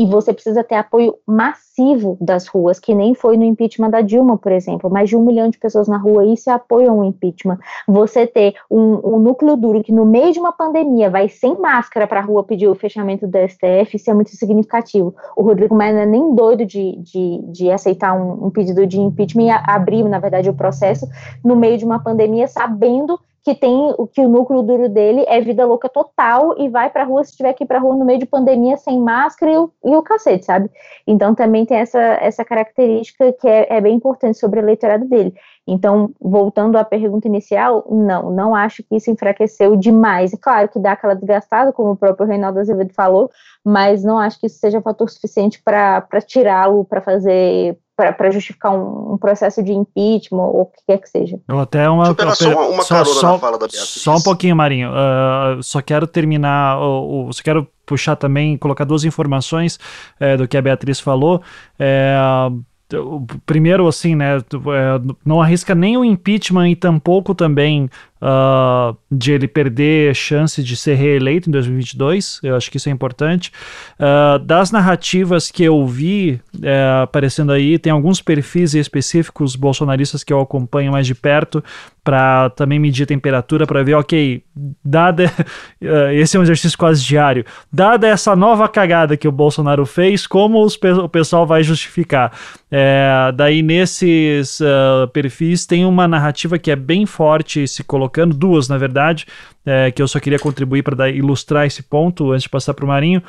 E 0.00 0.06
você 0.06 0.32
precisa 0.32 0.64
ter 0.64 0.76
apoio 0.76 1.14
massivo 1.26 2.16
das 2.18 2.46
ruas, 2.46 2.80
que 2.80 2.94
nem 2.94 3.12
foi 3.12 3.36
no 3.36 3.44
impeachment 3.44 3.90
da 3.90 4.00
Dilma, 4.00 4.38
por 4.38 4.50
exemplo. 4.50 4.88
Mais 4.88 5.10
de 5.10 5.14
um 5.14 5.22
milhão 5.22 5.50
de 5.50 5.58
pessoas 5.58 5.88
na 5.88 5.98
rua 5.98 6.24
se 6.36 6.48
apoiam 6.48 7.00
o 7.00 7.04
impeachment. 7.04 7.58
Você 7.86 8.26
ter 8.26 8.54
um, 8.70 8.98
um 9.04 9.18
núcleo 9.18 9.58
duro 9.58 9.82
que, 9.82 9.92
no 9.92 10.06
meio 10.06 10.32
de 10.32 10.38
uma 10.38 10.52
pandemia, 10.52 11.10
vai 11.10 11.28
sem 11.28 11.54
máscara 11.60 12.06
para 12.06 12.20
a 12.20 12.22
rua 12.22 12.42
pedir 12.42 12.66
o 12.66 12.74
fechamento 12.74 13.26
do 13.26 13.36
STF, 13.46 13.96
isso 13.96 14.10
é 14.10 14.14
muito 14.14 14.30
significativo. 14.30 15.14
O 15.36 15.42
Rodrigo 15.42 15.74
Maia 15.74 15.92
não 15.92 16.00
é 16.00 16.06
nem 16.06 16.34
doido 16.34 16.64
de, 16.64 16.96
de, 17.02 17.42
de 17.52 17.70
aceitar 17.70 18.14
um, 18.14 18.46
um 18.46 18.50
pedido 18.50 18.86
de 18.86 18.98
impeachment 18.98 19.44
e 19.44 19.50
abrir, 19.50 20.02
na 20.04 20.18
verdade, 20.18 20.48
o 20.48 20.54
processo 20.54 21.06
no 21.44 21.54
meio 21.54 21.76
de 21.76 21.84
uma 21.84 22.02
pandemia, 22.02 22.48
sabendo 22.48 23.20
que 23.42 23.54
tem 23.54 23.94
o 23.96 24.06
que 24.06 24.20
o 24.20 24.28
núcleo 24.28 24.62
duro 24.62 24.88
dele 24.88 25.24
é 25.26 25.40
vida 25.40 25.64
louca 25.64 25.88
total 25.88 26.54
e 26.58 26.68
vai 26.68 26.90
pra 26.90 27.04
rua 27.04 27.24
se 27.24 27.36
tiver 27.36 27.52
que 27.54 27.64
ir 27.64 27.66
pra 27.66 27.78
rua 27.78 27.96
no 27.96 28.04
meio 28.04 28.18
de 28.18 28.26
pandemia 28.26 28.76
sem 28.76 29.00
máscara 29.00 29.52
e 29.52 29.56
o, 29.56 29.72
e 29.84 29.96
o 29.96 30.02
cacete, 30.02 30.44
sabe? 30.44 30.70
Então 31.06 31.34
também 31.34 31.64
tem 31.64 31.78
essa, 31.78 31.98
essa 31.98 32.44
característica 32.44 33.32
que 33.32 33.48
é, 33.48 33.76
é 33.76 33.80
bem 33.80 33.96
importante 33.96 34.38
sobre 34.38 34.60
o 34.60 34.62
eleitorado 34.62 35.06
dele. 35.06 35.34
Então, 35.66 36.10
voltando 36.20 36.76
à 36.76 36.84
pergunta 36.84 37.28
inicial, 37.28 37.86
não, 37.88 38.30
não 38.30 38.54
acho 38.54 38.82
que 38.82 38.96
isso 38.96 39.10
enfraqueceu 39.10 39.76
demais. 39.76 40.32
E 40.32 40.38
claro 40.38 40.68
que 40.68 40.80
dá 40.80 40.92
aquela 40.92 41.14
desgastada, 41.14 41.72
como 41.72 41.92
o 41.92 41.96
próprio 41.96 42.26
Reinaldo 42.26 42.58
Azevedo 42.58 42.92
falou, 42.92 43.30
mas 43.64 44.02
não 44.02 44.18
acho 44.18 44.40
que 44.40 44.46
isso 44.46 44.58
seja 44.58 44.80
fator 44.80 45.08
suficiente 45.08 45.62
para 45.62 46.02
tirá-lo, 46.26 46.84
para 46.84 47.00
fazer 47.00 47.78
para 48.16 48.30
justificar 48.30 48.72
um, 48.72 49.14
um, 49.14 49.18
processo 49.18 49.62
de 49.62 49.72
impeachment 49.72 50.42
ou 50.42 50.62
o 50.62 50.66
que 50.66 50.80
quer 50.86 50.98
que 50.98 51.08
seja. 51.08 51.38
Eu 51.48 51.58
até 51.58 51.88
uma, 51.88 52.04
Deixa 52.04 52.12
eu 52.12 52.16
pegar 52.16 52.34
só 52.34 52.50
uma, 52.50 52.66
uma 52.68 52.82
só, 52.82 53.04
só, 53.04 53.38
fala 53.38 53.58
da 53.58 53.66
Beatriz. 53.66 53.80
Só 53.80 54.16
um 54.16 54.22
pouquinho, 54.22 54.56
Marinho. 54.56 54.90
Uh, 54.90 55.62
só 55.62 55.80
quero 55.80 56.06
terminar, 56.06 56.80
uh, 56.80 57.28
uh, 57.28 57.32
só 57.32 57.42
quero 57.42 57.66
puxar 57.84 58.16
também, 58.16 58.56
colocar 58.56 58.84
duas 58.84 59.04
informações 59.04 59.78
uh, 60.20 60.36
do 60.38 60.48
que 60.48 60.56
a 60.56 60.62
Beatriz 60.62 61.00
falou. 61.00 61.42
Uh, 61.78 62.64
primeiro, 63.46 63.86
assim, 63.86 64.14
né, 64.14 64.38
é, 64.38 64.42
não 65.24 65.40
arrisca 65.40 65.74
nem 65.74 65.96
o 65.96 66.04
impeachment 66.04 66.70
e 66.70 66.76
tampouco 66.76 67.34
também 67.34 67.88
uh, 68.20 68.96
de 69.10 69.32
ele 69.32 69.48
perder 69.48 70.14
chance 70.14 70.62
de 70.62 70.76
ser 70.76 70.94
reeleito 70.94 71.48
em 71.48 71.52
2022. 71.52 72.40
Eu 72.42 72.56
acho 72.56 72.70
que 72.70 72.76
isso 72.76 72.88
é 72.88 72.92
importante. 72.92 73.50
Uh, 73.98 74.38
das 74.38 74.70
narrativas 74.70 75.50
que 75.50 75.64
eu 75.64 75.86
vi 75.86 76.40
uh, 76.56 77.02
aparecendo 77.02 77.52
aí, 77.52 77.78
tem 77.78 77.92
alguns 77.92 78.20
perfis 78.20 78.74
específicos 78.74 79.56
bolsonaristas 79.56 80.22
que 80.22 80.32
eu 80.32 80.40
acompanho 80.40 80.92
mais 80.92 81.06
de 81.06 81.14
perto 81.14 81.62
para 82.02 82.50
também 82.50 82.78
medir 82.78 83.06
temperatura 83.06 83.66
para 83.66 83.82
ver, 83.82 83.94
ok, 83.94 84.42
dada 84.84 85.26
uh, 85.82 86.10
esse 86.12 86.36
é 86.36 86.40
um 86.40 86.42
exercício 86.42 86.78
quase 86.78 87.04
diário, 87.04 87.44
dada 87.72 88.06
essa 88.06 88.34
nova 88.34 88.68
cagada 88.68 89.16
que 89.16 89.28
o 89.28 89.32
Bolsonaro 89.32 89.84
fez, 89.84 90.26
como 90.26 90.64
os, 90.64 90.78
o 91.02 91.08
pessoal 91.08 91.46
vai 91.46 91.62
justificar? 91.62 92.32
É, 92.72 93.32
daí 93.34 93.62
nesses 93.62 94.60
perfis 95.12 95.66
tem 95.66 95.84
uma 95.84 96.06
narrativa 96.06 96.56
que 96.56 96.70
é 96.70 96.76
bem 96.76 97.04
forte 97.04 97.66
se 97.66 97.82
colocando 97.82 98.09
colocando, 98.10 98.36
duas 98.36 98.68
na 98.68 98.76
verdade, 98.76 99.24
é, 99.64 99.90
que 99.90 100.02
eu 100.02 100.08
só 100.08 100.18
queria 100.18 100.38
contribuir 100.38 100.82
para 100.82 101.08
ilustrar 101.08 101.66
esse 101.66 101.82
ponto 101.82 102.32
antes 102.32 102.42
de 102.42 102.48
passar 102.48 102.74
para 102.74 102.84
o 102.84 102.88
Marinho. 102.88 103.22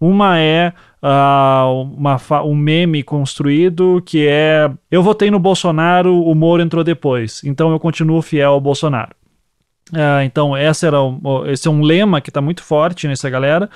Uma 0.00 0.38
é 0.38 0.72
uh, 1.02 1.82
uma, 1.96 2.16
um 2.44 2.54
meme 2.54 3.02
construído 3.02 4.00
que 4.06 4.26
é: 4.28 4.70
Eu 4.90 5.02
votei 5.02 5.28
no 5.28 5.40
Bolsonaro, 5.40 6.22
o 6.22 6.34
Moro 6.36 6.62
entrou 6.62 6.84
depois, 6.84 7.42
então 7.42 7.72
eu 7.72 7.80
continuo 7.80 8.22
fiel 8.22 8.52
ao 8.52 8.60
Bolsonaro. 8.60 9.10
Uh, 9.92 10.22
então, 10.24 10.54
essa 10.54 10.86
era 10.86 10.98
esse 11.46 11.66
é 11.66 11.70
um 11.70 11.82
lema 11.82 12.20
que 12.20 12.30
está 12.30 12.40
muito 12.40 12.62
forte 12.62 13.08
nessa 13.08 13.28
galera. 13.30 13.70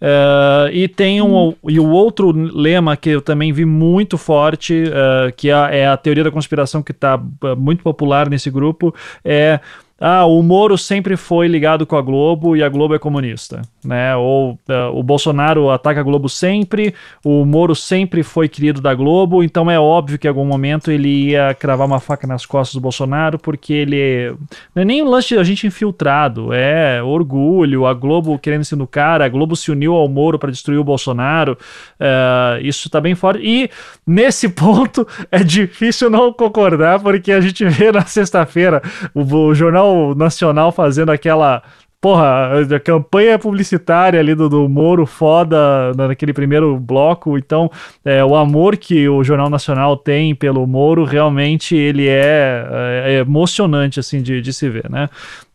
Uh, 0.00 0.70
e 0.72 0.88
tem 0.88 1.20
um, 1.20 1.54
e 1.68 1.78
o 1.78 1.88
outro 1.88 2.30
lema 2.30 2.96
que 2.96 3.10
eu 3.10 3.20
também 3.20 3.52
vi 3.52 3.64
muito 3.64 4.16
forte, 4.16 4.84
uh, 4.84 5.32
que 5.36 5.50
é, 5.50 5.80
é, 5.80 5.86
a 5.86 5.96
teoria 5.96 6.24
da 6.24 6.30
conspiração 6.30 6.82
que 6.82 6.92
está 6.92 7.20
muito 7.56 7.82
popular 7.82 8.30
nesse 8.30 8.50
grupo, 8.50 8.94
é 9.24 9.60
ah, 10.00 10.24
o 10.26 10.40
Moro 10.44 10.78
sempre 10.78 11.16
foi 11.16 11.48
ligado 11.48 11.84
com 11.84 11.96
a 11.96 12.02
Globo 12.02 12.56
e 12.56 12.62
a 12.62 12.68
Globo 12.68 12.94
é 12.94 13.00
comunista, 13.00 13.62
né? 13.84 14.14
Ou 14.14 14.52
uh, 14.52 14.56
o 14.94 15.02
Bolsonaro 15.02 15.70
ataca 15.70 15.98
a 15.98 16.02
Globo 16.04 16.28
sempre, 16.28 16.94
o 17.24 17.44
Moro 17.44 17.74
sempre 17.74 18.22
foi 18.22 18.48
querido 18.48 18.80
da 18.80 18.94
Globo, 18.94 19.42
então 19.42 19.68
é 19.68 19.78
óbvio 19.78 20.16
que 20.16 20.28
em 20.28 20.30
algum 20.30 20.44
momento 20.44 20.92
ele 20.92 21.30
ia 21.30 21.52
cravar 21.52 21.84
uma 21.84 21.98
faca 21.98 22.28
nas 22.28 22.46
costas 22.46 22.74
do 22.74 22.80
Bolsonaro, 22.80 23.40
porque 23.40 23.72
ele 23.72 24.36
não 24.72 24.82
é 24.82 24.84
nem 24.84 25.02
o 25.02 25.10
lance 25.10 25.30
de 25.30 25.38
a 25.38 25.42
gente 25.42 25.66
infiltrado, 25.66 26.52
é 26.52 27.02
orgulho, 27.02 27.84
a 27.84 27.92
Globo 27.92 28.38
querendo 28.38 28.64
ser 28.64 28.76
no 28.76 28.86
cara, 28.86 29.24
a 29.24 29.28
Globo 29.28 29.56
se 29.56 29.72
uniu 29.72 29.94
ao 29.94 30.08
Moro 30.08 30.38
para 30.38 30.52
destruir 30.52 30.78
o 30.78 30.84
Bolsonaro, 30.84 31.58
uh, 31.98 32.62
isso 32.62 32.88
tá 32.88 33.00
bem 33.00 33.16
forte. 33.16 33.42
E 33.44 33.68
nesse 34.06 34.48
ponto 34.54 35.04
é 35.28 35.42
difícil 35.42 36.08
não 36.08 36.32
concordar, 36.32 37.00
porque 37.00 37.32
a 37.32 37.40
gente 37.40 37.64
vê 37.64 37.90
na 37.90 38.02
sexta-feira 38.02 38.80
o, 39.12 39.22
o 39.22 39.54
jornal 39.56 39.87
Nacional 40.14 40.72
fazendo 40.72 41.10
aquela 41.10 41.62
porra, 42.00 42.52
a 42.74 42.80
campanha 42.80 43.38
publicitária 43.38 44.20
ali 44.20 44.34
do, 44.34 44.48
do 44.48 44.68
Moro 44.68 45.04
foda 45.04 45.92
naquele 45.96 46.32
primeiro 46.32 46.78
bloco, 46.78 47.36
então 47.36 47.70
é, 48.04 48.24
o 48.24 48.36
amor 48.36 48.76
que 48.76 49.08
o 49.08 49.24
Jornal 49.24 49.50
Nacional 49.50 49.96
tem 49.96 50.34
pelo 50.34 50.66
Moro 50.66 51.04
realmente 51.04 51.76
ele 51.76 52.06
é, 52.06 52.66
é, 52.70 53.14
é 53.14 53.18
emocionante 53.18 53.98
assim 53.98 54.22
de, 54.22 54.40
de 54.40 54.52
se 54.52 54.68
ver, 54.68 54.88
né? 54.88 55.08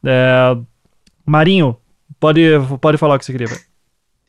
É, 0.06 0.58
Marinho, 1.26 1.78
pode, 2.20 2.42
pode 2.82 2.98
falar 2.98 3.16
o 3.16 3.20
que 3.20 3.26
você 3.26 3.32
queria. 3.32 3.48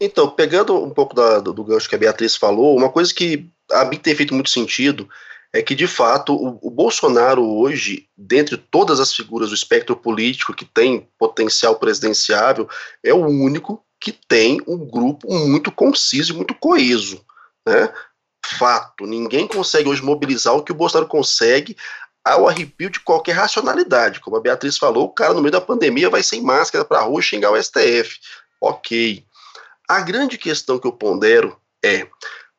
Então, 0.00 0.28
pegando 0.28 0.82
um 0.82 0.90
pouco 0.90 1.14
da, 1.14 1.40
do, 1.40 1.52
do 1.52 1.64
gancho 1.64 1.88
que 1.88 1.94
a 1.94 1.98
Beatriz 1.98 2.36
falou, 2.36 2.76
uma 2.76 2.90
coisa 2.90 3.12
que 3.12 3.48
a 3.72 3.84
mim 3.84 3.96
tem 3.96 4.14
feito 4.14 4.34
muito 4.34 4.50
sentido 4.50 5.08
é 5.54 5.62
que, 5.62 5.76
de 5.76 5.86
fato, 5.86 6.34
o, 6.34 6.58
o, 6.60 6.68
Bolsonaro 6.68 7.48
hoje, 7.48 8.08
dentre 8.18 8.56
todas 8.56 8.98
as 8.98 9.14
figuras 9.14 9.50
do 9.50 9.54
espectro 9.54 9.94
político 9.94 10.52
que 10.52 10.64
tem 10.64 11.08
potencial 11.16 11.76
presidenciável, 11.76 12.68
é 13.04 13.14
o 13.14 13.24
único 13.24 13.80
que 14.00 14.10
tem 14.10 14.60
um 14.66 14.76
grupo 14.76 15.32
muito 15.32 15.70
conciso 15.70 16.32
e 16.32 16.36
muito 16.36 16.56
coeso. 16.56 17.24
Né? 17.64 17.88
Fato, 18.44 19.06
ninguém 19.06 19.46
consegue 19.46 19.88
hoje 19.88 20.02
mobilizar 20.02 20.56
o 20.56 20.62
que 20.62 20.72
o 20.72 20.74
Bolsonaro 20.74 21.08
consegue 21.08 21.76
ao 22.24 22.48
arrepio 22.48 22.90
de 22.90 22.98
qualquer 22.98 23.36
racionalidade. 23.36 24.18
Como 24.18 24.36
a 24.36 24.40
Beatriz 24.40 24.76
falou, 24.76 25.04
o 25.04 25.14
cara 25.14 25.34
no 25.34 25.40
meio 25.40 25.52
da 25.52 25.60
pandemia 25.60 26.10
vai 26.10 26.24
sem 26.24 26.42
máscara 26.42 26.84
para 26.84 26.98
a 26.98 27.02
rua 27.02 27.22
xingar 27.22 27.52
o 27.52 27.62
STF. 27.62 28.18
Ok. 28.60 29.24
A 29.88 30.00
grande 30.00 30.36
questão 30.36 30.80
que 30.80 30.86
eu 30.88 30.92
pondero 30.92 31.56
é 31.84 32.08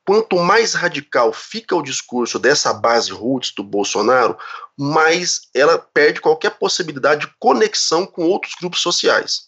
quanto 0.05 0.37
mais 0.37 0.73
radical 0.73 1.33
fica 1.33 1.75
o 1.75 1.81
discurso 1.81 2.37
dessa 2.37 2.71
base 2.73 3.11
roots 3.11 3.51
do 3.55 3.63
Bolsonaro, 3.63 4.37
mais 4.77 5.41
ela 5.53 5.77
perde 5.77 6.21
qualquer 6.21 6.51
possibilidade 6.51 7.25
de 7.25 7.33
conexão 7.39 8.05
com 8.05 8.25
outros 8.25 8.53
grupos 8.59 8.81
sociais. 8.81 9.47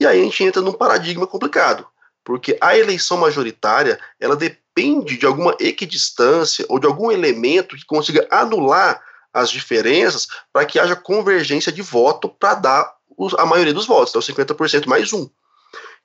E 0.00 0.06
aí 0.06 0.20
a 0.20 0.24
gente 0.24 0.42
entra 0.42 0.60
num 0.60 0.72
paradigma 0.72 1.26
complicado, 1.26 1.86
porque 2.24 2.58
a 2.60 2.76
eleição 2.76 3.16
majoritária, 3.16 3.98
ela 4.18 4.36
depende 4.36 5.16
de 5.16 5.26
alguma 5.26 5.56
equidistância 5.60 6.64
ou 6.68 6.78
de 6.78 6.86
algum 6.86 7.10
elemento 7.10 7.76
que 7.76 7.86
consiga 7.86 8.26
anular 8.30 9.02
as 9.32 9.50
diferenças 9.50 10.26
para 10.52 10.66
que 10.66 10.78
haja 10.78 10.96
convergência 10.96 11.70
de 11.70 11.82
voto 11.82 12.28
para 12.28 12.54
dar 12.54 12.94
a 13.36 13.46
maioria 13.46 13.74
dos 13.74 13.86
votos, 13.86 14.10
então 14.10 14.44
50% 14.44 14.86
mais 14.86 15.12
um. 15.12 15.28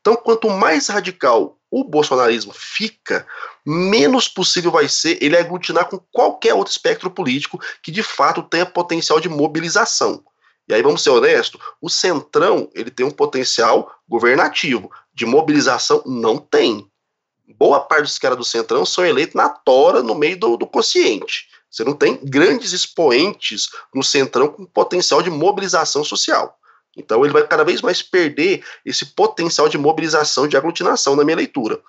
Então, 0.03 0.17
quanto 0.17 0.49
mais 0.49 0.89
radical 0.89 1.57
o 1.71 1.81
bolsonarismo 1.81 2.51
fica, 2.53 3.25
menos 3.65 4.27
possível 4.27 4.69
vai 4.69 4.89
ser 4.89 5.17
ele 5.23 5.37
aglutinar 5.37 5.87
com 5.87 5.97
qualquer 6.11 6.53
outro 6.53 6.73
espectro 6.73 7.09
político 7.09 7.57
que 7.81 7.89
de 7.89 8.03
fato 8.03 8.43
tenha 8.43 8.65
potencial 8.65 9.21
de 9.21 9.29
mobilização. 9.29 10.21
E 10.67 10.73
aí 10.73 10.81
vamos 10.81 11.01
ser 11.01 11.09
honestos, 11.09 11.61
o 11.81 11.89
Centrão 11.89 12.69
ele 12.75 12.91
tem 12.91 13.05
um 13.05 13.11
potencial 13.11 13.89
governativo, 14.05 14.91
de 15.13 15.25
mobilização 15.25 16.03
não 16.05 16.37
tem. 16.37 16.85
Boa 17.57 17.79
parte 17.79 18.03
dos 18.03 18.17
caras 18.17 18.37
do 18.37 18.43
Centrão 18.43 18.85
são 18.85 19.05
eleitos 19.05 19.35
na 19.35 19.47
tora, 19.47 20.03
no 20.03 20.15
meio 20.15 20.37
do, 20.37 20.57
do 20.57 20.67
consciente. 20.67 21.47
Você 21.71 21.85
não 21.85 21.93
tem 21.93 22.19
grandes 22.21 22.73
expoentes 22.73 23.69
no 23.95 24.03
Centrão 24.03 24.49
com 24.49 24.65
potencial 24.65 25.21
de 25.21 25.29
mobilização 25.29 26.03
social. 26.03 26.59
Então 26.95 27.23
ele 27.23 27.33
vai 27.33 27.45
cada 27.47 27.63
vez 27.63 27.81
mais 27.81 28.01
perder 28.01 28.63
esse 28.85 29.05
potencial 29.05 29.67
de 29.67 29.77
mobilização, 29.77 30.47
de 30.47 30.55
aglutinação 30.55 31.15
na 31.15 31.23
minha 31.23 31.37
leitura. 31.37 31.79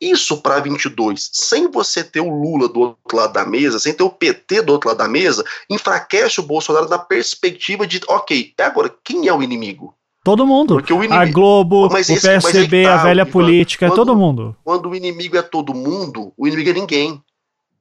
Isso 0.00 0.40
para 0.40 0.60
22, 0.60 1.30
sem 1.32 1.70
você 1.70 2.02
ter 2.02 2.20
o 2.20 2.30
Lula 2.30 2.68
do 2.68 2.80
outro 2.80 3.16
lado 3.16 3.32
da 3.32 3.44
mesa, 3.44 3.78
sem 3.78 3.92
ter 3.92 4.02
o 4.02 4.10
PT 4.10 4.62
do 4.62 4.72
outro 4.72 4.88
lado 4.88 4.98
da 4.98 5.08
mesa, 5.08 5.44
enfraquece 5.68 6.40
o 6.40 6.44
Bolsonaro 6.44 6.88
na 6.88 6.98
perspectiva 6.98 7.86
de, 7.86 8.00
ok, 8.08 8.54
agora 8.58 8.94
quem 9.04 9.28
é 9.28 9.32
o 9.32 9.42
inimigo? 9.42 9.94
Todo 10.24 10.46
mundo. 10.46 10.74
Porque 10.74 10.92
o 10.92 11.02
inimigo, 11.04 11.14
a 11.14 11.26
Globo, 11.26 11.88
mas 11.90 12.08
o 12.08 12.12
esse, 12.12 12.26
PSDB, 12.26 12.84
tá, 12.84 12.94
a 12.94 13.04
velha 13.04 13.22
Ivan, 13.22 13.30
política, 13.30 13.86
é 13.86 13.88
quando, 13.88 13.94
é 13.94 14.04
todo 14.04 14.16
mundo. 14.16 14.56
Quando 14.64 14.88
o 14.90 14.94
inimigo 14.94 15.36
é 15.36 15.42
todo 15.42 15.74
mundo, 15.74 16.32
o 16.36 16.46
inimigo 16.46 16.70
é 16.70 16.72
ninguém. 16.72 17.22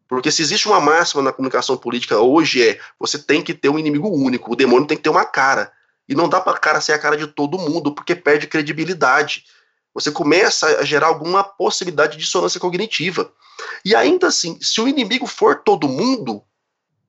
Porque 0.08 0.32
se 0.32 0.42
existe 0.42 0.68
uma 0.68 0.80
máxima 0.80 1.22
na 1.22 1.34
comunicação 1.34 1.76
política 1.76 2.18
hoje 2.20 2.66
é 2.66 2.80
você 2.98 3.20
tem 3.20 3.42
que 3.42 3.54
ter 3.54 3.68
um 3.70 3.78
inimigo 3.78 4.08
único, 4.08 4.54
o 4.54 4.56
demônio 4.56 4.88
tem 4.88 4.96
que 4.96 5.04
ter 5.04 5.10
uma 5.10 5.26
cara. 5.26 5.72
E 6.08 6.16
não 6.16 6.30
dá 6.30 6.40
para 6.40 6.58
cara 6.58 6.82
ser 6.82 6.94
a 6.94 7.00
cara 7.00 7.18
de 7.18 7.28
todo 7.28 7.58
mundo, 7.58 7.94
porque 7.94 8.16
perde 8.16 8.48
credibilidade. 8.48 9.46
Você 9.94 10.12
começa 10.12 10.80
a 10.80 10.84
gerar 10.84 11.08
alguma 11.08 11.44
possibilidade 11.44 12.14
de 12.14 12.24
dissonância 12.24 12.60
cognitiva. 12.60 13.32
E 13.84 13.96
ainda 13.96 14.28
assim, 14.28 14.58
se 14.62 14.80
o 14.80 14.88
inimigo 14.88 15.26
for 15.26 15.64
todo 15.64 15.90
mundo, 15.90 16.44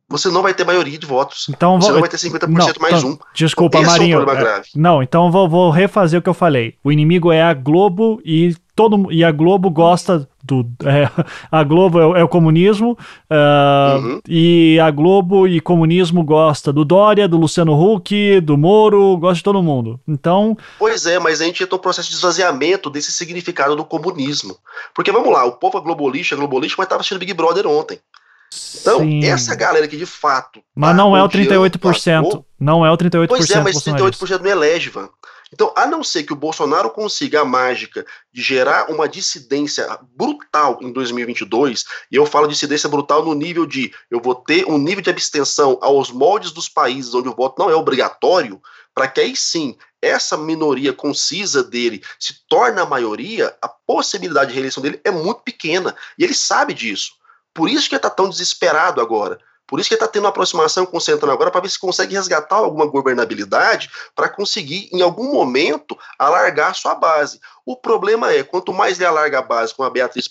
você 0.08 0.28
não 0.30 0.42
vai 0.42 0.54
ter 0.54 0.64
maioria 0.64 0.98
de 0.98 1.06
votos. 1.06 1.46
Então, 1.50 1.80
você 1.80 1.88
vou... 1.88 1.94
não 1.94 2.00
vai 2.00 2.08
ter 2.08 2.16
50% 2.16 2.48
não, 2.48 2.64
mais 2.80 2.98
então, 2.98 3.10
um. 3.10 3.18
Desculpa, 3.34 3.78
então, 3.78 3.90
Marinho. 3.90 4.20
É 4.20 4.24
um 4.24 4.30
é, 4.30 4.62
não, 4.74 5.02
então 5.02 5.30
vou, 5.30 5.48
vou 5.48 5.70
refazer 5.70 6.18
o 6.18 6.22
que 6.22 6.28
eu 6.28 6.34
falei. 6.34 6.74
O 6.82 6.90
inimigo 6.90 7.30
é 7.30 7.42
a 7.42 7.52
Globo 7.52 8.20
e 8.24 8.56
todo 8.74 9.12
e 9.12 9.24
a 9.24 9.32
Globo 9.32 9.68
gosta 9.70 10.28
do 10.42 10.64
é, 10.86 11.10
a 11.50 11.64
Globo 11.64 12.16
é, 12.16 12.20
é 12.20 12.24
o 12.24 12.28
comunismo 12.28 12.96
uh, 13.30 13.98
uhum. 13.98 14.20
e 14.26 14.78
a 14.80 14.90
Globo 14.90 15.46
e 15.46 15.60
comunismo 15.60 16.24
gosta 16.24 16.72
do 16.72 16.84
Dória, 16.84 17.28
do 17.28 17.36
Luciano 17.36 17.74
Huck, 17.74 18.40
do 18.40 18.56
Moro, 18.56 19.16
gosta 19.18 19.36
de 19.36 19.42
todo 19.42 19.62
mundo. 19.62 20.00
Então, 20.08 20.56
pois 20.78 21.04
é, 21.04 21.18
mas 21.18 21.42
a 21.42 21.44
gente 21.44 21.62
entra 21.62 21.76
no 21.76 21.82
processo 21.82 22.08
de 22.08 22.14
esvaziamento 22.14 22.88
desse 22.88 23.12
significado 23.12 23.76
do 23.76 23.84
comunismo. 23.84 24.56
Porque 24.94 25.12
vamos 25.12 25.30
lá, 25.30 25.44
o 25.44 25.52
povo 25.52 25.76
é 25.76 25.80
globalista, 25.82 26.34
é 26.34 26.38
globalista, 26.38 26.76
mas 26.78 26.86
estava 26.86 27.00
assistindo 27.00 27.18
Big 27.18 27.34
Brother 27.34 27.66
ontem. 27.66 27.98
Então, 28.80 29.00
Sim. 29.00 29.24
essa 29.24 29.54
galera 29.54 29.86
que 29.86 29.96
de 29.96 30.06
fato. 30.06 30.62
Mas 30.74 30.96
não 30.96 31.16
é 31.16 31.22
o 31.22 31.28
38%. 31.28 32.44
não 32.58 32.84
é 32.84 32.90
o 32.90 32.96
38%. 32.96 33.28
Pois 33.28 33.50
é, 33.50 33.60
mas 33.60 33.76
38% 33.76 34.40
não 34.40 34.50
elege, 34.50 34.90
Van. 34.90 35.08
Então, 35.52 35.72
a 35.74 35.86
não 35.86 36.04
ser 36.04 36.24
que 36.24 36.32
o 36.32 36.36
Bolsonaro 36.36 36.90
consiga 36.90 37.40
a 37.40 37.44
mágica 37.44 38.04
de 38.32 38.42
gerar 38.42 38.90
uma 38.90 39.08
dissidência 39.08 39.86
brutal 40.14 40.78
em 40.82 40.92
2022, 40.92 41.84
e 42.12 42.16
eu 42.16 42.26
falo 42.26 42.46
dissidência 42.46 42.88
brutal 42.88 43.24
no 43.24 43.34
nível 43.34 43.64
de 43.64 43.90
eu 44.10 44.20
vou 44.20 44.34
ter 44.34 44.66
um 44.66 44.76
nível 44.76 45.02
de 45.02 45.08
abstenção 45.08 45.78
aos 45.80 46.10
moldes 46.10 46.52
dos 46.52 46.68
países 46.68 47.14
onde 47.14 47.28
o 47.28 47.34
voto 47.34 47.58
não 47.58 47.70
é 47.70 47.74
obrigatório, 47.74 48.60
para 48.94 49.08
que 49.08 49.20
aí 49.20 49.34
sim 49.34 49.76
essa 50.02 50.36
minoria 50.36 50.92
concisa 50.92 51.62
dele 51.62 52.02
se 52.18 52.46
torne 52.48 52.80
a 52.80 52.86
maioria, 52.86 53.54
a 53.62 53.68
possibilidade 53.68 54.48
de 54.48 54.54
reeleição 54.54 54.82
dele 54.82 55.00
é 55.02 55.10
muito 55.10 55.42
pequena. 55.42 55.94
E 56.18 56.24
ele 56.24 56.34
sabe 56.34 56.74
disso. 56.74 57.12
Por 57.58 57.68
isso 57.68 57.88
que 57.88 57.96
ele 57.96 57.98
está 57.98 58.08
tão 58.08 58.30
desesperado 58.30 59.00
agora. 59.00 59.36
Por 59.66 59.80
isso 59.80 59.88
que 59.88 59.94
ele 59.96 60.00
está 60.00 60.06
tendo 60.06 60.22
uma 60.22 60.28
aproximação 60.28 60.86
com 60.86 60.96
o 60.96 61.00
Centrão 61.00 61.32
agora 61.32 61.50
para 61.50 61.62
ver 61.62 61.68
se 61.68 61.76
consegue 61.76 62.14
resgatar 62.14 62.54
alguma 62.54 62.86
governabilidade 62.86 63.90
para 64.14 64.28
conseguir, 64.28 64.88
em 64.92 65.02
algum 65.02 65.32
momento, 65.32 65.98
alargar 66.16 66.76
sua 66.76 66.94
base. 66.94 67.40
O 67.66 67.74
problema 67.74 68.32
é, 68.32 68.44
quanto 68.44 68.72
mais 68.72 68.96
ele 68.96 69.06
alarga 69.06 69.40
a 69.40 69.42
base, 69.42 69.74
como 69.74 69.88
a 69.88 69.90
Beatriz 69.90 70.28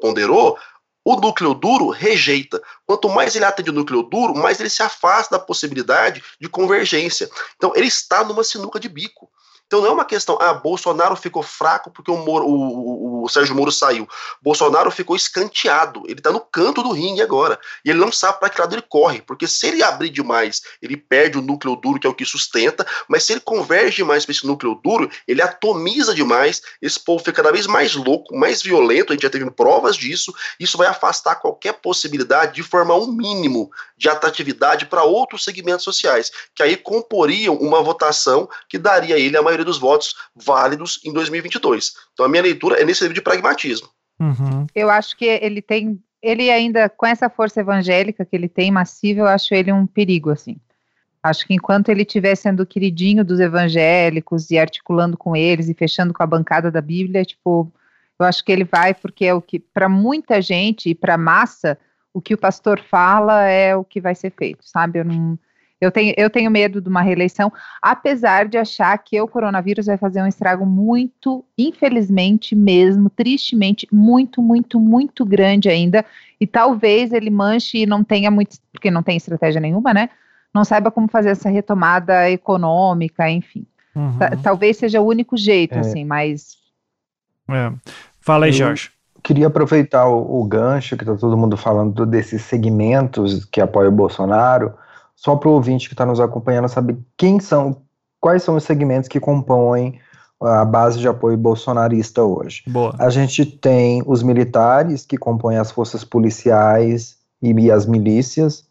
ponderou, 0.00 0.56
o 1.04 1.16
núcleo 1.16 1.52
duro 1.52 1.88
rejeita. 1.88 2.62
Quanto 2.86 3.08
mais 3.08 3.34
ele 3.34 3.44
atende 3.44 3.70
o 3.70 3.74
núcleo 3.74 4.04
duro, 4.04 4.32
mais 4.36 4.60
ele 4.60 4.70
se 4.70 4.84
afasta 4.84 5.36
da 5.36 5.44
possibilidade 5.44 6.22
de 6.40 6.48
convergência. 6.48 7.28
Então, 7.56 7.72
ele 7.74 7.88
está 7.88 8.22
numa 8.22 8.44
sinuca 8.44 8.78
de 8.78 8.88
bico. 8.88 9.28
Então 9.72 9.80
não 9.80 9.88
é 9.88 9.92
uma 9.92 10.04
questão, 10.04 10.36
ah, 10.38 10.52
Bolsonaro 10.52 11.16
ficou 11.16 11.42
fraco 11.42 11.90
porque 11.90 12.10
o, 12.10 12.16
Moro, 12.18 12.44
o, 12.44 12.50
o, 12.52 13.11
o 13.24 13.28
Sérgio 13.28 13.54
Moro 13.54 13.72
saiu. 13.72 14.08
Bolsonaro 14.40 14.90
ficou 14.90 15.16
escanteado, 15.16 16.02
ele 16.06 16.20
está 16.20 16.30
no 16.30 16.40
canto 16.40 16.82
do 16.82 16.92
ringue 16.92 17.22
agora. 17.22 17.58
E 17.84 17.90
ele 17.90 17.98
não 17.98 18.12
sabe 18.12 18.40
para 18.40 18.48
que 18.48 18.60
lado 18.60 18.74
ele 18.74 18.82
corre, 18.82 19.22
porque 19.22 19.46
se 19.46 19.66
ele 19.66 19.82
abrir 19.82 20.10
demais, 20.10 20.62
ele 20.80 20.96
perde 20.96 21.38
o 21.38 21.42
núcleo 21.42 21.76
duro, 21.76 21.98
que 21.98 22.06
é 22.06 22.10
o 22.10 22.14
que 22.14 22.24
sustenta, 22.24 22.86
mas 23.08 23.24
se 23.24 23.32
ele 23.32 23.40
converge 23.40 24.02
mais 24.02 24.24
para 24.24 24.32
esse 24.32 24.46
núcleo 24.46 24.74
duro, 24.82 25.10
ele 25.26 25.42
atomiza 25.42 26.14
demais, 26.14 26.62
esse 26.80 26.98
povo 26.98 27.18
fica 27.20 27.42
cada 27.42 27.52
vez 27.52 27.66
mais 27.66 27.94
louco, 27.94 28.36
mais 28.36 28.62
violento, 28.62 29.12
a 29.12 29.14
gente 29.14 29.22
já 29.22 29.30
teve 29.30 29.50
provas 29.50 29.96
disso, 29.96 30.32
isso 30.58 30.78
vai 30.78 30.86
afastar 30.86 31.36
qualquer 31.36 31.74
possibilidade 31.74 32.54
de 32.54 32.62
formar 32.62 32.96
um 32.96 33.12
mínimo 33.12 33.70
de 33.96 34.08
atratividade 34.08 34.86
para 34.86 35.04
outros 35.04 35.44
segmentos 35.44 35.84
sociais, 35.84 36.30
que 36.54 36.62
aí 36.62 36.76
comporiam 36.76 37.54
uma 37.56 37.82
votação 37.82 38.48
que 38.68 38.78
daria 38.78 39.14
a 39.14 39.18
ele 39.18 39.36
a 39.36 39.42
maioria 39.42 39.64
dos 39.64 39.78
votos 39.78 40.14
válidos 40.34 41.00
em 41.04 41.12
2022. 41.12 41.94
Então 42.12 42.26
a 42.26 42.28
minha 42.28 42.42
leitura 42.42 42.80
é 42.80 42.84
nesse 42.84 43.04
de 43.12 43.20
pragmatismo. 43.20 43.88
Uhum. 44.20 44.66
Eu 44.74 44.90
acho 44.90 45.16
que 45.16 45.24
ele 45.24 45.60
tem, 45.60 46.00
ele 46.22 46.50
ainda, 46.50 46.88
com 46.88 47.06
essa 47.06 47.28
força 47.28 47.60
evangélica 47.60 48.24
que 48.24 48.36
ele 48.36 48.48
tem, 48.48 48.70
massiva, 48.70 49.20
eu 49.20 49.26
acho 49.26 49.54
ele 49.54 49.72
um 49.72 49.86
perigo, 49.86 50.30
assim. 50.30 50.56
Acho 51.22 51.46
que 51.46 51.54
enquanto 51.54 51.88
ele 51.88 52.02
estiver 52.02 52.34
sendo 52.34 52.66
queridinho 52.66 53.24
dos 53.24 53.38
evangélicos 53.38 54.50
e 54.50 54.58
articulando 54.58 55.16
com 55.16 55.36
eles 55.36 55.68
e 55.68 55.74
fechando 55.74 56.12
com 56.12 56.22
a 56.22 56.26
bancada 56.26 56.70
da 56.70 56.80
Bíblia, 56.80 57.24
tipo, 57.24 57.72
eu 58.18 58.26
acho 58.26 58.44
que 58.44 58.50
ele 58.50 58.64
vai 58.64 58.92
porque 58.92 59.24
é 59.24 59.34
o 59.34 59.40
que, 59.40 59.60
para 59.60 59.88
muita 59.88 60.42
gente 60.42 60.90
e 60.90 60.94
para 60.94 61.16
massa, 61.16 61.78
o 62.12 62.20
que 62.20 62.34
o 62.34 62.38
pastor 62.38 62.80
fala 62.80 63.46
é 63.46 63.74
o 63.76 63.84
que 63.84 64.00
vai 64.00 64.14
ser 64.14 64.30
feito, 64.30 64.68
sabe? 64.68 64.98
Eu 64.98 65.04
não, 65.04 65.38
eu 65.82 65.90
tenho, 65.90 66.14
eu 66.16 66.30
tenho 66.30 66.48
medo 66.48 66.80
de 66.80 66.88
uma 66.88 67.02
reeleição, 67.02 67.52
apesar 67.82 68.46
de 68.46 68.56
achar 68.56 68.96
que 68.98 69.20
o 69.20 69.26
coronavírus 69.26 69.86
vai 69.86 69.98
fazer 69.98 70.22
um 70.22 70.28
estrago 70.28 70.64
muito, 70.64 71.44
infelizmente 71.58 72.54
mesmo, 72.54 73.10
tristemente, 73.10 73.88
muito, 73.90 74.40
muito, 74.40 74.78
muito 74.78 75.26
grande 75.26 75.68
ainda. 75.68 76.04
E 76.40 76.46
talvez 76.46 77.12
ele 77.12 77.30
manche 77.30 77.78
e 77.78 77.86
não 77.86 78.04
tenha 78.04 78.30
muito, 78.30 78.58
porque 78.70 78.92
não 78.92 79.02
tem 79.02 79.16
estratégia 79.16 79.60
nenhuma, 79.60 79.92
né? 79.92 80.08
Não 80.54 80.64
saiba 80.64 80.88
como 80.88 81.08
fazer 81.08 81.30
essa 81.30 81.50
retomada 81.50 82.30
econômica, 82.30 83.28
enfim. 83.28 83.66
Uhum. 83.96 84.18
Talvez 84.40 84.76
seja 84.76 85.00
o 85.00 85.06
único 85.06 85.36
jeito, 85.36 85.74
é. 85.74 85.80
assim, 85.80 86.04
mas. 86.04 86.58
É. 87.50 87.72
Fala 88.20 88.46
aí, 88.46 88.52
Jorge. 88.52 88.92
Queria 89.20 89.48
aproveitar 89.48 90.06
o, 90.06 90.40
o 90.40 90.44
gancho 90.44 90.96
que 90.96 91.02
está 91.02 91.16
todo 91.16 91.36
mundo 91.36 91.56
falando 91.56 92.06
desses 92.06 92.42
segmentos 92.42 93.44
que 93.44 93.60
apoiam 93.60 93.92
o 93.92 93.96
Bolsonaro, 93.96 94.74
só 95.14 95.36
para 95.36 95.48
o 95.48 95.52
ouvinte 95.52 95.88
que 95.88 95.94
está 95.94 96.04
nos 96.04 96.20
acompanhando 96.20 96.68
saber 96.68 96.96
quem 97.16 97.38
são, 97.40 97.82
quais 98.20 98.42
são 98.42 98.56
os 98.56 98.64
segmentos 98.64 99.08
que 99.08 99.20
compõem 99.20 100.00
a 100.40 100.64
base 100.64 100.98
de 100.98 101.06
apoio 101.06 101.36
bolsonarista 101.36 102.22
hoje. 102.22 102.62
Boa. 102.66 102.94
A 102.98 103.08
gente 103.10 103.46
tem 103.46 104.02
os 104.06 104.22
militares 104.22 105.06
que 105.06 105.16
compõem 105.16 105.56
as 105.56 105.70
forças 105.70 106.04
policiais 106.04 107.16
e 107.40 107.70
as 107.70 107.86
milícias. 107.86 108.64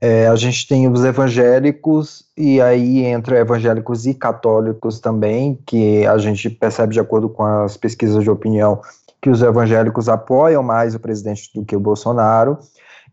É, 0.00 0.26
a 0.26 0.36
gente 0.36 0.66
tem 0.66 0.90
os 0.90 1.04
evangélicos, 1.04 2.24
e 2.36 2.60
aí 2.60 3.04
entra 3.04 3.38
evangélicos 3.38 4.06
e 4.06 4.12
católicos 4.12 5.00
também, 5.00 5.58
que 5.66 6.04
a 6.06 6.18
gente 6.18 6.50
percebe 6.50 6.92
de 6.92 7.00
acordo 7.00 7.28
com 7.28 7.44
as 7.44 7.76
pesquisas 7.76 8.22
de 8.22 8.30
opinião 8.30 8.80
que 9.22 9.30
os 9.30 9.40
evangélicos 9.40 10.06
apoiam 10.08 10.62
mais 10.62 10.94
o 10.94 11.00
presidente 11.00 11.50
do 11.54 11.64
que 11.64 11.74
o 11.74 11.80
Bolsonaro. 11.80 12.58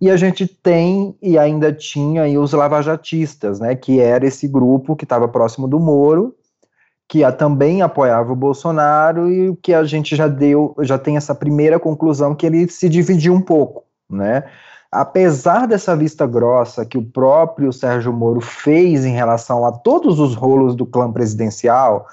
E 0.02 0.10
a 0.10 0.18
gente 0.18 0.48
tem 0.48 1.16
e 1.22 1.38
ainda 1.38 1.72
tinha 1.72 2.24
aí 2.24 2.38
os 2.38 2.52
lavajatistas, 2.52 3.60
né, 3.60 3.76
que 3.76 4.00
era 4.00 4.26
esse 4.26 4.48
grupo 4.48 4.96
que 4.96 5.06
estava 5.06 5.28
próximo 5.28 5.68
do 5.68 5.80
Moro, 5.80 6.36
que 7.08 7.24
a, 7.24 7.32
também 7.32 7.84
apoiava 7.84 8.34
o 8.34 8.36
Bolsonaro 8.36 9.32
e 9.32 9.56
que 9.58 9.74
a 9.74 9.84
gente 9.84 10.16
já 10.16 10.28
deu, 10.28 10.76
já 10.80 10.98
tem 10.98 11.18
essa 11.18 11.36
primeira 11.36 11.80
conclusão 11.80 12.34
que 12.34 12.46
ele 12.46 12.68
se 12.68 12.90
dividiu 12.90 13.34
um 13.34 13.42
pouco, 13.42 13.84
né? 14.10 14.44
apesar 14.92 15.68
dessa 15.68 15.96
vista 15.96 16.28
grossa 16.28 16.86
que 16.86 16.98
o 16.98 17.04
próprio 17.04 17.72
Sérgio 17.72 18.12
Moro 18.12 18.42
fez 18.42 19.06
em 19.06 19.14
relação 19.14 19.66
a 19.66 19.72
todos 19.72 20.20
os 20.20 20.36
rolos 20.36 20.76
do 20.76 20.86
clã 20.86 21.10
presidencial, 21.10 22.06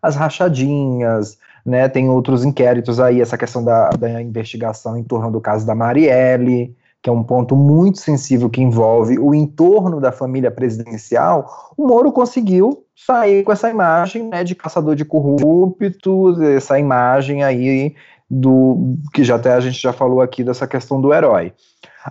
as 0.00 0.14
rachadinhas, 0.14 1.36
né, 1.66 1.88
tem 1.88 2.08
outros 2.08 2.44
inquéritos 2.44 3.00
aí, 3.00 3.20
essa 3.20 3.36
questão 3.36 3.64
da, 3.64 3.90
da 3.90 4.22
investigação 4.22 4.96
em 4.96 5.02
torno 5.02 5.32
do 5.32 5.40
caso 5.40 5.66
da 5.66 5.74
Marielle, 5.74 6.76
que 7.02 7.10
é 7.10 7.12
um 7.12 7.24
ponto 7.24 7.56
muito 7.56 7.98
sensível 7.98 8.48
que 8.48 8.62
envolve 8.62 9.18
o 9.18 9.34
entorno 9.34 10.00
da 10.00 10.12
família 10.12 10.52
presidencial, 10.52 11.72
o 11.76 11.88
Moro 11.88 12.12
conseguiu 12.12 12.84
sair 12.94 13.42
com 13.42 13.50
essa 13.50 13.68
imagem 13.68 14.28
né, 14.28 14.44
de 14.44 14.54
caçador 14.54 14.94
de 14.94 15.04
corruptos, 15.04 16.40
essa 16.40 16.78
imagem 16.78 17.42
aí 17.42 17.96
do 18.30 18.96
que 19.12 19.24
já 19.24 19.34
até 19.34 19.52
a 19.52 19.60
gente 19.60 19.82
já 19.82 19.92
falou 19.92 20.22
aqui 20.22 20.44
dessa 20.44 20.66
questão 20.66 21.00
do 21.00 21.12
herói. 21.12 21.52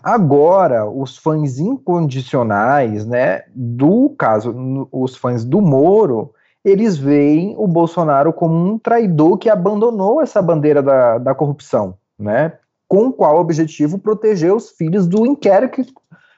Agora, 0.03 0.85
os 0.85 1.18
fãs 1.18 1.57
incondicionais, 1.57 3.05
né, 3.05 3.43
do 3.55 4.09
caso, 4.18 4.53
os 4.91 5.15
fãs 5.15 5.45
do 5.45 5.61
Moro, 5.61 6.34
eles 6.63 6.97
veem 6.97 7.55
o 7.57 7.65
Bolsonaro 7.65 8.31
como 8.31 8.53
um 8.55 8.77
traidor 8.77 9.38
que 9.38 9.49
abandonou 9.49 10.22
essa 10.22 10.41
bandeira 10.41 10.84
da, 10.84 11.18
da 11.18 11.34
corrupção, 11.34 11.95
né, 12.19 12.53
com 12.91 13.09
qual 13.09 13.39
objetivo 13.39 13.97
proteger 13.97 14.53
os 14.53 14.72
filhos 14.72 15.07
do 15.07 15.26
inquérito, 15.26 15.81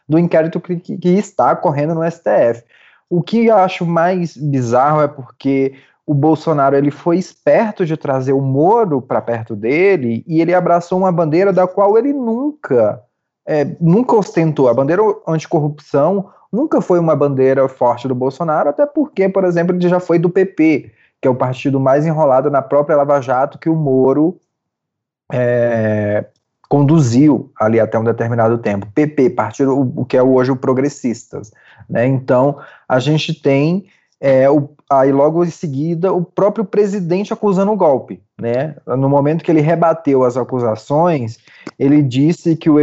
do 0.08 0.20
inquérito 0.20 0.62
que, 0.62 0.78
que 0.78 1.10
está 1.10 1.56
correndo 1.56 1.96
no 1.96 2.04
STF. 2.08 2.64
O 3.10 3.24
que 3.24 3.48
eu 3.48 3.56
acho 3.56 3.88
mais 3.88 4.38
bizarro 4.38 5.02
é 5.02 5.08
porque 5.08 5.74
o 6.06 6.14
Bolsonaro 6.14 6.76
ele 6.76 6.92
foi 6.92 7.18
esperto 7.18 7.88
de 7.88 7.98
trazer 7.98 8.34
o 8.34 8.40
Moro 8.42 9.02
para 9.02 9.20
perto 9.20 9.56
dele 9.56 10.24
e 10.28 10.42
ele 10.42 10.54
abraçou 10.54 11.00
uma 11.00 11.12
bandeira 11.12 11.52
da 11.52 11.66
qual 11.66 11.98
ele 11.98 12.14
nunca 12.14 13.02
é, 13.48 13.76
nunca 13.82 14.16
ostentou. 14.16 14.70
A 14.70 14.76
bandeira 14.76 15.02
anticorrupção 15.28 16.30
nunca 16.52 16.82
foi 16.82 17.00
uma 17.00 17.16
bandeira 17.16 17.68
forte 17.68 18.08
do 18.08 18.14
Bolsonaro, 18.14 18.70
até 18.70 18.86
porque, 18.86 19.28
por 19.28 19.44
exemplo, 19.44 19.76
ele 19.76 19.90
já 19.90 20.00
foi 20.00 20.20
do 20.20 20.30
PP, 20.30 20.92
que 21.20 21.28
é 21.28 21.32
o 21.32 21.36
partido 21.36 21.80
mais 21.80 22.06
enrolado 22.06 22.52
na 22.52 22.62
própria 22.62 22.96
Lava 22.96 23.20
Jato 23.22 23.58
que 23.58 23.70
o 23.70 23.76
Moro 23.76 24.40
é, 25.32 26.26
conduziu 26.70 27.52
ali 27.60 27.80
até 27.80 27.98
um 28.00 28.04
determinado 28.04 28.58
tempo. 28.58 28.88
PP, 28.94 29.32
partido 29.32 29.92
o 29.96 30.06
que 30.06 30.18
é 30.18 30.24
hoje 30.24 30.52
o 30.52 30.56
Progressistas. 30.56 31.52
Né? 31.90 32.08
Então, 32.08 32.58
a 32.88 33.00
gente 33.00 33.34
tem 33.34 33.86
é, 34.20 34.50
o, 34.50 34.70
aí 34.90 35.12
logo 35.12 35.44
em 35.44 35.50
seguida 35.50 36.14
o 36.14 36.24
próprio 36.24 36.64
presidente 36.64 37.34
acusando 37.34 37.74
o 37.74 37.76
golpe, 37.76 38.22
né? 38.40 38.76
No 38.88 39.10
momento 39.10 39.44
que 39.44 39.52
ele 39.52 39.60
rebateu 39.60 40.24
as 40.24 40.38
acusações, 40.38 41.38
ele 41.78 42.02
disse 42.02 42.56
que 42.56 42.70
o, 42.70 42.78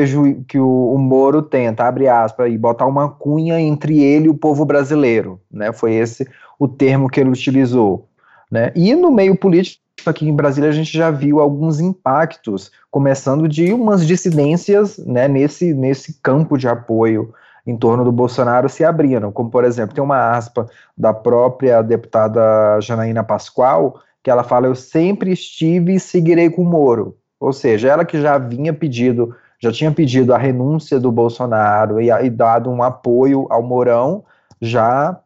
que 0.47 0.59
o, 0.59 0.93
o 0.93 0.99
Moro 0.99 1.41
tenta, 1.41 1.85
abre 1.85 2.09
aspas, 2.09 2.53
e 2.53 2.59
botar 2.59 2.85
uma 2.87 3.09
cunha 3.09 3.59
entre 3.59 4.03
ele 4.03 4.27
e 4.27 4.29
o 4.29 4.37
povo 4.37 4.67
brasileiro, 4.67 5.41
né? 5.51 5.73
Foi 5.73 5.95
esse 5.95 6.29
o 6.59 6.69
termo 6.69 7.09
que 7.09 7.19
ele 7.19 7.31
utilizou, 7.31 8.07
né? 8.51 8.71
E 8.77 8.95
no 8.95 9.11
meio 9.11 9.35
político 9.35 9.83
aqui 10.09 10.29
em 10.29 10.35
Brasília 10.35 10.71
a 10.71 10.73
gente 10.73 10.97
já 10.97 11.11
viu 11.11 11.41
alguns 11.41 11.81
impactos, 11.81 12.71
começando 12.91 13.49
de 13.49 13.73
umas 13.73 14.07
dissidências, 14.07 14.99
né? 14.99 15.29
Nesse 15.29 15.75
nesse 15.75 16.21
campo 16.23 16.57
de 16.57 16.69
apoio 16.69 17.35
em 17.67 17.77
torno 17.77 18.05
do 18.05 18.13
Bolsonaro 18.13 18.69
se 18.69 18.85
abriram, 18.85 19.31
como 19.31 19.51
por 19.51 19.65
exemplo, 19.65 19.95
tem 19.95 20.03
uma 20.03 20.31
aspa 20.31 20.67
da 20.97 21.13
própria 21.13 21.83
deputada 21.83 22.81
Janaína 22.81 23.23
Pascoal, 23.23 24.01
que 24.23 24.31
ela 24.31 24.43
fala: 24.43 24.67
Eu 24.67 24.75
sempre 24.75 25.33
estive 25.33 25.95
e 25.95 26.01
seguirei 26.01 26.49
com 26.49 26.63
o 26.63 26.67
Moro. 26.67 27.17
Ou 27.39 27.53
seja, 27.53 27.89
ela 27.89 28.05
que 28.05 28.21
já 28.21 28.37
vinha 28.39 28.73
pedido, 28.73 29.35
já 29.59 29.73
tinha 29.73 29.91
pedido 29.91 30.35
a 30.35 30.39
renúncia 30.39 31.01
do 31.01 31.11
Bolsonaro 31.11 32.01
e, 32.01 32.11
e 32.11 32.31
dado 32.31 32.71
um 32.71 32.83
apoio 32.83 33.47
ao 33.51 33.63
Mourão, 33.63 34.25
já 34.61 35.19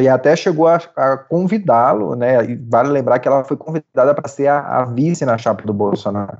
e 0.00 0.08
até 0.08 0.34
chegou 0.36 0.66
a, 0.66 0.80
a 0.96 1.16
convidá-lo, 1.16 2.14
né? 2.14 2.44
E 2.44 2.56
vale 2.56 2.88
lembrar 2.88 3.18
que 3.18 3.28
ela 3.28 3.44
foi 3.44 3.56
convidada 3.56 4.14
para 4.14 4.28
ser 4.28 4.48
a, 4.48 4.60
a 4.60 4.84
vice 4.84 5.24
na 5.24 5.38
chapa 5.38 5.62
do 5.64 5.72
Bolsonaro. 5.72 6.38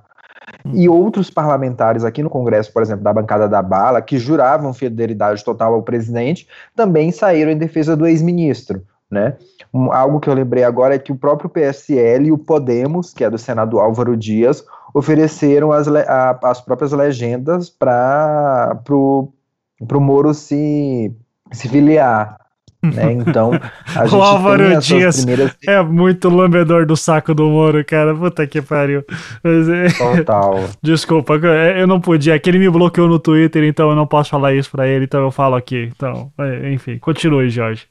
E 0.73 0.89
outros 0.89 1.31
parlamentares 1.31 2.05
aqui 2.05 2.23
no 2.23 2.31
Congresso, 2.31 2.73
por 2.73 2.83
exemplo, 2.83 3.03
da 3.03 3.13
bancada 3.13 3.49
da 3.49 3.63
bala, 3.63 4.01
que 4.01 4.19
juravam 4.19 4.73
fidelidade 4.73 5.45
total 5.45 5.75
ao 5.75 5.83
presidente, 5.83 6.47
também 6.75 7.11
saíram 7.11 7.51
em 7.51 7.59
defesa 7.59 7.97
do 7.97 8.07
ex-ministro. 8.07 8.83
Né? 9.11 9.37
Um, 9.75 9.93
algo 9.93 10.21
que 10.21 10.29
eu 10.29 10.35
lembrei 10.35 10.65
agora 10.65 10.95
é 10.95 10.99
que 10.99 11.13
o 11.13 11.17
próprio 11.17 11.51
PSL 11.51 12.29
e 12.29 12.33
o 12.33 12.39
Podemos, 12.39 13.13
que 13.13 13.25
é 13.25 13.29
do 13.29 13.37
Senado 13.37 13.79
Álvaro 13.79 14.17
Dias, 14.17 14.65
ofereceram 14.95 15.73
as, 15.73 15.89
a, 15.89 16.39
as 16.43 16.61
próprias 16.61 16.93
legendas 16.93 17.69
para 17.69 18.81
o 18.89 19.33
Moro 20.01 20.33
se, 20.33 21.15
se 21.53 21.69
filiar. 21.69 22.42
Né? 22.83 23.13
Então, 23.13 23.53
a 23.95 24.07
gente 24.07 24.17
o 24.17 24.23
Álvaro 24.23 24.81
Dias 24.81 25.25
primeiras... 25.25 25.57
é 25.67 25.81
muito 25.83 26.29
lambedor 26.29 26.85
do 26.85 26.97
saco 26.97 27.33
do 27.33 27.45
Moro, 27.45 27.85
cara. 27.85 28.13
Puta 28.15 28.45
que 28.47 28.61
pariu. 28.61 29.05
Mas, 29.43 29.69
é... 29.69 29.89
Total. 30.17 30.65
Desculpa, 30.83 31.35
eu 31.35 31.87
não 31.87 32.01
podia. 32.01 32.35
É 32.35 32.39
que 32.41 32.51
ele 32.51 32.59
me 32.59 32.69
bloqueou 32.69 33.07
no 33.07 33.21
Twitter, 33.21 33.63
então 33.65 33.91
eu 33.91 33.97
não 33.97 34.07
posso 34.07 34.31
falar 34.31 34.55
isso 34.55 34.71
pra 34.71 34.89
ele, 34.89 35.05
então 35.05 35.23
eu 35.23 35.31
falo 35.31 35.55
aqui. 35.55 35.93
Então, 35.95 36.33
é, 36.39 36.73
enfim, 36.73 36.99
continue, 36.99 37.49
Jorge. 37.49 37.87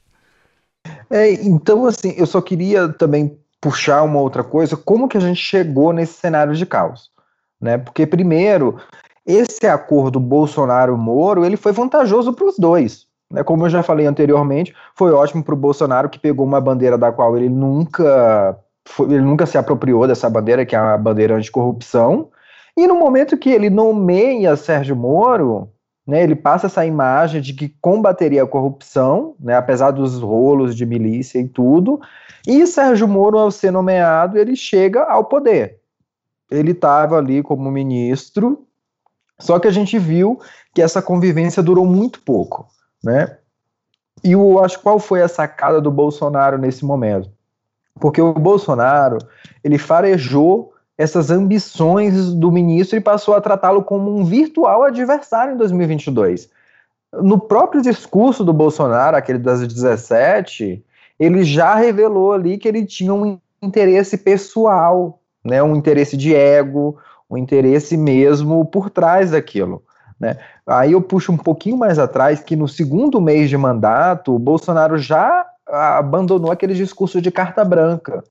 É, 1.08 1.32
então, 1.32 1.86
assim, 1.86 2.12
eu 2.18 2.26
só 2.26 2.42
queria 2.42 2.88
também 2.88 3.38
puxar 3.62 4.02
uma 4.02 4.20
outra 4.20 4.44
coisa. 4.44 4.76
Como 4.76 5.08
que 5.08 5.16
a 5.16 5.20
gente 5.20 5.40
chegou 5.40 5.92
nesse 5.92 6.14
cenário 6.14 6.54
de 6.54 6.66
caos? 6.66 7.10
Né? 7.58 7.78
Porque, 7.78 8.04
primeiro, 8.04 8.76
esse 9.24 9.66
acordo 9.66 10.20
Bolsonaro-Moro, 10.20 11.46
ele 11.46 11.56
foi 11.56 11.72
vantajoso 11.72 12.34
para 12.34 12.46
os 12.46 12.58
dois 12.58 13.06
né, 13.32 13.42
como 13.42 13.64
eu 13.64 13.70
já 13.70 13.82
falei 13.82 14.06
anteriormente, 14.06 14.74
foi 14.94 15.10
ótimo 15.10 15.42
para 15.42 15.54
o 15.54 15.56
Bolsonaro 15.56 16.10
que 16.10 16.18
pegou 16.18 16.44
uma 16.44 16.60
bandeira 16.60 16.98
da 16.98 17.10
qual 17.10 17.36
ele 17.36 17.48
nunca, 17.48 18.58
foi, 18.86 19.06
ele 19.06 19.22
nunca 19.22 19.46
se 19.46 19.56
apropriou 19.56 20.06
dessa 20.06 20.28
bandeira, 20.28 20.66
que 20.66 20.76
é 20.76 20.78
a 20.78 20.98
bandeira 20.98 21.34
anticorrupção. 21.34 22.28
E 22.76 22.86
no 22.86 22.94
momento 22.94 23.38
que 23.38 23.50
ele 23.50 23.70
nomeia 23.70 24.54
Sérgio 24.54 24.94
Moro, 24.94 25.70
né, 26.06 26.22
ele 26.22 26.36
passa 26.36 26.66
essa 26.66 26.84
imagem 26.84 27.40
de 27.40 27.54
que 27.54 27.70
combateria 27.80 28.42
a 28.42 28.46
corrupção, 28.46 29.34
né, 29.40 29.56
apesar 29.56 29.92
dos 29.92 30.20
rolos 30.20 30.76
de 30.76 30.84
milícia 30.84 31.38
e 31.38 31.48
tudo. 31.48 32.00
E 32.46 32.66
Sérgio 32.66 33.08
Moro, 33.08 33.38
ao 33.38 33.50
ser 33.50 33.70
nomeado, 33.70 34.38
ele 34.38 34.54
chega 34.54 35.04
ao 35.04 35.24
poder. 35.24 35.78
Ele 36.50 36.72
estava 36.72 37.16
ali 37.16 37.42
como 37.42 37.70
ministro, 37.70 38.66
só 39.40 39.58
que 39.58 39.66
a 39.66 39.70
gente 39.70 39.98
viu 39.98 40.38
que 40.74 40.82
essa 40.82 41.00
convivência 41.00 41.62
durou 41.62 41.86
muito 41.86 42.20
pouco 42.20 42.66
né? 43.02 43.36
E 44.22 44.32
eu 44.32 44.62
acho 44.62 44.80
qual 44.80 44.98
foi 44.98 45.22
a 45.22 45.28
sacada 45.28 45.80
do 45.80 45.90
Bolsonaro 45.90 46.58
nesse 46.58 46.84
momento? 46.84 47.30
Porque 48.00 48.20
o 48.20 48.32
Bolsonaro, 48.32 49.18
ele 49.62 49.78
farejou 49.78 50.72
essas 50.96 51.30
ambições 51.30 52.32
do 52.32 52.50
ministro 52.52 52.96
e 52.96 53.00
passou 53.00 53.34
a 53.34 53.40
tratá-lo 53.40 53.82
como 53.82 54.14
um 54.14 54.24
virtual 54.24 54.84
adversário 54.84 55.54
em 55.54 55.56
2022. 55.56 56.48
No 57.14 57.38
próprio 57.38 57.82
discurso 57.82 58.44
do 58.44 58.52
Bolsonaro, 58.52 59.16
aquele 59.16 59.38
das 59.38 59.66
17, 59.66 60.84
ele 61.18 61.44
já 61.44 61.74
revelou 61.74 62.32
ali 62.32 62.56
que 62.56 62.68
ele 62.68 62.86
tinha 62.86 63.12
um 63.12 63.38
interesse 63.60 64.16
pessoal, 64.16 65.20
né, 65.44 65.62
um 65.62 65.76
interesse 65.76 66.16
de 66.16 66.34
ego, 66.34 66.98
um 67.28 67.36
interesse 67.36 67.96
mesmo 67.96 68.64
por 68.64 68.90
trás 68.90 69.30
daquilo. 69.30 69.82
Né? 70.18 70.38
Aí 70.66 70.92
eu 70.92 71.02
puxo 71.02 71.32
um 71.32 71.36
pouquinho 71.36 71.76
mais 71.76 71.98
atrás 71.98 72.40
que 72.40 72.54
no 72.54 72.68
segundo 72.68 73.20
mês 73.20 73.50
de 73.50 73.56
mandato, 73.56 74.34
o 74.34 74.38
Bolsonaro 74.38 74.96
já 74.96 75.46
abandonou 75.66 76.50
aquele 76.50 76.74
discurso 76.74 77.20
de 77.20 77.30
carta 77.30 77.64
branca. 77.64 78.22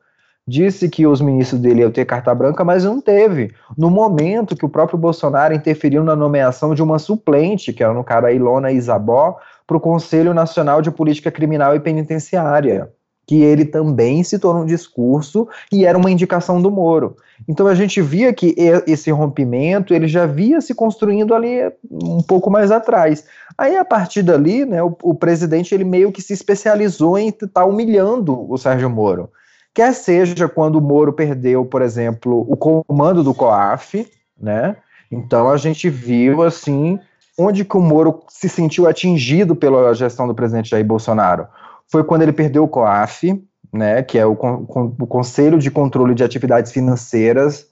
Disse 0.48 0.90
que 0.90 1.06
os 1.06 1.22
ministros 1.22 1.62
dele 1.62 1.82
iam 1.82 1.92
ter 1.92 2.06
carta 2.06 2.34
branca, 2.34 2.64
mas 2.64 2.84
não 2.84 3.00
teve. 3.00 3.54
No 3.78 3.90
momento 3.90 4.56
que 4.56 4.66
o 4.66 4.70
próprio 4.70 4.98
Bolsonaro 4.98 5.54
interferiu 5.54 6.04
na 6.04 6.16
nomeação 6.16 6.74
de 6.74 6.82
uma 6.82 6.98
suplente, 7.00 7.72
que 7.72 7.84
era 7.84 7.94
no 7.94 8.04
cara 8.04 8.32
Ilona 8.32 8.72
Isabó, 8.72 9.38
para 9.68 9.78
o 9.78 9.82
Conselho 9.82 10.34
Nacional 10.34 10.82
de 10.82 10.90
Política 10.90 11.32
Criminal 11.32 11.76
e 11.76 11.80
Penitenciária 11.80 12.90
que 13.26 13.42
ele 13.42 13.66
também 13.66 14.24
citou 14.24 14.54
no 14.54 14.66
discurso 14.66 15.48
e 15.72 15.86
era 15.86 15.98
uma 15.98 16.12
indicação 16.12 16.62
do 16.62 16.72
Moro. 16.72 17.16
Então 17.48 17.68
a 17.68 17.76
gente 17.76 18.02
via 18.02 18.34
que 18.34 18.56
esse 18.86 19.10
rompimento 19.12 19.94
ele 19.94 20.08
já 20.08 20.26
via 20.26 20.62
se 20.62 20.74
construindo 20.76 21.34
ali 21.34 21.60
um 21.90 22.22
pouco 22.22 22.50
mais 22.50 22.72
atrás. 22.72 23.26
Aí 23.58 23.78
a 23.78 23.86
partir 23.86 24.22
dali, 24.22 24.66
né, 24.66 24.82
o, 24.84 24.96
o 25.02 25.16
presidente 25.16 25.74
ele 25.74 25.84
meio 25.84 26.12
que 26.12 26.22
se 26.22 26.34
especializou 26.34 27.18
em 27.18 27.30
estar 27.30 27.48
tá 27.48 27.66
humilhando 27.66 28.52
o 28.52 28.58
Sérgio 28.58 28.90
Moro. 28.90 29.30
Quer 29.74 29.94
seja 29.94 30.50
quando 30.50 30.76
o 30.76 30.82
Moro 30.82 31.14
perdeu, 31.14 31.64
por 31.64 31.82
exemplo, 31.82 32.46
o 32.48 32.58
comando 32.58 33.24
do 33.24 33.34
COAF, 33.34 34.06
né? 34.40 34.76
Então 35.10 35.50
a 35.50 35.56
gente 35.56 35.90
viu 35.90 36.42
assim 36.42 37.00
onde 37.40 37.64
que 37.64 37.78
o 37.78 37.82
Moro 37.82 38.24
se 38.28 38.50
sentiu 38.50 38.88
atingido 38.88 39.56
pela 39.56 39.94
gestão 39.94 40.28
do 40.28 40.36
presidente 40.36 40.70
Jair 40.70 40.86
Bolsonaro 40.86 41.48
foi 41.92 42.04
quando 42.04 42.22
ele 42.22 42.32
perdeu 42.32 42.64
o 42.64 42.68
COAF, 42.68 43.44
né, 43.74 44.02
que 44.02 44.18
é 44.18 44.26
o, 44.26 44.32
o 44.34 45.08
Conselho 45.08 45.60
de 45.60 45.70
Controle 45.70 46.16
de 46.16 46.24
Atividades 46.24 46.72
Financeiras, 46.72 47.68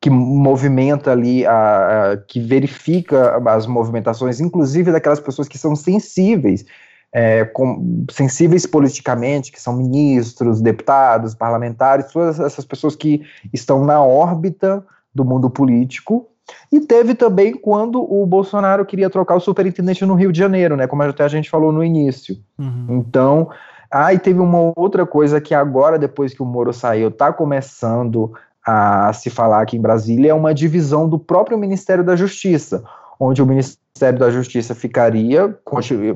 que 0.00 0.10
movimenta 0.10 1.12
ali, 1.12 1.46
a, 1.46 2.12
a, 2.12 2.16
que 2.16 2.40
verifica 2.40 3.36
as 3.46 3.66
movimentações, 3.66 4.40
inclusive 4.40 4.90
daquelas 4.90 5.20
pessoas 5.20 5.46
que 5.46 5.58
são 5.58 5.76
sensíveis, 5.76 6.64
é, 7.12 7.44
com, 7.44 8.06
sensíveis 8.10 8.66
politicamente, 8.66 9.52
que 9.52 9.60
são 9.60 9.76
ministros, 9.76 10.60
deputados, 10.60 11.34
parlamentares, 11.34 12.10
todas 12.12 12.40
essas 12.40 12.64
pessoas 12.64 12.96
que 12.96 13.22
estão 13.52 13.84
na 13.84 14.02
órbita 14.02 14.84
do 15.14 15.24
mundo 15.24 15.50
político. 15.50 16.28
E 16.72 16.80
teve 16.80 17.14
também 17.14 17.52
quando 17.52 18.00
o 18.00 18.24
Bolsonaro 18.26 18.84
queria 18.84 19.10
trocar 19.10 19.36
o 19.36 19.40
superintendente 19.40 20.04
no 20.04 20.14
Rio 20.14 20.32
de 20.32 20.38
Janeiro, 20.38 20.76
né? 20.76 20.86
Como 20.86 21.02
até 21.02 21.24
a 21.24 21.28
gente 21.28 21.50
falou 21.50 21.72
no 21.72 21.82
início. 21.82 22.36
Uhum. 22.58 22.86
Então, 22.88 23.50
ah, 23.90 24.14
e 24.14 24.18
teve 24.18 24.38
uma 24.38 24.72
outra 24.76 25.04
coisa 25.04 25.40
que 25.40 25.54
agora, 25.54 25.98
depois 25.98 26.32
que 26.32 26.42
o 26.42 26.46
Moro 26.46 26.72
saiu, 26.72 27.08
está 27.08 27.32
começando 27.32 28.32
a 28.64 29.12
se 29.12 29.28
falar 29.30 29.62
aqui 29.62 29.76
em 29.76 29.80
Brasília, 29.80 30.30
é 30.30 30.34
uma 30.34 30.54
divisão 30.54 31.08
do 31.08 31.18
próprio 31.18 31.58
Ministério 31.58 32.04
da 32.04 32.14
Justiça, 32.14 32.84
onde 33.18 33.42
o 33.42 33.46
Ministério 33.46 34.18
da 34.18 34.30
Justiça 34.30 34.74
ficaria, 34.74 35.58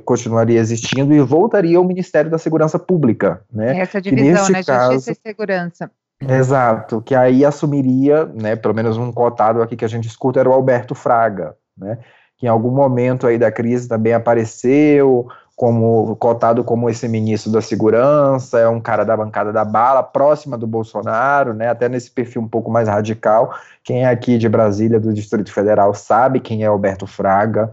continuaria 0.05 0.61
existindo 0.61 1.13
e 1.13 1.21
voltaria 1.21 1.77
ao 1.77 1.85
Ministério 1.85 2.31
da 2.31 2.39
Segurança 2.39 2.79
Pública, 2.79 3.43
né? 3.53 3.79
Essa 3.81 4.01
divisão, 4.01 4.49
né? 4.51 4.63
Caso, 4.63 4.93
Justiça 4.93 5.13
e 5.13 5.29
Segurança. 5.29 5.91
Exato, 6.29 7.03
que 7.03 7.15
aí 7.15 7.45
assumiria, 7.45 8.27
né, 8.27 8.57
pelo 8.57 8.75
menos 8.75 8.97
um 8.97 9.13
cotado 9.13 9.63
aqui 9.63 9.77
que 9.77 9.85
a 9.85 9.89
gente 9.89 10.09
escuta 10.09 10.41
era 10.41 10.49
o 10.49 10.53
Alberto 10.53 10.95
Fraga, 10.95 11.57
né, 11.77 11.99
que 12.37 12.47
em 12.47 12.49
algum 12.49 12.71
momento 12.71 13.27
aí 13.27 13.39
da 13.39 13.51
crise 13.51 13.89
também 13.89 14.13
apareceu, 14.13 15.29
como 15.57 16.17
cotado 16.17 16.65
como 16.65 16.91
esse 16.91 17.07
ministro 17.07 17.53
da 17.53 17.61
segurança, 17.61 18.59
é 18.59 18.69
um 18.69 18.81
cara 18.81 19.05
da 19.05 19.17
bancada 19.17 19.53
da 19.53 19.65
bala, 19.65 20.03
próxima 20.03 20.59
do 20.59 20.67
Bolsonaro, 20.67 21.55
né, 21.55 21.69
até 21.69 21.89
nesse 21.89 22.11
perfil 22.11 22.43
um 22.43 22.49
pouco 22.49 22.71
mais 22.71 22.89
radical. 22.89 23.55
Quem 23.83 24.05
é 24.05 24.09
aqui 24.09 24.37
de 24.37 24.49
Brasília, 24.49 24.99
do 24.99 25.13
Distrito 25.13 25.53
Federal, 25.53 25.95
sabe 25.95 26.41
quem 26.41 26.65
é 26.65 26.67
Alberto 26.67 27.07
Fraga. 27.07 27.71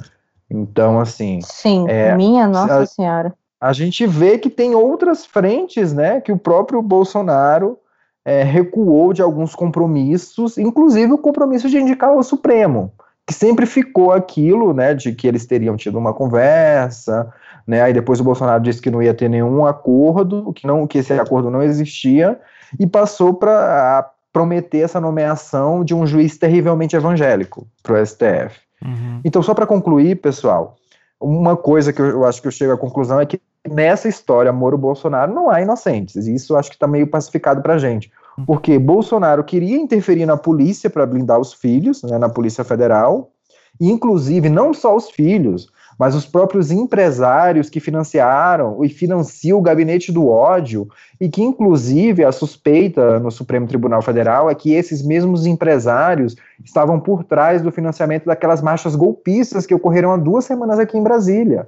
Então, 0.49 0.99
assim. 0.99 1.39
Sim, 1.41 1.85
é, 1.87 2.15
minha 2.15 2.47
Nossa 2.47 2.81
a, 2.81 2.85
Senhora. 2.85 3.33
A 3.59 3.73
gente 3.73 4.05
vê 4.05 4.37
que 4.37 4.49
tem 4.49 4.75
outras 4.75 5.25
frentes, 5.25 5.93
né, 5.93 6.21
que 6.21 6.31
o 6.31 6.37
próprio 6.37 6.81
Bolsonaro 6.81 7.79
é, 8.25 8.43
recuou 8.43 9.13
de 9.13 9.21
alguns 9.21 9.55
compromissos, 9.55 10.57
inclusive 10.57 11.11
o 11.13 11.17
compromisso 11.17 11.69
de 11.69 11.79
indicar 11.79 12.15
o 12.15 12.23
Supremo, 12.23 12.91
que 13.25 13.33
sempre 13.33 13.65
ficou 13.65 14.11
aquilo, 14.11 14.73
né, 14.73 14.93
de 14.93 15.13
que 15.13 15.27
eles 15.27 15.45
teriam 15.45 15.75
tido 15.75 15.97
uma 15.97 16.13
conversa, 16.13 17.31
né? 17.65 17.81
Aí 17.81 17.93
depois 17.93 18.19
o 18.19 18.23
Bolsonaro 18.23 18.61
disse 18.61 18.81
que 18.81 18.91
não 18.91 19.01
ia 19.01 19.13
ter 19.13 19.29
nenhum 19.29 19.65
acordo, 19.65 20.51
que 20.53 20.65
não 20.65 20.87
que 20.87 20.99
esse 20.99 21.13
acordo 21.13 21.49
não 21.49 21.61
existia 21.61 22.39
e 22.79 22.87
passou 22.87 23.33
para 23.33 24.11
prometer 24.33 24.79
essa 24.79 24.99
nomeação 24.99 25.83
de 25.83 25.93
um 25.93 26.05
juiz 26.05 26.37
terrivelmente 26.37 26.95
evangélico 26.95 27.67
para 27.83 28.01
o 28.01 28.05
STF. 28.05 28.59
Uhum. 28.83 29.21
Então, 29.23 29.43
só 29.43 29.53
para 29.53 29.67
concluir, 29.67 30.15
pessoal, 30.15 30.75
uma 31.19 31.55
coisa 31.55 31.93
que 31.93 32.01
eu, 32.01 32.07
eu, 32.07 32.25
acho 32.25 32.41
que 32.41 32.47
eu 32.47 32.51
chego 32.51 32.73
à 32.73 32.77
conclusão 32.77 33.19
é 33.19 33.25
que 33.25 33.39
nessa 33.67 34.07
história 34.07 34.51
Moro-Bolsonaro 34.51 35.33
não 35.33 35.49
há 35.49 35.61
inocentes, 35.61 36.27
e 36.27 36.33
isso 36.33 36.55
acho 36.55 36.69
que 36.69 36.75
está 36.75 36.87
meio 36.87 37.07
pacificado 37.07 37.61
para 37.61 37.77
gente. 37.77 38.11
Uhum. 38.37 38.45
Porque 38.45 38.79
Bolsonaro 38.79 39.43
queria 39.43 39.77
interferir 39.77 40.25
na 40.25 40.37
polícia 40.37 40.89
para 40.89 41.05
blindar 41.05 41.39
os 41.39 41.53
filhos, 41.53 42.03
né, 42.03 42.17
na 42.17 42.29
Polícia 42.29 42.63
Federal, 42.63 43.31
e 43.79 43.89
inclusive 43.89 44.49
não 44.49 44.73
só 44.73 44.95
os 44.95 45.09
filhos, 45.09 45.69
mas 45.99 46.15
os 46.15 46.25
próprios 46.25 46.71
empresários 46.71 47.69
que 47.69 47.79
financiaram 47.79 48.83
e 48.83 48.89
financiam 48.89 49.59
o 49.59 49.61
gabinete 49.61 50.11
do 50.11 50.27
ódio, 50.27 50.87
e 51.19 51.29
que, 51.29 51.43
inclusive, 51.43 52.25
a 52.25 52.31
suspeita 52.31 53.19
no 53.19 53.29
Supremo 53.29 53.67
Tribunal 53.67 54.01
Federal 54.01 54.49
é 54.49 54.55
que 54.55 54.73
esses 54.73 55.03
mesmos 55.03 55.45
empresários 55.45 56.35
estavam 56.63 56.99
por 56.99 57.23
trás 57.23 57.61
do 57.61 57.71
financiamento 57.71 58.25
daquelas 58.25 58.61
marchas 58.61 58.95
golpistas 58.95 59.67
que 59.67 59.75
ocorreram 59.75 60.11
há 60.11 60.17
duas 60.17 60.45
semanas 60.45 60.79
aqui 60.79 60.97
em 60.97 61.03
Brasília. 61.03 61.67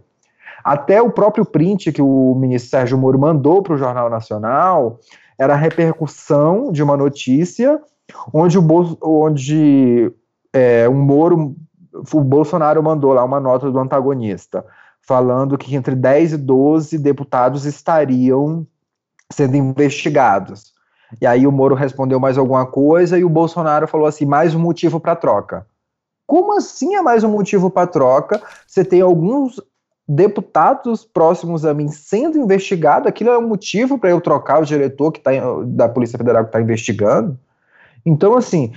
Até 0.64 1.02
o 1.02 1.12
próprio 1.12 1.46
print 1.46 1.92
que 1.92 2.02
o 2.02 2.36
ministro 2.36 2.70
Sérgio 2.70 2.98
Moro 2.98 3.20
mandou 3.20 3.62
para 3.62 3.74
o 3.74 3.78
Jornal 3.78 4.10
Nacional 4.10 5.00
era 5.38 5.54
a 5.54 5.58
repercussão 5.58 6.72
de 6.72 6.82
uma 6.82 6.96
notícia 6.96 7.82
onde, 8.34 8.58
o, 8.58 8.98
onde 9.02 10.12
é, 10.54 10.88
um 10.88 11.02
Moro 11.02 11.56
o 12.14 12.22
Bolsonaro 12.22 12.82
mandou 12.82 13.14
lá 13.14 13.24
uma 13.24 13.40
nota 13.40 13.70
do 13.70 13.78
antagonista, 13.78 14.66
falando 15.02 15.58
que 15.58 15.76
entre 15.76 15.96
10 15.96 16.34
e 16.34 16.38
12 16.38 16.98
deputados 16.98 17.66
estariam 17.66 18.66
sendo 19.32 19.56
investigados. 19.56 20.74
E 21.22 21.28
aí 21.28 21.46
o 21.46 21.52
Moro 21.52 21.76
respondeu 21.76 22.20
mais 22.20 22.38
alguma 22.38 22.66
coisa 22.66 23.18
e 23.18 23.24
o 23.24 23.30
Bolsonaro 23.30 23.88
falou 23.88 24.08
assim: 24.08 24.26
mais 24.26 24.56
um 24.56 24.60
motivo 24.60 25.00
para 25.00 25.16
troca. 25.16 25.68
Como 26.26 26.58
assim 26.58 26.96
é 26.96 27.02
mais 27.02 27.24
um 27.24 27.30
motivo 27.30 27.70
para 27.70 27.86
troca? 27.86 28.42
Você 28.66 28.84
tem 28.84 29.02
alguns 29.02 29.62
deputados 30.08 31.06
próximos 31.06 31.66
a 31.66 31.74
mim 31.74 31.88
sendo 31.88 32.38
investigados, 32.38 33.08
aquilo 33.08 33.30
é 33.30 33.38
um 33.38 33.48
motivo 33.48 33.98
para 33.98 34.10
eu 34.10 34.20
trocar 34.20 34.62
o 34.62 34.66
diretor 34.66 35.12
que 35.12 35.22
tá, 35.22 35.32
da 35.66 35.88
Polícia 35.88 36.18
Federal 36.18 36.44
que 36.44 36.50
está 36.50 36.62
investigando? 36.62 37.38
Então, 38.06 38.36
assim, 38.36 38.74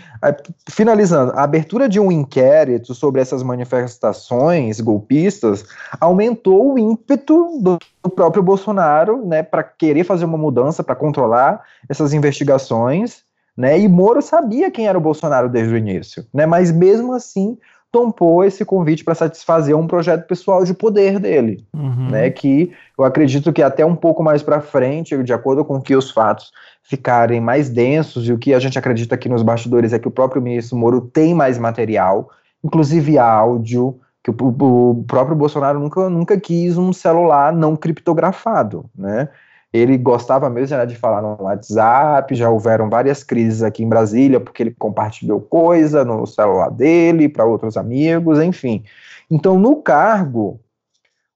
finalizando, 0.69 1.33
a 1.33 1.43
abertura 1.43 1.89
de 1.89 1.99
um 1.99 2.13
inquérito 2.13 2.95
sobre 2.95 3.21
essas 3.21 3.43
manifestações 3.43 4.81
golpistas 4.81 5.65
aumentou 6.01 6.75
o 6.75 6.79
ímpeto 6.79 7.59
do 7.61 7.79
próprio 8.11 8.43
Bolsonaro, 8.43 9.27
né, 9.27 9.43
para 9.43 9.65
querer 9.65 10.05
fazer 10.05 10.25
uma 10.25 10.39
mudança, 10.39 10.85
para 10.85 10.95
controlar 10.95 11.63
essas 11.89 12.13
investigações, 12.13 13.25
né, 13.57 13.77
e 13.77 13.89
Moro 13.89 14.23
sabia 14.23 14.71
quem 14.71 14.87
era 14.87 14.97
o 14.97 15.01
Bolsonaro 15.01 15.49
desde 15.49 15.75
o 15.75 15.77
início, 15.77 16.25
né, 16.33 16.47
mas 16.47 16.71
mesmo 16.71 17.13
assim 17.13 17.59
tompou 17.97 18.45
esse 18.45 18.63
convite 18.63 19.03
para 19.03 19.15
satisfazer 19.15 19.75
um 19.75 19.87
projeto 19.87 20.27
pessoal 20.27 20.63
de 20.63 20.75
poder 20.75 21.19
dele, 21.19 21.65
uhum. 21.73 22.11
né, 22.11 22.29
que 22.29 22.71
eu 22.99 23.07
acredito 23.07 23.55
que 23.55 23.63
até 23.63 23.87
um 23.87 23.97
pouco 23.97 24.23
mais 24.23 24.43
para 24.43 24.61
frente, 24.61 25.17
de 25.23 25.33
acordo 25.33 25.65
com 25.65 25.81
que 25.81 25.97
os 25.97 26.11
fatos 26.11 26.53
ficarem 26.83 27.41
mais 27.41 27.71
densos, 27.71 28.29
e 28.29 28.35
o 28.35 28.39
que 28.39 28.53
a 28.53 28.59
gente 28.59 28.79
acredita 28.79 29.15
aqui 29.15 29.31
nos 29.31 29.43
bastidores 29.43 29.95
é 29.95 29.99
que 29.99 30.07
o 30.07 30.11
próprio 30.11 30.43
ministro 30.43 30.77
Moro 30.77 31.01
tem 31.01 31.33
mais 31.33 31.57
material, 31.57 32.29
inclusive 32.63 33.17
áudio, 33.17 33.99
que 34.23 34.31
o, 34.31 34.35
o 34.39 35.05
próprio 35.09 35.35
Bolsonaro 35.35 35.81
nunca, 35.81 36.11
nunca 36.11 36.39
quis 36.39 36.77
um 36.77 36.93
celular 36.93 37.51
não 37.51 37.75
criptografado, 37.75 38.85
né? 38.95 39.31
Ele 39.77 39.99
gostava 39.99 40.49
mesmo 40.49 40.87
de 40.87 40.97
falar 40.97 41.21
no 41.21 41.45
WhatsApp, 41.45 42.35
já 42.35 42.49
houveram 42.49 42.89
várias 42.89 43.23
crises 43.23 43.63
aqui 43.63 43.83
em 43.83 43.89
Brasília, 43.89 44.41
porque 44.41 44.63
ele 44.63 44.75
compartilhou 44.77 45.41
coisa 45.41 46.05
no 46.05 46.27
celular 46.27 46.71
dele 46.71 47.29
para 47.29 47.45
outros 47.45 47.77
amigos, 47.77 48.41
enfim. 48.41 48.83
Então, 49.31 49.59
no 49.59 49.77
cargo, 49.77 50.61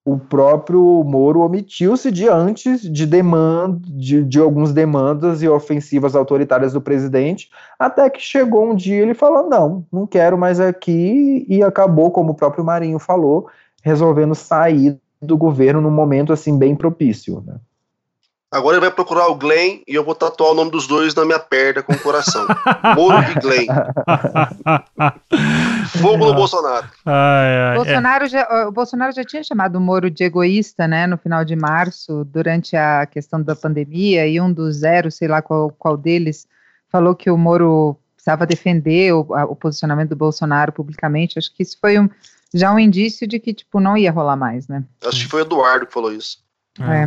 o 0.05 0.19
próprio 0.19 1.05
Moro 1.05 1.41
omitiu-se 1.41 2.11
diante 2.11 2.91
de, 2.91 3.07
demanda, 3.07 3.79
de, 3.87 4.25
de 4.25 4.41
algumas 4.41 4.73
demandas 4.73 5.43
e 5.43 5.49
ofensivas 5.49 6.17
autoritárias 6.17 6.73
do 6.73 6.81
presidente, 6.81 7.51
até 7.79 8.09
que 8.09 8.21
chegou 8.21 8.71
um 8.71 8.75
dia 8.75 9.03
ele 9.03 9.15
falou: 9.15 9.49
não, 9.49 9.87
não 9.93 10.07
quero 10.07 10.39
mais 10.39 10.59
aqui, 10.59 11.45
e 11.49 11.63
acabou, 11.63 12.11
como 12.11 12.33
o 12.33 12.35
próprio 12.35 12.65
Marinho 12.65 12.99
falou, 12.99 13.49
resolvendo 13.83 14.35
sair 14.35 14.99
do 15.21 15.37
governo 15.37 15.81
num 15.81 15.91
momento 15.91 16.33
assim 16.33 16.59
bem 16.59 16.75
propício. 16.75 17.43
Né? 17.47 17.57
Agora 18.53 18.77
ele 18.77 18.85
vai 18.85 18.91
procurar 18.91 19.29
o 19.29 19.37
Glenn 19.37 19.81
e 19.87 19.95
eu 19.95 20.03
vou 20.03 20.15
tatuar 20.15 20.51
o 20.51 20.55
nome 20.55 20.73
dos 20.73 20.89
dois 20.89 21.15
na 21.15 21.25
minha 21.25 21.39
perna 21.39 21.85
com 21.85 21.93
o 21.93 21.99
coração. 22.01 22.49
Moro 22.97 23.23
e 23.31 23.35
Glenn. 23.35 23.67
Fogo 26.01 26.27
no 26.27 26.35
Bolsonaro. 26.35 26.89
Ai, 27.07 27.57
ai, 27.57 27.77
Bolsonaro 27.77 28.25
é. 28.25 28.29
já, 28.29 28.67
o 28.67 28.73
Bolsonaro 28.73 29.13
já 29.15 29.23
tinha 29.23 29.45
chamado 29.45 29.77
o 29.77 29.81
Moro 29.81 30.11
de 30.11 30.25
egoísta, 30.25 30.89
né, 30.89 31.07
no 31.07 31.17
final 31.17 31.45
de 31.45 31.55
março, 31.55 32.25
durante 32.25 32.75
a 32.75 33.07
questão 33.07 33.41
da 33.41 33.55
pandemia, 33.55 34.27
e 34.27 34.41
um 34.41 34.53
dos 34.53 34.79
zero, 34.79 35.13
sei 35.13 35.29
lá 35.29 35.41
qual, 35.41 35.71
qual 35.79 35.97
deles, 35.97 36.49
falou 36.91 37.15
que 37.15 37.31
o 37.31 37.39
Moro 37.39 37.97
precisava 38.17 38.47
defender 38.47 39.15
o, 39.15 39.33
a, 39.33 39.45
o 39.45 39.55
posicionamento 39.55 40.11
do 40.11 40.17
Bolsonaro 40.17 40.73
publicamente. 40.73 41.39
Acho 41.39 41.55
que 41.55 41.63
isso 41.63 41.79
foi 41.81 42.01
um, 42.01 42.11
já 42.53 42.73
um 42.73 42.81
indício 42.81 43.29
de 43.29 43.39
que, 43.39 43.55
tipo, 43.55 43.79
não 43.79 43.97
ia 43.97 44.11
rolar 44.11 44.37
mais, 44.37 44.67
né? 44.67 44.83
Acho 45.07 45.25
que 45.25 45.31
foi 45.31 45.43
o 45.43 45.45
Eduardo 45.45 45.87
que 45.87 45.93
falou 45.93 46.13
isso. 46.13 46.39
É. 46.79 47.05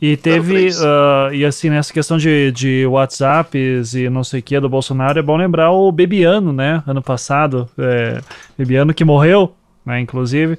E 0.00 0.16
teve, 0.16 0.68
uh, 0.68 1.32
e 1.32 1.44
assim, 1.44 1.70
nessa 1.70 1.92
questão 1.92 2.18
de, 2.18 2.52
de 2.52 2.86
WhatsApps 2.86 3.94
e 3.94 4.08
não 4.08 4.22
sei 4.22 4.40
o 4.40 4.42
que 4.42 4.58
do 4.60 4.68
Bolsonaro, 4.68 5.18
é 5.18 5.22
bom 5.22 5.36
lembrar 5.36 5.70
o 5.70 5.90
Bebiano, 5.90 6.52
né? 6.52 6.82
Ano 6.86 7.02
passado, 7.02 7.68
é, 7.78 8.20
Bebiano 8.56 8.92
que 8.92 9.04
morreu, 9.04 9.54
né? 9.84 10.00
Inclusive. 10.00 10.54
Uh, 10.54 10.58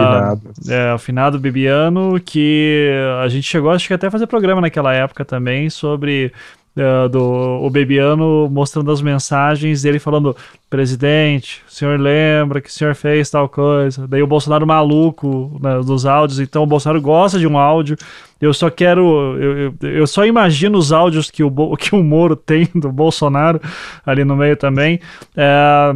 finado. 0.00 0.52
É, 0.68 0.94
o 0.94 0.98
finado 0.98 1.38
Bebiano, 1.38 2.20
que 2.20 2.90
a 3.22 3.28
gente 3.28 3.44
chegou, 3.44 3.70
acho 3.70 3.88
que 3.88 3.94
até 3.94 4.06
a 4.06 4.10
fazer 4.10 4.26
programa 4.26 4.60
naquela 4.60 4.92
época 4.92 5.24
também 5.24 5.70
sobre 5.70 6.32
uh, 6.76 7.08
do 7.08 7.22
o 7.22 7.70
Bebiano 7.70 8.48
mostrando 8.50 8.90
as 8.90 9.00
mensagens 9.00 9.82
dele 9.82 9.98
falando: 9.98 10.36
presidente, 10.68 11.62
o 11.68 11.72
senhor 11.72 11.98
lembra 11.98 12.60
que 12.60 12.68
o 12.68 12.72
senhor 12.72 12.94
fez 12.94 13.30
tal 13.30 13.48
coisa. 13.48 14.06
Daí 14.06 14.22
o 14.22 14.26
Bolsonaro 14.26 14.66
maluco 14.66 15.58
né, 15.62 15.80
dos 15.80 16.06
áudios, 16.06 16.40
então 16.40 16.62
o 16.62 16.66
Bolsonaro 16.66 17.00
gosta 17.00 17.38
de 17.38 17.46
um 17.46 17.58
áudio. 17.58 17.96
Eu 18.40 18.52
só 18.52 18.68
quero. 18.68 19.36
Eu, 19.40 19.58
eu, 19.58 19.74
eu 19.88 20.06
só 20.06 20.26
imagino 20.26 20.76
os 20.76 20.92
áudios 20.92 21.30
que 21.30 21.42
o, 21.42 21.50
que 21.76 21.94
o 21.94 22.02
Moro 22.02 22.36
tem 22.36 22.68
do 22.74 22.90
Bolsonaro 22.90 23.60
ali 24.04 24.24
no 24.24 24.36
meio 24.36 24.56
também. 24.56 25.00
É, 25.36 25.94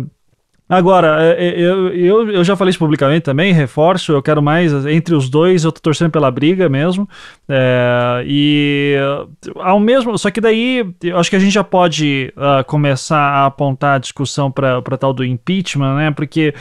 Agora, 0.68 1.16
é, 1.22 1.48
é, 1.48 1.60
eu, 1.60 1.88
eu, 1.94 2.30
eu 2.30 2.44
já 2.44 2.54
falei 2.54 2.70
isso 2.70 2.78
publicamente 2.78 3.22
também, 3.22 3.54
reforço, 3.54 4.12
eu 4.12 4.20
quero 4.20 4.42
mais, 4.42 4.70
entre 4.84 5.14
os 5.14 5.30
dois, 5.30 5.64
eu 5.64 5.72
tô 5.72 5.80
torcendo 5.80 6.10
pela 6.10 6.30
briga 6.30 6.68
mesmo, 6.68 7.08
é, 7.48 8.22
e 8.26 8.96
ao 9.56 9.80
mesmo, 9.80 10.18
só 10.18 10.30
que 10.30 10.42
daí, 10.42 10.86
eu 11.02 11.18
acho 11.18 11.30
que 11.30 11.36
a 11.36 11.38
gente 11.38 11.52
já 11.52 11.64
pode 11.64 12.34
uh, 12.36 12.62
começar 12.66 13.18
a 13.18 13.46
apontar 13.46 13.96
a 13.96 13.98
discussão 13.98 14.50
para 14.50 14.82
tal 14.98 15.14
do 15.14 15.24
impeachment, 15.24 15.96
né, 15.96 16.10
porque, 16.10 16.52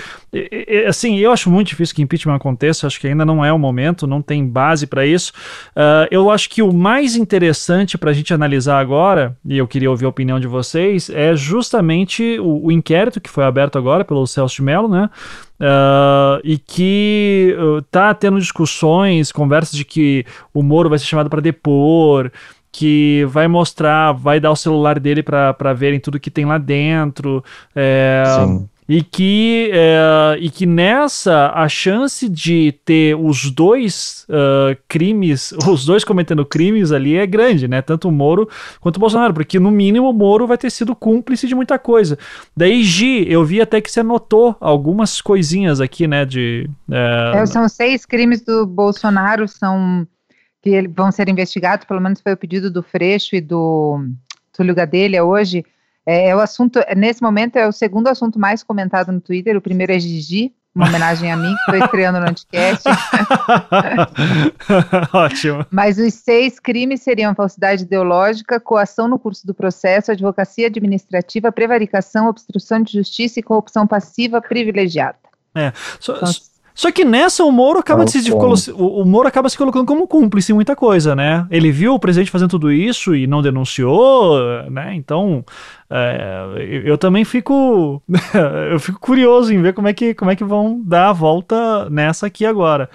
assim, 0.88 1.18
eu 1.18 1.34
acho 1.34 1.50
muito 1.50 1.68
difícil 1.68 1.94
que 1.94 2.02
impeachment 2.02 2.36
aconteça, 2.36 2.88
acho 2.88 3.02
que 3.02 3.08
ainda 3.08 3.26
não 3.26 3.44
é 3.44 3.52
o 3.52 3.60
momento, 3.60 4.08
não 4.08 4.22
tem 4.22 4.48
base 4.48 4.88
para 4.88 5.06
isso, 5.06 5.34
uh, 5.76 6.08
eu 6.10 6.32
acho 6.32 6.50
que 6.50 6.62
o 6.62 6.72
mais 6.72 7.18
interessante 7.18 7.98
para 7.98 8.12
a 8.12 8.14
gente 8.14 8.34
analisar 8.34 8.80
agora, 8.80 9.36
e 9.46 9.58
eu 9.58 9.68
queria 9.68 9.92
ouvir 9.92 10.06
a 10.06 10.10
opinião 10.10 10.40
de 10.40 10.48
vocês, 10.48 11.10
é 11.10 11.36
justamente 11.36 12.40
o, 12.40 12.68
o 12.68 12.72
inquérito 12.72 13.20
que 13.20 13.30
foi 13.30 13.44
aberto 13.44 13.78
agora, 13.78 13.97
agora, 13.98 14.06
pelo 14.06 14.28
Celso 14.28 14.56
de 14.56 14.61
Mello, 14.61 14.88
né? 14.88 15.10
Uh, 15.60 16.40
e 16.44 16.57
que 16.57 17.56
uh, 17.60 17.82
tá 17.84 18.14
tendo 18.14 18.40
discussões, 18.40 19.32
conversas 19.32 19.76
de 19.76 19.84
que 19.84 20.26
o 20.53 20.61
Moro 20.61 20.90
vai 20.90 20.99
ser 20.99 21.06
chamado 21.06 21.30
para 21.30 21.41
depor, 21.41 22.32
que 22.72 23.26
vai 23.30 23.48
mostrar, 23.48 24.11
vai 24.11 24.40
dar 24.40 24.52
o 24.52 24.56
celular 24.56 24.99
dele 24.99 25.24
para 25.24 25.74
verem 25.74 25.99
tudo 25.99 26.19
que 26.19 26.30
tem 26.30 26.45
lá 26.45 26.57
dentro. 26.57 27.44
É, 27.76 28.24
Sim 28.40 28.69
e 28.89 29.03
que, 29.03 29.69
é, 29.73 30.38
e 30.39 30.49
que 30.49 30.65
nessa 30.65 31.51
a 31.53 31.68
chance 31.68 32.30
de 32.30 32.72
ter 32.85 33.15
os 33.15 33.51
dois 33.51 34.26
uh, 34.30 34.77
crimes, 34.88 35.51
os 35.68 35.85
dois 35.85 36.05
cometendo 36.05 36.45
crimes 36.45 36.91
ali 36.93 37.18
é 37.18 37.27
grande, 37.27 37.68
né? 37.68 37.81
Tanto 37.81 38.07
o 38.07 38.11
Moro 38.11 38.47
quanto 38.80 38.95
o 38.95 38.99
Bolsonaro, 38.99 39.34
porque 39.34 39.59
no 39.59 39.69
mínimo 39.69 40.09
o 40.09 40.14
Moro 40.14 40.47
vai 40.47 40.57
ter 40.57 40.69
sido 40.72 40.95
cúmplice 40.95 41.47
de 41.47 41.55
muita 41.55 41.77
coisa. 41.77 42.18
Daí, 42.55 42.81
Gi, 42.81 43.30
eu 43.30 43.43
vi 43.43 43.59
até 43.59 43.81
que 43.81 43.91
você 43.91 43.99
anotou 43.99 44.55
algumas 44.61 45.19
coisinhas 45.19 45.81
aqui, 45.81 46.07
né? 46.07 46.23
De, 46.23 46.69
é... 46.89 47.41
É, 47.41 47.45
são 47.45 47.68
seis 47.68 48.05
crimes 48.05 48.41
do 48.41 48.65
Bolsonaro, 48.65 49.47
são 49.47 50.07
que 50.61 50.88
vão 50.88 51.11
ser 51.11 51.30
investigados, 51.30 51.85
pelo 51.85 52.01
menos 52.01 52.22
foi 52.22 52.34
o 52.34 52.38
pedido 52.38 52.72
do 52.72 52.81
Freixo 52.81 53.35
e 53.35 53.41
do 53.41 54.05
Túlio 54.53 54.73
Gadelha 54.73 55.23
hoje 55.23 55.64
é, 56.08 56.30
é, 56.30 56.36
o 56.36 56.40
assunto, 56.40 56.80
nesse 56.96 57.22
momento, 57.22 57.58
é 57.58 57.68
o 57.68 57.72
segundo 57.74 58.08
assunto 58.08 58.40
mais 58.40 58.64
comentado 58.64 59.12
no 59.12 59.20
Twitter. 59.20 59.58
O 59.58 59.62
primeiro 59.62 59.92
é 59.92 60.00
Gigi, 60.00 60.54
uma 60.74 60.88
homenagem 60.88 61.30
a 61.30 61.36
mim, 61.36 61.54
que 61.54 61.72
estou 61.72 61.76
estreando 61.84 62.22
no 62.22 62.30
Anticast. 62.30 62.86
Ótimo. 65.12 65.66
Mas 65.70 65.98
os 65.98 66.14
seis 66.14 66.62
crimes 66.62 67.02
seriam 67.02 67.36
falsidade 67.36 67.84
ideológica, 67.84 68.58
coação 68.58 69.10
no 69.10 69.20
curso 69.20 69.46
do 69.46 69.54
processo, 69.54 70.10
advocacia 70.10 70.68
administrativa, 70.68 71.52
prevaricação, 71.52 72.30
obstrução 72.30 72.82
de 72.82 72.94
justiça 72.94 73.42
e 73.42 73.44
corrupção 73.44 73.86
passiva 73.86 74.42
privilegiada. 74.42 75.18
É. 75.54 75.74
So, 76.00 76.14
então, 76.14 76.32
só 76.78 76.92
que 76.92 77.04
nessa 77.04 77.44
o 77.44 77.52
Moro 77.52 77.80
acaba 77.80 78.06
de 78.06 78.12
se 78.12 78.32
o, 78.32 79.04
Moro 79.04 79.28
acaba 79.28 79.50
se 79.50 79.58
colocando 79.58 79.88
como 79.88 80.08
cúmplice 80.08 80.52
em 80.52 80.56
muita 80.56 80.76
coisa, 80.76 81.16
né? 81.16 81.48
Ele 81.50 81.72
viu 81.72 81.96
o 81.96 82.00
presidente 82.00 82.30
fazendo 82.30 82.52
tudo 82.52 82.72
isso 82.72 83.16
e 83.16 83.26
não 83.26 83.42
denunciou, 83.42 84.38
né? 84.70 84.94
Então 84.94 85.44
é, 85.44 85.77
eu 86.85 86.97
também 86.97 87.23
fico 87.23 88.01
eu 88.72 88.80
fico 88.80 88.99
curioso 88.99 89.53
em 89.53 89.61
ver 89.61 89.73
como 89.73 89.88
é 89.88 89.93
que 89.93 90.14
como 90.14 90.30
é 90.30 90.35
que 90.35 90.43
vão 90.43 90.81
dar 90.84 91.09
a 91.09 91.14
volta 91.14 91.89
nessa 91.89 92.27
aqui 92.27 92.45
agora. 92.45 92.89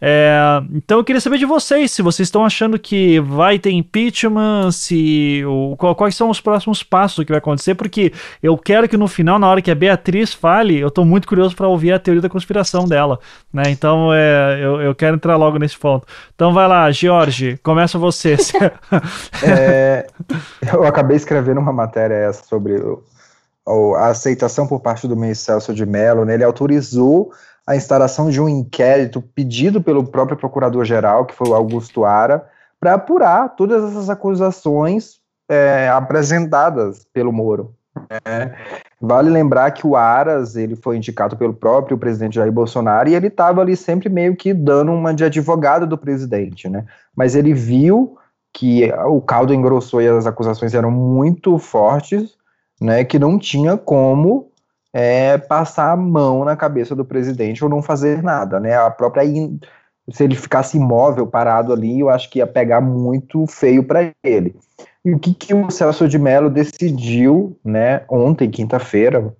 É, 0.00 0.62
então 0.72 0.98
eu 0.98 1.04
queria 1.04 1.20
saber 1.20 1.38
de 1.38 1.46
vocês 1.46 1.90
se 1.90 2.02
vocês 2.02 2.26
estão 2.26 2.44
achando 2.44 2.78
que 2.78 3.18
vai 3.20 3.58
ter 3.58 3.70
impeachment, 3.70 4.72
se 4.72 5.42
o, 5.46 5.74
quais 5.76 6.14
são 6.14 6.28
os 6.28 6.40
próximos 6.40 6.82
passos 6.82 7.24
que 7.24 7.32
vai 7.32 7.38
acontecer, 7.38 7.74
porque 7.74 8.12
eu 8.42 8.58
quero 8.58 8.88
que 8.88 8.96
no 8.96 9.08
final, 9.08 9.38
na 9.38 9.48
hora 9.48 9.62
que 9.62 9.70
a 9.70 9.74
Beatriz 9.74 10.34
fale, 10.34 10.78
eu 10.78 10.88
estou 10.88 11.04
muito 11.04 11.26
curioso 11.26 11.56
para 11.56 11.68
ouvir 11.68 11.92
a 11.92 11.98
teoria 11.98 12.20
da 12.20 12.28
conspiração 12.28 12.84
dela. 12.84 13.18
Né? 13.52 13.64
Então 13.68 14.12
é, 14.12 14.58
eu, 14.60 14.82
eu 14.82 14.94
quero 14.94 15.16
entrar 15.16 15.36
logo 15.36 15.58
nesse 15.58 15.78
ponto. 15.78 16.06
Então 16.34 16.52
vai 16.52 16.68
lá, 16.68 16.90
Jorge, 16.90 17.58
começa 17.62 17.98
você. 17.98 18.36
é, 19.42 20.06
eu 20.72 20.84
acabei 20.84 21.16
escrevendo 21.16 21.60
uma 21.60 21.72
matéria 21.72 22.33
sobre 22.34 22.76
a 23.96 24.08
aceitação 24.08 24.66
por 24.66 24.80
parte 24.80 25.08
do 25.08 25.16
ministro 25.16 25.46
Celso 25.46 25.74
de 25.74 25.86
Mello. 25.86 26.24
Né? 26.24 26.34
Ele 26.34 26.44
autorizou 26.44 27.32
a 27.66 27.74
instalação 27.74 28.30
de 28.30 28.40
um 28.40 28.48
inquérito 28.48 29.22
pedido 29.22 29.82
pelo 29.82 30.04
próprio 30.04 30.36
procurador-geral, 30.36 31.24
que 31.24 31.34
foi 31.34 31.48
o 31.48 31.54
Augusto 31.54 32.04
Ara, 32.04 32.46
para 32.78 32.94
apurar 32.94 33.56
todas 33.56 33.82
essas 33.82 34.10
acusações 34.10 35.18
é, 35.48 35.88
apresentadas 35.88 37.06
pelo 37.12 37.32
Moro. 37.32 37.74
É, 38.24 38.52
vale 39.00 39.30
lembrar 39.30 39.70
que 39.70 39.86
o 39.86 39.96
Aras 39.96 40.56
ele 40.56 40.74
foi 40.74 40.96
indicado 40.96 41.36
pelo 41.36 41.54
próprio 41.54 41.96
presidente 41.96 42.34
Jair 42.34 42.50
Bolsonaro 42.50 43.08
e 43.08 43.14
ele 43.14 43.28
estava 43.28 43.60
ali 43.60 43.76
sempre 43.76 44.08
meio 44.08 44.34
que 44.34 44.52
dando 44.52 44.92
uma 44.92 45.14
de 45.14 45.24
advogado 45.24 45.86
do 45.86 45.96
presidente, 45.96 46.68
né? 46.68 46.84
Mas 47.16 47.36
ele 47.36 47.54
viu 47.54 48.18
que 48.54 48.90
o 49.08 49.20
caldo 49.20 49.52
engrossou 49.52 50.00
e 50.00 50.06
as 50.06 50.26
acusações 50.26 50.72
eram 50.72 50.90
muito 50.90 51.58
fortes, 51.58 52.36
né? 52.80 53.04
Que 53.04 53.18
não 53.18 53.36
tinha 53.36 53.76
como 53.76 54.48
é, 54.92 55.36
passar 55.36 55.90
a 55.90 55.96
mão 55.96 56.44
na 56.44 56.56
cabeça 56.56 56.94
do 56.94 57.04
presidente 57.04 57.64
ou 57.64 57.68
não 57.68 57.82
fazer 57.82 58.22
nada, 58.22 58.60
né? 58.60 58.76
A 58.76 58.88
própria 58.90 59.24
in... 59.24 59.58
se 60.12 60.22
ele 60.22 60.36
ficasse 60.36 60.76
imóvel 60.76 61.26
parado 61.26 61.72
ali, 61.72 61.98
eu 61.98 62.08
acho 62.08 62.30
que 62.30 62.38
ia 62.38 62.46
pegar 62.46 62.80
muito 62.80 63.44
feio 63.48 63.82
para 63.82 64.12
ele. 64.22 64.54
E 65.04 65.12
o 65.12 65.18
que, 65.18 65.34
que 65.34 65.52
o 65.52 65.68
Celso 65.70 66.08
de 66.08 66.18
Mello 66.18 66.48
decidiu, 66.48 67.58
né, 67.62 68.02
ontem, 68.08 68.48
quinta-feira, 68.48 69.34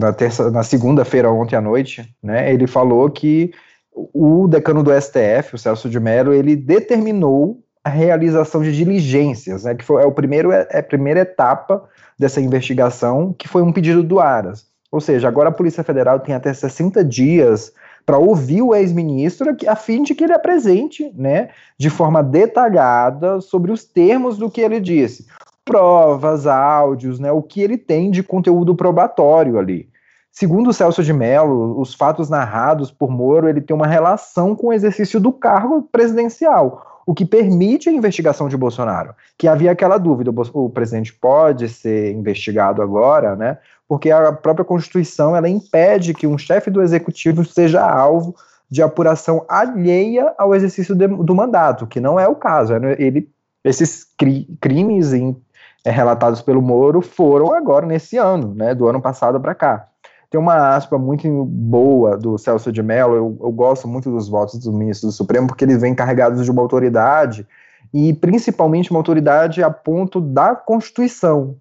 na, 0.00 0.12
terça, 0.12 0.50
na 0.50 0.62
segunda-feira, 0.62 1.30
ontem 1.30 1.56
à 1.56 1.60
noite, 1.60 2.06
né, 2.22 2.52
ele 2.52 2.66
falou 2.66 3.08
que 3.08 3.50
o 3.94 4.46
decano 4.48 4.82
do 4.82 4.92
STF, 4.92 5.54
o 5.54 5.58
Celso 5.58 5.88
de 5.88 5.98
Mello, 5.98 6.32
ele 6.32 6.56
determinou 6.56 7.62
a 7.82 7.88
realização 7.88 8.62
de 8.62 8.76
diligências, 8.76 9.64
né, 9.64 9.74
que 9.74 9.84
foi 9.84 10.02
é 10.02 10.06
o 10.06 10.12
primeiro, 10.12 10.52
é, 10.52 10.66
é 10.70 10.78
a 10.78 10.82
primeira 10.82 11.20
etapa 11.20 11.82
dessa 12.18 12.40
investigação, 12.40 13.34
que 13.36 13.48
foi 13.48 13.62
um 13.62 13.72
pedido 13.72 14.02
do 14.02 14.20
Aras. 14.20 14.66
Ou 14.92 15.00
seja, 15.00 15.28
agora 15.28 15.48
a 15.48 15.52
Polícia 15.52 15.82
Federal 15.82 16.20
tem 16.20 16.34
até 16.34 16.52
60 16.52 17.02
dias 17.04 17.72
para 18.04 18.18
ouvir 18.18 18.60
o 18.60 18.74
ex-ministro 18.74 19.56
a 19.66 19.76
fim 19.76 20.02
de 20.02 20.14
que 20.14 20.24
ele 20.24 20.32
apresente, 20.32 21.10
né, 21.14 21.50
de 21.78 21.88
forma 21.88 22.22
detalhada 22.22 23.40
sobre 23.40 23.72
os 23.72 23.84
termos 23.84 24.36
do 24.36 24.50
que 24.50 24.60
ele 24.60 24.80
disse, 24.80 25.26
provas, 25.64 26.46
áudios, 26.46 27.18
né, 27.18 27.30
o 27.32 27.42
que 27.42 27.62
ele 27.62 27.78
tem 27.78 28.10
de 28.10 28.22
conteúdo 28.22 28.74
probatório 28.74 29.58
ali. 29.58 29.88
Segundo 30.32 30.72
Celso 30.72 31.02
de 31.02 31.12
Mello, 31.12 31.80
os 31.80 31.94
fatos 31.94 32.30
narrados 32.30 32.90
por 32.90 33.10
Moro 33.10 33.48
ele 33.48 33.60
tem 33.60 33.74
uma 33.74 33.86
relação 33.86 34.54
com 34.54 34.68
o 34.68 34.72
exercício 34.72 35.18
do 35.18 35.32
cargo 35.32 35.82
presidencial, 35.90 37.02
o 37.04 37.12
que 37.12 37.24
permite 37.24 37.88
a 37.88 37.92
investigação 37.92 38.48
de 38.48 38.56
Bolsonaro. 38.56 39.14
Que 39.36 39.48
havia 39.48 39.72
aquela 39.72 39.98
dúvida: 39.98 40.30
o 40.52 40.70
presidente 40.70 41.12
pode 41.12 41.68
ser 41.68 42.12
investigado 42.12 42.80
agora, 42.80 43.34
né? 43.34 43.58
porque 43.90 44.08
a 44.08 44.32
própria 44.32 44.64
Constituição 44.64 45.34
ela 45.34 45.48
impede 45.48 46.14
que 46.14 46.24
um 46.24 46.38
chefe 46.38 46.70
do 46.70 46.80
executivo 46.80 47.44
seja 47.44 47.84
alvo 47.84 48.36
de 48.70 48.80
apuração 48.80 49.44
alheia 49.48 50.32
ao 50.38 50.54
exercício 50.54 50.94
de, 50.94 51.08
do 51.08 51.34
mandato, 51.34 51.88
que 51.88 51.98
não 51.98 52.18
é 52.18 52.28
o 52.28 52.36
caso. 52.36 52.72
É, 52.72 52.94
ele, 53.02 53.28
esses 53.64 54.06
cri, 54.16 54.46
crimes 54.60 55.12
em, 55.12 55.36
é, 55.84 55.90
relatados 55.90 56.40
pelo 56.40 56.62
Moro 56.62 57.02
foram 57.02 57.52
agora, 57.52 57.84
nesse 57.84 58.16
ano, 58.16 58.54
né, 58.54 58.76
do 58.76 58.86
ano 58.86 59.02
passado 59.02 59.40
para 59.40 59.56
cá. 59.56 59.88
Tem 60.30 60.40
uma 60.40 60.76
aspa 60.76 60.96
muito 60.96 61.44
boa 61.44 62.16
do 62.16 62.38
Celso 62.38 62.70
de 62.70 62.80
Mello, 62.80 63.16
eu, 63.16 63.38
eu 63.40 63.50
gosto 63.50 63.88
muito 63.88 64.10
dos 64.12 64.28
votos 64.28 64.60
do 64.60 64.72
ministro 64.72 65.08
do 65.08 65.12
Supremo, 65.12 65.48
porque 65.48 65.64
eles 65.64 65.80
vêm 65.80 65.92
carregados 65.92 66.44
de 66.44 66.50
uma 66.50 66.62
autoridade, 66.62 67.44
e 67.92 68.14
principalmente 68.14 68.92
uma 68.92 69.00
autoridade 69.00 69.60
a 69.60 69.70
ponto 69.70 70.20
da 70.20 70.54
Constituição, 70.54 71.56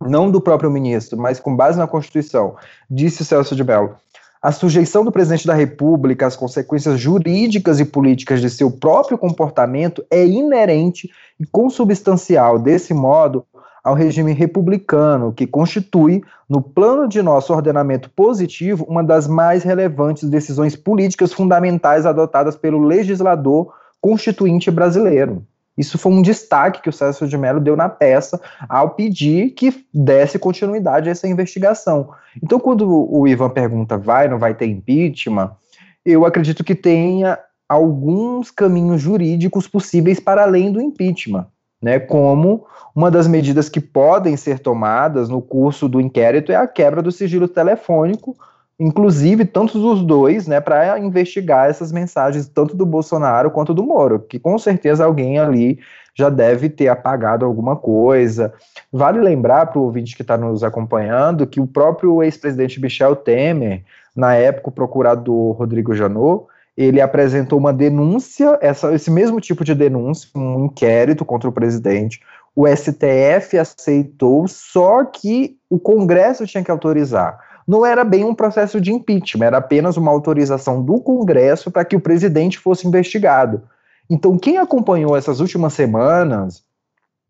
não 0.00 0.30
do 0.30 0.40
próprio 0.40 0.70
ministro, 0.70 1.18
mas 1.18 1.38
com 1.38 1.54
base 1.54 1.78
na 1.78 1.86
Constituição. 1.86 2.56
Disse 2.88 3.22
Celso 3.22 3.54
de 3.54 3.62
Mello: 3.62 3.94
a 4.40 4.52
sujeição 4.52 5.04
do 5.04 5.12
presidente 5.12 5.46
da 5.46 5.54
República 5.54 6.26
às 6.26 6.36
consequências 6.36 6.98
jurídicas 6.98 7.80
e 7.80 7.84
políticas 7.84 8.40
de 8.40 8.48
seu 8.48 8.70
próprio 8.70 9.18
comportamento 9.18 10.04
é 10.10 10.24
inerente 10.24 11.10
e 11.38 11.44
consubstancial, 11.44 12.58
desse 12.58 12.94
modo, 12.94 13.44
ao 13.86 13.94
regime 13.94 14.32
republicano, 14.32 15.32
que 15.32 15.46
constitui, 15.46 16.20
no 16.48 16.60
plano 16.60 17.06
de 17.06 17.22
nosso 17.22 17.54
ordenamento 17.54 18.10
positivo, 18.10 18.84
uma 18.88 19.04
das 19.04 19.28
mais 19.28 19.62
relevantes 19.62 20.28
decisões 20.28 20.74
políticas 20.74 21.32
fundamentais 21.32 22.04
adotadas 22.04 22.56
pelo 22.56 22.82
legislador 22.82 23.72
constituinte 24.00 24.72
brasileiro. 24.72 25.46
Isso 25.78 25.98
foi 25.98 26.10
um 26.10 26.20
destaque 26.20 26.82
que 26.82 26.88
o 26.88 26.92
César 26.92 27.28
de 27.28 27.38
Mello 27.38 27.60
deu 27.60 27.76
na 27.76 27.88
peça 27.88 28.40
ao 28.68 28.90
pedir 28.90 29.50
que 29.50 29.86
desse 29.94 30.36
continuidade 30.36 31.08
a 31.08 31.12
essa 31.12 31.28
investigação. 31.28 32.10
Então, 32.42 32.58
quando 32.58 32.88
o 32.90 33.28
Ivan 33.28 33.50
pergunta 33.50 33.96
vai, 33.96 34.26
não 34.26 34.40
vai 34.40 34.52
ter 34.52 34.66
impeachment, 34.66 35.52
eu 36.04 36.26
acredito 36.26 36.64
que 36.64 36.74
tenha 36.74 37.38
alguns 37.68 38.50
caminhos 38.50 39.00
jurídicos 39.00 39.68
possíveis 39.68 40.18
para 40.18 40.42
além 40.42 40.72
do 40.72 40.80
impeachment. 40.80 41.46
Né, 41.86 42.00
como 42.00 42.66
uma 42.92 43.12
das 43.12 43.28
medidas 43.28 43.68
que 43.68 43.80
podem 43.80 44.36
ser 44.36 44.58
tomadas 44.58 45.28
no 45.28 45.40
curso 45.40 45.88
do 45.88 46.00
inquérito 46.00 46.50
é 46.50 46.56
a 46.56 46.66
quebra 46.66 47.00
do 47.00 47.12
sigilo 47.12 47.46
telefônico, 47.46 48.34
inclusive 48.76 49.44
tantos 49.44 49.76
os 49.76 50.02
dois, 50.02 50.48
né, 50.48 50.60
para 50.60 50.98
investigar 50.98 51.70
essas 51.70 51.92
mensagens 51.92 52.48
tanto 52.48 52.76
do 52.76 52.84
Bolsonaro 52.84 53.52
quanto 53.52 53.72
do 53.72 53.84
Moro, 53.84 54.18
que 54.18 54.36
com 54.36 54.58
certeza 54.58 55.04
alguém 55.04 55.38
ali 55.38 55.78
já 56.12 56.28
deve 56.28 56.68
ter 56.68 56.88
apagado 56.88 57.46
alguma 57.46 57.76
coisa. 57.76 58.52
Vale 58.92 59.20
lembrar 59.20 59.66
para 59.66 59.78
o 59.78 59.84
ouvinte 59.84 60.16
que 60.16 60.22
está 60.22 60.36
nos 60.36 60.64
acompanhando 60.64 61.46
que 61.46 61.60
o 61.60 61.68
próprio 61.68 62.20
ex-presidente 62.20 62.80
Michel 62.80 63.14
Temer, 63.14 63.84
na 64.16 64.34
época 64.34 64.70
o 64.70 64.72
procurador 64.72 65.52
Rodrigo 65.52 65.94
Janot, 65.94 66.46
ele 66.76 67.00
apresentou 67.00 67.58
uma 67.58 67.72
denúncia, 67.72 68.58
essa, 68.60 68.94
esse 68.94 69.10
mesmo 69.10 69.40
tipo 69.40 69.64
de 69.64 69.74
denúncia, 69.74 70.28
um 70.34 70.66
inquérito 70.66 71.24
contra 71.24 71.48
o 71.48 71.52
presidente. 71.52 72.20
O 72.54 72.66
STF 72.66 73.58
aceitou, 73.58 74.46
só 74.48 75.04
que 75.04 75.56
o 75.70 75.78
Congresso 75.78 76.46
tinha 76.46 76.62
que 76.62 76.70
autorizar 76.70 77.38
não 77.66 77.84
era 77.84 78.04
bem 78.04 78.24
um 78.24 78.34
processo 78.34 78.80
de 78.80 78.92
impeachment, 78.92 79.46
era 79.46 79.58
apenas 79.58 79.96
uma 79.96 80.12
autorização 80.12 80.82
do 80.82 81.00
Congresso 81.00 81.70
para 81.70 81.84
que 81.84 81.96
o 81.96 82.00
presidente 82.00 82.58
fosse 82.58 82.86
investigado. 82.86 83.62
Então, 84.08 84.38
quem 84.38 84.56
acompanhou 84.58 85.16
essas 85.16 85.40
últimas 85.40 85.72
semanas 85.72 86.62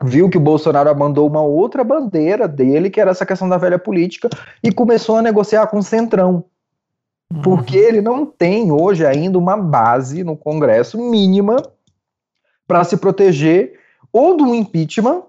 viu 0.05 0.28
que 0.28 0.36
o 0.36 0.40
Bolsonaro 0.40 0.94
mandou 0.94 1.27
uma 1.27 1.40
outra 1.40 1.82
bandeira 1.82 2.47
dele, 2.47 2.90
que 2.90 3.01
era 3.01 3.12
essa 3.12 3.24
questão 3.24 3.48
da 3.48 3.56
velha 3.56 3.78
política, 3.78 4.28
e 4.62 4.70
começou 4.70 5.16
a 5.16 5.23
negociar 5.23 5.66
com 5.68 5.78
o 5.78 5.82
Centrão. 5.82 6.44
Uhum. 7.32 7.43
Porque 7.43 7.77
ele 7.77 8.01
não 8.01 8.24
tem 8.24 8.70
hoje 8.70 9.05
ainda 9.05 9.39
uma 9.39 9.57
base 9.57 10.23
no 10.23 10.36
Congresso 10.36 10.98
mínima 10.98 11.57
para 12.66 12.85
se 12.85 12.97
proteger 12.97 13.78
ou 14.12 14.36
do 14.36 14.55
impeachment, 14.55 15.23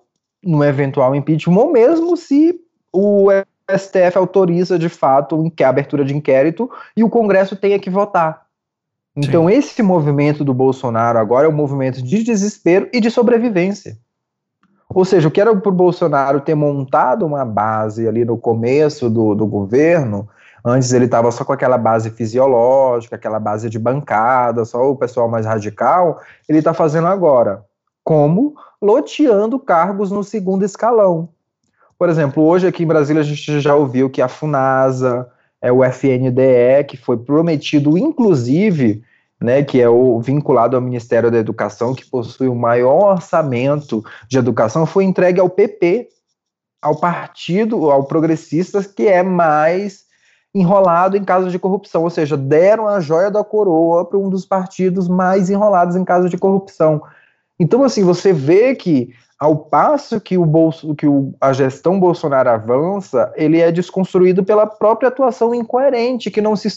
no 0.44 0.64
eventual 0.64 1.16
impeachment, 1.16 1.58
ou 1.58 1.72
mesmo 1.72 2.16
se 2.16 2.60
o 2.94 3.28
STF 3.70 4.18
autoriza 4.18 4.80
de 4.80 4.88
fato 4.88 5.52
a 5.62 5.68
abertura 5.70 6.06
de 6.06 6.16
inquérito 6.16 6.70
e 6.96 7.04
o 7.04 7.10
Congresso 7.10 7.56
tenha 7.56 7.78
que 7.80 7.90
votar. 7.90 8.48
Então, 9.16 9.50
Sim. 9.50 9.56
esse 9.56 9.82
movimento 9.82 10.44
do 10.44 10.54
Bolsonaro 10.54 11.18
agora 11.18 11.48
é 11.48 11.50
um 11.50 11.56
movimento 11.56 12.04
de 12.04 12.24
desespero 12.24 12.88
e 12.94 13.02
de 13.02 13.10
sobrevivência. 13.10 13.98
Ou 14.90 15.04
seja, 15.04 15.28
o 15.28 15.32
que 15.32 15.42
era 15.42 15.54
para 15.56 15.70
o 15.70 15.76
Bolsonaro 15.76 16.40
ter 16.40 16.56
montado 16.56 17.26
uma 17.26 17.44
base 17.44 18.08
ali 18.08 18.24
no 18.24 18.38
começo 18.38 19.10
do, 19.10 19.36
do 19.36 19.46
governo, 19.46 20.30
antes 20.68 20.92
ele 20.94 21.06
estava 21.06 21.32
só 21.32 21.44
com 21.44 21.54
aquela 21.54 21.78
base 21.78 22.10
fisiológica, 22.10 23.16
aquela 23.16 23.40
base 23.40 23.70
de 23.70 23.80
bancada, 23.80 24.66
só 24.66 24.90
o 24.90 24.96
pessoal 24.96 25.30
mais 25.30 25.46
radical, 25.46 26.20
ele 26.48 26.60
está 26.60 26.74
fazendo 26.74 27.08
agora. 27.08 27.64
Como? 28.04 28.56
Loteando 28.82 29.60
cargos 29.60 30.12
no 30.12 30.24
segundo 30.24 30.64
escalão. 30.64 31.30
Por 31.98 32.10
exemplo, 32.10 32.44
hoje 32.44 32.68
aqui 32.68 32.84
em 32.84 32.88
Brasília 32.88 33.22
a 33.22 33.26
gente 33.26 33.60
já 33.60 33.76
ouviu 33.76 34.10
que 34.10 34.22
a 34.22 34.28
FUNASA, 34.28 35.28
é 35.62 35.72
o 35.72 35.84
FNDE, 35.84 36.84
que 36.88 36.98
foi 36.98 37.18
prometido, 37.18 37.98
inclusive, 37.98 39.04
né, 39.42 39.64
que 39.64 39.82
é 39.82 39.90
o 39.90 40.20
vinculado 40.20 40.76
ao 40.76 40.82
Ministério 40.82 41.32
da 41.32 41.38
Educação, 41.38 41.94
que 41.94 42.06
possui 42.06 42.48
o 42.48 42.56
maior 42.56 43.14
orçamento 43.14 44.04
de 44.28 44.38
educação, 44.38 44.86
foi 44.86 45.04
entregue 45.04 45.40
ao 45.40 45.50
PP, 45.50 46.10
ao 46.82 47.00
partido, 47.00 47.90
ao 47.90 48.06
progressistas, 48.06 48.86
que 48.88 49.08
é 49.08 49.24
mais 49.24 50.07
enrolado 50.60 51.16
em 51.16 51.24
caso 51.24 51.50
de 51.50 51.60
corrupção, 51.60 52.04
ou 52.04 52.10
seja, 52.10 52.36
deram 52.36 52.88
a 52.88 53.00
joia 53.00 53.30
da 53.30 53.44
coroa 53.44 54.06
para 54.06 54.18
um 54.18 54.30
dos 54.30 54.46
partidos 54.46 55.08
mais 55.08 55.50
enrolados 55.50 55.96
em 55.96 56.04
caso 56.04 56.30
de 56.30 56.38
corrupção. 56.38 57.02
Então, 57.60 57.84
assim, 57.84 58.04
você 58.04 58.34
vê 58.34 58.76
que 58.76 59.10
ao 59.40 59.56
passo 59.56 60.20
que, 60.20 60.38
o 60.38 60.46
bolso, 60.46 60.96
que 60.96 61.06
o, 61.06 61.34
a 61.40 61.54
gestão 61.54 62.00
Bolsonaro 62.00 62.50
avança, 62.50 63.32
ele 63.36 63.60
é 63.60 63.72
desconstruído 63.72 64.44
pela 64.44 64.66
própria 64.66 65.10
atuação 65.10 65.54
incoerente, 65.54 66.32
que 66.32 66.42
não 66.42 66.56
se, 66.56 66.70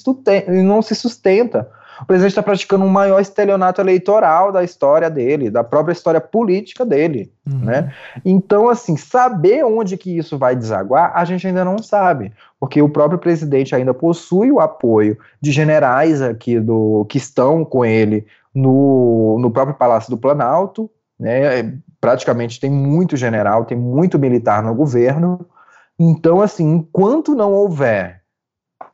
não 0.48 0.82
se 0.82 0.94
sustenta. 0.94 1.70
O 2.00 2.06
presidente 2.06 2.30
está 2.30 2.42
praticando 2.42 2.84
um 2.84 2.88
maior 2.88 3.20
estelionato 3.20 3.80
eleitoral 3.80 4.50
da 4.50 4.64
história 4.64 5.10
dele, 5.10 5.50
da 5.50 5.62
própria 5.62 5.92
história 5.92 6.20
política 6.20 6.84
dele, 6.84 7.32
uhum. 7.46 7.58
né? 7.58 7.92
Então, 8.24 8.68
assim, 8.68 8.96
saber 8.96 9.64
onde 9.64 9.96
que 9.96 10.16
isso 10.16 10.38
vai 10.38 10.56
desaguar, 10.56 11.12
a 11.14 11.24
gente 11.24 11.46
ainda 11.46 11.64
não 11.64 11.78
sabe, 11.78 12.32
porque 12.58 12.80
o 12.80 12.88
próprio 12.88 13.18
presidente 13.18 13.74
ainda 13.74 13.92
possui 13.92 14.50
o 14.50 14.60
apoio 14.60 15.18
de 15.40 15.52
generais 15.52 16.22
aqui 16.22 16.58
do 16.58 17.04
que 17.08 17.18
estão 17.18 17.64
com 17.64 17.84
ele 17.84 18.26
no, 18.54 19.38
no 19.40 19.50
próprio 19.50 19.76
Palácio 19.76 20.10
do 20.10 20.18
Planalto, 20.18 20.90
né? 21.18 21.78
praticamente 22.00 22.58
tem 22.58 22.70
muito 22.70 23.16
general, 23.16 23.64
tem 23.64 23.76
muito 23.76 24.18
militar 24.18 24.62
no 24.62 24.74
governo. 24.74 25.46
Então, 25.98 26.40
assim, 26.40 26.64
enquanto 26.64 27.34
não 27.34 27.52
houver 27.52 28.19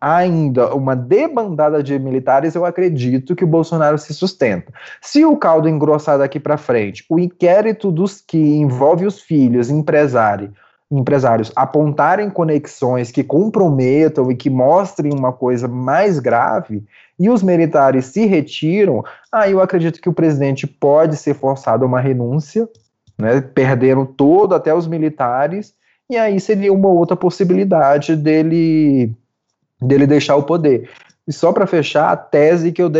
ainda 0.01 0.74
uma 0.74 0.94
debandada 0.94 1.82
de 1.82 1.98
militares, 1.98 2.55
eu 2.55 2.64
acredito 2.64 3.35
que 3.35 3.44
o 3.44 3.48
Bolsonaro 3.48 3.98
se 3.98 4.12
sustenta. 4.14 4.73
Se 5.01 5.24
o 5.24 5.36
caldo 5.36 5.68
engrossar 5.68 6.18
daqui 6.18 6.39
para 6.39 6.56
frente, 6.56 7.05
o 7.09 7.18
inquérito 7.18 7.90
dos 7.90 8.20
que 8.20 8.39
envolve 8.39 9.06
os 9.06 9.20
filhos, 9.20 9.70
empresário, 9.70 10.52
empresários 10.90 11.52
apontarem 11.56 12.31
conexões 12.31 13.10
que 13.10 13.24
comprometam 13.24 14.31
e 14.31 14.36
que 14.36 14.48
mostrem 14.48 15.12
uma 15.12 15.32
coisa 15.32 15.66
mais 15.66 16.18
grave, 16.18 16.85
e 17.18 17.31
os 17.31 17.43
militares 17.43 18.06
se 18.06 18.27
retiram, 18.27 19.02
aí 19.32 19.52
eu 19.52 19.60
acredito 19.60 20.01
que 20.01 20.09
o 20.09 20.12
presidente 20.12 20.66
pode 20.66 21.16
ser 21.16 21.35
forçado 21.35 21.85
a 21.85 21.89
uma 21.89 22.01
renúncia, 22.01 22.68
né, 23.18 23.40
perderam 23.40 24.05
todo, 24.05 24.55
até 24.55 24.74
os 24.74 24.86
militares, 24.86 25.74
e 26.09 26.16
aí 26.16 26.39
seria 26.39 26.73
uma 26.73 26.89
outra 26.89 27.16
possibilidade 27.16 28.14
dele, 28.14 29.12
dele 29.81 30.07
deixar 30.07 30.36
o 30.36 30.43
poder. 30.43 30.89
E 31.27 31.32
só 31.32 31.53
para 31.53 31.66
fechar, 31.66 32.11
a 32.11 32.16
tese 32.16 32.73
que 32.73 32.82
eu, 32.82 32.90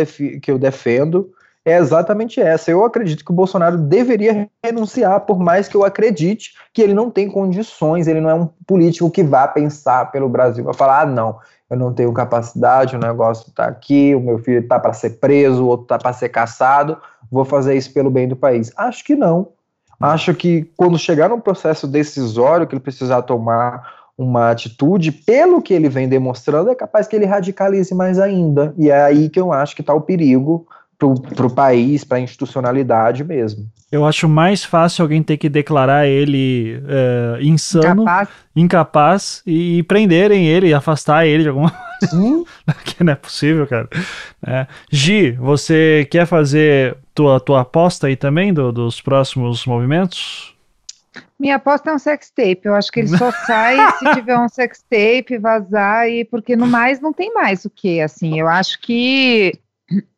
que 0.41 0.51
eu 0.51 0.59
defendo 0.59 1.31
é 1.63 1.77
exatamente 1.77 2.39
essa. 2.39 2.71
Eu 2.71 2.85
acredito 2.85 3.25
que 3.25 3.31
o 3.31 3.35
Bolsonaro 3.35 3.77
deveria 3.77 4.49
renunciar, 4.63 5.21
por 5.21 5.37
mais 5.37 5.67
que 5.67 5.75
eu 5.75 5.83
acredite 5.83 6.53
que 6.73 6.81
ele 6.81 6.93
não 6.93 7.11
tem 7.11 7.29
condições, 7.29 8.07
ele 8.07 8.21
não 8.21 8.29
é 8.29 8.33
um 8.33 8.47
político 8.65 9.11
que 9.11 9.23
vá 9.23 9.47
pensar 9.47 10.11
pelo 10.11 10.29
Brasil, 10.29 10.63
vai 10.63 10.73
falar, 10.73 11.01
ah, 11.01 11.05
não, 11.05 11.37
eu 11.69 11.77
não 11.77 11.93
tenho 11.93 12.13
capacidade, 12.13 12.95
o 12.95 12.99
negócio 12.99 13.49
está 13.49 13.65
aqui, 13.65 14.15
o 14.15 14.21
meu 14.21 14.39
filho 14.39 14.59
está 14.59 14.79
para 14.79 14.93
ser 14.93 15.19
preso, 15.19 15.63
o 15.63 15.67
outro 15.67 15.83
está 15.83 15.97
para 15.97 16.13
ser 16.13 16.29
caçado, 16.29 16.97
vou 17.29 17.43
fazer 17.43 17.75
isso 17.75 17.93
pelo 17.93 18.09
bem 18.09 18.27
do 18.27 18.35
país. 18.35 18.71
Acho 18.77 19.03
que 19.03 19.15
não. 19.15 19.49
Acho 19.99 20.33
que 20.33 20.71
quando 20.77 20.97
chegar 20.97 21.27
no 21.27 21.41
processo 21.41 21.87
decisório 21.87 22.65
que 22.65 22.75
ele 22.75 22.79
precisar 22.79 23.23
tomar 23.23 24.06
uma 24.17 24.49
atitude, 24.49 25.11
pelo 25.11 25.61
que 25.61 25.73
ele 25.73 25.89
vem 25.89 26.09
demonstrando, 26.09 26.71
é 26.71 26.75
capaz 26.75 27.07
que 27.07 27.15
ele 27.15 27.25
radicalize 27.25 27.93
mais 27.93 28.17
ainda. 28.17 28.73
E 28.77 28.89
é 28.89 29.03
aí 29.03 29.29
que 29.29 29.39
eu 29.39 29.53
acho 29.53 29.75
que 29.75 29.81
está 29.81 29.93
o 29.93 30.01
perigo 30.01 30.67
para 30.97 31.45
o 31.45 31.53
país, 31.53 32.03
para 32.03 32.17
a 32.17 32.21
institucionalidade 32.21 33.23
mesmo. 33.23 33.67
Eu 33.91 34.05
acho 34.05 34.27
mais 34.27 34.63
fácil 34.63 35.03
alguém 35.03 35.21
ter 35.21 35.37
que 35.37 35.47
declarar 35.47 36.07
ele 36.07 36.81
é, 36.87 37.37
insano, 37.41 38.01
incapaz, 38.01 38.29
incapaz 38.55 39.43
e, 39.45 39.83
prenderem 39.83 40.47
ele, 40.47 40.73
afastar 40.73 41.25
ele 41.25 41.43
de 41.43 41.49
alguma 41.49 41.71
Hum? 42.13 42.43
que 42.85 43.03
não 43.03 43.13
é 43.13 43.15
possível, 43.15 43.65
cara. 43.65 43.87
É. 44.45 44.67
Gi, 44.91 45.31
você 45.31 46.07
quer 46.11 46.25
fazer 46.25 46.97
tua, 47.13 47.39
tua 47.39 47.61
aposta 47.61 48.07
aí 48.07 48.15
também 48.15 48.53
do, 48.53 48.71
dos 48.71 49.01
próximos 49.01 49.65
movimentos? 49.65 50.55
Minha 51.39 51.57
aposta 51.57 51.91
é 51.91 51.93
um 51.93 51.99
sex 51.99 52.31
tape. 52.31 52.61
Eu 52.63 52.75
acho 52.75 52.91
que 52.91 53.01
ele 53.01 53.09
só 53.09 53.31
sai 53.45 53.77
se 53.97 54.13
tiver 54.13 54.37
um 54.37 54.49
sex 54.49 54.83
tape, 54.89 55.37
vazar, 55.37 56.09
e 56.09 56.25
porque 56.25 56.55
no 56.55 56.65
mais 56.65 56.99
não 56.99 57.13
tem 57.13 57.33
mais 57.33 57.65
o 57.65 57.69
que, 57.69 58.01
assim. 58.01 58.39
Eu 58.39 58.47
acho 58.47 58.79
que. 58.81 59.53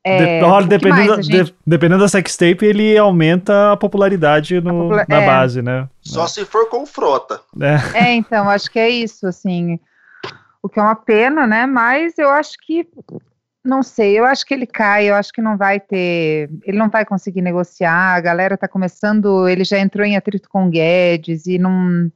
É, 0.03 0.39
de, 0.39 0.67
dependendo, 0.67 1.17
da, 1.17 1.21
gente... 1.21 1.43
de, 1.43 1.55
dependendo 1.67 2.01
da 2.01 2.07
sextape, 2.07 2.65
ele 2.65 2.97
aumenta 2.97 3.73
a 3.73 3.77
popularidade 3.77 4.59
no, 4.61 4.69
a 4.69 4.73
popula 4.73 5.05
na 5.07 5.21
é. 5.21 5.25
base, 5.25 5.61
né? 5.61 5.87
Só 6.01 6.25
é. 6.25 6.27
se 6.27 6.45
for 6.45 6.67
com 6.69 6.87
frota. 6.87 7.39
É. 7.61 8.05
é, 8.05 8.13
então, 8.15 8.49
acho 8.49 8.71
que 8.71 8.79
é 8.79 8.89
isso, 8.89 9.27
assim. 9.27 9.79
O 10.63 10.67
que 10.67 10.79
é 10.79 10.83
uma 10.83 10.95
pena, 10.95 11.45
né? 11.45 11.67
Mas 11.67 12.17
eu 12.17 12.29
acho 12.29 12.53
que 12.65 12.87
não 13.69 13.83
sei, 13.83 14.19
eu 14.19 14.25
acho 14.25 14.45
que 14.45 14.53
ele 14.53 14.65
cai, 14.65 15.09
eu 15.09 15.15
acho 15.15 15.31
que 15.31 15.41
não 15.41 15.55
vai 15.55 15.79
ter, 15.79 16.49
ele 16.63 16.77
não 16.77 16.89
vai 16.89 17.05
conseguir 17.05 17.41
negociar, 17.41 18.15
a 18.15 18.19
galera 18.19 18.57
tá 18.57 18.67
começando, 18.67 19.47
ele 19.47 19.63
já 19.63 19.79
entrou 19.79 20.05
em 20.05 20.17
atrito 20.17 20.49
com 20.49 20.65
o 20.65 20.69
Guedes 20.69 21.45
e 21.45 21.57
não, 21.57 22.11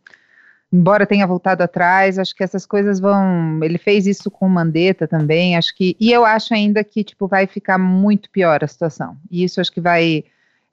embora 0.71 1.05
tenha 1.05 1.27
voltado 1.27 1.63
atrás, 1.63 2.19
acho 2.19 2.35
que 2.35 2.43
essas 2.43 2.65
coisas 2.65 2.99
vão, 2.99 3.63
ele 3.63 3.77
fez 3.77 4.07
isso 4.07 4.29
com 4.31 4.47
o 4.47 4.49
Mandetta 4.49 5.07
também, 5.07 5.55
acho 5.55 5.75
que, 5.75 5.95
e 5.99 6.11
eu 6.11 6.25
acho 6.25 6.53
ainda 6.53 6.83
que, 6.83 7.03
tipo, 7.03 7.27
vai 7.27 7.45
ficar 7.47 7.77
muito 7.77 8.29
pior 8.29 8.63
a 8.63 8.67
situação, 8.67 9.15
e 9.29 9.43
isso 9.43 9.61
acho 9.61 9.71
que 9.71 9.81
vai 9.81 10.23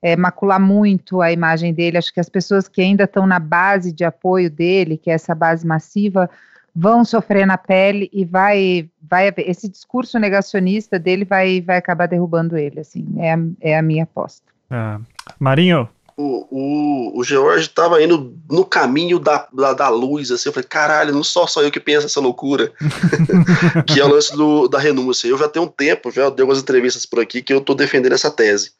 é, 0.02 0.16
macular 0.16 0.58
muito 0.58 1.20
a 1.20 1.30
imagem 1.30 1.74
dele, 1.74 1.98
acho 1.98 2.12
que 2.12 2.20
as 2.20 2.28
pessoas 2.28 2.66
que 2.66 2.80
ainda 2.80 3.04
estão 3.04 3.26
na 3.26 3.38
base 3.38 3.92
de 3.92 4.04
apoio 4.04 4.50
dele, 4.50 4.96
que 4.96 5.10
é 5.10 5.14
essa 5.14 5.34
base 5.34 5.66
massiva, 5.66 6.28
vão 6.74 7.04
sofrer 7.04 7.46
na 7.46 7.58
pele 7.58 8.08
e 8.12 8.24
vai, 8.24 8.88
vai 9.02 9.32
esse 9.38 9.68
discurso 9.68 10.18
negacionista 10.18 10.98
dele 10.98 11.24
vai, 11.24 11.60
vai 11.60 11.76
acabar 11.76 12.06
derrubando 12.06 12.56
ele, 12.56 12.80
assim, 12.80 13.06
é, 13.18 13.70
é 13.72 13.78
a 13.78 13.82
minha 13.82 14.04
aposta. 14.04 14.46
É. 14.70 14.98
Marinho? 15.38 15.88
O, 16.16 16.46
o, 16.50 17.18
o 17.18 17.24
George 17.24 17.64
estava 17.64 18.02
indo 18.02 18.36
no 18.50 18.62
caminho 18.62 19.18
da, 19.18 19.48
da, 19.52 19.72
da, 19.72 19.88
luz, 19.88 20.30
assim, 20.30 20.50
eu 20.50 20.52
falei, 20.52 20.68
caralho, 20.68 21.14
não 21.14 21.24
só 21.24 21.46
só 21.46 21.62
eu 21.62 21.70
que 21.70 21.80
penso 21.80 22.06
essa 22.06 22.20
loucura, 22.20 22.70
que 23.86 23.98
é 23.98 24.04
o 24.04 24.08
lance 24.08 24.36
do, 24.36 24.68
da 24.68 24.78
renúncia. 24.78 25.28
Eu 25.28 25.38
já 25.38 25.48
tenho 25.48 25.64
um 25.64 25.68
tempo, 25.68 26.10
já 26.10 26.28
dei 26.28 26.42
algumas 26.42 26.60
entrevistas 26.60 27.06
por 27.06 27.20
aqui 27.20 27.40
que 27.40 27.52
eu 27.52 27.58
estou 27.58 27.74
defendendo 27.74 28.12
essa 28.12 28.30
tese. 28.30 28.72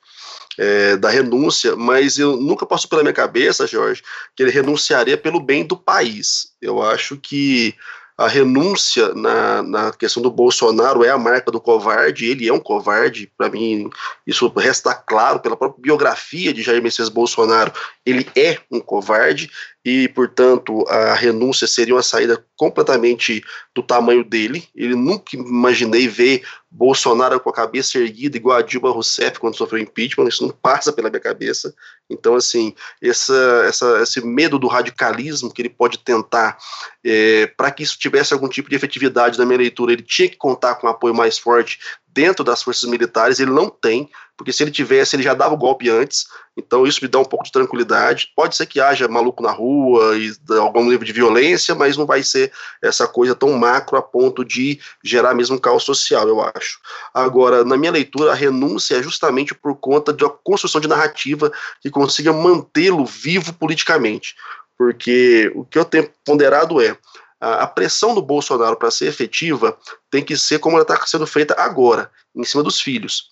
É, 0.62 0.95
da 0.99 1.09
renúncia, 1.09 1.74
mas 1.74 2.19
eu 2.19 2.37
nunca 2.37 2.66
passou 2.66 2.87
pela 2.91 3.01
minha 3.01 3.15
cabeça, 3.15 3.66
Jorge, 3.66 4.03
que 4.37 4.43
ele 4.43 4.51
renunciaria 4.51 5.16
pelo 5.16 5.41
bem 5.41 5.65
do 5.65 5.74
país. 5.74 6.53
Eu 6.61 6.82
acho 6.82 7.16
que 7.16 7.74
a 8.20 8.28
renúncia 8.28 9.15
na, 9.15 9.62
na 9.62 9.93
questão 9.93 10.23
do 10.23 10.31
Bolsonaro 10.31 11.03
é 11.03 11.09
a 11.09 11.16
marca 11.16 11.51
do 11.51 11.59
covarde, 11.59 12.27
ele 12.27 12.47
é 12.47 12.53
um 12.53 12.61
covarde, 12.61 13.32
para 13.39 13.49
mim 13.49 13.89
isso 14.27 14.47
resta 14.49 14.93
claro 14.93 15.41
pela 15.41 15.57
própria 15.57 15.81
biografia 15.81 16.53
de 16.53 16.61
Jair 16.61 16.82
Messias 16.82 17.09
Bolsonaro, 17.09 17.73
ele 18.05 18.27
é 18.37 18.59
um 18.70 18.78
covarde 18.78 19.51
e, 19.82 20.07
portanto, 20.09 20.85
a 20.89 21.15
renúncia 21.15 21.66
seria 21.66 21.95
uma 21.95 22.03
saída 22.03 22.45
completamente 22.55 23.43
do 23.74 23.82
tamanho 23.82 24.23
dele. 24.23 24.69
Ele 24.77 24.95
nunca 24.95 25.35
imaginei 25.35 26.07
ver 26.07 26.43
Bolsonaro 26.71 27.41
com 27.41 27.51
a 27.51 27.55
cabeça 27.55 27.99
erguida 27.99 28.37
igual 28.37 28.57
a 28.57 28.63
Dilma 28.63 28.91
Rousseff 28.91 29.41
quando 29.41 29.57
sofreu 29.57 29.83
impeachment, 29.83 30.29
isso 30.29 30.47
não 30.47 30.51
passa 30.51 30.93
pela 30.93 31.11
minha 31.11 31.21
cabeça. 31.21 31.75
Então, 32.09 32.37
assim, 32.37 32.75
essa, 33.03 33.65
essa, 33.67 34.03
esse 34.03 34.25
medo 34.25 34.59
do 34.59 34.69
radicalismo 34.69 35.53
que 35.53 35.63
ele 35.63 35.69
pode 35.69 35.99
tentar, 35.99 36.57
é, 37.05 37.49
para 37.49 37.73
que 37.73 37.83
isso 37.83 37.99
tivesse 37.99 38.33
algum 38.33 38.49
tipo 38.49 38.71
de 38.71 38.77
efetividade 38.77 39.37
na 39.37 39.45
minha 39.45 39.59
leitura, 39.59 39.93
ele 39.93 40.03
tinha 40.03 40.29
que 40.29 40.37
contar 40.37 40.77
com 40.77 40.87
um 40.87 40.91
apoio 40.91 41.15
mais 41.15 41.39
forte 41.39 41.81
dentro 42.12 42.45
das 42.45 42.62
forças 42.62 42.89
militares, 42.89 43.41
ele 43.41 43.51
não 43.51 43.69
tem, 43.69 44.09
porque 44.37 44.53
se 44.53 44.62
ele 44.62 44.70
tivesse, 44.70 45.15
ele 45.15 45.23
já 45.23 45.35
dava 45.35 45.55
o 45.55 45.59
golpe 45.59 45.91
antes, 45.91 46.27
então 46.57 46.87
isso 46.87 47.01
me 47.03 47.09
dá 47.09 47.19
um 47.19 47.24
pouco 47.24 47.45
de 47.45 47.53
tranquilidade. 47.53 48.32
Pode 48.35 48.57
ser 48.57 48.66
que 48.66 48.81
haja 48.81 49.07
maluco 49.07 49.43
na 49.43 49.51
rua 49.51 50.16
e 50.16 50.32
algum 50.59 50.85
nível 50.85 51.05
de 51.05 51.12
violência, 51.12 51.74
mas 51.74 51.97
não 51.97 52.07
vai 52.07 52.23
ser 52.23 52.51
essa 52.82 53.07
coisa 53.07 53.35
tão 53.35 53.53
macro 53.53 53.99
a 53.99 54.03
ponto 54.03 54.45
de 54.45 54.81
gerar 55.05 55.35
mesmo 55.35 55.57
um 55.57 55.59
caos 55.59 55.85
social, 55.85 56.27
eu 56.27 56.41
acho. 56.41 56.81
Agora, 57.12 57.65
na 57.65 57.77
minha 57.77 57.93
leitura, 57.93 58.32
a 58.32 58.35
renúncia 58.35 58.97
é 58.97 59.03
justamente 59.03 59.55
por 59.55 59.77
conta 59.77 60.12
de 60.12 60.24
uma 60.24 60.31
construção 60.31 60.81
de 60.81 60.89
narrativa 60.89 61.53
que 61.81 61.91
consiga 61.91 62.32
mantê-lo 62.32 63.05
vivo 63.05 63.53
politicamente. 63.53 64.35
Porque 64.78 65.53
o 65.55 65.66
que 65.66 65.78
eu 65.78 65.85
tenho 65.85 66.09
ponderado 66.24 66.81
é 66.81 66.97
a, 67.41 67.67
pressão 67.67 68.15
do 68.15 68.21
Bolsonaro 68.21 68.77
para 68.77 68.91
ser 68.91 69.07
efetiva 69.07 69.77
tem 70.11 70.23
que 70.23 70.37
ser 70.37 70.59
como 70.59 70.77
ela 70.77 70.83
está 70.83 71.01
sendo 71.07 71.27
feita 71.27 71.55
agora, 71.59 72.11
em 72.35 72.45
cima 72.45 72.62
dos 72.62 72.81
filhos. 72.81 73.31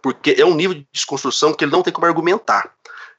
Porque 0.00 0.36
é 0.38 0.44
um 0.44 0.54
nível 0.54 0.74
de 0.74 0.86
desconstrução 0.92 1.52
que 1.52 1.64
ele 1.64 1.72
não 1.72 1.82
tem 1.82 1.92
como 1.92 2.06
argumentar. 2.06 2.72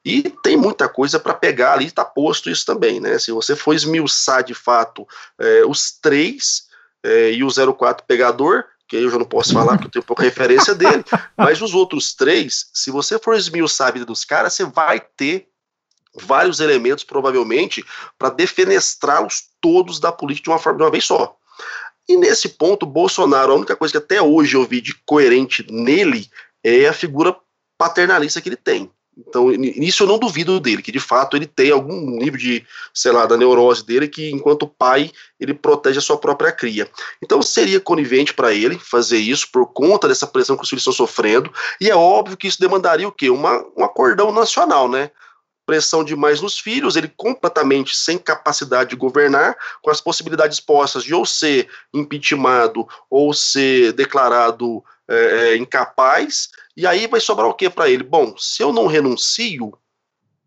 E 0.04 0.24
tem 0.42 0.58
muita 0.58 0.90
coisa 0.90 1.20
para 1.20 1.34
pegar 1.34 1.74
ali, 1.74 1.86
está 1.86 2.04
posto 2.04 2.50
isso 2.50 2.66
também, 2.66 3.00
né? 3.00 3.20
Se 3.20 3.32
você 3.32 3.56
for 3.56 3.76
esmiuçar 3.76 4.44
de 4.44 4.56
fato 4.56 5.08
é, 5.40 5.64
os 5.66 5.92
três 5.92 6.64
é, 7.04 7.34
e 7.34 7.44
o 7.44 7.74
04 7.74 8.06
pegador, 8.08 8.64
que 8.88 8.96
eu 8.96 9.10
já 9.12 9.20
não 9.20 9.26
posso 9.26 9.54
falar 9.54 9.74
porque 9.74 9.88
eu 9.88 9.92
tenho 9.92 10.06
pouca 10.06 10.24
referência 10.24 10.74
dele, 10.74 11.04
mas 11.38 11.62
os 11.62 11.76
outros 11.76 12.16
três, 12.16 12.70
se 12.74 12.90
você 12.90 13.20
for 13.20 13.36
esmiuçar 13.36 13.90
a 13.90 13.92
vida 13.92 14.06
dos 14.06 14.26
caras, 14.26 14.54
você 14.54 14.66
vai 14.66 15.00
ter 15.00 15.48
vários 16.14 16.60
elementos, 16.60 17.04
provavelmente, 17.04 17.86
para 18.18 18.30
defenestrá-los 18.30 19.44
todos 19.60 20.00
da 20.00 20.12
política 20.12 20.46
de 20.46 20.50
uma 20.50 20.60
forma 20.60 20.78
de 20.78 20.84
uma 20.84 20.92
vez 20.92 21.06
só. 21.06 21.36
E 22.08 22.18
nesse 22.18 22.50
ponto, 22.50 22.86
Bolsonaro, 22.86 23.54
a 23.54 23.56
única 23.56 23.76
coisa 23.76 23.92
que 23.92 23.98
até 23.98 24.22
hoje 24.22 24.56
eu 24.56 24.66
vi 24.66 24.82
de 24.82 24.94
coerente 25.06 25.66
nele 25.72 26.28
é 26.64 26.88
a 26.88 26.94
figura 26.94 27.36
paternalista 27.78 28.42
que 28.42 28.50
ele 28.50 28.56
tem. 28.56 28.92
Então, 29.18 29.50
nisso 29.50 30.04
eu 30.04 30.08
não 30.08 30.18
duvido 30.18 30.60
dele, 30.60 30.82
que 30.82 30.92
de 30.92 31.00
fato 31.00 31.36
ele 31.36 31.46
tem 31.46 31.70
algum 31.70 32.00
nível 32.18 32.40
de, 32.40 32.66
sei 32.94 33.12
lá, 33.12 33.26
da 33.26 33.36
neurose 33.36 33.86
dele, 33.86 34.08
que 34.08 34.32
enquanto 34.32 34.68
pai 34.68 35.12
ele 35.40 35.54
protege 35.54 36.00
a 36.00 36.02
sua 36.02 36.18
própria 36.18 36.52
cria. 36.52 36.90
Então 37.22 37.42
seria 37.42 37.80
conivente 37.80 38.34
para 38.34 38.54
ele 38.54 38.80
fazer 38.80 39.18
isso 39.18 39.50
por 39.52 39.68
conta 39.68 40.08
dessa 40.08 40.26
pressão 40.26 40.56
que 40.56 40.64
os 40.64 40.70
filhos 40.70 40.82
estão 40.82 40.94
sofrendo, 40.94 41.52
e 41.80 41.90
é 41.90 41.96
óbvio 41.96 42.38
que 42.38 42.48
isso 42.48 42.60
demandaria 42.60 43.08
o 43.08 43.12
quê? 43.12 43.30
Uma, 43.30 43.64
um 43.76 43.84
acordão 43.84 44.32
nacional, 44.32 44.88
né? 44.88 45.12
Pressão 45.66 46.04
demais 46.04 46.42
nos 46.42 46.60
filhos, 46.60 46.96
ele 46.96 47.12
completamente 47.16 47.96
sem 47.96 48.18
capacidade 48.18 48.92
de 48.92 48.96
governar, 48.96 49.56
com 49.82 49.90
as 49.90 50.02
possibilidades 50.02 50.60
postas 50.60 51.04
de 51.04 51.14
ou 51.14 51.26
ser 51.26 51.70
impeachmentado 51.94 52.88
ou 53.10 53.34
ser 53.34 53.94
declarado 53.94 54.84
é, 55.08 55.16
é, 55.16 55.58
incapaz, 55.58 56.50
e 56.76 56.88
aí 56.88 57.08
vai 57.08 57.20
sobrar 57.20 57.48
o 57.48 57.54
que 57.54 57.70
para 57.70 57.90
ele? 57.90 58.04
Bom, 58.04 58.36
se 58.38 58.64
eu 58.64 58.72
não 58.72 58.88
renuncio 58.88 59.74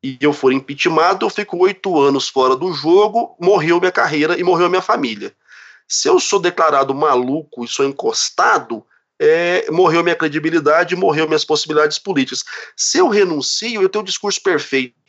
e 0.02 0.18
eu 0.20 0.32
for 0.32 0.52
impeachmentado, 0.52 1.24
eu 1.24 1.30
fico 1.30 1.56
oito 1.58 2.00
anos 2.00 2.28
fora 2.28 2.56
do 2.56 2.72
jogo, 2.72 3.36
morreu 3.40 3.78
minha 3.78 3.92
carreira 3.92 4.38
e 4.38 4.42
morreu 4.42 4.68
minha 4.68 4.82
família. 4.82 5.34
Se 5.86 6.08
eu 6.08 6.18
sou 6.18 6.38
declarado 6.38 6.94
maluco 6.94 7.64
e 7.64 7.68
sou 7.68 7.84
encostado, 7.84 8.84
é, 9.18 9.70
morreu 9.70 10.02
minha 10.02 10.16
credibilidade, 10.16 10.96
morreu 10.96 11.26
minhas 11.26 11.44
possibilidades 11.44 11.98
políticas. 11.98 12.42
Se 12.76 12.98
eu 12.98 13.08
renuncio, 13.08 13.80
eu 13.80 13.88
tenho 13.88 14.02
o 14.02 14.06
discurso 14.06 14.42
perfeito 14.42 15.03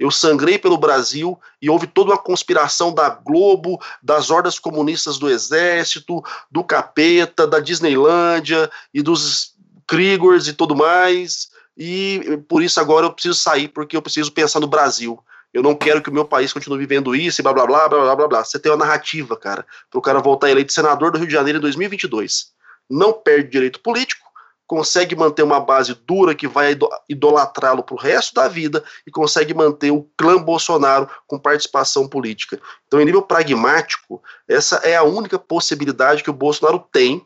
eu 0.00 0.10
sangrei 0.10 0.58
pelo 0.58 0.78
Brasil 0.78 1.38
e 1.60 1.68
houve 1.68 1.86
toda 1.86 2.12
uma 2.12 2.18
conspiração 2.18 2.90
da 2.90 3.10
Globo, 3.10 3.78
das 4.02 4.30
hordas 4.30 4.58
comunistas 4.58 5.18
do 5.18 5.28
Exército, 5.28 6.24
do 6.50 6.64
Capeta, 6.64 7.46
da 7.46 7.60
Disneylândia 7.60 8.70
e 8.94 9.02
dos 9.02 9.54
Kriegers 9.86 10.48
e 10.48 10.54
tudo 10.54 10.74
mais. 10.74 11.50
E 11.76 12.42
por 12.48 12.62
isso 12.62 12.80
agora 12.80 13.04
eu 13.04 13.12
preciso 13.12 13.34
sair, 13.34 13.68
porque 13.68 13.94
eu 13.94 14.00
preciso 14.00 14.32
pensar 14.32 14.58
no 14.58 14.66
Brasil. 14.66 15.22
Eu 15.52 15.62
não 15.62 15.74
quero 15.74 16.00
que 16.00 16.08
o 16.08 16.14
meu 16.14 16.24
país 16.24 16.50
continue 16.50 16.78
vivendo 16.78 17.14
isso 17.14 17.42
e 17.42 17.42
blá 17.42 17.52
blá 17.52 17.66
blá 17.66 17.86
blá 17.86 18.00
blá 18.00 18.16
blá 18.16 18.28
blá. 18.28 18.44
Você 18.44 18.58
tem 18.58 18.72
uma 18.72 18.78
narrativa, 18.78 19.36
cara, 19.36 19.66
para 19.90 19.98
o 19.98 20.02
cara 20.02 20.18
voltar 20.20 20.50
eleito 20.50 20.72
senador 20.72 21.12
do 21.12 21.18
Rio 21.18 21.26
de 21.26 21.32
Janeiro 21.34 21.58
em 21.58 21.60
2022. 21.60 22.52
Não 22.88 23.12
perde 23.12 23.50
direito 23.50 23.80
político, 23.80 24.29
consegue 24.70 25.16
manter 25.16 25.42
uma 25.42 25.58
base 25.58 25.94
dura 26.06 26.32
que 26.32 26.46
vai 26.46 26.78
idolatrá-lo 27.08 27.82
para 27.82 27.94
o 27.96 27.98
resto 27.98 28.34
da 28.34 28.46
vida 28.46 28.84
e 29.04 29.10
consegue 29.10 29.52
manter 29.52 29.90
o 29.90 30.08
clã 30.16 30.40
Bolsonaro 30.40 31.10
com 31.26 31.40
participação 31.40 32.06
política. 32.06 32.56
Então, 32.86 33.00
em 33.00 33.04
nível 33.04 33.20
pragmático, 33.20 34.22
essa 34.48 34.76
é 34.76 34.94
a 34.94 35.02
única 35.02 35.40
possibilidade 35.40 36.22
que 36.22 36.30
o 36.30 36.32
Bolsonaro 36.32 36.78
tem, 36.92 37.20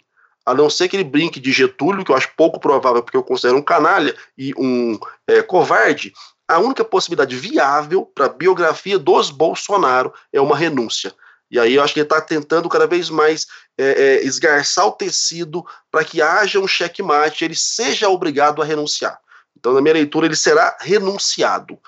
a 0.47 0.55
não 0.55 0.71
ser 0.71 0.89
que 0.89 0.97
ele 0.97 1.05
brinque 1.05 1.39
de 1.39 1.53
Getúlio, 1.53 2.03
que 2.03 2.11
eu 2.11 2.17
acho 2.17 2.31
pouco 2.35 2.59
provável, 2.59 3.03
porque 3.03 3.17
eu 3.19 3.23
considero 3.23 3.59
um 3.59 3.63
canalha 3.63 4.17
e 4.39 4.55
um 4.57 4.99
é, 5.29 5.43
covarde. 5.43 6.15
A 6.49 6.59
única 6.59 6.83
possibilidade 6.83 7.37
viável 7.37 8.11
para 8.15 8.25
a 8.25 8.31
biografia 8.31 8.99
dos 8.99 9.31
Bolsonaro 9.31 10.15
é 10.33 10.41
uma 10.41 10.57
renúncia. 10.57 11.13
E 11.51 11.59
aí 11.59 11.75
eu 11.75 11.83
acho 11.83 11.95
que 11.95 12.01
ele 12.01 12.07
está 12.07 12.21
tentando 12.21 12.69
cada 12.69 12.87
vez 12.87 13.11
mais 13.11 13.47
é, 13.79 13.85
é, 13.85 14.25
esgarçar 14.25 14.87
o 14.87 14.93
tecido 14.93 15.65
para 15.91 16.05
que 16.05 16.21
haja 16.21 16.59
um 16.59 16.67
checkmate, 16.67 17.45
ele 17.45 17.55
seja 17.55 18.09
obrigado 18.09 18.63
a 18.63 18.65
renunciar. 18.65 19.19
Então, 19.59 19.73
na 19.73 19.81
minha 19.81 19.95
leitura, 19.95 20.27
ele 20.27 20.37
será 20.37 20.77
renunciado. 20.81 21.79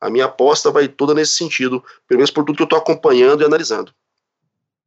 A 0.00 0.10
minha 0.10 0.24
aposta 0.24 0.70
vai 0.70 0.88
toda 0.88 1.14
nesse 1.14 1.36
sentido, 1.36 1.82
pelo 2.08 2.18
menos 2.18 2.30
por 2.30 2.44
tudo 2.44 2.56
que 2.56 2.62
eu 2.62 2.64
estou 2.64 2.78
acompanhando 2.78 3.42
e 3.42 3.46
analisando. 3.46 3.92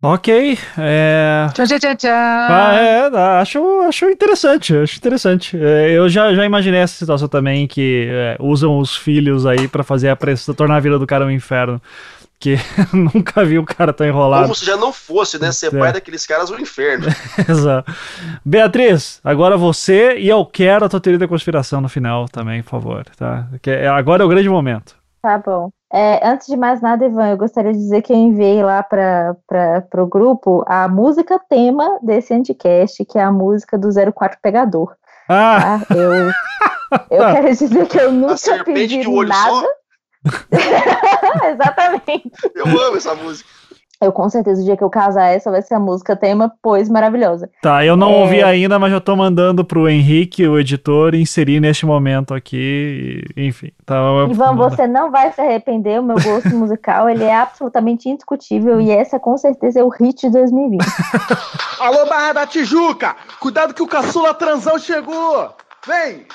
Ok. 0.02 0.60
É... 0.78 1.48
Tchau, 1.54 1.66
tchau, 1.66 1.80
tchau, 1.80 1.96
tchau. 1.96 2.12
Ah, 2.12 2.76
é, 2.76 3.18
acho, 3.42 3.82
acho 3.88 4.10
interessante, 4.10 4.76
acho 4.76 4.98
interessante. 4.98 5.58
É, 5.58 5.92
eu 5.92 6.08
já, 6.10 6.34
já 6.36 6.46
imaginei 6.46 6.82
essa 6.82 6.94
situação 6.94 7.28
também, 7.28 7.66
que 7.66 8.08
é, 8.12 8.38
usam 8.40 8.78
os 8.78 8.96
filhos 8.96 9.46
aí 9.46 9.68
para 9.68 9.84
fazer 9.84 10.10
a 10.10 10.16
pressão, 10.16 10.54
tornar 10.54 10.76
a 10.76 10.80
vida 10.80 11.00
do 11.00 11.08
cara 11.08 11.26
um 11.26 11.32
inferno. 11.32 11.82
Que 12.40 12.58
nunca 12.94 13.44
vi 13.46 13.58
o 13.58 13.66
cara 13.66 13.94
tão 13.94 14.06
enrolado. 14.06 14.44
Como 14.44 14.56
se 14.56 14.66
já 14.66 14.78
não 14.78 14.92
fosse, 14.92 15.40
né? 15.40 15.52
Ser 15.52 15.74
é. 15.74 15.80
pai 15.80 15.94
daqueles 15.94 16.26
caras 16.26 16.50
um 16.52 16.60
inferno. 16.60 17.08
Exato. 17.48 17.92
Beatriz, 18.44 19.20
agora 19.24 19.58
você 19.58 20.18
e 20.18 20.28
eu 20.28 20.46
quero 20.46 20.86
a 20.86 20.90
tua 20.90 21.00
teoria 21.00 21.20
da 21.20 21.28
conspiração 21.28 21.82
no 21.82 21.90
final 21.90 22.28
também, 22.28 22.62
por 22.62 22.72
favor, 22.72 23.06
tá? 23.18 23.48
Que 23.62 23.72
é, 23.72 23.88
agora 23.88 24.24
é 24.24 24.26
o 24.26 24.30
grande 24.30 24.50
momento. 24.50 24.96
Tá 25.22 25.40
bom. 25.40 25.72
É, 25.92 26.28
antes 26.28 26.48
de 26.48 26.58
mais 26.58 26.82
nada, 26.82 27.06
Ivan, 27.06 27.30
eu 27.30 27.38
gostaria 27.38 27.72
de 27.72 27.78
dizer 27.78 28.02
que 28.02 28.12
eu 28.12 28.18
enviei 28.18 28.62
lá 28.62 28.84
para 28.84 29.36
o 29.98 30.06
grupo 30.06 30.64
a 30.68 30.88
música 30.88 31.40
tema 31.50 32.00
desse 32.04 32.34
anticast, 32.34 33.04
que 33.06 33.18
é 33.18 33.24
a 33.24 33.32
música 33.32 33.78
do 33.78 33.90
04 34.14 34.38
Pegador. 34.42 34.94
Ah! 35.30 35.80
Tá? 35.88 35.96
Eu, 35.96 36.32
eu 37.10 37.32
quero 37.34 37.48
dizer 37.48 37.88
que 37.88 37.98
eu 37.98 38.12
nunca 38.12 38.64
pedi 38.66 39.08
nada. 39.26 39.68
Exatamente. 41.52 42.32
Eu 42.56 42.66
amo 42.66 42.98
essa 42.98 43.16
música. 43.16 43.50
Eu 44.02 44.12
com 44.12 44.30
certeza, 44.30 44.62
o 44.62 44.66
dia 44.66 44.76
que 44.76 44.84
eu 44.84 44.90
casar, 44.90 45.30
essa 45.30 45.50
vai 45.50 45.62
ser 45.62 45.74
a 45.74 45.80
música 45.80 46.16
tema, 46.16 46.52
pois 46.62 46.90
maravilhosa. 46.90 47.50
Tá, 47.62 47.86
eu 47.86 47.96
não 47.96 48.12
é... 48.12 48.16
ouvi 48.18 48.44
ainda, 48.44 48.78
mas 48.78 48.92
já 48.92 49.00
tô 49.00 49.16
mandando 49.16 49.64
pro 49.64 49.88
Henrique, 49.88 50.46
o 50.46 50.60
editor, 50.60 51.16
inserir 51.16 51.62
neste 51.62 51.86
momento 51.86 52.34
aqui, 52.34 53.24
enfim. 53.38 53.72
Tá, 53.86 53.96
Ivan, 54.30 54.56
você 54.56 54.86
não 54.86 55.12
vai 55.12 55.32
se 55.32 55.40
arrepender, 55.40 56.00
o 56.00 56.04
meu 56.04 56.18
gosto 56.18 56.50
musical, 56.56 57.10
ele 57.10 57.24
é 57.24 57.36
absolutamente 57.36 58.10
indiscutível 58.10 58.82
e 58.82 58.92
essa 58.92 59.18
com 59.18 59.38
certeza 59.38 59.80
é 59.80 59.84
o 59.84 59.90
hit 59.90 60.28
de 60.28 60.30
2020. 60.30 60.86
Alô, 61.80 62.06
Barra 62.06 62.34
da 62.34 62.46
Tijuca! 62.46 63.16
Cuidado 63.40 63.74
que 63.74 63.82
o 63.82 63.88
caçula 63.88 64.34
transão 64.34 64.78
chegou! 64.78 65.56
Vem! 65.88 66.26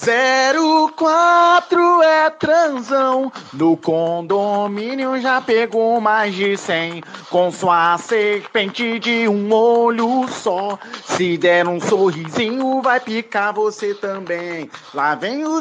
04 0.00 2.02
é 2.04 2.30
transão, 2.30 3.32
no 3.52 3.76
condomínio 3.76 5.20
já 5.20 5.40
pegou 5.40 6.00
mais 6.00 6.32
de 6.32 6.56
100, 6.56 7.02
com 7.28 7.50
sua 7.50 7.98
serpente 7.98 9.00
de 9.00 9.26
um 9.26 9.52
olho 9.52 10.28
só. 10.28 10.78
Se 11.04 11.36
der 11.36 11.66
um 11.66 11.80
sorrisinho, 11.80 12.80
vai 12.80 13.00
picar 13.00 13.52
você 13.52 13.92
também. 13.92 14.70
Lá 14.94 15.16
vem 15.16 15.44
o 15.44 15.60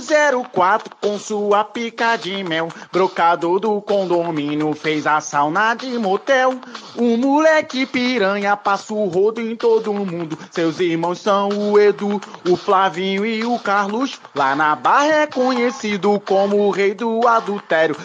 04 0.54 0.96
com 1.02 1.18
sua 1.18 1.64
pica 1.64 2.16
de 2.16 2.44
mel, 2.44 2.68
brocador 2.92 3.60
do 3.60 3.82
condomínio 3.82 4.72
fez 4.76 5.08
a 5.08 5.20
sauna 5.20 5.74
de 5.74 5.98
motel. 5.98 6.60
O 6.96 7.18
moleque 7.18 7.88
piranha 7.88 8.56
passa 8.56 8.94
o 8.94 9.08
rodo 9.08 9.42
em 9.42 9.56
todo 9.56 9.92
mundo. 9.92 10.38
Seus 10.52 10.80
irmãos 10.80 11.20
são 11.20 11.50
o 11.50 11.80
Edu, 11.80 12.22
o 12.48 12.56
Flavinho 12.56 13.26
e 13.26 13.44
o 13.44 13.58
Carlos. 13.58 14.20
Lá 14.38 14.56
na 14.56 14.76
Barra 14.76 15.24
é 15.24 15.26
conhecido 15.26 16.20
como 16.20 16.58
o 16.58 16.70
rei 16.70 16.94
do 16.94 17.28
adultério. 17.28 17.96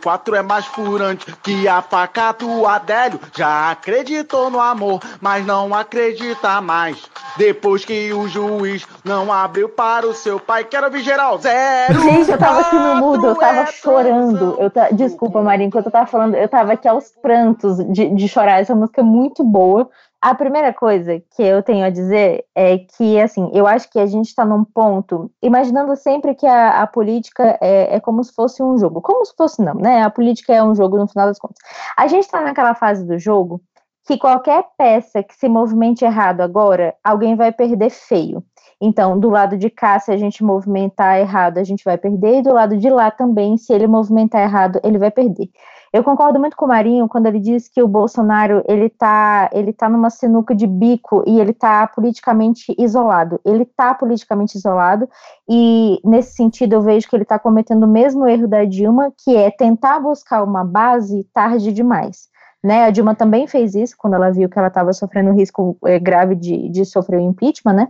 04 0.00 0.36
é 0.36 0.40
mais 0.40 0.64
furante 0.66 1.26
que 1.42 1.66
a 1.66 1.82
faca 1.82 2.30
do 2.30 2.64
Adélio. 2.64 3.18
Já 3.36 3.72
acreditou 3.72 4.48
no 4.50 4.60
amor, 4.60 5.02
mas 5.20 5.44
não 5.44 5.74
acredita 5.74 6.60
mais. 6.60 7.02
Depois 7.36 7.84
que 7.84 8.12
o 8.12 8.28
juiz 8.28 8.86
não 9.04 9.32
abriu 9.32 9.68
para 9.68 10.06
o 10.06 10.14
seu 10.14 10.38
pai, 10.38 10.62
quero 10.62 10.88
ver 10.92 11.00
geral. 11.00 11.38
Zero. 11.38 12.00
Gente, 12.02 12.30
eu 12.30 12.38
tava 12.38 12.60
aqui 12.60 12.76
no 12.76 12.94
mudo, 12.94 13.26
eu 13.26 13.34
tava 13.34 13.62
é 13.62 13.66
chorando. 13.66 14.56
Eu 14.60 14.70
ta... 14.70 14.90
Desculpa, 14.92 15.42
Marinho, 15.42 15.66
enquanto 15.66 15.86
eu 15.86 15.92
tava 15.92 16.06
falando, 16.06 16.36
eu 16.36 16.48
tava 16.48 16.74
aqui 16.74 16.86
aos 16.86 17.10
prantos 17.20 17.78
de, 17.92 18.14
de 18.14 18.28
chorar. 18.28 18.60
Essa 18.60 18.76
música 18.76 19.00
é 19.00 19.04
muito 19.04 19.42
boa. 19.42 19.90
A 20.24 20.34
primeira 20.34 20.72
coisa 20.72 21.20
que 21.36 21.42
eu 21.42 21.62
tenho 21.62 21.84
a 21.84 21.90
dizer 21.90 22.46
é 22.54 22.78
que, 22.78 23.20
assim, 23.20 23.50
eu 23.52 23.66
acho 23.66 23.90
que 23.90 23.98
a 23.98 24.06
gente 24.06 24.28
está 24.28 24.42
num 24.42 24.64
ponto, 24.64 25.30
imaginando 25.42 25.94
sempre 25.96 26.34
que 26.34 26.46
a, 26.46 26.80
a 26.80 26.86
política 26.86 27.58
é, 27.60 27.96
é, 27.96 28.00
como 28.00 28.24
se 28.24 28.32
fosse 28.32 28.62
um 28.62 28.78
jogo. 28.78 29.02
Como 29.02 29.22
se 29.26 29.34
fosse, 29.36 29.62
não, 29.62 29.74
né? 29.74 30.02
A 30.02 30.08
política 30.08 30.54
é 30.54 30.62
um 30.62 30.74
jogo 30.74 30.96
no 30.96 31.06
final 31.06 31.26
das 31.26 31.38
contas. 31.38 31.58
A 31.94 32.06
gente 32.06 32.24
está 32.24 32.40
naquela 32.40 32.74
fase 32.74 33.06
do 33.06 33.18
jogo 33.18 33.60
que 34.06 34.16
qualquer 34.16 34.64
peça 34.78 35.22
que 35.22 35.34
se 35.34 35.46
movimente 35.46 36.06
errado 36.06 36.40
agora, 36.40 36.94
alguém 37.04 37.36
vai 37.36 37.52
perder 37.52 37.90
feio. 37.90 38.42
Então, 38.80 39.20
do 39.20 39.28
lado 39.28 39.58
de 39.58 39.68
cá, 39.68 39.98
se 40.00 40.10
a 40.10 40.16
gente 40.16 40.42
movimentar 40.42 41.18
errado, 41.18 41.58
a 41.58 41.64
gente 41.64 41.84
vai 41.84 41.98
perder, 41.98 42.38
e 42.38 42.42
do 42.42 42.54
lado 42.54 42.78
de 42.78 42.88
lá 42.88 43.10
também, 43.10 43.58
se 43.58 43.74
ele 43.74 43.86
movimentar 43.86 44.40
errado, 44.40 44.80
ele 44.82 44.96
vai 44.98 45.10
perder. 45.10 45.50
Eu 45.94 46.02
concordo 46.02 46.40
muito 46.40 46.56
com 46.56 46.64
o 46.64 46.68
Marinho 46.68 47.08
quando 47.08 47.26
ele 47.26 47.38
diz 47.38 47.68
que 47.68 47.80
o 47.80 47.86
Bolsonaro 47.86 48.64
ele 48.66 48.90
tá, 48.90 49.48
ele 49.52 49.72
tá 49.72 49.88
numa 49.88 50.10
sinuca 50.10 50.52
de 50.52 50.66
bico 50.66 51.22
e 51.24 51.38
ele 51.38 51.52
está 51.52 51.86
politicamente 51.86 52.74
isolado. 52.76 53.40
Ele 53.44 53.62
está 53.62 53.94
politicamente 53.94 54.58
isolado 54.58 55.08
e 55.48 56.00
nesse 56.04 56.34
sentido 56.34 56.72
eu 56.72 56.82
vejo 56.82 57.08
que 57.08 57.14
ele 57.14 57.22
está 57.22 57.38
cometendo 57.38 57.84
o 57.84 57.88
mesmo 57.88 58.26
erro 58.26 58.48
da 58.48 58.64
Dilma, 58.64 59.12
que 59.22 59.36
é 59.36 59.52
tentar 59.52 60.00
buscar 60.00 60.42
uma 60.42 60.64
base 60.64 61.28
tarde 61.32 61.72
demais. 61.72 62.28
Né, 62.60 62.86
a 62.86 62.90
Dilma 62.90 63.14
também 63.14 63.46
fez 63.46 63.76
isso 63.76 63.94
quando 63.96 64.14
ela 64.14 64.32
viu 64.32 64.48
que 64.48 64.58
ela 64.58 64.68
estava 64.68 64.92
sofrendo 64.92 65.30
risco 65.30 65.76
é, 65.84 66.00
grave 66.00 66.34
de, 66.34 66.70
de 66.70 66.84
sofrer 66.84 67.18
o 67.18 67.22
impeachment, 67.22 67.74
né? 67.74 67.88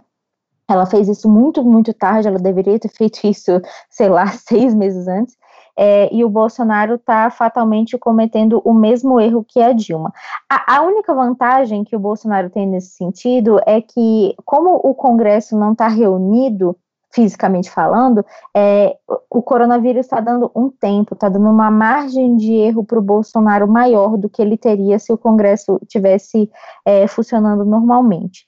Ela 0.68 0.84
fez 0.84 1.08
isso 1.08 1.26
muito, 1.26 1.64
muito 1.64 1.94
tarde, 1.94 2.28
ela 2.28 2.38
deveria 2.38 2.78
ter 2.78 2.88
feito 2.92 3.20
isso, 3.24 3.62
sei 3.88 4.10
lá, 4.10 4.26
seis 4.46 4.74
meses 4.74 5.08
antes 5.08 5.34
é, 5.76 6.08
e 6.14 6.24
o 6.24 6.28
Bolsonaro 6.28 6.94
está 6.94 7.30
fatalmente 7.30 7.98
cometendo 7.98 8.60
o 8.64 8.72
mesmo 8.72 9.20
erro 9.20 9.44
que 9.46 9.60
a 9.60 9.72
Dilma. 9.72 10.12
A, 10.48 10.76
a, 10.76 10.82
única 10.82 11.14
vantagem 11.14 11.84
que 11.84 11.96
o 11.96 12.00
Bolsonaro 12.00 12.50
tem 12.50 12.66
nesse 12.66 12.96
sentido 12.96 13.58
é 13.66 13.80
que, 13.80 14.34
como 14.44 14.74
o 14.74 14.94
Congresso 14.94 15.56
não 15.56 15.72
está 15.72 15.88
reunido, 15.88 16.76
fisicamente 17.14 17.70
falando, 17.70 18.26
é, 18.54 18.96
o 19.30 19.40
coronavírus 19.40 20.04
está 20.04 20.20
dando 20.20 20.50
um 20.54 20.68
tempo, 20.68 21.14
está 21.14 21.28
dando 21.28 21.48
uma 21.48 21.70
margem 21.70 22.36
de 22.36 22.52
erro 22.54 22.84
para 22.84 22.98
o 22.98 23.02
Bolsonaro 23.02 23.68
maior 23.68 24.16
do 24.16 24.28
que 24.28 24.42
ele 24.42 24.56
teria 24.56 24.98
se 24.98 25.12
o 25.12 25.18
Congresso 25.18 25.80
tivesse 25.86 26.50
é, 26.84 27.06
funcionando 27.06 27.64
normalmente. 27.64 28.44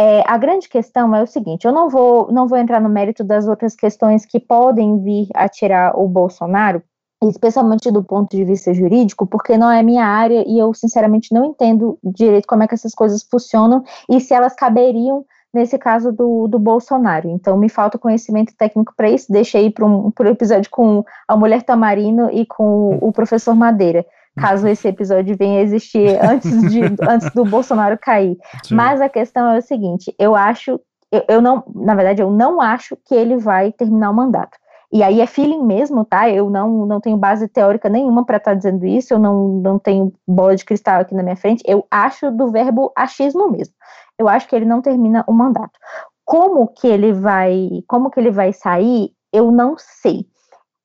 É, 0.00 0.22
a 0.28 0.38
grande 0.38 0.68
questão 0.68 1.14
é 1.14 1.22
o 1.22 1.26
seguinte: 1.26 1.66
eu 1.66 1.72
não 1.72 1.90
vou, 1.90 2.30
não 2.30 2.46
vou 2.46 2.56
entrar 2.56 2.80
no 2.80 2.88
mérito 2.88 3.24
das 3.24 3.48
outras 3.48 3.74
questões 3.74 4.24
que 4.24 4.38
podem 4.38 5.02
vir 5.02 5.28
a 5.34 5.48
tirar 5.48 5.98
o 5.98 6.06
Bolsonaro, 6.06 6.82
especialmente 7.24 7.90
do 7.90 8.04
ponto 8.04 8.36
de 8.36 8.44
vista 8.44 8.72
jurídico, 8.72 9.26
porque 9.26 9.58
não 9.58 9.68
é 9.68 9.82
minha 9.82 10.04
área 10.06 10.44
e 10.46 10.56
eu, 10.56 10.72
sinceramente, 10.72 11.34
não 11.34 11.44
entendo 11.44 11.98
direito 12.04 12.46
como 12.46 12.62
é 12.62 12.68
que 12.68 12.74
essas 12.74 12.94
coisas 12.94 13.24
funcionam 13.28 13.82
e 14.08 14.20
se 14.20 14.32
elas 14.32 14.54
caberiam 14.54 15.26
nesse 15.52 15.76
caso 15.78 16.12
do, 16.12 16.46
do 16.46 16.58
Bolsonaro. 16.60 17.28
Então, 17.28 17.56
me 17.56 17.68
falta 17.68 17.98
conhecimento 17.98 18.54
técnico 18.56 18.92
para 18.96 19.10
isso. 19.10 19.32
Deixei 19.32 19.70
para 19.70 19.84
um, 19.84 20.12
um 20.20 20.24
episódio 20.26 20.70
com 20.70 21.02
a 21.26 21.36
mulher 21.36 21.62
Tamarino 21.62 22.30
e 22.30 22.46
com 22.46 22.98
o 23.00 23.10
professor 23.10 23.54
Madeira 23.54 24.06
caso 24.40 24.66
esse 24.68 24.88
episódio 24.88 25.36
venha 25.36 25.60
a 25.60 25.62
existir 25.62 26.18
antes, 26.22 26.50
de, 26.70 26.80
antes 27.08 27.30
do 27.34 27.44
Bolsonaro 27.44 27.98
cair. 27.98 28.36
Sim. 28.64 28.74
Mas 28.74 29.00
a 29.00 29.08
questão 29.08 29.50
é 29.50 29.58
o 29.58 29.62
seguinte: 29.62 30.14
eu 30.18 30.34
acho, 30.34 30.80
eu, 31.10 31.24
eu, 31.28 31.42
não, 31.42 31.64
na 31.74 31.94
verdade, 31.94 32.22
eu 32.22 32.30
não 32.30 32.60
acho 32.60 32.96
que 33.06 33.14
ele 33.14 33.36
vai 33.36 33.72
terminar 33.72 34.10
o 34.10 34.14
mandato. 34.14 34.56
E 34.90 35.02
aí 35.02 35.20
é 35.20 35.26
feeling 35.26 35.62
mesmo, 35.64 36.04
tá? 36.04 36.30
Eu 36.30 36.48
não, 36.48 36.86
não 36.86 36.98
tenho 36.98 37.16
base 37.16 37.46
teórica 37.46 37.90
nenhuma 37.90 38.24
para 38.24 38.38
estar 38.38 38.52
tá 38.52 38.56
dizendo 38.56 38.86
isso, 38.86 39.12
eu 39.12 39.18
não, 39.18 39.48
não 39.48 39.78
tenho 39.78 40.12
bola 40.26 40.56
de 40.56 40.64
cristal 40.64 41.00
aqui 41.00 41.14
na 41.14 41.22
minha 41.22 41.36
frente. 41.36 41.62
Eu 41.66 41.86
acho 41.90 42.30
do 42.30 42.50
verbo 42.50 42.90
achismo 42.96 43.50
mesmo. 43.50 43.74
Eu 44.18 44.28
acho 44.28 44.48
que 44.48 44.56
ele 44.56 44.64
não 44.64 44.80
termina 44.80 45.24
o 45.28 45.32
mandato. 45.32 45.78
Como 46.24 46.68
que 46.68 46.86
ele 46.86 47.12
vai, 47.12 47.68
como 47.86 48.10
que 48.10 48.18
ele 48.18 48.30
vai 48.30 48.52
sair, 48.52 49.10
eu 49.32 49.50
não 49.50 49.76
sei 49.76 50.26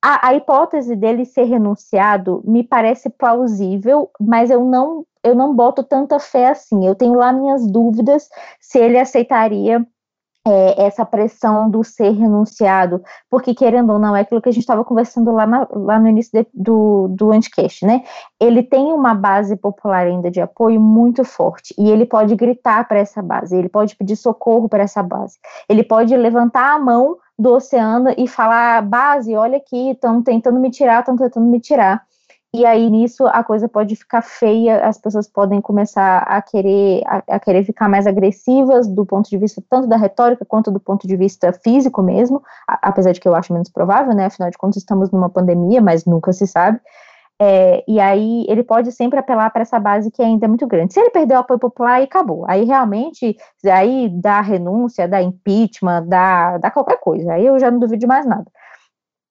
a, 0.04 0.28
a, 0.28 0.34
hipótese 0.34 0.94
dele 0.94 1.24
ser 1.24 1.44
renunciado 1.44 2.42
me 2.44 2.62
parece 2.62 3.08
plausível, 3.08 4.10
mas 4.20 4.50
eu 4.50 4.62
não, 4.62 5.06
eu 5.22 5.34
não 5.34 5.54
boto 5.54 5.82
tanta 5.82 6.18
fé 6.18 6.48
assim. 6.48 6.86
Eu 6.86 6.94
tenho 6.94 7.14
lá 7.14 7.32
minhas 7.32 7.66
dúvidas 7.66 8.28
se 8.60 8.78
ele 8.78 8.98
aceitaria 8.98 9.82
é, 10.46 10.84
essa 10.86 11.06
pressão 11.06 11.70
do 11.70 11.82
ser 11.82 12.10
renunciado, 12.10 13.02
porque 13.30 13.54
querendo 13.54 13.94
ou 13.94 13.98
não, 13.98 14.14
é 14.14 14.20
aquilo 14.20 14.42
que 14.42 14.48
a 14.50 14.52
gente 14.52 14.62
estava 14.62 14.84
conversando 14.84 15.30
lá, 15.32 15.46
na, 15.46 15.66
lá 15.70 15.98
no 15.98 16.06
início 16.06 16.38
de, 16.38 16.46
do, 16.52 17.08
do 17.08 17.32
Anticast, 17.32 17.86
né? 17.86 18.02
Ele 18.38 18.62
tem 18.62 18.92
uma 18.92 19.14
base 19.14 19.56
popular 19.56 20.06
ainda 20.06 20.30
de 20.30 20.42
apoio 20.42 20.78
muito 20.78 21.24
forte, 21.24 21.74
e 21.78 21.90
ele 21.90 22.04
pode 22.04 22.36
gritar 22.36 22.86
para 22.86 22.98
essa 22.98 23.22
base, 23.22 23.56
ele 23.56 23.70
pode 23.70 23.96
pedir 23.96 24.16
socorro 24.16 24.68
para 24.68 24.82
essa 24.82 25.02
base, 25.02 25.38
ele 25.66 25.82
pode 25.82 26.14
levantar 26.14 26.74
a 26.74 26.78
mão 26.78 27.16
do 27.38 27.52
oceano 27.52 28.14
e 28.16 28.26
falar: 28.28 28.82
base, 28.82 29.34
olha 29.34 29.58
aqui, 29.58 29.90
estão 29.90 30.22
tentando 30.22 30.58
me 30.60 30.70
tirar, 30.70 31.00
estão 31.00 31.16
tentando 31.16 31.46
me 31.46 31.60
tirar. 31.60 32.02
E 32.54 32.64
aí 32.64 32.88
nisso 32.88 33.26
a 33.26 33.42
coisa 33.42 33.68
pode 33.68 33.96
ficar 33.96 34.22
feia, 34.22 34.86
as 34.86 34.96
pessoas 34.96 35.26
podem 35.26 35.60
começar 35.60 36.18
a 36.18 36.40
querer 36.40 37.02
a, 37.04 37.34
a, 37.34 37.40
querer 37.40 37.64
ficar 37.64 37.88
mais 37.88 38.06
agressivas 38.06 38.86
do 38.86 39.04
ponto 39.04 39.28
de 39.28 39.36
vista 39.36 39.60
tanto 39.68 39.88
da 39.88 39.96
retórica 39.96 40.44
quanto 40.44 40.70
do 40.70 40.78
ponto 40.78 41.04
de 41.04 41.16
vista 41.16 41.52
físico 41.52 42.00
mesmo, 42.00 42.40
a, 42.68 42.90
apesar 42.90 43.10
de 43.10 43.20
que 43.20 43.26
eu 43.26 43.34
acho 43.34 43.52
menos 43.52 43.68
provável, 43.68 44.14
né? 44.14 44.26
Afinal 44.26 44.50
de 44.50 44.56
contas 44.56 44.76
estamos 44.76 45.10
numa 45.10 45.28
pandemia, 45.28 45.82
mas 45.82 46.04
nunca 46.04 46.32
se 46.32 46.46
sabe. 46.46 46.78
É, 47.40 47.84
e 47.88 47.98
aí 47.98 48.46
ele 48.48 48.62
pode 48.62 48.92
sempre 48.92 49.18
apelar 49.18 49.50
para 49.50 49.62
essa 49.62 49.78
base 49.78 50.10
que 50.10 50.22
ainda 50.22 50.46
é 50.46 50.48
muito 50.48 50.66
grande. 50.66 50.94
Se 50.94 51.00
ele 51.00 51.10
perder 51.10 51.34
o 51.34 51.38
apoio 51.38 51.58
popular, 51.58 51.94
aí 51.94 52.04
acabou. 52.04 52.44
Aí 52.48 52.64
realmente, 52.64 53.36
aí 53.64 54.08
dá 54.08 54.40
renúncia, 54.40 55.08
dá 55.08 55.20
impeachment, 55.20 56.06
dá, 56.06 56.58
dá 56.58 56.70
qualquer 56.70 56.98
coisa. 57.00 57.32
Aí 57.34 57.44
eu 57.44 57.58
já 57.58 57.70
não 57.70 57.78
duvido 57.78 58.00
de 58.00 58.06
mais 58.06 58.24
nada. 58.24 58.46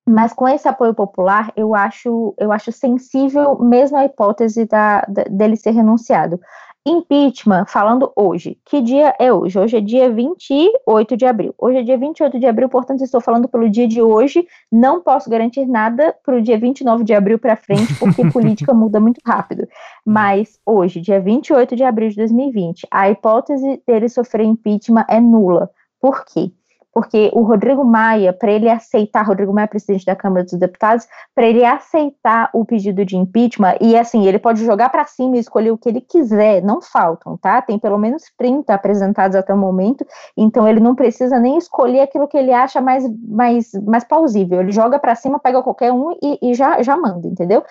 Mas 0.06 0.34
com 0.34 0.48
esse 0.48 0.68
apoio 0.68 0.94
popular, 0.94 1.52
eu 1.56 1.74
acho, 1.74 2.36
eu 2.38 2.52
acho 2.52 2.74
sensível 2.74 3.58
mesmo 3.60 3.98
a 3.98 4.04
hipótese 4.04 4.66
da, 4.66 5.02
da, 5.08 5.24
dele 5.24 5.56
ser 5.56 5.72
renunciado. 5.72 6.40
Impeachment, 6.86 7.66
falando 7.68 8.12
hoje. 8.14 8.58
Que 8.66 8.82
dia 8.82 9.16
é 9.18 9.32
hoje? 9.32 9.58
Hoje 9.58 9.78
é 9.78 9.82
dia 9.82 10.12
28 10.12 11.16
de 11.16 11.26
abril. 11.26 11.56
Hoje 11.58 11.78
é 11.78 11.82
dia 11.82 11.98
28 11.98 12.38
de 12.38 12.46
abril, 12.46 12.68
portanto, 12.68 13.02
estou 13.02 13.22
falando 13.22 13.48
pelo 13.48 13.70
dia 13.70 13.88
de 13.88 14.02
hoje. 14.02 14.46
Não 14.70 15.02
posso 15.02 15.30
garantir 15.30 15.66
nada 15.66 16.14
para 16.26 16.36
o 16.36 16.42
dia 16.42 16.60
29 16.60 17.06
de 17.06 17.14
abril 17.14 17.40
para 17.40 17.56
frente, 17.56 17.96
porque 17.98 18.28
política 18.32 18.74
muda 18.74 19.00
muito 19.00 19.22
rápido. 19.26 19.66
Mas 20.06 20.60
hoje, 20.66 21.00
dia 21.00 21.22
28 21.22 21.74
de 21.74 21.84
abril 21.86 22.10
de 22.10 22.18
2020, 22.18 22.86
a 22.92 23.10
hipótese 23.10 23.82
dele 23.88 24.10
sofrer 24.10 24.46
impeachment 24.46 25.06
é 25.08 25.22
nula. 25.22 25.70
Por 26.02 26.26
quê? 26.26 26.52
Porque 26.94 27.32
o 27.34 27.42
Rodrigo 27.42 27.84
Maia, 27.84 28.32
para 28.32 28.52
ele 28.52 28.70
aceitar, 28.70 29.26
Rodrigo 29.26 29.52
Maia, 29.52 29.68
presidente 29.68 30.06
da 30.06 30.16
Câmara 30.16 30.44
dos 30.44 30.54
Deputados, 30.54 31.08
para 31.34 31.46
ele 31.46 31.66
aceitar 31.66 32.52
o 32.54 32.64
pedido 32.64 33.04
de 33.04 33.18
impeachment, 33.18 33.78
e 33.82 33.98
assim, 33.98 34.28
ele 34.28 34.38
pode 34.38 34.64
jogar 34.64 34.90
para 34.90 35.04
cima 35.06 35.36
e 35.36 35.40
escolher 35.40 35.72
o 35.72 35.78
que 35.78 35.90
ele 35.90 36.02
quiser, 36.02 36.62
não 36.62 36.82
faltam, 36.82 37.36
tá? 37.36 37.62
Tem 37.62 37.80
pelo 37.80 37.98
menos 37.98 38.24
30 38.38 38.72
apresentados 38.74 39.36
até 39.36 39.52
o 39.54 39.58
momento, 39.58 40.06
então 40.38 40.68
ele 40.68 40.80
não 40.80 40.94
precisa 40.94 41.40
nem 41.40 41.58
escolher 41.58 42.02
aquilo 42.02 42.28
que 42.28 42.38
ele 42.38 42.54
acha 42.54 42.80
mais, 42.80 43.04
mais, 43.28 43.72
mais 43.86 44.04
plausível, 44.04 44.62
ele 44.62 44.72
joga 44.72 45.00
para 45.00 45.16
cima, 45.16 45.40
pega 45.40 45.64
qualquer 45.64 45.92
um 45.92 46.12
e, 46.22 46.38
e 46.42 46.54
já, 46.54 46.84
já 46.84 46.96
manda, 46.96 47.28
entendeu? 47.28 47.64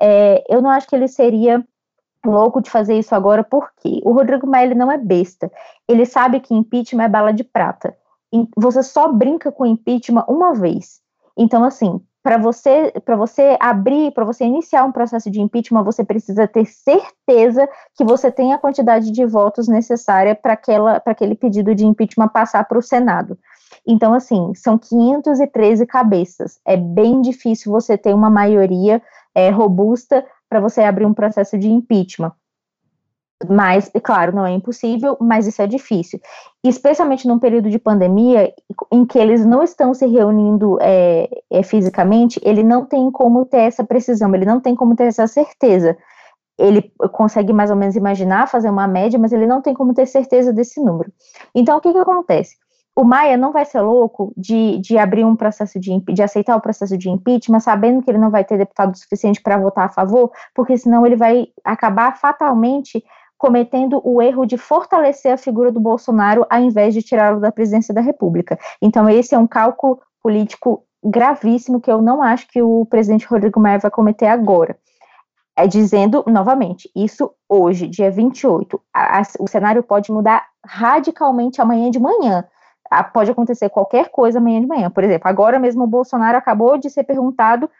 É, 0.00 0.44
eu 0.48 0.62
não 0.62 0.70
acho 0.70 0.86
que 0.86 0.94
ele 0.94 1.08
seria 1.08 1.64
louco 2.24 2.60
de 2.60 2.70
fazer 2.70 2.94
isso 2.94 3.14
agora, 3.14 3.42
porque 3.42 4.00
o 4.04 4.12
Rodrigo 4.12 4.46
Maia 4.46 4.66
ele 4.66 4.74
não 4.74 4.90
é 4.92 4.98
besta, 4.98 5.50
ele 5.88 6.06
sabe 6.06 6.38
que 6.38 6.54
impeachment 6.54 7.04
é 7.04 7.08
bala 7.08 7.32
de 7.32 7.42
prata, 7.42 7.96
você 8.56 8.82
só 8.82 9.12
brinca 9.12 9.50
com 9.50 9.66
impeachment 9.66 10.24
uma 10.28 10.54
vez. 10.54 11.00
Então, 11.36 11.64
assim, 11.64 12.00
para 12.22 12.36
você, 12.36 12.92
para 13.04 13.16
você 13.16 13.56
abrir, 13.60 14.12
para 14.12 14.24
você 14.24 14.44
iniciar 14.44 14.84
um 14.84 14.92
processo 14.92 15.30
de 15.30 15.40
impeachment, 15.40 15.84
você 15.84 16.04
precisa 16.04 16.46
ter 16.46 16.66
certeza 16.66 17.68
que 17.96 18.04
você 18.04 18.30
tem 18.30 18.52
a 18.52 18.58
quantidade 18.58 19.10
de 19.10 19.24
votos 19.24 19.68
necessária 19.68 20.34
para 20.34 20.60
aquele 21.06 21.34
pedido 21.34 21.74
de 21.74 21.86
impeachment 21.86 22.28
passar 22.28 22.64
para 22.64 22.78
o 22.78 22.82
Senado. 22.82 23.38
Então, 23.86 24.12
assim, 24.12 24.52
são 24.54 24.76
513 24.76 25.86
cabeças. 25.86 26.60
É 26.66 26.76
bem 26.76 27.22
difícil 27.22 27.72
você 27.72 27.96
ter 27.96 28.12
uma 28.12 28.28
maioria 28.28 29.00
é, 29.34 29.48
robusta 29.48 30.26
para 30.48 30.60
você 30.60 30.82
abrir 30.82 31.06
um 31.06 31.14
processo 31.14 31.56
de 31.56 31.70
impeachment. 31.70 32.32
Mas, 33.46 33.90
claro, 34.02 34.34
não 34.34 34.44
é 34.44 34.50
impossível, 34.50 35.16
mas 35.20 35.46
isso 35.46 35.62
é 35.62 35.66
difícil. 35.66 36.20
Especialmente 36.64 37.28
num 37.28 37.38
período 37.38 37.70
de 37.70 37.78
pandemia, 37.78 38.52
em 38.90 39.06
que 39.06 39.16
eles 39.16 39.46
não 39.46 39.62
estão 39.62 39.94
se 39.94 40.06
reunindo 40.06 40.76
é, 40.80 41.28
é, 41.50 41.62
fisicamente, 41.62 42.40
ele 42.42 42.64
não 42.64 42.84
tem 42.84 43.10
como 43.12 43.44
ter 43.44 43.58
essa 43.58 43.84
precisão, 43.84 44.34
ele 44.34 44.44
não 44.44 44.60
tem 44.60 44.74
como 44.74 44.96
ter 44.96 45.04
essa 45.04 45.26
certeza. 45.28 45.96
Ele 46.58 46.92
consegue 47.12 47.52
mais 47.52 47.70
ou 47.70 47.76
menos 47.76 47.94
imaginar, 47.94 48.48
fazer 48.48 48.70
uma 48.70 48.88
média, 48.88 49.18
mas 49.18 49.32
ele 49.32 49.46
não 49.46 49.62
tem 49.62 49.72
como 49.72 49.94
ter 49.94 50.06
certeza 50.06 50.52
desse 50.52 50.80
número. 50.82 51.12
Então, 51.54 51.78
o 51.78 51.80
que, 51.80 51.92
que 51.92 51.98
acontece? 51.98 52.56
O 52.96 53.04
Maia 53.04 53.36
não 53.36 53.52
vai 53.52 53.64
ser 53.64 53.80
louco 53.80 54.32
de, 54.36 54.80
de 54.80 54.98
abrir 54.98 55.24
um 55.24 55.36
processo 55.36 55.78
de, 55.78 56.00
de 56.00 56.20
aceitar 56.20 56.56
o 56.56 56.60
processo 56.60 56.98
de 56.98 57.08
impeachment, 57.08 57.60
sabendo 57.60 58.02
que 58.02 58.10
ele 58.10 58.18
não 58.18 58.28
vai 58.28 58.44
ter 58.44 58.58
deputado 58.58 58.98
suficiente 58.98 59.40
para 59.40 59.56
votar 59.56 59.84
a 59.84 59.88
favor, 59.88 60.32
porque 60.52 60.76
senão 60.76 61.06
ele 61.06 61.14
vai 61.14 61.46
acabar 61.64 62.18
fatalmente 62.18 63.04
cometendo 63.38 64.02
o 64.04 64.20
erro 64.20 64.44
de 64.44 64.58
fortalecer 64.58 65.32
a 65.32 65.38
figura 65.38 65.70
do 65.70 65.80
Bolsonaro 65.80 66.44
ao 66.50 66.60
invés 66.60 66.92
de 66.92 67.02
tirá-lo 67.02 67.40
da 67.40 67.52
presidência 67.52 67.94
da 67.94 68.00
República. 68.00 68.58
Então, 68.82 69.08
esse 69.08 69.34
é 69.34 69.38
um 69.38 69.46
cálculo 69.46 70.00
político 70.20 70.84
gravíssimo 71.02 71.80
que 71.80 71.90
eu 71.90 72.02
não 72.02 72.20
acho 72.20 72.48
que 72.48 72.60
o 72.60 72.84
presidente 72.86 73.26
Rodrigo 73.26 73.60
Maia 73.60 73.78
vai 73.78 73.90
cometer 73.90 74.26
agora. 74.26 74.76
É 75.56 75.66
dizendo, 75.66 76.24
novamente, 76.26 76.90
isso 76.94 77.32
hoje, 77.48 77.88
dia 77.88 78.10
28. 78.10 78.80
A, 78.92 79.20
a, 79.20 79.22
o 79.40 79.48
cenário 79.48 79.82
pode 79.82 80.12
mudar 80.12 80.46
radicalmente 80.64 81.60
amanhã 81.60 81.90
de 81.90 81.98
manhã. 81.98 82.44
A, 82.90 83.02
pode 83.04 83.30
acontecer 83.30 83.68
qualquer 83.68 84.08
coisa 84.10 84.38
amanhã 84.38 84.60
de 84.60 84.66
manhã. 84.66 84.90
Por 84.90 85.04
exemplo, 85.04 85.28
agora 85.28 85.58
mesmo 85.58 85.84
o 85.84 85.88
Bolsonaro 85.88 86.36
acabou 86.36 86.78
de 86.78 86.90
ser 86.90 87.04
perguntado 87.04 87.70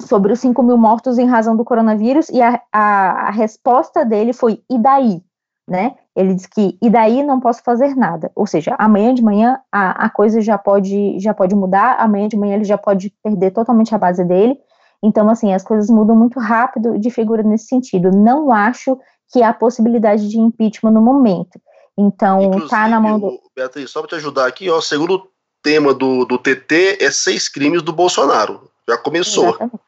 sobre 0.00 0.32
os 0.32 0.40
5 0.40 0.62
mil 0.62 0.76
mortos 0.76 1.18
em 1.18 1.26
razão 1.26 1.56
do 1.56 1.64
coronavírus, 1.64 2.28
e 2.28 2.40
a, 2.42 2.60
a, 2.72 3.28
a, 3.28 3.30
resposta 3.30 4.04
dele 4.04 4.32
foi, 4.32 4.62
e 4.70 4.78
daí? 4.78 5.22
Né? 5.68 5.96
Ele 6.14 6.34
disse 6.34 6.48
que, 6.48 6.78
e 6.80 6.88
daí 6.88 7.22
não 7.22 7.40
posso 7.40 7.62
fazer 7.62 7.96
nada. 7.96 8.30
Ou 8.36 8.46
seja, 8.46 8.76
amanhã 8.78 9.12
de 9.12 9.22
manhã 9.22 9.58
a, 9.72 10.06
a 10.06 10.10
coisa 10.10 10.40
já 10.40 10.56
pode, 10.56 11.18
já 11.18 11.34
pode 11.34 11.56
mudar, 11.56 11.96
amanhã 11.98 12.28
de 12.28 12.36
manhã 12.36 12.54
ele 12.54 12.64
já 12.64 12.78
pode 12.78 13.12
perder 13.22 13.50
totalmente 13.50 13.92
a 13.94 13.98
base 13.98 14.24
dele. 14.24 14.56
Então, 15.02 15.28
assim, 15.28 15.52
as 15.52 15.64
coisas 15.64 15.90
mudam 15.90 16.14
muito 16.14 16.38
rápido 16.38 16.98
de 16.98 17.10
figura 17.10 17.42
nesse 17.42 17.66
sentido. 17.66 18.10
Não 18.12 18.52
acho 18.52 18.98
que 19.32 19.42
há 19.42 19.52
possibilidade 19.52 20.28
de 20.28 20.38
impeachment 20.38 20.92
no 20.92 21.02
momento. 21.02 21.60
Então, 21.98 22.42
Inclusive, 22.42 22.70
tá 22.70 22.88
na 22.88 23.00
mão 23.00 23.18
do. 23.18 23.40
Beatriz, 23.54 23.90
só 23.90 24.00
para 24.00 24.10
te 24.10 24.14
ajudar 24.16 24.46
aqui, 24.46 24.70
ó, 24.70 24.80
segundo 24.80 25.28
tema 25.62 25.92
do, 25.92 26.24
do 26.24 26.38
TT 26.38 26.98
é 27.00 27.10
seis 27.10 27.48
crimes 27.48 27.82
do 27.82 27.92
Bolsonaro. 27.92 28.70
Já 28.88 28.96
começou. 28.96 29.48
Exatamente. 29.48 29.85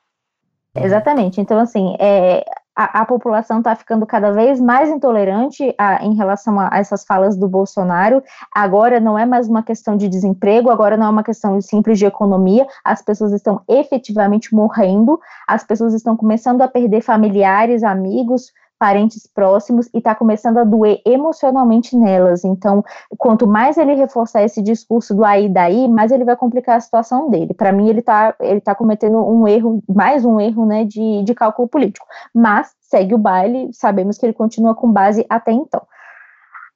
Exatamente. 0.75 1.41
Então, 1.41 1.59
assim, 1.59 1.97
é, 1.99 2.45
a, 2.79 3.01
a 3.01 3.05
população 3.05 3.59
está 3.59 3.75
ficando 3.75 4.07
cada 4.07 4.31
vez 4.31 4.61
mais 4.61 4.89
intolerante 4.89 5.75
a, 5.77 6.05
em 6.05 6.15
relação 6.15 6.61
a, 6.61 6.69
a, 6.73 6.79
essas 6.79 7.05
falas 7.05 7.37
do 7.37 7.49
Bolsonaro. 7.49 8.23
Agora 8.55 9.01
não 9.01 9.19
é 9.19 9.27
mais 9.27 9.49
uma 9.49 9.65
questão 9.65 9.97
de 9.97 10.09
desemprego, 10.09 10.71
agora 10.71 10.97
não 10.97 11.07
é 11.07 11.11
uma 11.11 11.25
questão 11.25 11.61
simples 11.61 11.99
de 11.99 12.07
economia. 12.07 12.65
As 12.85 13.03
pessoas 13.03 13.33
estão 13.33 13.61
efetivamente 13.69 14.55
morrendo, 14.55 15.19
as 15.49 15.65
pessoas 15.65 15.93
estão 15.93 16.17
começando 16.17 16.63
a 16.63 16.69
perder 16.69 17.01
familiares, 17.01 17.83
amigos, 17.83 18.53
parentes 18.79 19.27
próximos 19.27 19.89
e 19.93 19.99
está 19.99 20.15
começando 20.15 20.59
a 20.59 20.65
doer 20.65 21.01
emocionalmente 21.05 21.97
nelas. 21.97 22.45
Então, 22.45 22.85
quanto 23.17 23.47
mais 23.47 23.77
ele 23.77 23.95
reforçar 23.95 24.43
esse 24.43 24.63
discurso 24.63 25.15
do 25.15 25.25
aí 25.25 25.49
daí, 25.49 25.89
mais 25.89 26.13
ele 26.13 26.25
vai 26.25 26.37
complicar 26.37 26.77
a 26.77 26.81
situação 26.81 27.29
dele. 27.29 27.55
Para 27.55 27.73
mim, 27.73 27.89
ele 27.89 28.01
está 28.01 28.35
ele 28.41 28.61
tá 28.61 28.75
cometendo 28.75 29.19
um 29.19 29.47
erro, 29.49 29.83
mais 29.89 30.25
um 30.25 30.39
erro, 30.41 30.65
né, 30.65 30.85
de, 30.85 31.23
de 31.25 31.35
cálculo 31.35 31.69
político. 31.69 32.07
Mas 32.35 32.75
segue 32.81 33.15
o 33.15 33.19
baile, 33.19 33.71
sabemos 33.73 34.17
que 34.17 34.27
ele 34.27 34.33
continua 34.33 34.75
com 34.75 34.91
base 34.91 35.27
até 35.29 35.53
então. 35.53 35.83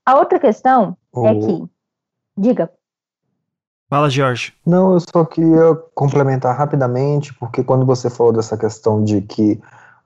A 0.04 0.16
outra 0.16 0.38
questão 0.38 0.96
oh. 1.12 1.26
é 1.26 1.34
que, 1.34 1.64
diga. 2.36 2.70
Fala, 3.88 4.08
Jorge. 4.08 4.54
Não, 4.64 4.94
eu 4.94 5.00
só 5.00 5.24
queria 5.24 5.74
complementar 5.94 6.56
rapidamente, 6.56 7.34
porque 7.34 7.62
quando 7.62 7.84
você 7.84 8.08
falou 8.08 8.32
dessa 8.32 8.56
questão 8.56 9.04
de 9.04 9.20
que 9.20 9.60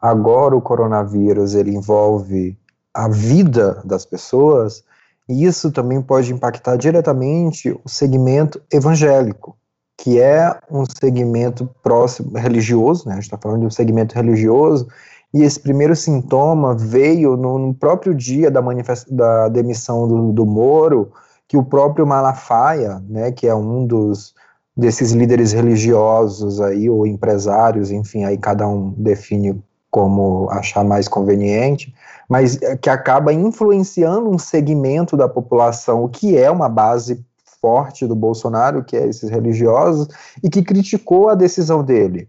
agora 0.07 0.57
o 0.57 0.62
coronavírus 0.62 1.55
ele 1.55 1.74
envolve 1.74 2.57
a 2.95 3.09
vida 3.09 3.83
das 3.85 4.07
pessoas, 4.07 4.85
e 5.28 5.45
isso 5.45 5.73
também 5.73 6.01
pode 6.01 6.33
impactar 6.33 6.77
diretamente 6.77 7.70
o 7.85 7.89
segmento 7.89 8.62
evangélico, 8.73 9.57
que 9.99 10.20
é 10.20 10.57
um 10.70 10.85
segmento 10.87 11.69
próximo 11.83 12.39
religioso, 12.39 13.09
né? 13.09 13.12
A 13.12 13.16
gente 13.16 13.24
está 13.24 13.39
falando 13.39 13.61
de 13.61 13.66
um 13.66 13.70
segmento 13.70 14.15
religioso, 14.15 14.87
e 15.35 15.43
esse 15.43 15.59
primeiro 15.59 15.97
sintoma 15.97 16.74
veio 16.74 17.37
no, 17.37 17.59
no 17.59 17.74
próprio 17.74 18.15
dia 18.15 18.51
da, 18.51 18.62
da 19.11 19.49
demissão 19.49 20.07
do, 20.07 20.33
do 20.33 20.47
Moro, 20.47 21.11
que 21.49 21.57
o 21.57 21.65
próprio 21.65 22.07
Malafaia, 22.07 23.03
né, 23.09 23.33
que 23.33 23.47
é 23.47 23.55
um 23.55 23.87
dos 23.87 24.35
desses 24.77 25.12
líderes 25.12 25.53
religiosos 25.53 26.61
aí 26.61 26.89
ou 26.91 27.07
empresários, 27.07 27.91
enfim, 27.91 28.24
aí 28.24 28.37
cada 28.37 28.69
um 28.69 28.91
define 28.93 29.62
como 29.90 30.48
achar 30.50 30.84
mais 30.84 31.08
conveniente, 31.08 31.94
mas 32.28 32.58
que 32.80 32.90
acaba 32.90 33.32
influenciando 33.32 34.28
um 34.28 34.38
segmento 34.38 35.16
da 35.16 35.28
população, 35.28 36.04
o 36.04 36.08
que 36.08 36.36
é 36.36 36.50
uma 36.50 36.68
base 36.68 37.24
forte 37.60 38.06
do 38.06 38.14
Bolsonaro, 38.14 38.84
que 38.84 38.96
é 38.96 39.06
esses 39.06 39.30
religiosos, 39.30 40.08
e 40.42 40.50
que 40.50 40.62
criticou 40.62 41.28
a 41.28 41.34
decisão 41.34 41.82
dele. 41.82 42.28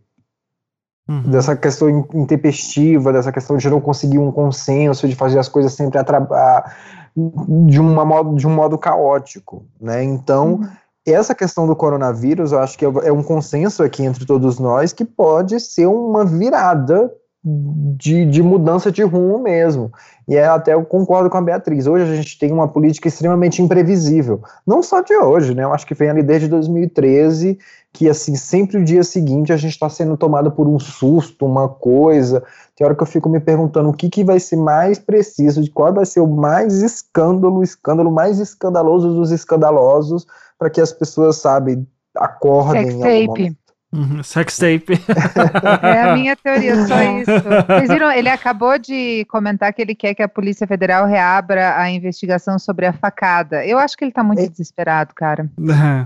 Uhum. 1.07 1.21
Dessa 1.23 1.55
questão 1.55 1.89
intempestiva, 2.13 3.13
dessa 3.13 3.31
questão 3.31 3.55
de 3.55 3.69
não 3.69 3.79
conseguir 3.79 4.19
um 4.19 4.31
consenso, 4.31 5.07
de 5.07 5.15
fazer 5.15 5.39
as 5.39 5.47
coisas 5.47 5.73
sempre 5.73 5.99
de, 7.65 7.79
uma 7.79 8.03
modo, 8.03 8.35
de 8.35 8.45
um 8.45 8.53
modo 8.53 8.77
caótico. 8.77 9.65
Né? 9.79 10.03
Então, 10.03 10.55
uhum. 10.55 10.69
essa 11.05 11.33
questão 11.33 11.65
do 11.65 11.75
coronavírus, 11.75 12.51
eu 12.51 12.59
acho 12.59 12.77
que 12.77 12.85
é, 12.85 12.91
é 13.05 13.11
um 13.11 13.23
consenso 13.23 13.83
aqui 13.83 14.03
entre 14.03 14.25
todos 14.25 14.59
nós 14.59 14.91
que 14.91 15.05
pode 15.05 15.59
ser 15.59 15.87
uma 15.87 16.25
virada 16.25 17.09
de, 17.97 18.25
de, 18.25 18.43
mudança 18.43 18.91
de 18.91 19.03
rumo 19.03 19.39
mesmo. 19.39 19.91
E 20.27 20.35
é, 20.35 20.45
até 20.45 20.73
eu 20.73 20.83
concordo 20.83 21.29
com 21.29 21.37
a 21.37 21.41
Beatriz. 21.41 21.87
Hoje 21.87 22.11
a 22.11 22.15
gente 22.15 22.37
tem 22.37 22.51
uma 22.51 22.67
política 22.67 23.07
extremamente 23.07 23.61
imprevisível. 23.61 24.41
Não 24.65 24.83
só 24.83 25.01
de 25.01 25.15
hoje, 25.15 25.55
né? 25.55 25.63
Eu 25.63 25.73
acho 25.73 25.87
que 25.87 25.93
vem 25.93 26.09
ali 26.09 26.21
desde 26.21 26.47
2013 26.47 27.57
que 27.93 28.07
assim, 28.07 28.35
sempre 28.35 28.77
o 28.77 28.83
dia 28.83 29.03
seguinte 29.03 29.51
a 29.51 29.57
gente 29.57 29.71
está 29.71 29.89
sendo 29.89 30.15
tomado 30.15 30.51
por 30.51 30.67
um 30.67 30.77
susto, 30.77 31.45
uma 31.45 31.67
coisa. 31.67 32.43
Tem 32.75 32.85
hora 32.85 32.95
que 32.95 33.01
eu 33.01 33.07
fico 33.07 33.27
me 33.27 33.39
perguntando 33.39 33.89
o 33.89 33.93
que, 33.93 34.07
que 34.07 34.23
vai 34.23 34.39
ser 34.39 34.57
mais 34.57 34.99
preciso, 34.99 35.63
de 35.63 35.71
qual 35.71 35.91
vai 35.91 36.05
ser 36.05 36.19
o 36.19 36.27
mais 36.27 36.83
escândalo, 36.83 37.57
o 37.57 37.63
escândalo 37.63 38.11
mais 38.11 38.39
escandaloso 38.39 39.15
dos 39.15 39.31
escandalosos, 39.31 40.27
para 40.59 40.69
que 40.69 40.79
as 40.79 40.91
pessoas, 40.91 41.37
sabe, 41.37 41.87
acordem. 42.15 43.01
Sex 43.01 43.27
tape. 43.27 43.57
Uhum, 43.93 44.21
sex 44.21 44.57
tape. 44.57 44.93
É 45.81 46.01
a 46.01 46.13
minha 46.15 46.35
teoria, 46.35 46.75
só 46.85 47.01
isso. 47.01 47.31
Vocês 47.67 47.89
viram, 47.89 48.11
ele 48.11 48.27
acabou 48.27 48.77
de 48.77 49.25
comentar 49.25 49.71
que 49.71 49.81
ele 49.81 49.95
quer 49.95 50.13
que 50.13 50.21
a 50.21 50.27
Polícia 50.27 50.67
Federal 50.67 51.05
reabra 51.05 51.79
a 51.79 51.89
investigação 51.89 52.59
sobre 52.59 52.85
a 52.85 52.93
facada. 52.93 53.65
Eu 53.65 53.77
acho 53.79 53.95
que 53.95 54.03
ele 54.03 54.11
tá 54.11 54.23
muito 54.23 54.41
é. 54.41 54.47
desesperado, 54.47 55.13
cara. 55.15 55.49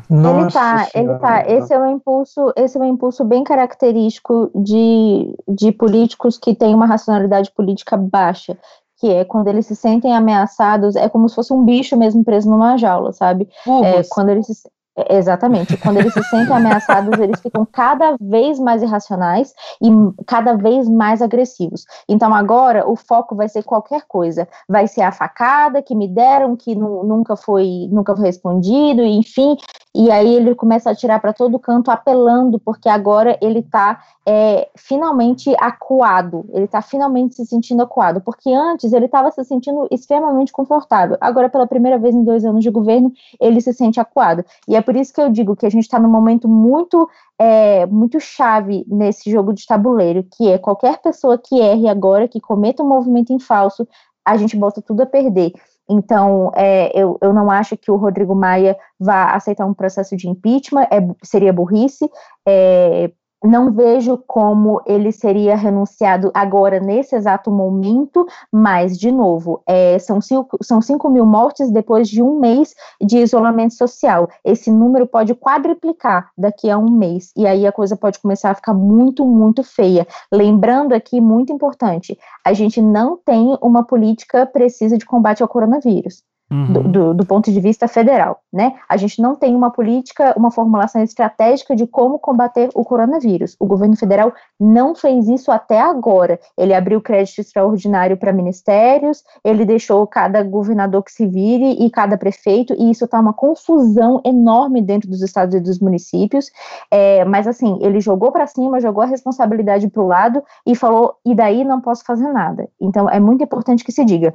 Nossa 0.09 0.39
ele 0.43 0.51
tá, 0.51 0.89
ele 0.93 1.19
tá. 1.19 1.43
Esse 1.47 1.73
é 1.73 1.79
um 1.79 1.91
impulso, 1.95 2.53
esse 2.55 2.77
é 2.77 2.81
um 2.81 2.85
impulso 2.85 3.25
bem 3.25 3.43
característico 3.43 4.51
de, 4.55 5.35
de 5.47 5.71
políticos 5.71 6.37
que 6.37 6.53
têm 6.53 6.75
uma 6.75 6.85
racionalidade 6.85 7.51
política 7.51 7.97
baixa 7.97 8.57
que 8.99 9.09
é 9.09 9.25
quando 9.25 9.47
eles 9.47 9.65
se 9.65 9.75
sentem 9.75 10.15
ameaçados, 10.15 10.95
é 10.95 11.09
como 11.09 11.27
se 11.27 11.33
fosse 11.33 11.51
um 11.51 11.65
bicho 11.65 11.97
mesmo 11.97 12.23
preso 12.23 12.47
numa 12.47 12.77
jaula, 12.77 13.11
sabe? 13.11 13.49
É, 13.83 14.03
quando 14.07 14.29
eles 14.29 14.45
se, 14.45 14.67
é, 14.67 14.69
exatamente. 15.09 15.77
Quando 15.77 15.97
eles 15.97 16.13
se 16.13 16.23
sentem 16.23 16.55
ameaçados, 16.55 17.17
eles 17.19 17.39
ficam 17.39 17.65
cada 17.65 18.15
vez 18.19 18.59
mais 18.59 18.81
irracionais 18.81 19.53
e 19.81 19.89
cada 20.25 20.53
vez 20.55 20.89
mais 20.89 21.21
agressivos. 21.21 21.85
Então 22.07 22.33
agora 22.33 22.87
o 22.89 22.95
foco 22.95 23.35
vai 23.35 23.47
ser 23.47 23.63
qualquer 23.63 24.03
coisa. 24.07 24.47
Vai 24.67 24.87
ser 24.87 25.01
a 25.01 25.11
facada 25.11 25.81
que 25.81 25.95
me 25.95 26.07
deram, 26.07 26.55
que 26.55 26.75
nunca 26.75 27.35
foi 27.35 27.87
nunca 27.91 28.15
foi 28.15 28.25
respondido, 28.25 29.01
enfim. 29.03 29.57
E 29.93 30.09
aí 30.09 30.35
ele 30.35 30.55
começa 30.55 30.89
a 30.89 30.93
atirar 30.93 31.19
para 31.19 31.33
todo 31.33 31.59
canto, 31.59 31.91
apelando, 31.91 32.57
porque 32.59 32.87
agora 32.87 33.37
ele 33.41 33.59
está 33.59 33.99
é, 34.25 34.69
finalmente 34.75 35.53
acuado. 35.59 36.45
Ele 36.53 36.63
está 36.63 36.81
finalmente 36.81 37.35
se 37.35 37.45
sentindo 37.45 37.81
acuado, 37.83 38.21
porque 38.21 38.53
antes 38.53 38.93
ele 38.93 39.05
estava 39.05 39.31
se 39.31 39.43
sentindo 39.43 39.87
extremamente 39.91 40.51
confortável. 40.53 41.17
Agora, 41.19 41.49
pela 41.49 41.67
primeira 41.67 41.97
vez 41.97 42.15
em 42.15 42.23
dois 42.23 42.45
anos 42.45 42.63
de 42.63 42.69
governo, 42.69 43.11
ele 43.39 43.59
se 43.59 43.73
sente 43.73 43.99
acuado. 43.99 44.45
E 44.65 44.75
é 44.75 44.80
por 44.81 44.95
isso 44.95 45.13
que 45.13 45.21
eu 45.21 45.29
digo 45.29 45.55
que 45.55 45.65
a 45.65 45.69
gente 45.69 45.83
está 45.83 45.99
num 45.99 46.09
momento 46.09 46.47
muito 46.47 47.09
é, 47.39 47.85
muito 47.85 48.19
chave 48.19 48.85
nesse 48.87 49.31
jogo 49.31 49.53
de 49.53 49.65
tabuleiro, 49.65 50.25
que 50.35 50.49
é 50.49 50.57
qualquer 50.57 51.01
pessoa 51.01 51.37
que 51.37 51.59
erre 51.59 51.87
agora, 51.87 52.27
que 52.27 52.39
cometa 52.39 52.83
um 52.83 52.87
movimento 52.87 53.33
em 53.33 53.39
falso, 53.39 53.87
a 54.25 54.37
gente 54.37 54.55
bota 54.55 54.81
tudo 54.81 55.01
a 55.01 55.05
perder. 55.05 55.51
Então, 55.89 56.51
é, 56.55 56.91
eu, 56.97 57.17
eu 57.21 57.33
não 57.33 57.51
acho 57.51 57.75
que 57.75 57.91
o 57.91 57.97
Rodrigo 57.97 58.33
Maia 58.33 58.77
vá 58.99 59.33
aceitar 59.33 59.65
um 59.65 59.73
processo 59.73 60.15
de 60.15 60.29
impeachment, 60.29 60.87
é, 60.91 61.05
seria 61.23 61.51
burrice. 61.51 62.09
É, 62.47 63.11
não 63.43 63.71
vejo 63.71 64.17
como 64.27 64.81
ele 64.85 65.11
seria 65.11 65.55
renunciado 65.55 66.31
agora, 66.33 66.79
nesse 66.79 67.15
exato 67.15 67.51
momento, 67.51 68.25
mas, 68.51 68.97
de 68.97 69.11
novo, 69.11 69.61
é, 69.67 69.97
são, 69.99 70.21
cinco, 70.21 70.57
são 70.61 70.81
5 70.81 71.09
mil 71.09 71.25
mortes 71.25 71.71
depois 71.71 72.07
de 72.07 72.21
um 72.21 72.39
mês 72.39 72.75
de 73.01 73.17
isolamento 73.17 73.73
social. 73.73 74.29
Esse 74.45 74.71
número 74.71 75.07
pode 75.07 75.33
quadriplicar 75.33 76.29
daqui 76.37 76.69
a 76.69 76.77
um 76.77 76.91
mês, 76.91 77.31
e 77.35 77.47
aí 77.47 77.65
a 77.65 77.71
coisa 77.71 77.97
pode 77.97 78.19
começar 78.19 78.51
a 78.51 78.55
ficar 78.55 78.73
muito, 78.73 79.25
muito 79.25 79.63
feia. 79.63 80.07
Lembrando 80.31 80.93
aqui, 80.93 81.19
muito 81.19 81.51
importante, 81.51 82.17
a 82.45 82.53
gente 82.53 82.81
não 82.81 83.17
tem 83.17 83.57
uma 83.61 83.83
política 83.83 84.45
precisa 84.45 84.97
de 84.97 85.05
combate 85.05 85.41
ao 85.41 85.49
coronavírus. 85.49 86.23
Uhum. 86.51 86.73
Do, 86.73 86.83
do, 86.83 87.13
do, 87.13 87.25
ponto 87.25 87.49
de 87.49 87.61
vista 87.61 87.87
federal, 87.87 88.41
né? 88.51 88.73
A 88.89 88.97
gente 88.97 89.21
não 89.21 89.37
tem 89.37 89.55
uma 89.55 89.71
política, 89.71 90.33
uma 90.35 90.51
formulação 90.51 91.01
estratégica 91.01 91.73
de 91.73 91.87
como 91.87 92.19
combater 92.19 92.69
o 92.75 92.83
coronavírus. 92.83 93.55
O 93.57 93.65
governo 93.65 93.95
federal 93.95 94.33
não 94.59 94.93
fez 94.93 95.29
isso 95.29 95.49
até 95.49 95.79
agora. 95.79 96.37
Ele 96.57 96.73
abriu 96.73 96.99
crédito 96.99 97.39
extraordinário 97.39 98.17
para 98.17 98.33
ministérios, 98.33 99.23
ele 99.45 99.63
deixou 99.63 100.05
cada 100.05 100.43
governador 100.43 101.01
que 101.03 101.13
se 101.13 101.25
vire 101.25 101.85
e 101.85 101.89
cada 101.89 102.17
prefeito, 102.17 102.75
e 102.77 102.91
isso 102.91 103.05
está 103.05 103.17
uma 103.17 103.31
confusão 103.31 104.19
enorme 104.25 104.81
dentro 104.81 105.09
dos 105.09 105.21
estados 105.21 105.55
e 105.55 105.59
dos 105.61 105.79
municípios. 105.79 106.51
É, 106.91 107.23
mas 107.23 107.47
assim, 107.47 107.79
ele 107.81 108.01
jogou 108.01 108.29
para 108.29 108.45
cima, 108.45 108.81
jogou 108.81 109.03
a 109.03 109.07
responsabilidade 109.07 109.87
para 109.87 110.03
o 110.03 110.07
lado 110.07 110.43
e 110.67 110.75
falou: 110.75 111.15
e 111.25 111.33
daí 111.33 111.63
não 111.63 111.79
posso 111.79 112.03
fazer 112.03 112.27
nada. 112.33 112.67
Então 112.81 113.09
é 113.09 113.21
muito 113.21 113.41
importante 113.41 113.85
que 113.85 113.91
se 113.93 114.03
diga 114.03 114.33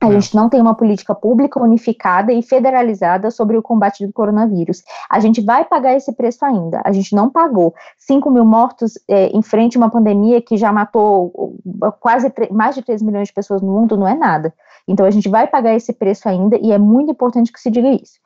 a 0.00 0.08
é. 0.08 0.12
gente 0.12 0.34
não 0.34 0.48
tem 0.48 0.60
uma 0.60 0.74
política 0.74 1.14
pública 1.14 1.60
unificada 1.60 2.32
e 2.32 2.42
federalizada 2.42 3.30
sobre 3.30 3.56
o 3.56 3.62
combate 3.62 4.06
do 4.06 4.12
coronavírus. 4.12 4.82
A 5.10 5.20
gente 5.20 5.42
vai 5.42 5.64
pagar 5.64 5.94
esse 5.94 6.12
preço 6.12 6.44
ainda. 6.44 6.80
A 6.84 6.90
gente 6.90 7.14
não 7.14 7.28
pagou. 7.28 7.74
5 7.98 8.30
mil 8.30 8.44
mortos 8.44 8.98
é, 9.06 9.26
em 9.26 9.42
frente 9.42 9.76
a 9.76 9.80
uma 9.80 9.90
pandemia 9.90 10.40
que 10.40 10.56
já 10.56 10.72
matou 10.72 11.54
quase 12.00 12.32
mais 12.50 12.74
de 12.74 12.82
3 12.82 13.02
milhões 13.02 13.28
de 13.28 13.34
pessoas 13.34 13.60
no 13.60 13.70
mundo 13.70 13.96
não 13.96 14.08
é 14.08 14.14
nada. 14.14 14.54
Então 14.88 15.04
a 15.04 15.10
gente 15.10 15.28
vai 15.28 15.46
pagar 15.46 15.74
esse 15.74 15.92
preço 15.92 16.28
ainda 16.28 16.56
e 16.60 16.72
é 16.72 16.78
muito 16.78 17.12
importante 17.12 17.52
que 17.52 17.60
se 17.60 17.70
diga 17.70 17.88
isso. 17.90 18.18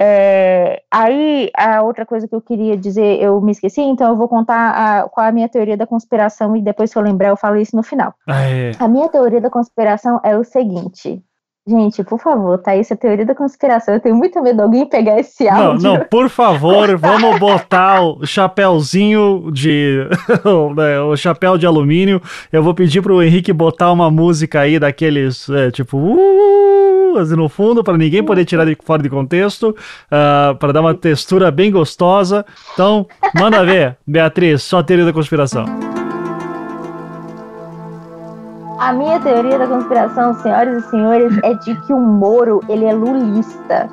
É, 0.00 0.82
aí, 0.90 1.50
a 1.56 1.82
outra 1.82 2.04
coisa 2.04 2.26
que 2.26 2.34
eu 2.34 2.40
queria 2.40 2.76
dizer, 2.76 3.22
eu 3.22 3.40
me 3.40 3.52
esqueci, 3.52 3.80
então 3.80 4.08
eu 4.08 4.16
vou 4.16 4.28
contar 4.28 4.70
a, 4.70 5.08
qual 5.08 5.26
é 5.26 5.28
a 5.28 5.32
minha 5.32 5.48
teoria 5.48 5.76
da 5.76 5.86
conspiração 5.86 6.56
e 6.56 6.62
depois 6.62 6.92
que 6.92 6.98
eu 6.98 7.02
lembrar 7.02 7.28
eu 7.28 7.36
falo 7.36 7.56
isso 7.56 7.76
no 7.76 7.82
final. 7.82 8.14
Ah, 8.28 8.42
é. 8.42 8.72
A 8.78 8.88
minha 8.88 9.08
teoria 9.08 9.40
da 9.40 9.50
conspiração 9.50 10.20
é 10.24 10.36
o 10.36 10.42
seguinte, 10.42 11.22
Gente, 11.66 12.04
por 12.04 12.20
favor, 12.20 12.58
tá? 12.58 12.76
Isso 12.76 12.92
é 12.92 12.96
teoria 12.96 13.24
da 13.24 13.34
conspiração. 13.34 13.94
Eu 13.94 14.00
tenho 14.00 14.14
muito 14.14 14.42
medo 14.42 14.56
de 14.56 14.62
alguém 14.62 14.84
pegar 14.84 15.18
esse 15.18 15.48
áudio. 15.48 15.82
Não, 15.82 15.94
não, 15.94 16.04
por 16.04 16.28
favor, 16.28 16.94
vamos 16.98 17.38
botar 17.38 18.02
o 18.02 18.26
chapéuzinho 18.26 19.50
de. 19.50 20.06
Né, 20.76 21.00
o 21.00 21.16
chapéu 21.16 21.56
de 21.56 21.64
alumínio. 21.64 22.20
Eu 22.52 22.62
vou 22.62 22.74
pedir 22.74 23.00
pro 23.00 23.22
Henrique 23.22 23.52
botar 23.52 23.90
uma 23.92 24.10
música 24.10 24.60
aí 24.60 24.78
daqueles, 24.78 25.48
é, 25.48 25.70
tipo. 25.70 25.96
Uh, 25.96 26.53
assim, 27.18 27.36
no 27.36 27.48
fundo, 27.48 27.82
para 27.82 27.96
ninguém 27.96 28.22
poder 28.22 28.44
tirar 28.44 28.64
de 28.64 28.76
fora 28.84 29.02
de 29.02 29.08
contexto, 29.08 29.70
uh, 29.70 29.76
ah, 30.10 30.56
para 30.58 30.72
dar 30.72 30.80
uma 30.80 30.94
textura 30.94 31.50
bem 31.50 31.70
gostosa. 31.70 32.44
Então, 32.72 33.06
manda 33.34 33.64
ver, 33.64 33.96
Beatriz, 34.06 34.62
só 34.62 34.82
teoria 34.82 35.04
da 35.04 35.12
conspiração. 35.12 36.03
A 38.84 38.92
minha 38.92 39.18
teoria 39.18 39.58
da 39.58 39.66
conspiração, 39.66 40.34
senhoras 40.34 40.84
e 40.84 40.90
senhores, 40.90 41.38
é 41.42 41.54
de 41.54 41.74
que 41.74 41.94
o 41.94 41.98
Moro, 41.98 42.60
ele 42.68 42.84
é 42.84 42.92
lulista. 42.92 43.88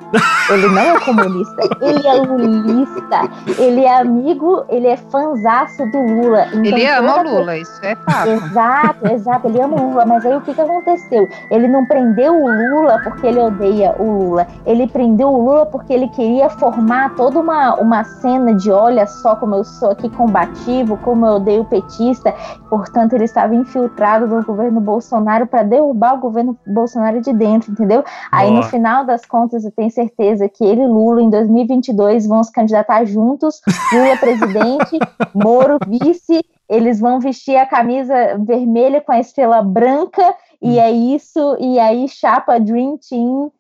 Ele 0.50 0.68
não 0.68 0.82
é 0.82 1.00
comunista, 1.00 1.62
ele 1.80 2.06
é 2.06 2.14
lulista. 2.16 3.22
Ele 3.58 3.86
é 3.86 4.02
amigo, 4.02 4.66
ele 4.68 4.88
é 4.88 4.98
fanzaço 4.98 5.86
do 5.92 5.98
Lula. 5.98 6.46
Então, 6.48 6.66
ele 6.66 6.86
ama 6.88 7.22
o 7.22 7.24
Lula, 7.24 7.58
isso 7.58 7.80
é 7.84 7.96
fato. 7.96 8.32
Exato, 8.32 9.08
exato, 9.08 9.48
ele 9.48 9.62
ama 9.62 9.82
o 9.82 9.90
Lula. 9.92 10.06
Mas 10.06 10.26
aí 10.26 10.36
o 10.36 10.42
que, 10.42 10.54
que 10.54 10.60
aconteceu? 10.60 11.26
Ele 11.50 11.70
não 11.70 11.86
prendeu 11.86 12.34
o 12.34 12.50
Lula 12.50 13.00
porque 13.02 13.28
ele 13.28 13.40
odeia 13.40 13.96
o 13.98 14.04
Lula. 14.04 14.46
Ele 14.66 14.88
prendeu 14.88 15.30
o 15.30 15.46
Lula 15.46 15.66
porque 15.68 15.94
ele 15.94 16.10
queria 16.10 16.50
formar 16.50 17.16
toda 17.16 17.40
uma, 17.40 17.76
uma 17.76 18.04
cena 18.04 18.54
de 18.56 18.70
olha 18.70 19.08
só 19.08 19.38
como 19.38 19.56
eu 19.56 19.64
sou 19.64 19.92
aqui 19.92 20.10
combativo, 20.10 20.98
como 20.98 21.26
eu 21.26 21.36
odeio 21.36 21.64
petista. 21.64 22.36
Portanto, 22.70 23.14
ele 23.14 23.24
estava 23.24 23.56
infiltrado 23.56 24.28
no 24.28 24.44
governo 24.44 24.81
Bolsonaro 24.82 25.48
para 25.48 25.64
derrubar 25.64 26.16
o 26.16 26.20
governo 26.20 26.58
Bolsonaro 26.66 27.22
de 27.22 27.32
dentro, 27.32 27.72
entendeu? 27.72 28.04
Aí 28.32 28.52
no 28.52 28.64
final 28.64 29.06
das 29.06 29.26
contas 29.26 29.64
eu 29.64 29.72
tenho 29.72 29.90
certeza 29.90 30.50
que 30.50 30.64
ele 30.64 30.82
e 30.82 30.88
Lula 30.88 31.22
em 31.22 31.30
2022 31.30 32.28
vão 32.28 32.44
se 32.44 32.52
candidatar 32.52 33.06
juntos, 33.06 33.62
Lula 33.94 34.18
presidente, 34.18 35.00
Moro 35.34 35.78
vice, 35.88 36.44
eles 36.70 37.00
vão 37.00 37.20
vestir 37.20 37.56
a 37.56 37.66
camisa 37.66 38.14
vermelha 38.40 39.02
com 39.02 39.12
a 39.12 39.20
estrela 39.20 39.62
branca 39.62 40.36
e 40.62 40.72
hum. 40.72 40.82
é 40.82 40.92
isso, 40.92 41.58
e 41.60 41.80
aí 41.80 42.08
chapa 42.08 42.60
Dream 42.60 42.98
Team 42.98 43.52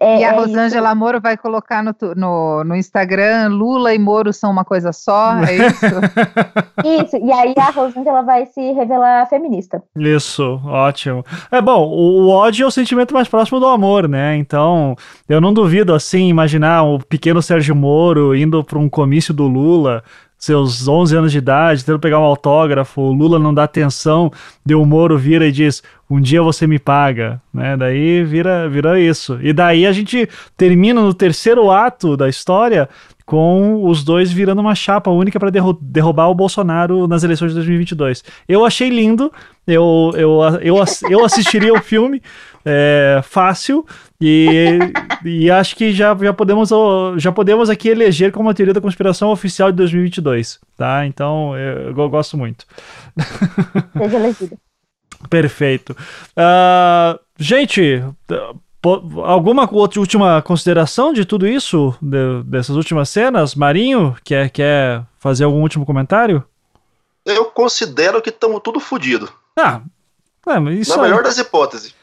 é, 0.00 0.20
e 0.20 0.24
a 0.24 0.32
é 0.32 0.34
Rosângela 0.34 0.88
isso. 0.88 0.96
Moro 0.96 1.20
vai 1.20 1.36
colocar 1.36 1.82
no, 1.82 1.94
no, 2.16 2.64
no, 2.64 2.76
Instagram, 2.76 3.48
Lula 3.48 3.94
e 3.94 3.98
Moro 3.98 4.32
são 4.32 4.50
uma 4.50 4.64
coisa 4.64 4.92
só, 4.92 5.36
é 5.36 5.54
isso? 5.66 7.04
isso, 7.04 7.16
e 7.16 7.32
aí 7.32 7.54
a 7.56 7.70
Rosângela 7.70 8.22
vai 8.22 8.46
se 8.46 8.72
revelar 8.72 9.28
feminista. 9.28 9.82
Isso, 9.96 10.60
ótimo. 10.64 11.24
É 11.50 11.60
bom, 11.62 11.86
o, 11.86 12.24
o 12.24 12.28
ódio 12.28 12.64
é 12.64 12.66
o 12.66 12.72
sentimento 12.72 13.14
mais 13.14 13.28
próximo 13.28 13.60
do 13.60 13.66
amor, 13.66 14.08
né? 14.08 14.36
Então, 14.36 14.96
eu 15.28 15.40
não 15.40 15.54
duvido, 15.54 15.94
assim, 15.94 16.28
imaginar 16.28 16.82
o 16.82 16.98
pequeno 16.98 17.40
Sérgio 17.40 17.76
Moro 17.76 18.34
indo 18.34 18.64
para 18.64 18.78
um 18.78 18.88
comício 18.88 19.32
do 19.32 19.46
Lula, 19.46 20.02
seus 20.44 20.86
11 20.86 21.16
anos 21.16 21.32
de 21.32 21.38
idade, 21.38 21.80
tentando 21.80 22.00
pegar 22.00 22.20
um 22.20 22.24
autógrafo, 22.24 23.00
o 23.00 23.12
Lula 23.12 23.38
não 23.38 23.54
dá 23.54 23.64
atenção, 23.64 24.30
deu 24.64 24.82
o 24.82 24.84
Moro 24.84 25.16
vira 25.16 25.46
e 25.46 25.52
diz, 25.52 25.82
um 26.08 26.20
dia 26.20 26.42
você 26.42 26.66
me 26.66 26.78
paga, 26.78 27.40
né? 27.52 27.78
Daí 27.78 28.22
vira, 28.22 28.68
vira 28.68 29.00
isso. 29.00 29.38
E 29.40 29.54
daí 29.54 29.86
a 29.86 29.92
gente 29.92 30.28
termina 30.54 31.00
no 31.00 31.14
terceiro 31.14 31.70
ato 31.70 32.14
da 32.14 32.28
história 32.28 32.90
com 33.24 33.88
os 33.88 34.04
dois 34.04 34.30
virando 34.30 34.60
uma 34.60 34.74
chapa 34.74 35.10
única 35.10 35.40
para 35.40 35.48
derru 35.48 35.72
derrubar 35.80 36.28
o 36.28 36.34
Bolsonaro 36.34 37.08
nas 37.08 37.24
eleições 37.24 37.48
de 37.48 37.54
2022. 37.54 38.22
Eu 38.46 38.66
achei 38.66 38.90
lindo, 38.90 39.32
eu, 39.66 40.12
eu, 40.14 40.40
eu, 40.60 40.84
eu 41.08 41.24
assistiria 41.24 41.72
o 41.72 41.80
filme, 41.80 42.20
é, 42.64 43.20
fácil 43.22 43.86
e, 44.20 44.78
e 45.24 45.50
acho 45.50 45.76
que 45.76 45.92
já, 45.92 46.16
já, 46.16 46.32
podemos, 46.32 46.70
já 47.16 47.30
podemos 47.30 47.68
aqui 47.68 47.88
eleger 47.88 48.32
como 48.32 48.48
a 48.48 48.54
teoria 48.54 48.74
da 48.74 48.80
conspiração 48.80 49.30
oficial 49.30 49.70
de 49.70 49.76
2022, 49.76 50.60
tá? 50.76 51.06
Então 51.06 51.56
eu, 51.56 51.96
eu 51.96 52.08
gosto 52.08 52.36
muito. 52.36 52.66
Seja 53.96 54.16
elegido. 54.16 54.58
Perfeito. 55.28 55.96
Uh, 56.36 57.18
gente, 57.38 58.04
alguma 59.24 59.68
outra 59.72 60.00
última 60.00 60.42
consideração 60.42 61.12
de 61.12 61.24
tudo 61.24 61.46
isso, 61.46 61.94
de, 62.00 62.42
dessas 62.44 62.76
últimas 62.76 63.08
cenas? 63.08 63.54
Marinho, 63.54 64.16
quer, 64.24 64.50
quer 64.50 65.02
fazer 65.18 65.44
algum 65.44 65.62
último 65.62 65.86
comentário? 65.86 66.44
Eu 67.24 67.46
considero 67.46 68.20
que 68.20 68.28
estamos 68.28 68.60
tudo 68.62 68.78
fodido. 68.78 69.30
Ah, 69.58 69.80
é, 70.46 70.72
isso 70.74 70.96
Na 70.96 71.02
melhor 71.02 71.22
das 71.22 71.38
hipóteses. 71.38 71.94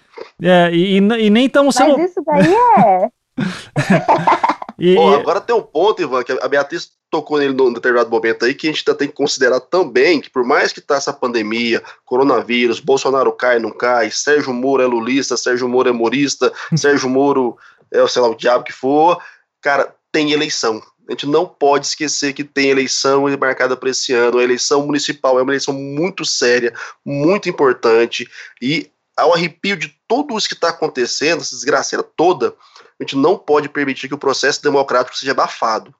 É, 0.41 0.69
e, 0.72 0.98
e 0.98 1.30
nem 1.30 1.45
estamos 1.45 1.76
sendo. 1.76 1.98
Mas 1.98 2.11
isso 2.11 2.22
daí 2.26 2.53
é. 2.53 3.10
e, 4.80 4.95
Pô, 4.95 5.14
agora 5.15 5.41
tem 5.41 5.56
um 5.56 5.61
ponto, 5.61 6.02
Ivan, 6.02 6.23
que 6.23 6.31
a 6.31 6.48
Beatriz 6.48 6.91
tocou 7.10 7.38
nele 7.38 7.53
num 7.53 7.73
determinado 7.73 8.10
momento 8.10 8.45
aí, 8.45 8.53
que 8.53 8.68
a 8.68 8.72
gente 8.72 8.84
tem 8.84 9.07
que 9.07 9.14
considerar 9.14 9.60
também 9.60 10.22
que, 10.22 10.30
por 10.30 10.45
mais 10.45 10.72
que 10.72 10.80
tá 10.80 10.95
essa 10.95 11.11
pandemia, 11.11 11.84
coronavírus, 12.06 12.80
Bolsonaro 12.80 13.34
cai, 13.34 13.60
não 13.60 13.72
cai, 13.72 14.10
Sérgio 14.10 14.53
Moro 14.53 14.81
é 14.81 14.85
lulista, 14.88 15.35
Sérgio 15.35 15.68
Moro 15.68 15.89
é 15.89 15.91
morista, 15.91 16.52
Sérgio 16.76 17.10
Moro 17.10 17.57
é, 17.91 18.07
sei 18.07 18.22
lá, 18.22 18.30
o 18.30 18.35
diabo 18.35 18.64
que 18.64 18.72
for, 18.72 19.22
cara, 19.60 19.93
tem 20.11 20.31
eleição. 20.31 20.81
A 21.07 21.11
gente 21.11 21.27
não 21.27 21.45
pode 21.45 21.88
esquecer 21.88 22.31
que 22.31 22.43
tem 22.43 22.69
eleição 22.69 23.26
marcada 23.38 23.76
para 23.76 23.89
esse 23.89 24.14
ano. 24.14 24.38
A 24.38 24.43
eleição 24.43 24.85
municipal 24.85 25.38
é 25.38 25.41
uma 25.41 25.52
eleição 25.52 25.73
muito 25.73 26.23
séria, 26.23 26.73
muito 27.03 27.49
importante. 27.49 28.30
E 28.61 28.89
ao 29.22 29.34
arrepio 29.34 29.77
de 29.77 29.95
tudo 30.07 30.38
isso 30.38 30.48
que 30.48 30.53
está 30.53 30.69
acontecendo, 30.69 31.41
essa 31.41 31.56
desgraceira 31.56 32.03
toda, 32.03 32.56
a 32.99 33.03
gente 33.03 33.15
não 33.15 33.38
pode 33.38 33.69
permitir 33.69 34.07
que 34.07 34.14
o 34.14 34.19
processo 34.19 34.61
democrático 34.61 35.18
seja 35.18 35.31
abafado. 35.31 35.93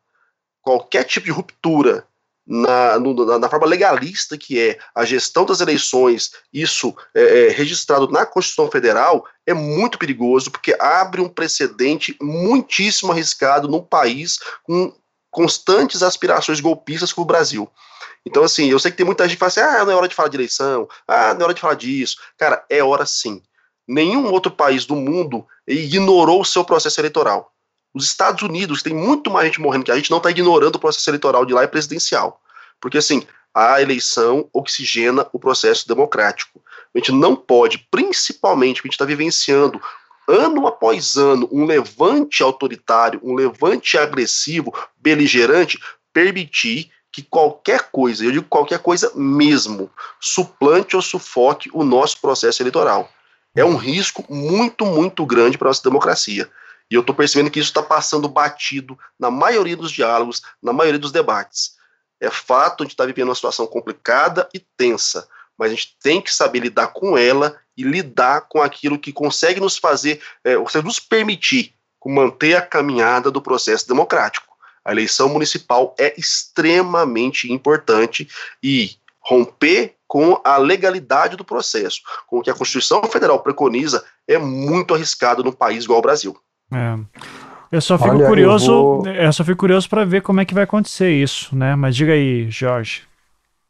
Qualquer 0.62 1.04
tipo 1.04 1.26
de 1.26 1.32
ruptura 1.32 2.06
na, 2.46 3.00
no, 3.00 3.40
na, 3.40 3.50
forma 3.50 3.68
legalista 3.68 4.38
que 4.38 4.60
é 4.60 4.80
a 4.96 5.06
gestão 5.06 5.46
das 5.46 5.62
eleições, 5.62 6.32
isso 6.52 6.94
é, 7.14 7.48
é, 7.48 7.50
registrado 7.50 8.08
na 8.10 8.26
Constituição 8.26 8.70
Federal, 8.70 9.26
é 9.46 9.54
muito 9.54 9.98
perigoso, 9.98 10.52
porque 10.52 10.76
abre 10.80 11.22
um 11.22 11.30
precedente 11.30 12.16
muitíssimo 12.22 13.12
arriscado 13.12 13.68
num 13.68 13.82
país 13.82 14.40
com 14.64 14.94
constantes 15.32 16.04
aspirações 16.04 16.60
golpistas 16.60 17.12
como 17.12 17.24
o 17.24 17.28
Brasil. 17.28 17.72
Então, 18.26 18.44
assim, 18.44 18.70
eu 18.70 18.78
sei 18.78 18.92
que 18.92 18.98
tem 18.98 19.06
muita 19.06 19.24
gente 19.24 19.34
que 19.34 19.40
fala 19.40 19.48
assim: 19.48 19.62
ah, 19.62 19.86
não 19.86 19.94
é 19.94 19.96
hora 19.96 20.08
de 20.08 20.14
falar 20.14 20.30
de 20.30 20.38
eleição, 20.38 20.88
ah, 21.08 21.34
não 21.34 21.42
é 21.42 21.44
hora 21.46 21.54
de 21.54 21.62
falar 21.62 21.74
disso. 21.76 22.18
Cara, 22.38 22.64
é 22.70 22.84
hora 22.84 23.06
sim. 23.06 23.42
Nenhum 23.88 24.32
outro 24.32 24.52
país 24.52 24.86
do 24.86 24.96
mundo 24.96 25.46
ignorou 25.68 26.42
o 26.42 26.46
seu 26.46 26.64
processo 26.64 27.00
eleitoral. 27.00 27.52
Os 27.94 28.06
Estados 28.06 28.42
Unidos 28.44 28.84
tem 28.84 28.94
muito 28.94 29.30
mais 29.32 29.48
gente 29.48 29.60
morrendo 29.60 29.86
que 29.86 29.92
a 29.92 29.96
gente 29.96 30.12
não 30.12 30.18
está 30.18 30.30
ignorando 30.30 30.76
o 30.76 30.80
processo 30.80 31.10
eleitoral 31.10 31.46
de 31.46 31.54
lá 31.54 31.64
e 31.64 31.68
presidencial. 31.68 32.40
Porque, 32.80 32.98
assim, 32.98 33.26
a 33.54 33.82
eleição 33.82 34.48
oxigena 34.54 35.28
o 35.34 35.40
processo 35.40 35.88
democrático. 35.88 36.62
A 36.94 36.98
gente 36.98 37.12
não 37.12 37.36
pode, 37.36 37.80
principalmente, 37.92 38.80
a 38.80 38.84
gente 38.84 38.94
está 38.94 39.06
vivenciando 39.06 39.82
ano 40.32 40.66
após 40.68 41.16
ano 41.18 41.48
um 41.52 41.66
levante 41.66 42.42
autoritário, 42.42 43.20
um 43.24 43.36
levante 43.36 43.98
agressivo, 43.98 44.74
beligerante, 44.98 45.78
permitir 46.14 46.92
que 47.12 47.22
qualquer 47.22 47.90
coisa, 47.92 48.24
eu 48.24 48.32
digo 48.32 48.46
qualquer 48.48 48.80
coisa 48.80 49.12
mesmo, 49.14 49.92
suplante 50.20 50.96
ou 50.96 51.02
sufoque 51.02 51.70
o 51.74 51.84
nosso 51.84 52.22
processo 52.22 52.62
eleitoral. 52.62 53.10
É 53.54 53.66
um 53.66 53.76
risco 53.76 54.26
muito, 54.30 54.86
muito 54.86 55.26
grande 55.26 55.58
para 55.58 55.68
a 55.68 55.72
nossa 55.72 55.84
democracia. 55.84 56.50
E 56.90 56.96
eu 56.96 57.02
estou 57.02 57.14
percebendo 57.14 57.52
que 57.52 57.60
isso 57.60 57.70
está 57.70 57.84
passando 57.84 58.30
batido 58.30 58.98
na 59.20 59.30
maioria 59.30 59.76
dos 59.76 59.92
diálogos, 59.92 60.42
na 60.62 60.72
maioria 60.72 61.00
dos 61.00 61.12
debates. 61.12 61.76
É 62.20 62.30
fato, 62.30 62.84
a 62.84 62.86
gente 62.86 62.94
está 62.94 63.06
vivendo 63.06 63.28
uma 63.28 63.36
situação 63.36 63.68
complicada 63.68 64.48
e 64.54 64.60
tensa, 64.60 65.28
mas 65.58 65.72
a 65.72 65.76
gente 65.76 65.98
tem 66.02 66.22
que 66.22 66.34
saber 66.34 66.60
lidar 66.60 66.88
com 66.88 67.18
ela 67.18 67.58
e 67.82 67.84
lidar 67.84 68.42
com 68.48 68.62
aquilo 68.62 69.00
que 69.00 69.12
consegue 69.12 69.60
nos 69.60 69.78
fazer, 69.78 70.22
é, 70.44 70.58
ou 70.58 70.68
seja, 70.68 70.86
nos 70.86 71.00
permitir 71.00 71.74
manter 72.06 72.56
a 72.56 72.62
caminhada 72.62 73.30
do 73.30 73.42
processo 73.42 73.88
democrático. 73.88 74.48
A 74.84 74.92
eleição 74.92 75.30
municipal 75.30 75.96
é 76.00 76.14
extremamente 76.20 77.52
importante 77.52 78.28
e 78.64 78.92
romper 79.20 79.96
com 80.08 80.42
a 80.44 80.58
legalidade 80.58 81.38
do 81.38 81.46
processo, 81.46 82.02
com 82.28 82.40
o 82.40 82.42
que 82.42 82.50
a 82.50 82.54
Constituição 82.54 83.04
Federal 83.04 83.40
preconiza, 83.40 84.04
é 84.28 84.38
muito 84.38 84.94
arriscado 84.94 85.44
num 85.44 85.52
país 85.52 85.84
igual 85.84 85.98
ao 85.98 86.02
Brasil. 86.02 86.36
É. 86.74 86.98
Eu 87.72 87.80
só 87.80 87.98
fico 87.98 88.16
Olha, 88.16 88.28
curioso, 88.28 88.72
eu, 88.72 89.02
vou... 89.02 89.08
eu 89.08 89.32
só 89.32 89.44
fico 89.46 89.60
curioso 89.60 89.88
para 89.88 90.04
ver 90.04 90.22
como 90.22 90.42
é 90.42 90.46
que 90.46 90.54
vai 90.54 90.64
acontecer 90.64 91.12
isso, 91.12 91.56
né? 91.56 91.76
Mas 91.76 91.96
diga 91.96 92.12
aí, 92.12 92.50
Jorge. 92.50 93.04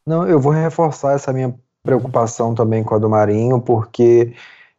Não, 0.06 0.28
eu 0.28 0.40
vou 0.40 0.52
reforçar 0.52 1.14
essa 1.14 1.32
minha 1.32 1.54
preocupação 1.84 2.54
também 2.54 2.84
com 2.84 2.96
a 2.96 3.00
do 3.00 3.10
Marinho, 3.10 3.60
porque 3.60 4.34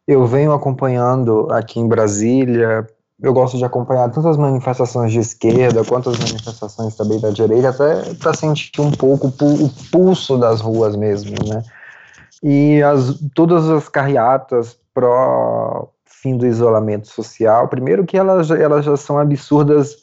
eu 0.07 0.25
venho 0.25 0.53
acompanhando 0.53 1.47
aqui 1.51 1.79
em 1.79 1.87
Brasília 1.87 2.87
eu 3.23 3.33
gosto 3.33 3.57
de 3.57 3.63
acompanhar 3.63 4.09
tanto 4.09 4.27
as 4.27 4.35
manifestações 4.35 5.13
de 5.13 5.19
esquerda 5.19 5.83
quanto 5.85 6.09
as 6.09 6.19
manifestações 6.19 6.93
também 6.95 7.19
da 7.21 7.29
direita, 7.29 7.69
até 7.69 8.13
para 8.15 8.33
sentir 8.33 8.81
um 8.81 8.91
pouco 8.91 9.27
o 9.27 9.69
pulso 9.89 10.37
das 10.37 10.59
ruas 10.59 10.93
mesmo, 10.95 11.33
né? 11.47 11.63
E 12.43 12.83
as, 12.83 13.17
todas 13.33 13.69
as 13.69 13.87
carreatas 13.87 14.77
pró 14.93 15.87
fim 16.05 16.35
do 16.35 16.45
isolamento 16.45 17.07
social, 17.07 17.69
primeiro 17.69 18.05
que 18.05 18.17
elas, 18.17 18.51
elas 18.51 18.83
já 18.83 18.97
são 18.97 19.17
absurdas 19.17 20.02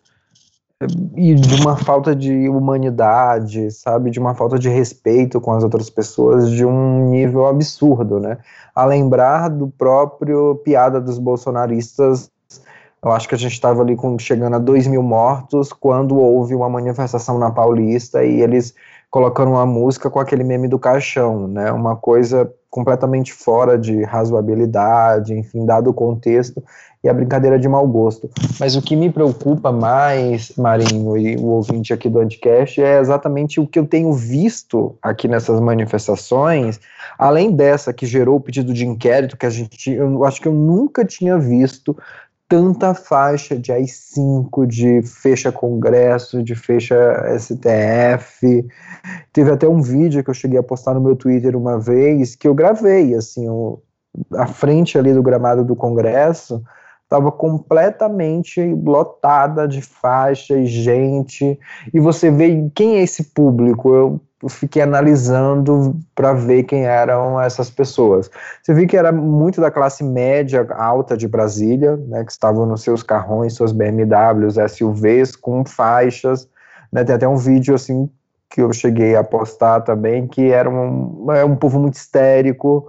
e 1.15 1.35
de 1.35 1.61
uma 1.61 1.77
falta 1.77 2.16
de 2.16 2.48
humanidade, 2.48 3.70
sabe, 3.70 4.11
de 4.11 4.19
uma 4.19 4.35
falta 4.35 4.59
de 4.59 4.69
respeito 4.69 5.40
com 5.40 5.52
as 5.52 5.62
outras 5.62 5.90
pessoas 5.90 6.51
de 6.51 6.65
um 6.65 7.11
nível 7.11 7.47
absurdo, 7.47 8.19
né? 8.19 8.39
A 8.74 8.86
lembrar 8.86 9.48
do 9.48 9.69
próprio 9.69 10.57
piada 10.65 11.01
dos 11.01 11.19
bolsonaristas 11.19 12.31
eu 13.02 13.12
acho 13.12 13.27
que 13.27 13.35
a 13.35 13.39
gente 13.39 13.52
estava 13.52 13.81
ali 13.81 13.97
com, 13.97 14.19
chegando 14.19 14.57
a 14.57 14.59
2 14.59 14.86
mil 14.86 15.02
mortos 15.02 15.73
quando 15.73 16.19
houve 16.19 16.55
uma 16.55 16.69
manifestação 16.69 17.39
na 17.39 17.51
Paulista 17.51 18.23
e 18.23 18.43
eles 18.43 18.74
colocando 19.11 19.52
uma 19.52 19.65
música 19.65 20.11
com 20.11 20.20
aquele 20.20 20.44
meme 20.44 20.69
do 20.69 20.78
caixão, 20.78 21.48
né? 21.48 21.73
Uma 21.73 21.97
coisa 21.97 22.52
completamente 22.69 23.32
fora 23.32 23.78
de 23.78 24.05
razoabilidade, 24.05 25.35
enfim, 25.35 25.65
dado 25.65 25.90
o 25.90 25.94
contexto 25.94 26.62
e 27.02 27.09
a 27.09 27.14
brincadeira 27.14 27.59
de 27.59 27.68
mau 27.68 27.86
gosto. 27.86 28.28
Mas 28.59 28.77
o 28.77 28.82
que 28.82 28.94
me 28.94 29.10
preocupa 29.10 29.72
mais, 29.72 30.52
Marinho 30.56 31.16
e 31.16 31.36
o 31.36 31.47
ouvinte 31.47 31.93
aqui 31.93 32.09
do 32.09 32.20
Anticast, 32.20 32.81
é 32.81 33.01
exatamente 33.01 33.59
o 33.59 33.66
que 33.66 33.78
eu 33.78 33.86
tenho 33.86 34.12
visto 34.12 34.97
aqui 35.01 35.27
nessas 35.27 35.60
manifestações, 35.60 36.78
além 37.18 37.52
dessa 37.52 37.93
que 37.93 38.06
gerou 38.06 38.36
o 38.36 38.40
pedido 38.40 38.72
de 38.74 38.86
inquérito, 38.86 39.36
que 39.36 39.47
a 39.47 39.51
gente, 39.51 39.90
eu 39.90 40.24
acho 40.24 40.40
que 40.40 40.48
eu 40.48 40.52
nunca 40.52 41.05
tinha 41.05 41.39
visto 41.39 41.97
tanta 42.47 42.93
faixa 42.94 43.56
de 43.56 43.70
AI-5, 43.70 44.66
de 44.66 45.02
fecha 45.02 45.52
Congresso, 45.52 46.43
de 46.43 46.56
fecha 46.56 46.97
STF. 47.39 48.66
Teve 49.32 49.52
até 49.52 49.68
um 49.68 49.81
vídeo 49.81 50.22
que 50.24 50.31
eu 50.31 50.35
cheguei 50.35 50.59
a 50.59 50.62
postar 50.62 50.94
no 50.94 51.01
meu 51.01 51.14
Twitter 51.14 51.56
uma 51.56 51.78
vez, 51.78 52.35
que 52.35 52.48
eu 52.48 52.52
gravei, 52.52 53.14
assim, 53.14 53.48
o, 53.48 53.81
a 54.35 54.48
frente 54.48 54.98
ali 54.98 55.14
do 55.14 55.22
gramado 55.22 55.64
do 55.64 55.77
Congresso 55.77 56.60
estava 57.11 57.32
completamente 57.32 58.62
lotada 58.73 59.66
de 59.66 59.82
faixas, 59.82 60.69
gente, 60.70 61.59
e 61.93 61.99
você 61.99 62.31
vê 62.31 62.70
quem 62.73 62.99
é 62.99 63.03
esse 63.03 63.24
público. 63.35 63.93
Eu 63.93 64.49
fiquei 64.49 64.81
analisando 64.81 65.99
para 66.15 66.32
ver 66.32 66.62
quem 66.62 66.87
eram 66.87 67.41
essas 67.41 67.69
pessoas. 67.69 68.31
Você 68.62 68.73
viu 68.73 68.87
que 68.87 68.97
era 68.97 69.11
muito 69.11 69.61
da 69.61 69.73
classe 69.73 70.05
média 70.05 70.65
alta 70.73 71.16
de 71.16 71.27
Brasília, 71.27 71.97
né, 71.97 72.24
que 72.24 72.31
estavam 72.31 72.65
nos 72.65 72.82
seus 72.82 73.03
carrões, 73.03 73.55
suas 73.55 73.73
BMWs, 73.73 74.55
SUVs 74.73 75.35
com 75.35 75.65
faixas, 75.65 76.49
né, 76.93 77.03
tem 77.03 77.16
até 77.16 77.27
um 77.27 77.37
vídeo 77.37 77.74
assim 77.74 78.09
que 78.49 78.62
eu 78.62 78.73
cheguei 78.73 79.16
a 79.16 79.24
postar 79.24 79.81
também, 79.81 80.28
que 80.28 80.51
era 80.51 80.70
um, 80.70 81.27
é 81.32 81.45
um 81.45 81.57
povo 81.57 81.78
muito 81.81 81.95
histérico, 81.95 82.87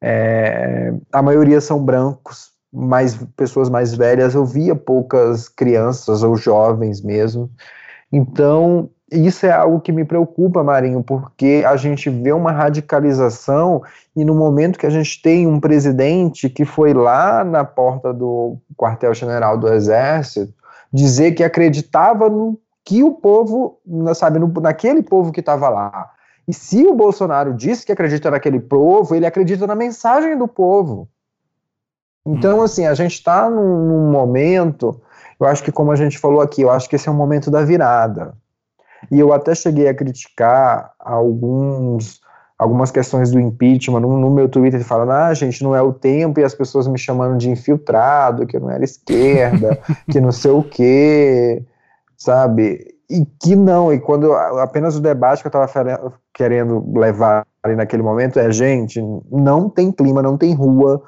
é, 0.00 0.92
a 1.12 1.22
maioria 1.22 1.60
são 1.60 1.82
brancos, 1.82 2.50
mais 2.72 3.16
pessoas 3.36 3.68
mais 3.68 3.94
velhas, 3.94 4.34
eu 4.34 4.44
via 4.44 4.74
poucas 4.74 5.48
crianças 5.48 6.22
ou 6.22 6.36
jovens 6.36 7.02
mesmo, 7.02 7.50
então 8.12 8.90
isso 9.10 9.44
é 9.44 9.50
algo 9.50 9.80
que 9.80 9.90
me 9.90 10.04
preocupa, 10.04 10.62
Marinho, 10.62 11.02
porque 11.02 11.64
a 11.66 11.76
gente 11.76 12.08
vê 12.08 12.32
uma 12.32 12.52
radicalização 12.52 13.82
e 14.14 14.24
no 14.24 14.36
momento 14.36 14.78
que 14.78 14.86
a 14.86 14.90
gente 14.90 15.20
tem 15.20 15.48
um 15.48 15.58
presidente 15.58 16.48
que 16.48 16.64
foi 16.64 16.94
lá 16.94 17.42
na 17.42 17.64
porta 17.64 18.12
do 18.12 18.56
quartel-general 18.76 19.58
do 19.58 19.66
Exército 19.68 20.54
dizer 20.92 21.32
que 21.32 21.42
acreditava 21.42 22.28
no 22.28 22.58
que 22.84 23.02
o 23.02 23.12
povo, 23.12 23.80
sabe, 24.14 24.38
no, 24.38 24.48
naquele 24.60 25.02
povo 25.02 25.32
que 25.32 25.40
estava 25.40 25.68
lá. 25.68 26.10
E 26.46 26.54
se 26.54 26.84
o 26.86 26.94
Bolsonaro 26.94 27.54
disse 27.54 27.84
que 27.84 27.92
acredita 27.92 28.30
naquele 28.30 28.58
povo, 28.58 29.14
ele 29.14 29.26
acredita 29.26 29.66
na 29.66 29.74
mensagem 29.74 30.36
do 30.36 30.48
povo. 30.48 31.08
Então, 32.30 32.62
assim, 32.62 32.86
a 32.86 32.94
gente 32.94 33.14
está 33.14 33.48
num, 33.48 33.84
num 33.86 34.10
momento, 34.10 35.00
eu 35.38 35.46
acho 35.46 35.62
que 35.62 35.72
como 35.72 35.90
a 35.92 35.96
gente 35.96 36.18
falou 36.18 36.40
aqui, 36.40 36.62
eu 36.62 36.70
acho 36.70 36.88
que 36.88 36.96
esse 36.96 37.08
é 37.08 37.12
o 37.12 37.14
momento 37.14 37.50
da 37.50 37.64
virada. 37.64 38.34
E 39.10 39.18
eu 39.18 39.32
até 39.32 39.54
cheguei 39.54 39.88
a 39.88 39.94
criticar 39.94 40.92
alguns 40.98 42.20
algumas 42.60 42.90
questões 42.90 43.30
do 43.30 43.40
impeachment 43.40 44.00
no, 44.00 44.18
no, 44.18 44.30
meu 44.30 44.46
Twitter 44.46 44.84
falando, 44.84 45.12
ah, 45.12 45.32
gente, 45.32 45.64
não 45.64 45.74
é 45.74 45.80
o 45.80 45.94
tempo, 45.94 46.38
e 46.38 46.44
as 46.44 46.54
pessoas 46.54 46.86
me 46.86 46.98
chamando 46.98 47.38
de 47.38 47.48
infiltrado, 47.48 48.46
que 48.46 48.54
eu 48.54 48.60
não 48.60 48.70
era 48.70 48.84
esquerda, 48.84 49.80
que 50.12 50.20
não 50.20 50.30
sei 50.30 50.50
o 50.50 50.62
quê, 50.62 51.64
sabe? 52.18 52.94
E 53.08 53.24
que 53.24 53.56
não, 53.56 53.90
e 53.90 53.98
quando 53.98 54.34
apenas 54.34 54.94
o 54.94 55.00
debate 55.00 55.40
que 55.40 55.46
eu 55.46 55.62
estava 55.62 56.12
querendo 56.34 56.84
levar 56.94 57.46
ali 57.62 57.74
naquele 57.74 58.02
momento 58.02 58.38
é, 58.38 58.52
gente, 58.52 59.00
não 59.30 59.70
tem 59.70 59.90
clima, 59.90 60.22
não 60.22 60.36
tem 60.36 60.54
rua, 60.54 61.02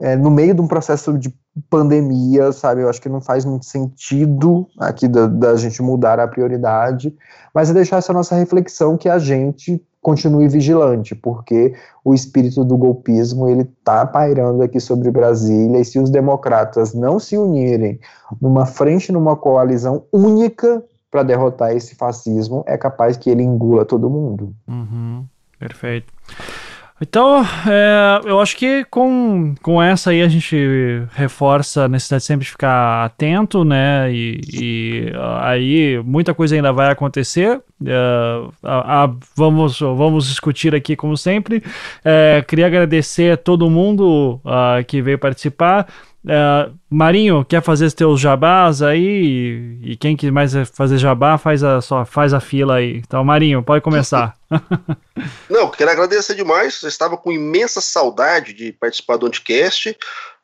é, 0.00 0.16
no 0.16 0.30
meio 0.30 0.54
de 0.54 0.60
um 0.60 0.68
processo 0.68 1.18
de 1.18 1.34
pandemia, 1.68 2.52
sabe? 2.52 2.82
Eu 2.82 2.88
acho 2.88 3.00
que 3.00 3.08
não 3.08 3.20
faz 3.20 3.44
muito 3.44 3.66
sentido 3.66 4.66
aqui 4.78 5.08
da, 5.08 5.26
da 5.26 5.56
gente 5.56 5.82
mudar 5.82 6.20
a 6.20 6.28
prioridade, 6.28 7.14
mas 7.52 7.70
é 7.70 7.74
deixar 7.74 7.96
essa 7.96 8.12
nossa 8.12 8.36
reflexão 8.36 8.96
que 8.96 9.08
a 9.08 9.18
gente 9.18 9.82
continue 10.00 10.48
vigilante, 10.48 11.14
porque 11.14 11.74
o 12.04 12.14
espírito 12.14 12.64
do 12.64 12.76
golpismo 12.76 13.48
ele 13.48 13.62
está 13.62 14.06
pairando 14.06 14.62
aqui 14.62 14.78
sobre 14.78 15.10
Brasília 15.10 15.80
e 15.80 15.84
se 15.84 15.98
os 15.98 16.08
democratas 16.08 16.94
não 16.94 17.18
se 17.18 17.36
unirem 17.36 17.98
numa 18.40 18.64
frente, 18.64 19.10
numa 19.10 19.36
coalizão 19.36 20.04
única 20.12 20.82
para 21.10 21.22
derrotar 21.22 21.72
esse 21.72 21.94
fascismo, 21.96 22.62
é 22.66 22.78
capaz 22.78 23.16
que 23.16 23.28
ele 23.28 23.42
engula 23.42 23.84
todo 23.84 24.08
mundo. 24.08 24.54
Uhum, 24.68 25.24
perfeito. 25.58 26.12
Então, 27.00 27.44
é, 27.66 28.20
eu 28.24 28.40
acho 28.40 28.56
que 28.56 28.84
com, 28.86 29.54
com 29.62 29.80
essa 29.80 30.10
aí 30.10 30.20
a 30.20 30.28
gente 30.28 31.02
reforça 31.12 31.84
a 31.84 31.88
necessidade 31.88 32.22
de 32.22 32.26
sempre 32.26 32.46
ficar 32.46 33.04
atento, 33.04 33.64
né? 33.64 34.12
E, 34.12 34.40
e 34.52 35.12
aí 35.40 36.02
muita 36.04 36.34
coisa 36.34 36.56
ainda 36.56 36.72
vai 36.72 36.90
acontecer. 36.90 37.60
É, 37.86 38.48
a, 38.62 39.04
a, 39.04 39.10
vamos, 39.36 39.78
vamos 39.78 40.26
discutir 40.28 40.74
aqui 40.74 40.96
como 40.96 41.16
sempre. 41.16 41.62
É, 42.04 42.44
queria 42.46 42.66
agradecer 42.66 43.32
a 43.32 43.36
todo 43.36 43.70
mundo 43.70 44.40
uh, 44.44 44.84
que 44.84 45.00
veio 45.00 45.18
participar. 45.18 45.86
Uh, 46.24 46.76
Marinho, 46.90 47.44
quer 47.44 47.62
fazer 47.62 47.86
os 47.86 47.94
teus 47.94 48.20
jabás 48.20 48.82
aí? 48.82 49.78
E, 49.82 49.92
e 49.92 49.96
quem 49.96 50.16
que 50.16 50.30
mais 50.30 50.52
fazer 50.74 50.98
jabá, 50.98 51.38
faz 51.38 51.62
a, 51.62 51.80
só, 51.80 52.04
faz 52.04 52.34
a 52.34 52.40
fila 52.40 52.76
aí. 52.76 52.96
Então, 52.96 53.22
Marinho, 53.24 53.62
pode 53.62 53.82
começar. 53.82 54.34
Não, 55.48 55.70
quero 55.70 55.90
agradecer 55.90 56.34
demais. 56.34 56.82
Eu 56.82 56.88
estava 56.88 57.16
com 57.16 57.32
imensa 57.32 57.80
saudade 57.80 58.52
de 58.52 58.72
participar 58.72 59.16
do 59.16 59.26
Anticast. 59.26 59.96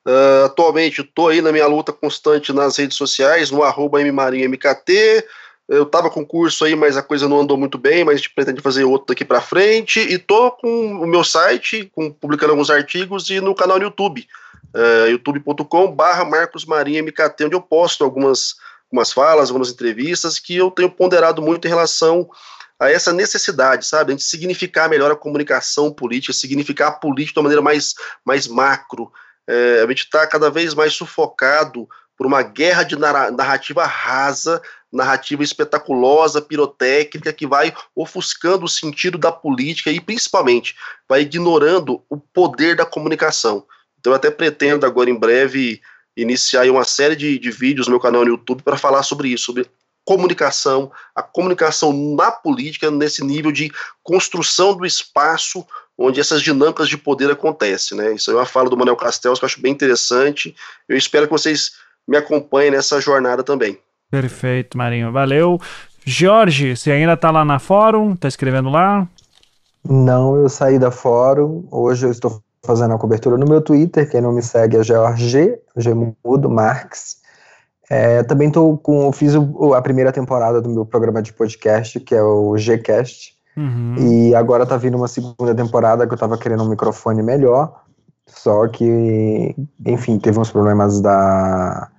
Uh, 0.07 0.45
atualmente 0.45 1.01
estou 1.01 1.29
aí 1.29 1.41
na 1.41 1.51
minha 1.51 1.67
luta 1.67 1.93
constante 1.93 2.53
nas 2.53 2.77
redes 2.77 2.97
sociais, 2.97 3.51
no 3.51 3.63
arroba 3.63 4.01
mmarinhomkt. 4.01 5.25
Eu 5.67 5.85
estava 5.85 6.11
com 6.11 6.27
curso 6.27 6.67
aí, 6.67 6.77
mas 6.77 6.95
a 6.97 7.03
coisa 7.03 7.27
não 7.27 7.41
andou 7.41 7.57
muito 7.57 7.79
bem, 7.79 8.05
mas 8.05 8.15
a 8.15 8.17
gente 8.19 8.35
pretende 8.35 8.61
fazer 8.61 8.85
outro 8.85 9.09
daqui 9.09 9.25
para 9.25 9.41
frente. 9.41 9.99
E 9.99 10.19
tô 10.19 10.51
com 10.53 10.93
o 11.03 11.07
meu 11.07 11.25
site, 11.25 11.91
com, 11.95 12.13
publicando 12.13 12.53
alguns 12.53 12.71
artigos 12.71 13.29
e 13.31 13.41
no 13.41 13.55
canal 13.55 13.79
no 13.79 13.85
YouTube 13.85 14.27
uh, 14.75 15.09
youtube.com 15.09 15.93
barra 15.93 16.25
Marcos 16.25 16.65
Marinho 16.65 17.05
MKT, 17.05 17.45
onde 17.45 17.55
eu 17.55 17.63
posto 17.63 18.05
algumas, 18.05 18.57
algumas 18.91 19.13
falas, 19.13 19.49
algumas 19.49 19.71
entrevistas 19.71 20.39
que 20.39 20.57
eu 20.57 20.71
tenho 20.71 20.91
ponderado 20.91 21.41
muito 21.41 21.67
em 21.67 21.71
relação 21.71 22.29
a 22.79 22.91
essa 22.91 23.13
necessidade, 23.13 23.87
sabe, 23.87 24.13
a 24.13 24.17
gente 24.17 24.25
significar 24.25 24.89
melhor 24.89 25.11
a 25.11 25.17
comunicação 25.17 25.93
política, 25.93 26.33
significar 26.33 26.89
a 26.89 26.93
política 26.93 27.35
de 27.35 27.39
uma 27.39 27.45
maneira 27.45 27.63
mais, 27.63 27.95
mais 28.25 28.49
macro. 28.49 29.13
É, 29.47 29.83
a 29.85 29.89
gente 29.89 30.05
está 30.05 30.27
cada 30.27 30.51
vez 30.51 30.75
mais 30.75 30.93
sufocado 30.93 31.89
por 32.17 32.27
uma 32.27 32.43
guerra 32.43 32.83
de 32.83 32.97
narrativa 32.97 33.85
rasa, 33.85 34.61
narrativa 34.93 35.43
espetaculosa, 35.43 36.41
pirotécnica, 36.41 37.33
que 37.33 37.47
vai 37.47 37.75
ofuscando 37.95 38.65
o 38.65 38.69
sentido 38.69 39.19
da 39.19 39.33
política 39.33 39.91
e, 39.91 40.01
principalmente, 40.01 40.77
vai 41.09 41.23
ignorando 41.23 42.03
o 42.09 42.17
poder 42.17 42.77
da 42.77 42.87
comunicação. 42.87 43.67
Então 44.05 44.13
eu 44.13 44.17
até 44.17 44.31
pretendo 44.31 44.85
agora 44.85 45.09
em 45.09 45.19
breve 45.19 45.81
iniciar 46.15 46.69
uma 46.71 46.85
série 46.85 47.17
de, 47.17 47.39
de 47.39 47.51
vídeos 47.51 47.87
no 47.87 47.93
meu 47.93 48.01
canal 48.01 48.23
no 48.23 48.33
YouTube 48.33 48.63
para 48.63 48.77
falar 48.77 49.03
sobre 49.03 49.29
isso, 49.29 49.47
sobre 49.47 49.67
comunicação, 50.05 50.93
a 51.17 51.23
comunicação 51.23 51.91
na 52.15 52.31
política, 52.31 52.91
nesse 52.91 53.25
nível 53.25 53.51
de 53.51 53.73
construção 54.03 54.77
do 54.77 54.85
espaço 54.85 55.67
onde 55.97 56.21
essas 56.21 56.43
dinâmicas 56.43 56.87
de 56.87 56.99
poder 56.99 57.31
acontecem. 57.31 57.97
Né? 57.97 58.13
Isso 58.13 58.31
é 58.31 58.35
uma 58.35 58.45
fala 58.45 58.69
do 58.69 58.77
Manuel 58.77 58.95
Castells 58.95 59.39
que 59.39 59.47
eu 59.47 59.47
acho 59.47 59.63
bem 59.63 59.73
interessante. 59.73 60.55
Eu 60.87 60.99
espero 60.99 61.25
que 61.27 61.33
vocês 61.33 61.73
me 62.07 62.19
acompanhem 62.19 62.73
nessa 62.73 63.01
jornada 63.01 63.43
também. 63.43 63.79
Perfeito, 64.11 64.77
Marinho. 64.77 65.13
Valeu. 65.13 65.59
Jorge, 66.05 66.77
você 66.77 66.91
ainda 66.91 67.15
está 67.15 67.31
lá 67.31 67.43
na 67.43 67.59
fórum? 67.59 68.13
Está 68.13 68.29
escrevendo 68.29 68.69
lá? 68.69 69.09
Não, 69.83 70.37
eu 70.37 70.51
saí 70.51 70.79
da 70.79 70.91
fórum. 70.91 71.67
Hoje 71.71 72.05
eu 72.05 72.11
estou 72.11 72.43
fazendo 72.65 72.95
a 72.95 72.99
cobertura 72.99 73.37
no 73.37 73.47
meu 73.47 73.61
Twitter, 73.61 74.09
quem 74.11 74.21
não 74.21 74.33
me 74.33 74.43
segue 74.43 74.77
é 74.77 74.83
George, 74.83 75.59
Gemudo 75.77 76.51
Marx. 76.51 77.19
É, 77.91 78.23
também 78.23 78.51
tô 78.51 78.79
com, 78.79 79.13
fiz 79.13 79.35
o, 79.35 79.75
a 79.75 79.83
primeira 79.83 80.11
temporada 80.11 80.61
do 80.61 80.71
meu 80.71 80.87
programa 80.87 81.23
de 81.23 81.33
podcast, 81.33 82.01
que 82.01 82.15
é 82.15 82.23
o 82.23 82.57
Gcast, 82.57 83.35
uhum. 83.57 83.97
e 83.99 84.35
agora 84.35 84.65
tá 84.65 84.77
vindo 84.77 84.97
uma 84.97 85.09
segunda 85.09 85.55
temporada 85.55 86.07
que 86.07 86.15
eu 86.15 86.19
tava 86.19 86.39
querendo 86.39 86.65
um 86.65 86.69
microfone 86.69 87.23
melhor, 87.23 87.83
só 88.27 88.67
que, 88.69 89.55
enfim, 89.85 90.19
teve 90.19 90.41
uns 90.41 90.51
problemas 90.51 91.01
da 91.01 91.91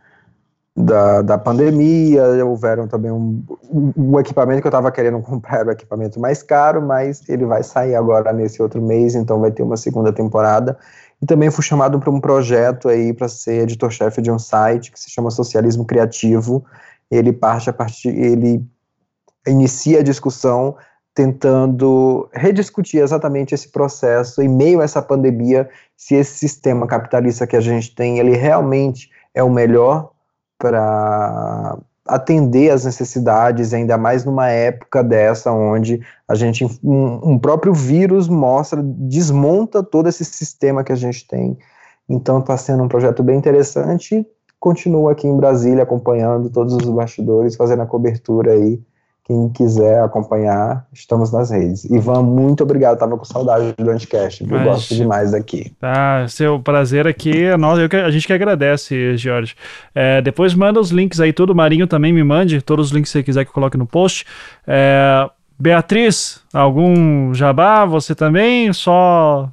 da, 0.76 1.22
da 1.22 1.38
pandemia, 1.38 2.46
houveram 2.46 2.86
também 2.86 3.10
um, 3.10 3.42
um 3.96 4.20
equipamento 4.20 4.62
que 4.62 4.68
eu 4.68 4.70
estava 4.70 4.92
querendo 4.92 5.22
comprar, 5.24 5.66
o 5.66 5.70
um 5.70 5.72
equipamento 5.72 6.20
mais 6.20 6.44
caro, 6.44 6.82
mas 6.82 7.28
ele 7.30 7.46
vai 7.46 7.64
sair 7.64 7.96
agora 7.96 8.34
nesse 8.34 8.62
outro 8.62 8.82
mês, 8.82 9.16
então 9.16 9.40
vai 9.40 9.52
ter 9.52 9.64
uma 9.64 9.78
segunda 9.78 10.12
temporada. 10.12 10.78
E 11.22 11.26
também 11.26 11.50
fui 11.50 11.64
chamado 11.64 11.98
para 11.98 12.12
um 12.12 12.20
projeto 12.20 12.90
aí 12.90 13.14
para 13.14 13.30
ser 13.30 13.64
editor-chefe 13.64 14.22
de 14.22 14.30
um 14.30 14.38
site 14.38 14.92
que 14.92 15.00
se 15.00 15.10
chama 15.10 15.32
Socialismo 15.32 15.86
Criativo. 15.86 16.66
Ele 17.10 17.32
parte 17.32 17.70
a 17.70 17.74
partir, 17.74 18.10
ele 18.10 18.62
inicia 19.48 20.00
a 20.00 20.04
discussão 20.04 20.76
tentando 21.14 22.30
rediscutir 22.34 23.02
exatamente 23.02 23.56
esse 23.56 23.70
processo 23.70 24.42
em 24.42 24.50
meio 24.50 24.82
a 24.82 24.84
essa 24.84 25.02
pandemia, 25.02 25.70
se 25.96 26.16
esse 26.16 26.38
sistema 26.38 26.86
capitalista 26.86 27.48
que 27.48 27.56
a 27.56 27.62
gente 27.62 27.96
tem, 27.96 28.20
ele 28.20 28.36
realmente 28.36 29.10
é 29.34 29.42
o 29.42 29.50
melhor 29.50 30.12
para 30.58 31.78
atender 32.08 32.70
às 32.70 32.86
necessidades, 32.86 33.74
ainda 33.74 33.98
mais 33.98 34.24
numa 34.24 34.48
época 34.50 35.04
dessa 35.04 35.52
onde 35.52 36.02
a 36.28 36.36
gente 36.36 36.64
um, 36.84 37.32
um, 37.32 37.40
próprio 37.40 37.74
vírus 37.74 38.28
mostra, 38.28 38.82
desmonta 38.84 39.82
todo 39.82 40.08
esse 40.08 40.24
sistema 40.24 40.84
que 40.84 40.92
a 40.92 40.96
gente 40.96 41.28
tem. 41.28 41.58
Então 42.08 42.40
está 42.40 42.56
sendo 42.58 42.84
um 42.84 42.88
projeto 42.88 43.24
bem 43.24 43.38
interessante. 43.38 44.26
Continua 44.60 45.14
aqui 45.14 45.28
em 45.28 45.36
Brasília 45.36 45.84
acompanhando 45.84 46.50
todos 46.50 46.76
os 46.76 46.90
bastidores, 46.90 47.56
fazendo 47.56 47.82
a 47.82 47.88
cobertura 47.88 48.52
aí 48.52 48.80
quem 49.26 49.50
quiser 49.50 50.04
acompanhar, 50.04 50.86
estamos 50.94 51.32
nas 51.32 51.50
redes. 51.50 51.84
Ivan, 51.86 52.22
muito 52.22 52.62
obrigado. 52.62 53.00
Tava 53.00 53.18
com 53.18 53.26
saudade 53.26 53.74
do 53.76 53.90
Anticast. 53.90 54.44
Eu 54.48 54.64
gosto 54.64 54.94
demais 54.94 55.32
daqui. 55.32 55.74
Tá, 55.80 56.28
seu 56.28 56.60
prazer 56.60 57.08
aqui 57.08 57.46
é 57.46 57.58
nosso. 57.58 57.82
a 57.82 58.12
gente 58.12 58.28
que 58.28 58.34
agradece, 58.34 59.18
Jorge. 59.18 59.56
É, 59.96 60.22
depois 60.22 60.54
manda 60.54 60.80
os 60.80 60.92
links 60.92 61.20
aí, 61.20 61.34
tudo. 61.34 61.56
Marinho 61.56 61.88
também 61.88 62.14
me 62.14 62.24
mande. 62.24 62.62
Todos 62.62 62.88
os 62.88 62.92
links 62.92 63.12
que 63.12 63.18
você 63.18 63.24
quiser 63.24 63.46
que 63.46 63.50
eu 63.50 63.54
coloque 63.54 63.78
no 63.78 63.88
post. 63.88 64.28
É, 64.68 65.28
Beatriz, 65.58 66.44
algum 66.54 67.34
jabá? 67.34 67.86
Você 67.86 68.14
também? 68.14 68.74
Só. 68.74 69.50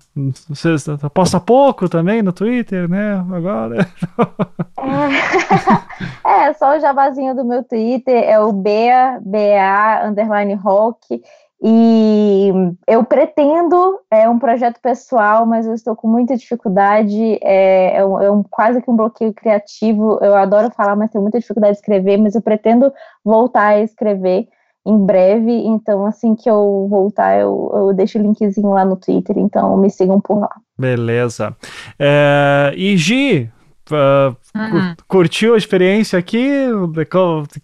Você 0.48 0.74
posta 1.14 1.38
pouco 1.38 1.88
também 1.88 2.22
no 2.22 2.32
Twitter, 2.32 2.88
né? 2.88 3.24
Agora. 3.32 3.86
É, 6.24 6.52
só 6.54 6.76
o 6.76 6.80
jabazinho 6.80 7.34
do 7.34 7.44
meu 7.44 7.62
Twitter, 7.62 8.24
é 8.24 8.40
o 8.40 8.52
Bea, 8.52 9.20
BA, 9.20 10.08
underline 10.08 10.54
rock. 10.54 11.22
E 11.64 12.50
eu 12.88 13.04
pretendo, 13.04 14.00
é 14.10 14.28
um 14.28 14.38
projeto 14.38 14.80
pessoal, 14.80 15.46
mas 15.46 15.64
eu 15.64 15.74
estou 15.74 15.94
com 15.94 16.08
muita 16.08 16.36
dificuldade, 16.36 17.38
é, 17.40 17.98
é, 17.98 18.04
um, 18.04 18.20
é 18.20 18.30
um, 18.30 18.42
quase 18.42 18.82
que 18.82 18.90
um 18.90 18.96
bloqueio 18.96 19.32
criativo. 19.32 20.18
Eu 20.20 20.34
adoro 20.34 20.72
falar, 20.72 20.96
mas 20.96 21.10
tenho 21.10 21.22
muita 21.22 21.38
dificuldade 21.38 21.74
de 21.74 21.78
escrever, 21.78 22.16
mas 22.16 22.34
eu 22.34 22.42
pretendo 22.42 22.92
voltar 23.24 23.66
a 23.68 23.80
escrever 23.80 24.48
em 24.84 25.06
breve, 25.06 25.52
então 25.52 26.04
assim 26.04 26.34
que 26.34 26.50
eu 26.50 26.86
voltar, 26.90 27.38
eu, 27.38 27.70
eu 27.72 27.94
deixo 27.94 28.18
o 28.18 28.22
linkzinho 28.22 28.70
lá 28.70 28.84
no 28.84 28.96
Twitter, 28.96 29.38
então 29.38 29.76
me 29.76 29.88
sigam 29.90 30.20
por 30.20 30.40
lá. 30.40 30.50
Beleza. 30.76 31.56
É, 31.98 32.72
e 32.76 32.96
Gi, 32.96 33.50
uh, 33.90 34.36
uhum. 34.56 34.94
curtiu 35.06 35.54
a 35.54 35.58
experiência 35.58 36.18
aqui? 36.18 36.66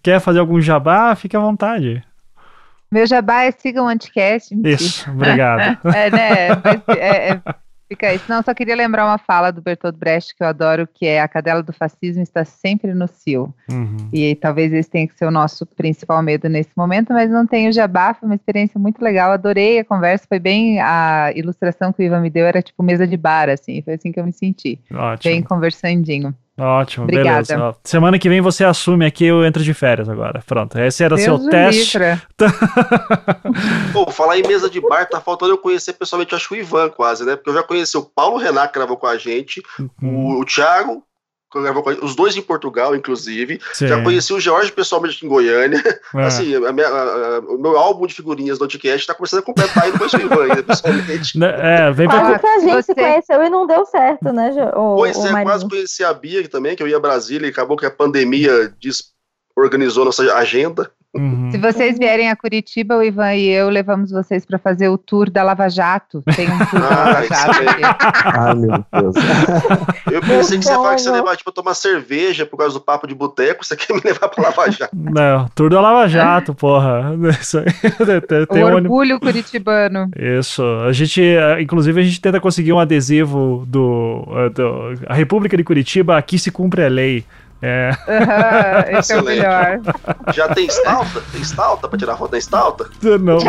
Quer 0.01 0.21
fazer 0.21 0.39
algum 0.39 0.61
jabá? 0.61 1.13
Fique 1.15 1.35
à 1.35 1.39
vontade. 1.39 2.03
Meu 2.91 3.05
jabá 3.05 3.43
é 3.43 3.51
sigam 3.51 3.85
o 3.85 3.89
Anticast. 3.89 4.55
Isso, 4.63 5.09
obrigado. 5.11 5.77
é, 5.93 6.09
né? 6.09 6.47
É, 6.97 7.31
é, 7.31 7.41
Fica 7.89 8.13
isso. 8.13 8.25
Não, 8.29 8.43
só 8.43 8.53
queria 8.53 8.75
lembrar 8.75 9.03
uma 9.03 9.17
fala 9.17 9.51
do 9.51 9.63
Bertolt 9.63 9.95
Brecht 9.95 10.35
que 10.35 10.43
eu 10.43 10.47
adoro, 10.47 10.87
que 10.87 11.07
é 11.07 11.19
a 11.19 11.27
cadela 11.27 11.63
do 11.63 11.73
fascismo 11.73 12.21
está 12.21 12.45
sempre 12.45 12.93
no 12.93 13.07
cio. 13.07 13.51
Uhum. 13.67 14.09
E 14.13 14.35
talvez 14.35 14.71
esse 14.71 14.87
tenha 14.87 15.07
que 15.07 15.17
ser 15.17 15.25
o 15.25 15.31
nosso 15.31 15.65
principal 15.65 16.21
medo 16.21 16.47
nesse 16.47 16.69
momento, 16.77 17.11
mas 17.13 17.31
não 17.31 17.47
tenho 17.47 17.73
jabá, 17.73 18.13
foi 18.13 18.29
uma 18.29 18.35
experiência 18.35 18.79
muito 18.79 19.03
legal. 19.03 19.31
Adorei 19.31 19.79
a 19.79 19.83
conversa, 19.83 20.25
foi 20.29 20.37
bem 20.37 20.79
a 20.79 21.31
ilustração 21.35 21.91
que 21.91 22.03
o 22.03 22.05
Ivan 22.05 22.21
me 22.21 22.29
deu, 22.29 22.45
era 22.45 22.61
tipo 22.61 22.83
mesa 22.83 23.07
de 23.07 23.17
bar, 23.17 23.49
assim, 23.49 23.81
foi 23.81 23.95
assim 23.95 24.11
que 24.11 24.19
eu 24.19 24.25
me 24.25 24.33
senti. 24.33 24.79
Ótimo. 24.93 25.33
Bem 25.33 25.41
conversandinho. 25.41 26.35
Ótimo, 26.59 27.05
Obrigada. 27.05 27.47
beleza. 27.47 27.75
Semana 27.83 28.19
que 28.19 28.27
vem 28.29 28.41
você 28.41 28.63
assume 28.63 29.05
aqui, 29.05 29.25
eu 29.25 29.45
entro 29.45 29.63
de 29.63 29.73
férias 29.73 30.09
agora. 30.09 30.43
Pronto, 30.45 30.77
esse 30.77 31.03
era 31.03 31.15
o 31.15 31.17
seu 31.17 31.49
teste. 31.49 31.97
Pô, 33.93 34.11
falar 34.11 34.37
em 34.37 34.47
mesa 34.47 34.69
de 34.69 34.81
bar, 34.81 35.07
tá 35.07 35.21
faltando 35.21 35.53
eu 35.53 35.57
conhecer 35.57 35.93
pessoalmente, 35.93 36.35
acho 36.35 36.53
o 36.53 36.57
Ivan 36.57 36.89
quase, 36.89 37.25
né? 37.25 37.35
Porque 37.35 37.49
eu 37.49 37.53
já 37.53 37.63
conheci 37.63 37.97
o 37.97 38.03
Paulo 38.03 38.37
Renato, 38.37 38.73
que 38.73 38.79
gravou 38.79 38.97
com 38.97 39.07
a 39.07 39.17
gente, 39.17 39.63
uhum. 39.79 40.37
o, 40.37 40.41
o 40.41 40.45
Thiago, 40.45 41.03
os 42.01 42.15
dois 42.15 42.35
em 42.37 42.41
Portugal, 42.41 42.95
inclusive. 42.95 43.59
Sim. 43.73 43.87
Já 43.87 44.03
conheci 44.03 44.31
o 44.31 44.39
Jorge 44.39 44.71
pessoalmente 44.71 45.25
em 45.25 45.29
Goiânia. 45.29 45.79
É. 46.15 46.23
Assim, 46.25 46.55
a 46.55 46.71
minha, 46.71 46.87
a, 46.87 47.37
a, 47.37 47.39
o 47.39 47.57
meu 47.57 47.77
álbum 47.77 48.07
de 48.07 48.15
figurinhas 48.15 48.57
do 48.57 48.61
podcast 48.61 49.01
está 49.01 49.13
começando 49.13 49.41
a 49.41 49.43
completar 49.43 49.87
e 49.87 49.91
depois 49.91 50.11
ainda, 50.13 50.63
pessoalmente. 50.63 51.37
Né, 51.39 51.55
é, 51.57 51.91
vem 51.91 52.07
pra... 52.07 52.19
Quase 52.19 52.39
que 52.39 52.47
a 52.47 52.59
gente 52.59 52.73
Você... 52.73 52.93
se 52.93 52.95
conheceu 52.95 53.43
e 53.43 53.49
não 53.49 53.67
deu 53.67 53.85
certo, 53.85 54.33
né, 54.33 54.51
o, 54.75 54.95
Pois 54.95 55.15
o 55.17 55.27
é, 55.27 55.31
Marinho. 55.31 55.51
quase 55.51 55.69
conheci 55.69 56.03
a 56.03 56.13
Bia 56.13 56.47
também, 56.49 56.75
que 56.75 56.81
eu 56.81 56.87
ia 56.87 56.97
a 56.97 56.99
Brasília 56.99 57.47
e 57.47 57.51
acabou 57.51 57.77
que 57.77 57.85
a 57.85 57.91
pandemia 57.91 58.73
desorganizou 58.81 60.05
nossa 60.05 60.23
agenda. 60.33 60.91
Uhum. 61.15 61.49
Se 61.49 61.57
vocês 61.57 61.97
vierem 61.97 62.29
a 62.29 62.35
Curitiba, 62.35 62.95
o 62.95 63.03
Ivan 63.03 63.33
e 63.33 63.47
eu 63.47 63.67
levamos 63.69 64.11
vocês 64.11 64.45
para 64.45 64.59
fazer 64.59 64.89
o 64.89 64.97
tour 64.97 65.29
da 65.29 65.41
Lava 65.41 65.67
Jato. 65.67 66.21
Tem 66.35 66.47
um 66.47 66.57
tour 66.57 66.79
da 66.79 66.89
Lava 66.89 67.25
Jato 67.25 67.69
aqui. 67.69 67.81
Ai, 68.25 68.55
meu 68.55 68.85
Deus. 68.93 69.15
Eu 70.11 70.21
pensei 70.21 70.57
que 70.57 70.65
você 70.65 70.71
ia 70.71 70.75
falar 70.75 70.95
que 70.95 71.01
você 71.01 71.11
levar 71.11 71.35
tipo, 71.35 71.51
tomar 71.51 71.73
cerveja 71.73 72.45
por 72.45 72.57
causa 72.57 72.73
do 72.73 72.81
papo 72.81 73.07
de 73.07 73.15
boteco. 73.15 73.65
Você 73.65 73.75
quer 73.75 73.93
me 73.93 74.01
levar 74.03 74.29
para 74.29 74.43
Lava 74.43 74.69
Jato? 74.69 74.95
Não, 74.95 75.47
tour 75.55 75.69
da 75.69 75.81
Lava 75.81 76.07
Jato, 76.07 76.53
porra. 76.53 77.15
Isso 77.41 77.57
aí. 77.57 77.65
Tem 78.47 78.63
o 78.63 78.67
orgulho 78.67 79.15
um... 79.15 79.19
curitibano. 79.19 80.09
Isso. 80.15 80.63
A 80.87 80.91
gente, 80.91 81.21
inclusive, 81.59 81.99
a 81.99 82.03
gente 82.03 82.21
tenta 82.21 82.39
conseguir 82.39 82.73
um 82.73 82.79
adesivo 82.79 83.65
do, 83.67 84.25
do 84.53 84.93
a 85.07 85.15
República 85.15 85.57
de 85.57 85.63
Curitiba. 85.63 86.17
Aqui 86.17 86.37
se 86.37 86.51
cumpre 86.51 86.83
a 86.83 86.87
lei. 86.87 87.25
É. 87.61 87.91
Uhum, 88.07 88.99
esse 88.99 89.13
é 89.13 89.19
o 89.19 89.23
melhor. 89.23 89.79
Já 90.33 90.47
tem 90.49 90.65
estalta? 90.65 91.21
Tem 91.31 91.41
estalta 91.41 91.89
pra 91.89 91.97
tirar 91.99 92.15
foto 92.15 92.31
da 92.31 92.37
estalta? 92.37 92.89
Não. 93.01 93.39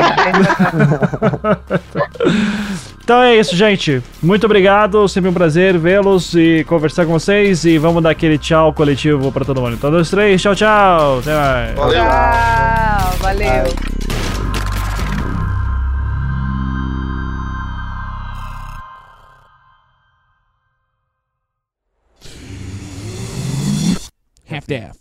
então 3.05 3.23
é 3.23 3.37
isso, 3.37 3.55
gente. 3.55 4.03
Muito 4.20 4.45
obrigado. 4.47 5.09
Sempre 5.09 5.31
um 5.31 5.35
prazer 5.35 5.78
vê-los 5.78 6.35
e 6.35 6.65
conversar 6.65 7.07
com 7.07 7.12
vocês. 7.12 7.65
E 7.65 7.78
vamos 7.78 8.03
dar 8.03 8.11
aquele 8.11 8.37
tchau 8.37 8.73
coletivo 8.73 9.31
pra 9.31 9.45
todo 9.45 9.61
mundo. 9.61 9.74
Então, 9.74 9.91
dois, 9.91 10.11
três. 10.11 10.43
Tchau, 10.43 10.57
tchau. 10.57 11.20
Até 11.20 11.35
mais. 11.35 11.74
Valeu. 11.77 12.05
Tchau. 12.05 13.12
Valeu. 13.20 13.90
half 24.51 24.66
daft. 24.66 24.99